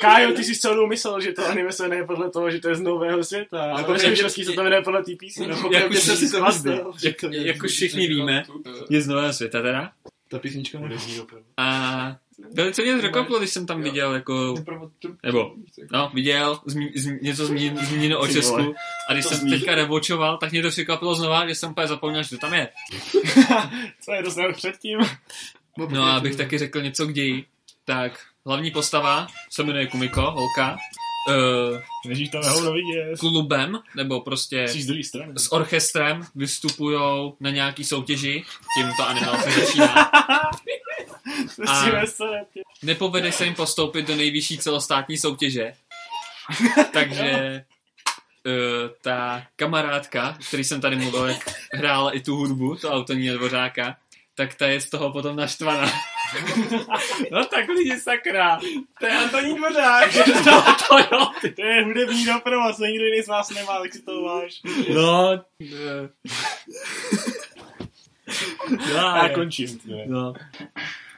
Kájo, 0.00 0.32
ty 0.32 0.44
jsi 0.44 0.56
celou 0.56 0.86
myslel, 0.86 1.20
že 1.20 1.32
to 1.32 1.46
anime 1.46 1.72
se 1.72 1.82
jmenuje 1.82 2.06
podle 2.06 2.30
toho, 2.30 2.50
že 2.50 2.58
to 2.60 2.68
je 2.68 2.74
z 2.74 2.80
nového 2.80 3.24
světa. 3.24 3.74
A 3.74 3.82
to 3.82 3.98
že- 3.98 4.16
český 4.16 4.44
se 4.44 4.52
to 4.52 4.62
jmenuje 4.62 4.82
podle 4.82 5.04
té 5.04 5.12
písně. 5.18 5.48
Jak 5.72 5.90
už 5.90 5.98
jsem 5.98 6.16
si 6.16 6.30
to 6.30 6.36
skladby. 6.36 6.70
myslel. 6.70 6.92
Jak, 7.02 7.16
jak 7.32 7.62
už 7.64 7.70
všichni 7.72 8.06
víme, 8.06 8.42
je 8.90 9.00
z 9.02 9.06
Nového 9.06 9.32
světa 9.32 9.62
teda. 9.62 9.92
Ta 10.34 10.40
písnička 10.40 10.78
nebude. 10.78 10.96
A 11.56 12.16
velice 12.54 12.82
mě 12.82 12.98
zrekvapilo, 12.98 13.38
když 13.38 13.50
jsem 13.50 13.66
tam 13.66 13.82
viděl 13.82 14.14
jako, 14.14 14.54
nebo, 15.22 15.54
no, 15.92 16.10
viděl 16.14 16.60
zmi, 16.66 16.92
zmi, 16.96 17.18
něco 17.22 17.46
zmi, 17.46 17.74
zmíněno 17.82 18.18
o 18.18 18.28
Česku 18.28 18.74
a 19.08 19.12
když 19.12 19.24
To 19.24 19.28
jsem 19.28 19.38
zní. 19.38 19.50
teďka 19.50 19.74
rebočoval, 19.74 20.38
tak 20.38 20.52
mě 20.52 20.62
to 20.62 20.68
překvapilo 20.68 21.14
znova, 21.14 21.48
že 21.48 21.54
jsem 21.54 21.70
úplně 21.70 21.86
zapomněl, 21.86 22.22
že 22.22 22.30
to 22.30 22.38
tam 22.38 22.54
je. 22.54 22.68
Co 24.00 24.12
je 24.12 24.22
dost 24.22 24.38
předtím? 24.56 24.98
No 25.88 26.02
a 26.02 26.16
abych 26.16 26.36
taky 26.36 26.58
řekl 26.58 26.82
něco 26.82 27.06
k 27.06 27.12
ději, 27.12 27.44
tak 27.84 28.20
hlavní 28.46 28.70
postava 28.70 29.26
se 29.50 29.62
jmenuje 29.62 29.86
Kumiko, 29.86 30.20
holka, 30.30 30.76
uh, 31.28 31.78
Nežíš 32.06 32.28
tam 32.28 32.40
nehodu 32.42 32.72
vidět. 32.72 33.18
klubem, 33.20 33.78
nebo 33.96 34.20
prostě 34.20 34.68
Jsi 34.68 34.82
z 34.82 34.86
druhé 34.86 35.02
strany. 35.04 35.32
s 35.36 35.52
orchestrem 35.52 36.26
vystupujou 36.34 37.36
na 37.40 37.50
nějaký 37.50 37.84
soutěži, 37.84 38.44
tím 38.78 38.86
to 38.96 39.08
animace 39.08 39.50
začíná. 39.50 39.94
A- 41.68 41.84
Nepovede 42.82 43.32
se 43.32 43.44
jim 43.44 43.54
postoupit 43.54 44.06
do 44.06 44.16
nejvyšší 44.16 44.58
celostátní 44.58 45.16
soutěže. 45.18 45.72
Takže 46.92 47.64
uh, 48.46 48.52
ta 49.02 49.42
kamarádka, 49.56 50.38
který 50.48 50.64
jsem 50.64 50.80
tady 50.80 50.96
mluvil, 50.96 51.24
jak 51.26 51.54
hrála 51.72 52.10
i 52.10 52.20
tu 52.20 52.36
hudbu, 52.36 52.76
to 52.76 52.90
autoní 52.90 53.28
dvořáka, 53.28 53.96
tak 54.34 54.54
ta 54.54 54.66
je 54.66 54.80
z 54.80 54.90
toho 54.90 55.12
potom 55.12 55.36
naštvaná. 55.36 55.86
no 57.30 57.44
tak 57.44 57.68
lidi 57.68 58.00
sakra. 58.00 58.58
To 59.00 59.06
je 59.06 59.12
Antonín 59.12 59.56
Dvořák. 59.56 60.10
No 60.46 60.62
to 60.88 60.98
jo. 60.98 61.26
to 61.56 61.62
je 61.64 61.84
hudební 61.84 62.26
doprovod, 62.26 62.76
co 62.76 62.84
nikdo 62.84 63.04
jiný 63.04 63.22
z 63.22 63.28
vás 63.28 63.50
nemá, 63.50 63.80
tak 63.80 63.92
si 63.92 64.02
to 64.02 64.22
máš. 64.22 64.60
No. 64.94 65.32
eh. 65.62 66.08
Já 68.94 69.26
Já 69.26 69.34
končím. 69.34 69.80
No. 70.06 70.34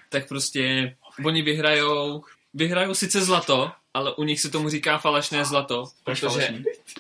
Tak 0.09 0.29
prostě 0.29 0.95
oni 1.25 1.43
vyhrajou, 1.43 2.25
vyhrajou 2.55 2.95
sice 2.95 3.21
zlato, 3.25 3.73
ale 3.95 4.15
u 4.15 4.25
nich 4.25 4.41
se 4.41 4.51
tomu 4.51 4.69
říká 4.69 4.99
falešné 4.99 5.45
zlato, 5.45 5.85
protože 6.05 6.55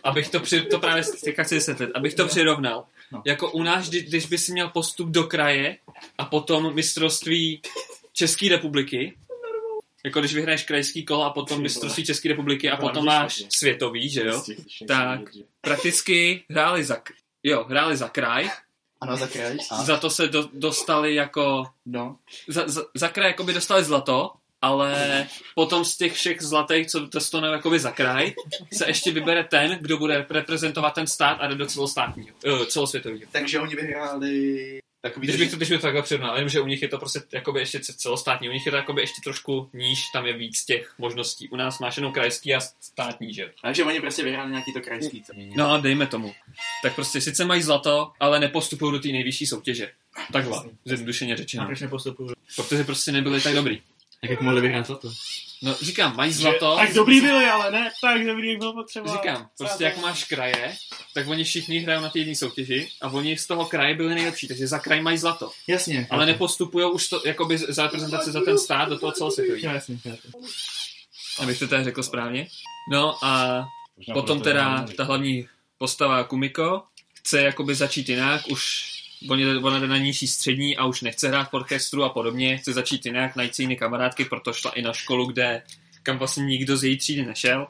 abych 0.05 0.29
to, 0.29 0.41
při, 0.41 0.63
to 0.63 0.79
právě 0.79 1.03
teďka 1.25 1.43
chci 1.43 1.55
vysvětlit, 1.55 1.91
abych 1.95 2.15
to 2.15 2.27
přirovnal. 2.27 2.85
No. 3.13 3.23
Jako 3.27 3.51
u 3.51 3.63
nás, 3.63 3.89
kdy, 3.89 4.03
když 4.03 4.27
by 4.27 4.39
si 4.39 4.53
měl 4.53 4.69
postup 4.69 5.09
do 5.09 5.25
kraje 5.25 5.79
a 6.19 6.25
potom 6.25 6.75
mistrovství 6.75 7.63
České 8.13 8.49
republiky, 8.49 9.17
jako 10.05 10.21
když 10.21 10.35
vyhraješ 10.35 10.63
krajský 10.65 11.05
kolo 11.05 11.25
a 11.25 11.31
potom 11.31 11.63
mistrovství 11.63 12.05
České 12.05 12.29
republiky 12.29 12.71
a 12.71 12.77
potom 12.77 13.05
máš 13.05 13.45
světový, 13.49 14.09
že 14.09 14.25
jo? 14.25 14.43
Tak. 14.89 15.21
Prakticky 15.61 16.45
hráli 16.51 16.85
za, 16.85 17.03
jo, 17.43 17.65
hráli 17.69 17.97
za 17.97 18.09
kraj, 18.09 18.51
Ano, 19.01 19.17
za 19.17 19.27
kraj. 19.27 19.57
A? 19.71 19.85
za 19.85 19.97
to 19.97 20.11
se 20.11 20.29
do, 20.29 20.49
dostali 20.53 21.15
jako 21.15 21.67
No. 21.87 22.19
za, 22.49 22.69
za, 22.69 22.83
za 22.95 23.09
kraj 23.09 23.29
jakoby 23.31 23.53
dostali 23.55 23.85
zlato, 23.85 24.33
ale 24.63 25.27
potom 25.55 25.85
z 25.85 25.97
těch 25.97 26.13
všech 26.13 26.43
zlatých, 26.43 26.87
co 26.87 27.01
dostanou 27.07 27.53
jakoby 27.53 27.79
za 27.79 27.91
kraj, 27.91 28.33
se 28.73 28.87
ještě 28.87 29.11
vybere 29.11 29.45
ten, 29.45 29.79
kdo 29.81 29.99
bude 29.99 30.25
reprezentovat 30.29 30.95
ten 30.95 31.07
stát 31.07 31.35
a 31.41 31.47
jde 31.47 31.55
do 31.55 31.67
celostátního, 31.67 32.37
uh, 32.47 32.65
celosvětového. 32.65 33.21
Takže 33.33 33.61
oni 33.61 33.77
vyhráli 33.77 34.79
takový... 35.03 35.27
Když 35.27 35.37
bych 35.37 35.51
to, 35.51 35.57
když 35.57 35.69
bych 35.71 35.81
to 35.81 35.87
takhle 35.87 36.03
přirovnal, 36.03 36.39
vím, 36.39 36.49
že 36.49 36.61
u 36.61 36.67
nich 36.67 36.83
je 36.83 36.89
to 36.89 36.99
prostě 36.99 37.21
jakoby 37.33 37.61
ještě 37.61 37.79
ce- 37.79 37.95
celostátní, 37.97 38.49
u 38.49 38.53
nich 38.53 38.67
je 38.67 38.71
to 38.73 38.77
jakoby 38.77 39.01
ještě 39.01 39.21
trošku 39.25 39.71
níž, 39.75 39.99
tam 40.13 40.27
je 40.27 40.33
víc 40.33 40.65
těch 40.65 40.95
možností. 40.99 41.49
U 41.49 41.57
nás 41.57 41.79
máš 41.79 41.97
jenom 41.97 42.13
krajský 42.13 42.55
a 42.55 42.61
státní, 42.81 43.35
že? 43.35 43.53
Takže 43.63 43.85
oni 43.85 44.01
prostě 44.01 44.23
vyhráli 44.23 44.51
nějaký 44.51 44.73
to 44.73 44.81
krajský 44.81 45.23
ceně. 45.23 45.51
No, 45.57 45.81
dejme 45.81 46.07
tomu. 46.07 46.35
Tak 46.83 46.95
prostě 46.95 47.21
sice 47.21 47.45
mají 47.45 47.63
zlato, 47.63 48.13
ale 48.21 48.41
nepostupují 48.41 48.93
do 48.93 48.99
té 49.01 49.09
nejvyšší 49.09 49.47
soutěže. 49.47 49.91
Takhle, 50.33 50.63
zjednodušeně 50.85 51.35
A 51.35 51.37
řečeno. 51.37 51.67
proč 51.67 51.81
nepostupují? 51.81 52.29
Protože 52.57 52.85
prostě 52.85 53.13
nebyli 53.13 53.41
tak 53.41 53.55
dobrý. 53.55 53.83
Jak, 54.23 54.31
jak 54.31 54.41
mohli 54.41 54.61
vyhrát 54.61 54.87
za 54.87 54.95
to? 54.95 55.13
No, 55.63 55.75
říkám, 55.75 56.17
mají 56.17 56.33
zlato. 56.33 56.77
Tak 56.77 56.95
dobrý 56.95 57.21
byli, 57.21 57.45
ale 57.45 57.71
ne 57.71 57.91
tak 58.01 58.27
dobrý, 58.27 58.49
jak 58.49 58.59
bylo 58.59 58.73
potřeba. 58.73 59.13
Říkám, 59.13 59.49
prostě 59.59 59.85
jak 59.85 59.99
máš 59.99 60.25
kraje, 60.25 60.77
tak 61.15 61.29
oni 61.29 61.45
všichni 61.45 61.79
hrajou 61.79 62.03
na 62.03 62.09
té 62.09 62.19
jedné 62.19 62.35
soutěži 62.35 62.89
a 63.01 63.09
oni 63.09 63.39
z 63.39 63.47
toho 63.47 63.67
kraje 63.67 63.95
byli 63.95 64.15
nejlepší, 64.15 64.49
takže 64.49 64.67
za 64.67 64.79
kraj 64.79 65.01
mají 65.01 65.19
zlato. 65.19 65.51
Jasně. 65.67 66.07
Ale 66.11 66.27
nepostupují 66.27 66.93
už 66.93 67.09
to, 67.09 67.23
jakoby 67.25 67.59
za 67.59 67.83
reprezentaci 67.83 68.31
za 68.33 68.41
ten 68.41 68.59
stát 68.59 68.89
do 68.89 68.99
toho 68.99 69.13
celosvětového. 69.13 69.75
Jasně, 69.75 69.99
jasně. 70.05 70.33
Abych 71.39 71.59
to 71.59 71.69
tady 71.69 71.85
řekl 71.85 72.03
správně. 72.03 72.49
No 72.91 73.25
a 73.25 73.65
potom 74.13 74.41
teda 74.41 74.87
ta 74.97 75.05
hlavní 75.05 75.49
postava 75.79 76.25
Kumiko 76.25 76.83
chce 77.15 77.43
jakoby 77.43 77.75
začít 77.75 78.09
jinak, 78.09 78.43
už 78.49 78.96
oni- 79.31 79.57
ona 79.57 79.79
jde 79.79 79.87
na 79.87 79.97
nižší 79.99 80.27
střední 80.27 80.77
a 80.77 80.85
už 80.87 81.01
nechce 81.03 81.29
hrát 81.29 81.51
v 81.51 81.55
orchestru 81.55 82.05
a 82.05 82.09
podobně, 82.09 82.57
chce 82.59 82.73
začít 82.73 83.07
jinak, 83.07 83.37
najít 83.37 83.55
si 83.55 83.63
jiné 83.63 83.77
kamarádky, 83.77 84.25
proto 84.25 84.53
šla 84.53 84.71
i 84.71 84.83
na 84.83 84.93
školu, 84.93 85.27
kde 85.27 85.63
kam 86.03 86.19
vlastně 86.19 86.45
nikdo 86.45 86.77
z 86.77 86.85
její 86.85 86.97
třídy 86.99 87.27
nešel. 87.27 87.67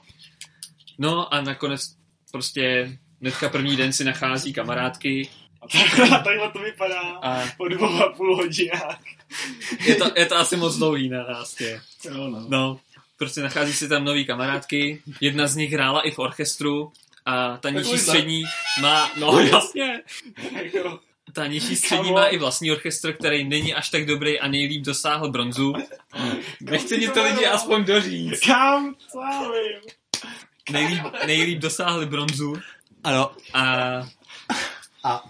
No 0.99 1.35
a 1.35 1.41
nakonec 1.41 1.95
prostě 2.33 2.93
hnedka 3.21 3.49
první 3.49 3.77
den 3.77 3.93
si 3.93 4.05
nachází 4.05 4.53
kamarádky 4.53 5.29
A 5.63 5.67
takhle 6.25 6.51
to 6.53 6.59
vypadá 6.59 7.01
a 7.01 7.43
po 7.57 7.69
dvou 7.69 8.03
a 8.03 8.13
půl 8.13 8.37
hodinách. 8.37 9.01
je 9.87 9.95
to, 9.95 10.05
je 10.17 10.27
to 10.27 10.37
asi 10.37 10.57
moc 10.57 10.77
dlouhý 10.77 11.09
na 11.09 11.23
nás, 11.23 11.55
tě. 11.55 11.81
No. 12.11 12.47
No, 12.49 12.81
prostě 13.19 13.41
nachází 13.41 13.73
si 13.73 13.89
tam 13.89 14.05
nový 14.05 14.25
kamarádky, 14.27 15.03
jedna 15.21 15.47
z 15.47 15.57
nich 15.57 15.73
hrála 15.73 16.01
i 16.01 16.11
v 16.11 16.19
orchestru 16.19 16.93
a 17.27 17.57
ta 17.57 17.71
nižší 17.71 17.99
střední 17.99 18.43
má, 18.81 19.11
no 19.17 19.41
jasně, 19.41 20.03
ta 21.37 21.47
nižší 21.47 21.77
střední 21.77 22.13
má 22.13 22.27
i 22.27 22.39
vlastní 22.39 22.73
orchestr, 22.73 23.13
který 23.13 23.45
není 23.45 23.75
až 23.75 23.89
tak 23.91 24.07
dobrý 24.07 24.41
a 24.41 24.49
nejlíp 24.49 24.83
dosáhl 24.85 25.31
bronzu. 25.31 25.73
Nechce 26.61 26.97
mi 26.97 27.09
to 27.09 27.23
lidi 27.25 27.47
aspoň 27.47 27.85
doříct. 27.85 28.47
Kam? 28.47 28.95
Co? 29.13 29.21
Nejlíp, 30.71 31.03
nejlíp 31.27 31.59
dosáhli 31.59 32.07
bronzu 32.07 32.55
Ano. 33.05 33.31
a 33.55 33.63
A 35.05 35.25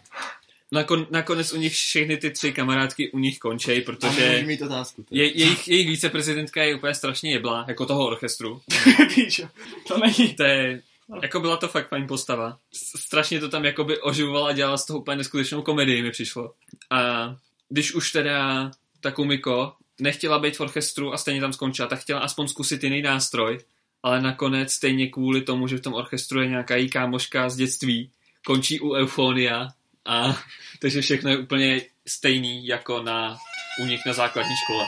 nakon, 0.73 1.07
nakonec 1.11 1.53
u 1.53 1.57
nich 1.57 1.73
všechny 1.73 2.17
ty 2.17 2.31
tři 2.31 2.53
kamarádky 2.53 3.11
u 3.11 3.19
nich 3.19 3.39
končej, 3.39 3.77
můžu 3.77 3.85
protože 3.85 4.43
mít 4.47 4.63
otázku. 4.63 5.07
je, 5.11 5.39
jejich, 5.39 5.69
jejich 5.69 5.89
viceprezidentka 5.89 6.63
je 6.63 6.75
úplně 6.75 6.95
strašně 6.95 7.31
jeblá, 7.33 7.65
jako 7.69 7.87
toho 7.87 8.07
orchestru. 8.07 8.61
To 9.89 9.99
není. 9.99 10.35
To 10.35 10.43
je, 10.43 10.83
jako 11.23 11.41
byla 11.41 11.57
to 11.57 11.69
fakt 11.69 11.89
fajn 11.89 12.07
postava. 12.07 12.59
Strašně 12.97 13.41
to 13.41 13.49
tam 13.49 13.65
jakoby 13.65 14.01
oživovala 14.01 14.49
a 14.49 14.53
dělala 14.53 14.77
z 14.77 14.87
toho 14.87 14.99
úplně 14.99 15.17
neskutečnou 15.17 15.63
komedii, 15.63 16.03
mi 16.03 16.11
přišlo. 16.11 16.55
A 16.91 17.29
když 17.69 17.95
už 17.95 18.13
teda 18.13 18.71
ta 19.01 19.11
Kumiko 19.11 19.73
nechtěla 20.01 20.39
být 20.39 20.57
v 20.57 20.61
orchestru 20.61 21.13
a 21.13 21.19
stejně 21.19 21.41
tam 21.41 21.53
skončila, 21.53 21.89
tak 21.89 22.01
chtěla 22.01 22.21
aspoň 22.21 22.49
zkusit 22.49 22.85
jiný 22.85 23.03
nástroj, 23.03 23.59
ale 24.03 24.23
nakonec 24.23 24.73
stejně 24.73 25.07
kvůli 25.07 25.43
tomu, 25.43 25.69
že 25.69 25.77
v 25.77 25.81
tom 25.81 25.95
orchestru 25.95 26.41
je 26.41 26.49
nějaká 26.49 26.77
její 26.77 26.91
kámoška 26.91 27.49
z 27.49 27.57
dětství, 27.57 28.11
končí 28.47 28.81
u 28.81 28.93
Eufonia 28.93 29.69
a 30.05 30.37
takže 30.81 31.01
všechno 31.01 31.31
je 31.31 31.39
úplně 31.39 31.83
stejný 32.07 32.67
jako 32.67 33.03
na, 33.03 33.37
u 33.83 33.87
nich 33.87 34.01
na 34.07 34.13
základní 34.13 34.55
škole. 34.65 34.85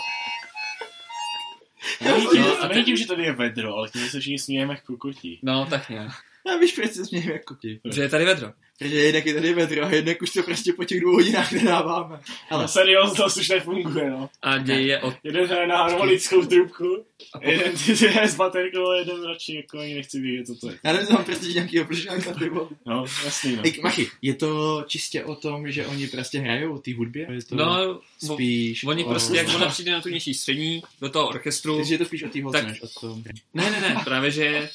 Tím, 2.33 2.43
No, 2.43 2.63
a 2.63 2.65
a 2.65 2.69
není 2.69 2.85
tím, 2.85 2.97
že 2.97 3.07
tady 3.07 3.23
je 3.23 3.33
vedro, 3.33 3.75
ale 3.75 3.89
tím, 3.89 4.03
že 4.03 4.11
se 4.11 4.21
všichni 4.21 4.39
smějeme 4.39 4.75
jako 4.75 4.87
kokotí. 4.87 5.41
No, 5.43 5.67
tak 5.71 5.89
nějak. 5.89 6.13
Já 6.49 6.57
víš, 6.57 6.73
proč 6.73 6.93
se 6.93 7.05
smějím 7.05 7.31
jako 7.31 7.55
ti. 7.55 7.81
Že 7.93 8.03
je 8.03 8.09
tady 8.09 8.25
vedro. 8.25 8.53
Protože 8.79 8.97
jednak 8.97 9.27
je 9.27 9.35
tady 9.35 9.55
vedro 9.55 9.85
a 9.85 9.91
jednak 9.91 10.23
už 10.23 10.31
to 10.31 10.43
prostě 10.43 10.73
po 10.73 10.85
těch 10.85 11.01
dvou 11.01 11.13
hodinách 11.13 11.53
nedáváme. 11.53 12.15
Ale 12.15 12.21
Ale 12.51 12.69
serióznost 12.69 13.37
už 13.37 13.49
nefunguje, 13.49 14.11
no. 14.11 14.31
A 14.43 14.59
děj 14.59 14.87
je 14.87 15.03
o 15.03 15.15
Jeden 15.25 15.47
hraje 15.47 15.67
na 15.67 15.77
harmonickou 15.77 16.43
trubku, 16.47 17.05
jeden 17.43 17.73
ty 17.73 17.93
hraje 18.07 18.29
s 18.29 18.35
baterkou 18.35 18.89
a 18.89 18.97
jeden 18.99 19.25
radši 19.25 19.55
jako 19.57 19.79
ani 19.79 19.95
nechci 19.95 20.21
vědět, 20.21 20.47
co 20.47 20.55
to 20.55 20.71
je. 20.71 20.79
já 20.85 20.93
nevím, 20.93 21.09
tam 21.09 21.25
prostě 21.25 21.47
nějakýho 21.47 21.85
plešáka, 21.85 22.35
ty 22.35 22.49
vole. 22.49 22.69
No, 22.87 23.05
jasný, 23.25 23.57
no. 23.57 23.63
Ej, 23.65 23.81
Machy, 23.83 24.09
je 24.23 24.35
to 24.35 24.85
čistě 24.87 25.25
o 25.25 25.35
tom, 25.35 25.71
že 25.71 25.87
oni 25.87 26.07
prostě 26.07 26.39
hrajou 26.39 26.75
o 26.75 26.79
té 26.79 26.95
hudbě? 26.95 27.27
Je 27.33 27.43
to 27.43 27.57
No, 27.57 28.01
spíš 28.35 28.85
Oni 28.85 29.05
o... 29.05 29.09
prostě, 29.09 29.37
jak 29.37 29.49
ona 29.57 29.69
přijde 29.69 29.93
na 29.93 30.01
tu 30.01 30.09
nižší 30.09 30.35
střední, 30.35 30.83
do 31.01 31.09
toho 31.11 31.29
orchestru, 31.29 31.77
Takže 31.77 31.95
je 31.95 31.99
to 31.99 32.05
spíš 32.05 32.23
o 32.23 32.29
té 32.29 32.39
Tak- 32.53 32.67
než 32.69 32.83
o 32.83 33.01
tom. 33.01 33.23
ne, 33.55 33.71
ne, 33.71 33.81
ne, 33.81 33.97
právě, 34.05 34.31
že 34.31 34.71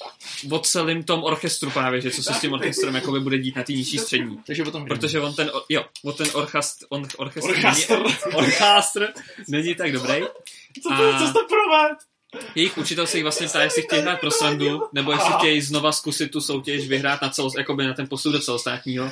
o 0.49 0.59
celém 0.59 1.03
tom 1.03 1.23
orchestru 1.23 1.71
právě, 1.71 2.01
že 2.01 2.11
co 2.11 2.23
se 2.23 2.33
s 2.33 2.39
tím 2.41 2.53
orchestrem 2.53 2.95
jakoby 2.95 3.19
bude 3.19 3.37
dít 3.37 3.55
na 3.55 3.63
té 3.63 3.73
nižší 3.73 3.92
střední. 3.97 4.37
Takže 4.47 4.63
o 4.63 4.71
tom 4.71 4.81
hrajou. 4.83 4.99
Protože 4.99 5.19
on 5.19 5.33
ten, 5.35 5.51
jo, 5.69 5.85
o 6.03 6.11
ten 6.11 6.27
orchast, 6.33 6.85
on, 6.89 7.07
orchestr, 7.17 7.49
Orchastr. 7.51 7.93
Není, 7.99 8.15
orchastr 8.35 9.13
není 9.47 9.75
tak 9.75 9.91
dobrý. 9.91 10.21
Co 10.83 10.89
to, 10.97 11.03
A- 11.15 11.19
co 11.27 11.33
to 11.33 11.39
provedl? 11.47 11.95
Jejich 12.55 12.77
učitel 12.77 13.07
se 13.07 13.17
jich 13.17 13.23
vlastně 13.23 13.47
ptá, 13.47 13.63
jestli 13.63 13.81
chtějí 13.81 14.01
hrát 14.01 14.19
pro 14.19 14.31
srandu, 14.31 14.83
nebo 14.93 15.11
jestli 15.11 15.33
chtějí 15.33 15.61
znova 15.61 15.91
zkusit 15.91 16.27
tu 16.31 16.41
soutěž 16.41 16.87
vyhrát 16.87 17.21
na, 17.21 17.29
celo, 17.29 17.49
jakoby 17.57 17.85
na 17.85 17.93
ten 17.93 18.07
postup 18.07 18.33
do 18.33 18.39
celostátního. 18.39 19.11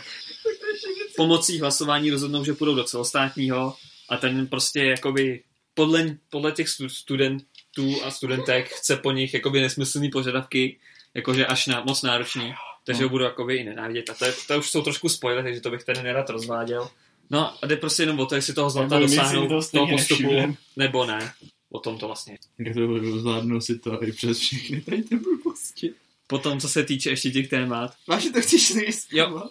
Pomocí 1.16 1.60
hlasování 1.60 2.12
rozhodnou, 2.12 2.44
že 2.44 2.54
půjdou 2.54 2.76
do 2.76 2.84
celostátního 2.84 3.76
a 4.10 4.18
ten 4.18 4.48
prostě 4.48 4.84
jakoby 4.84 5.44
podle, 5.74 6.18
podle 6.30 6.52
těch 6.52 6.70
stu- 6.70 6.90
studentů 6.90 8.04
a 8.04 8.12
studentek 8.12 8.70
chce 8.70 8.96
po 8.98 9.12
nich 9.12 9.34
jakoby 9.34 9.62
nesmyslný 9.62 10.10
požadavky, 10.10 10.80
jakože 11.14 11.46
až 11.46 11.68
na, 11.68 11.84
moc 11.84 12.02
náročný, 12.02 12.54
takže 12.86 13.04
ho 13.04 13.10
budu 13.10 13.24
jakoby 13.24 13.56
i 13.56 13.64
nenávidět. 13.64 14.10
A 14.10 14.14
to, 14.14 14.26
je, 14.26 14.34
to 14.48 14.60
už 14.60 14.70
jsou 14.70 14.82
trošku 14.82 15.10
spoiler, 15.10 15.44
takže 15.44 15.62
to 15.62 15.72
bych 15.72 15.84
tady 15.84 16.04
nerad 16.04 16.30
rozváděl. 16.30 16.90
No 17.30 17.64
a 17.64 17.68
jde 17.68 17.76
prostě 17.76 18.04
jenom 18.04 18.20
o 18.20 18.26
to, 18.26 18.36
jestli 18.36 18.54
toho 18.54 18.70
zlata 18.70 19.00
Nebo 19.00 19.08
dosáhnou 19.08 19.42
to 19.48 19.48
toho 19.48 19.88
postupu, 19.88 20.22
nevšimneme. 20.22 20.54
nebo 20.78 21.06
ne. 21.06 21.32
O 21.72 21.80
tom 21.80 21.98
to 21.98 22.08
vlastně. 22.08 22.38
Jak 22.60 22.76
to 22.76 23.20
zvládnu 23.20 23.62
si 23.62 23.80
to 23.80 24.04
i 24.04 24.12
přes 24.12 24.38
všechny 24.40 24.82
tady 24.82 25.04
ty 25.04 25.16
blbosti. 25.16 25.94
Potom, 26.28 26.60
co 26.60 26.70
se 26.70 26.84
týče 26.84 27.10
ještě 27.10 27.32
těch 27.32 27.50
témat, 27.50 27.94
Vážně 28.08 28.32
to 28.32 28.42
chceš 28.42 28.74
říct? 28.74 29.08
Jo. 29.12 29.50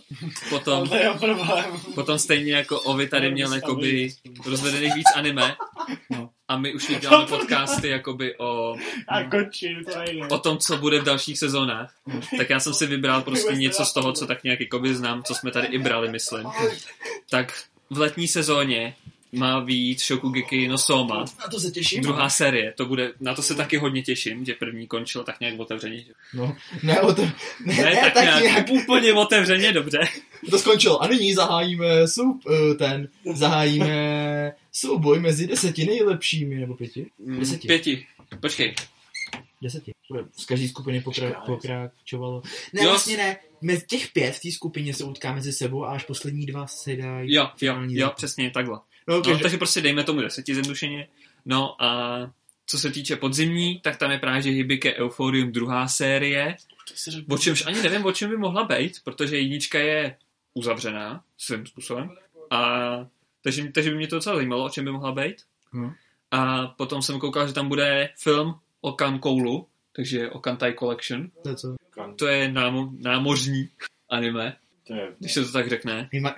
potom, 0.51 0.89
to 0.89 0.95
je 0.95 1.11
problém. 1.21 1.65
potom 1.95 2.19
stejně 2.19 2.53
jako 2.55 2.81
Ovi 2.81 3.09
tady 3.09 3.27
No, 3.29 3.33
měl 3.33 3.55
jakoby 3.55 4.13
rozvedených 4.47 4.95
víc 4.95 5.07
anime 5.15 5.57
No. 6.11 6.31
A 6.51 6.57
my 6.59 6.75
už 6.75 6.87
děláme 7.01 7.27
podcasty 7.27 7.89
jakoby 7.89 8.35
o, 8.39 8.77
A 9.09 9.25
končím, 9.25 9.85
to 9.85 9.99
nejde. 9.99 10.27
o 10.29 10.39
tom, 10.39 10.59
co 10.59 10.77
bude 10.77 11.01
v 11.01 11.05
dalších 11.05 11.39
sezónách. 11.39 11.95
Tak 12.39 12.51
já 12.51 12.61
jsem 12.61 12.75
si 12.75 12.87
vybral 12.87 13.23
prostě 13.23 13.53
něco 13.53 13.85
z 13.85 13.93
toho, 13.93 14.13
co 14.13 14.27
tak 14.27 14.45
nějak 14.45 14.61
jakoby 14.61 14.95
znám, 14.95 15.23
co 15.23 15.35
jsme 15.35 15.51
tady 15.51 15.67
i 15.67 15.79
brali, 15.79 16.09
myslím. 16.09 16.47
Tak 17.31 17.53
v 17.91 17.99
letní 17.99 18.29
sezóně 18.29 18.95
má 19.33 19.61
víc 19.61 20.03
Shokugeki 20.07 20.69
no 20.69 20.79
Soma, 20.79 21.19
Na 21.41 21.49
to 21.51 21.61
se 21.61 21.71
těším. 21.71 22.03
druhá 22.03 22.29
série, 22.31 22.73
to 22.77 22.87
bude, 22.87 23.13
na 23.21 23.35
to 23.35 23.43
se 23.43 23.55
taky 23.55 23.77
hodně 23.79 24.03
těším, 24.03 24.45
že 24.45 24.55
první 24.55 24.87
končil 24.87 25.25
tak 25.25 25.41
nějak 25.41 25.61
otevřeně. 25.61 26.05
No, 26.35 26.57
ne, 26.83 27.01
o 27.01 27.15
to, 27.15 27.23
ne, 27.23 27.33
Ne, 27.65 27.75
ne, 27.83 28.01
tak, 28.01 28.15
tak 28.15 28.23
nějak, 28.25 28.43
nějak. 28.43 28.71
úplně 28.71 29.13
otevřeně, 29.13 29.73
dobře. 29.73 29.99
To 30.51 30.59
skončilo. 30.59 31.03
A 31.03 31.07
nyní 31.09 31.35
zahájíme 31.35 32.09
soup, 32.09 32.43
eh, 32.71 32.75
ten, 32.75 33.09
zahájíme 33.35 34.53
souboj 34.73 35.21
mezi 35.21 35.47
deseti 35.47 35.85
nejlepšími, 35.87 36.55
nebo 36.55 36.75
pěti? 36.75 37.07
Deseti. 37.39 37.69
Pěti. 37.69 38.07
Počkej. 38.41 38.75
Deseti. 39.63 39.93
Z 40.37 40.45
každé 40.45 40.69
skupiny 40.69 41.01
pokra- 41.01 41.45
pokračovalo. 41.47 42.43
Ne, 42.73 42.83
Jo. 42.85 42.89
vlastně 42.91 43.17
ne. 43.17 43.37
Mezi 43.61 43.87
těch 43.87 44.13
pět 44.13 44.33
v 44.37 44.41
té 44.41 44.53
skupině 44.53 44.95
se 44.95 45.05
utká 45.05 45.33
mezi 45.35 45.53
sebou 45.53 45.85
a 45.85 45.91
až 45.93 46.05
poslední 46.05 46.47
dva 46.47 46.67
se 46.67 46.97
dají. 46.97 47.35
Jo, 47.35 47.49
jo, 47.61 47.77
jo, 47.89 48.01
zápas. 48.01 48.17
přesně, 48.17 48.51
takhle. 48.51 48.79
No, 49.09 49.17
No, 49.17 49.23
takže, 49.23 49.43
takže 49.43 49.57
prostě 49.59 49.81
dejme 49.81 50.05
tomu 50.05 50.21
deseti 50.21 50.55
zjednodušeně. 50.55 51.09
No 51.47 51.83
a 51.85 52.19
co 52.67 52.79
se 52.79 52.91
týče 52.91 53.17
podzimní, 53.17 53.81
tak 53.81 53.97
tam 53.97 54.11
je 54.11 54.19
právě 54.19 54.43
že 54.43 54.51
Hibike 54.51 54.95
Euphorium 54.95 55.53
druhá 55.53 55.89
série, 55.89 56.57
o 57.29 57.39
čemž 57.39 57.67
ani 57.67 57.83
nevím, 57.83 58.05
o 58.05 58.13
čem 58.13 58.31
by 58.31 58.37
mohla 58.37 58.65
být, 58.65 58.93
protože 59.05 59.39
jednička 59.39 59.79
je 59.79 60.17
uzavřená 60.55 61.25
svým 61.39 61.67
způsobem. 61.67 62.11
A 62.51 62.61
takže, 63.43 63.73
takže 63.73 63.91
by 63.91 63.97
mě 63.97 64.07
to 64.09 64.17
docela 64.17 64.37
zajímalo, 64.37 64.65
o 64.65 64.71
čem 64.71 64.85
by 64.85 64.91
mohla 64.93 65.13
být. 65.13 65.37
Hm. 65.73 65.91
A 66.31 66.67
potom 66.67 67.03
jsem 67.03 67.19
koukal, 67.19 67.47
že 67.49 67.53
tam 67.55 67.69
bude 67.69 68.09
film 68.19 68.55
o 68.81 68.93
Kankoulu, 68.93 69.67
takže 69.97 70.31
o 70.31 70.39
Kantai 70.39 70.75
Collection. 70.75 71.31
to 71.43 71.49
je 71.49 71.55
co? 71.55 71.75
To 72.19 72.27
je 72.27 72.53
námo, 72.53 72.93
námořní 72.99 73.69
anime, 74.11 74.57
To 74.87 74.95
je... 74.95 75.09
když 75.19 75.33
se 75.35 75.45
to 75.45 75.53
tak 75.53 75.69
řekne. 75.69 76.09
Ima, 76.13 76.35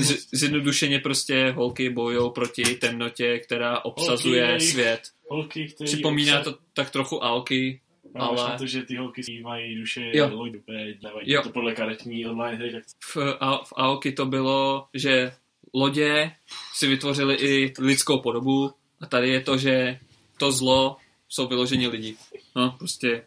Z, 0.00 0.28
zjednodušeně 0.32 0.98
prostě 0.98 1.50
holky 1.50 1.90
bojují 1.90 2.30
proti 2.34 2.62
temnotě, 2.64 3.38
která 3.38 3.84
obsazuje 3.84 4.46
Holky. 4.46 4.60
svět. 4.64 5.00
Holky, 5.28 5.68
který... 5.68 5.86
Připomíná 5.92 6.42
to 6.42 6.58
tak 6.72 6.90
trochu 6.90 7.24
Alky, 7.24 7.80
ale... 8.14 8.38
ale- 8.40 8.50
na 8.50 8.58
to, 8.58 8.66
že 8.66 8.82
ty 8.82 8.96
holky 8.96 9.22
mají 9.42 9.76
duše 9.76 10.10
Jo. 10.14 10.30
úplně 10.58 10.94
dávají 11.02 11.32
Jo. 11.32 11.42
to 11.42 11.50
podle 11.50 11.74
karetní 11.74 12.26
online 12.26 12.56
hry, 12.56 12.72
tak 12.72 12.82
v, 13.14 13.16
A- 13.40 13.64
v 13.64 13.72
Aoki 13.76 14.12
to 14.12 14.26
bylo, 14.26 14.86
že 14.94 15.32
lodě 15.74 16.32
si 16.74 16.86
vytvořili 16.86 17.34
i 17.34 17.72
lidskou 17.78 18.20
podobu 18.20 18.74
a 19.00 19.06
tady 19.06 19.28
je 19.28 19.40
to, 19.40 19.58
že 19.58 19.98
to 20.38 20.52
zlo 20.52 20.96
jsou 21.28 21.48
vyloženi 21.48 21.88
lidi. 21.88 22.16
No, 22.56 22.74
prostě 22.78 23.24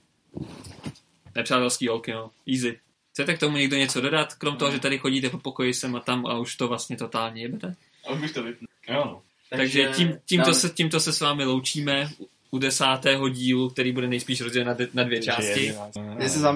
nepřátelský 1.35 1.87
holky, 1.87 2.11
no. 2.11 2.31
Easy. 2.53 2.79
Chcete 3.11 3.33
k 3.33 3.39
tomu 3.39 3.57
někdo 3.57 3.77
něco 3.77 4.01
dodat, 4.01 4.33
krom 4.33 4.57
toho, 4.57 4.71
že 4.71 4.79
tady 4.79 4.97
chodíte 4.97 5.29
po 5.29 5.37
pokoji 5.37 5.73
sem 5.73 5.95
a 5.95 5.99
tam 5.99 6.25
a 6.25 6.37
už 6.37 6.55
to 6.55 6.67
vlastně 6.67 6.97
totálně 6.97 7.41
jebete? 7.41 7.75
A 8.07 8.11
už 8.11 8.21
bych 8.21 8.31
to 8.31 8.43
vypnul. 8.43 8.67
jo 8.89 9.03
no. 9.05 9.21
Takže 9.49 9.91
tím, 9.95 10.19
tímto, 10.25 10.49
dáme- 10.49 10.59
se, 10.59 10.69
tímto 10.69 10.99
se 10.99 11.13
s 11.13 11.19
vámi 11.19 11.45
loučíme 11.45 12.09
u- 12.53 12.57
desátého 12.59 13.29
dílu, 13.29 13.69
který 13.69 13.91
bude 13.91 14.07
nejspíš 14.07 14.41
rozdělen 14.41 14.67
na, 14.67 14.75
na 14.93 15.03
dvě 15.03 15.21
části. 15.21 15.73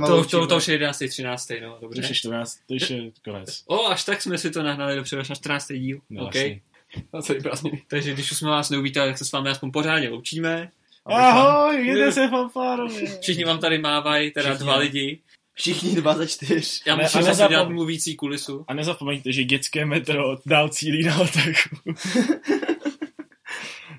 To, 0.07 0.25
to, 0.25 0.47
to 0.47 0.57
už 0.57 0.67
je 0.67 0.73
11. 0.73 1.03
13. 1.09 1.49
no, 1.61 1.73
To 1.75 1.81
dobře. 1.81 2.01
už 2.01 2.09
je 2.09 2.15
14, 2.15 2.57
to 2.67 2.73
už 2.73 2.89
je 2.89 3.01
konec. 3.23 3.63
O, 3.67 3.87
až 3.87 4.03
tak 4.03 4.21
jsme 4.21 4.37
si 4.37 4.51
to 4.51 4.63
nahnali 4.63 4.95
dopředu 4.95 5.21
až 5.21 5.29
na 5.29 5.35
14. 5.35 5.67
díl. 5.73 5.99
No, 6.09 6.25
OK. 6.25 6.35
jasný. 6.35 6.61
Na 7.13 7.21
celý 7.21 7.41
prázdniny. 7.41 7.81
Takže 7.87 8.13
když 8.13 8.31
už 8.31 8.37
jsme 8.37 8.49
vás 8.49 8.69
neuvítali, 8.69 9.09
tak 9.09 9.17
se 9.17 9.25
s 9.25 9.31
vámi 9.31 9.49
aspoň 9.49 9.71
pořádně 9.71 10.09
loučíme. 10.09 10.69
Ahoj, 11.05 11.81
jděte 11.87 12.11
se 12.11 12.27
fanfárově. 12.27 13.17
Všichni 13.21 13.45
vám 13.45 13.59
tady 13.59 13.77
mávají, 13.77 14.31
teda 14.31 14.49
Všichni. 14.49 14.63
dva 14.65 14.75
lidi. 14.77 15.19
Všichni 15.53 15.95
dva 15.95 16.17
za 16.17 16.25
čtyř. 16.25 16.81
Já 16.87 16.95
Ne, 16.95 17.03
musím 17.03 17.21
nezapom- 17.21 17.49
dělat 17.49 17.69
mluvící 17.69 18.15
kulisu. 18.15 18.65
A 18.67 18.73
nezapomeňte, 18.73 19.31
že 19.31 19.43
dětské 19.43 19.85
metro 19.85 20.37
dál 20.45 20.69
cílí 20.69 21.03
na 21.05 21.19
otaku. 21.19 21.75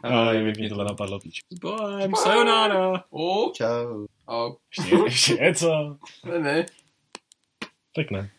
Ale 0.03 0.43
mi 0.43 0.53
mě 0.53 0.69
tohle 0.69 0.85
napadlo 0.85 1.21
píč. 1.21 1.41
S 1.51 1.59
bojem, 1.59 2.13
sayonara. 2.15 3.05
O, 3.11 3.51
Čau. 3.55 4.07
a 4.29 4.45
Ještě, 4.79 4.97
ještě 5.05 5.35
něco? 5.35 5.97
ne, 6.25 6.39
ne. 6.39 6.67
Tak 7.95 8.11
ne. 8.11 8.31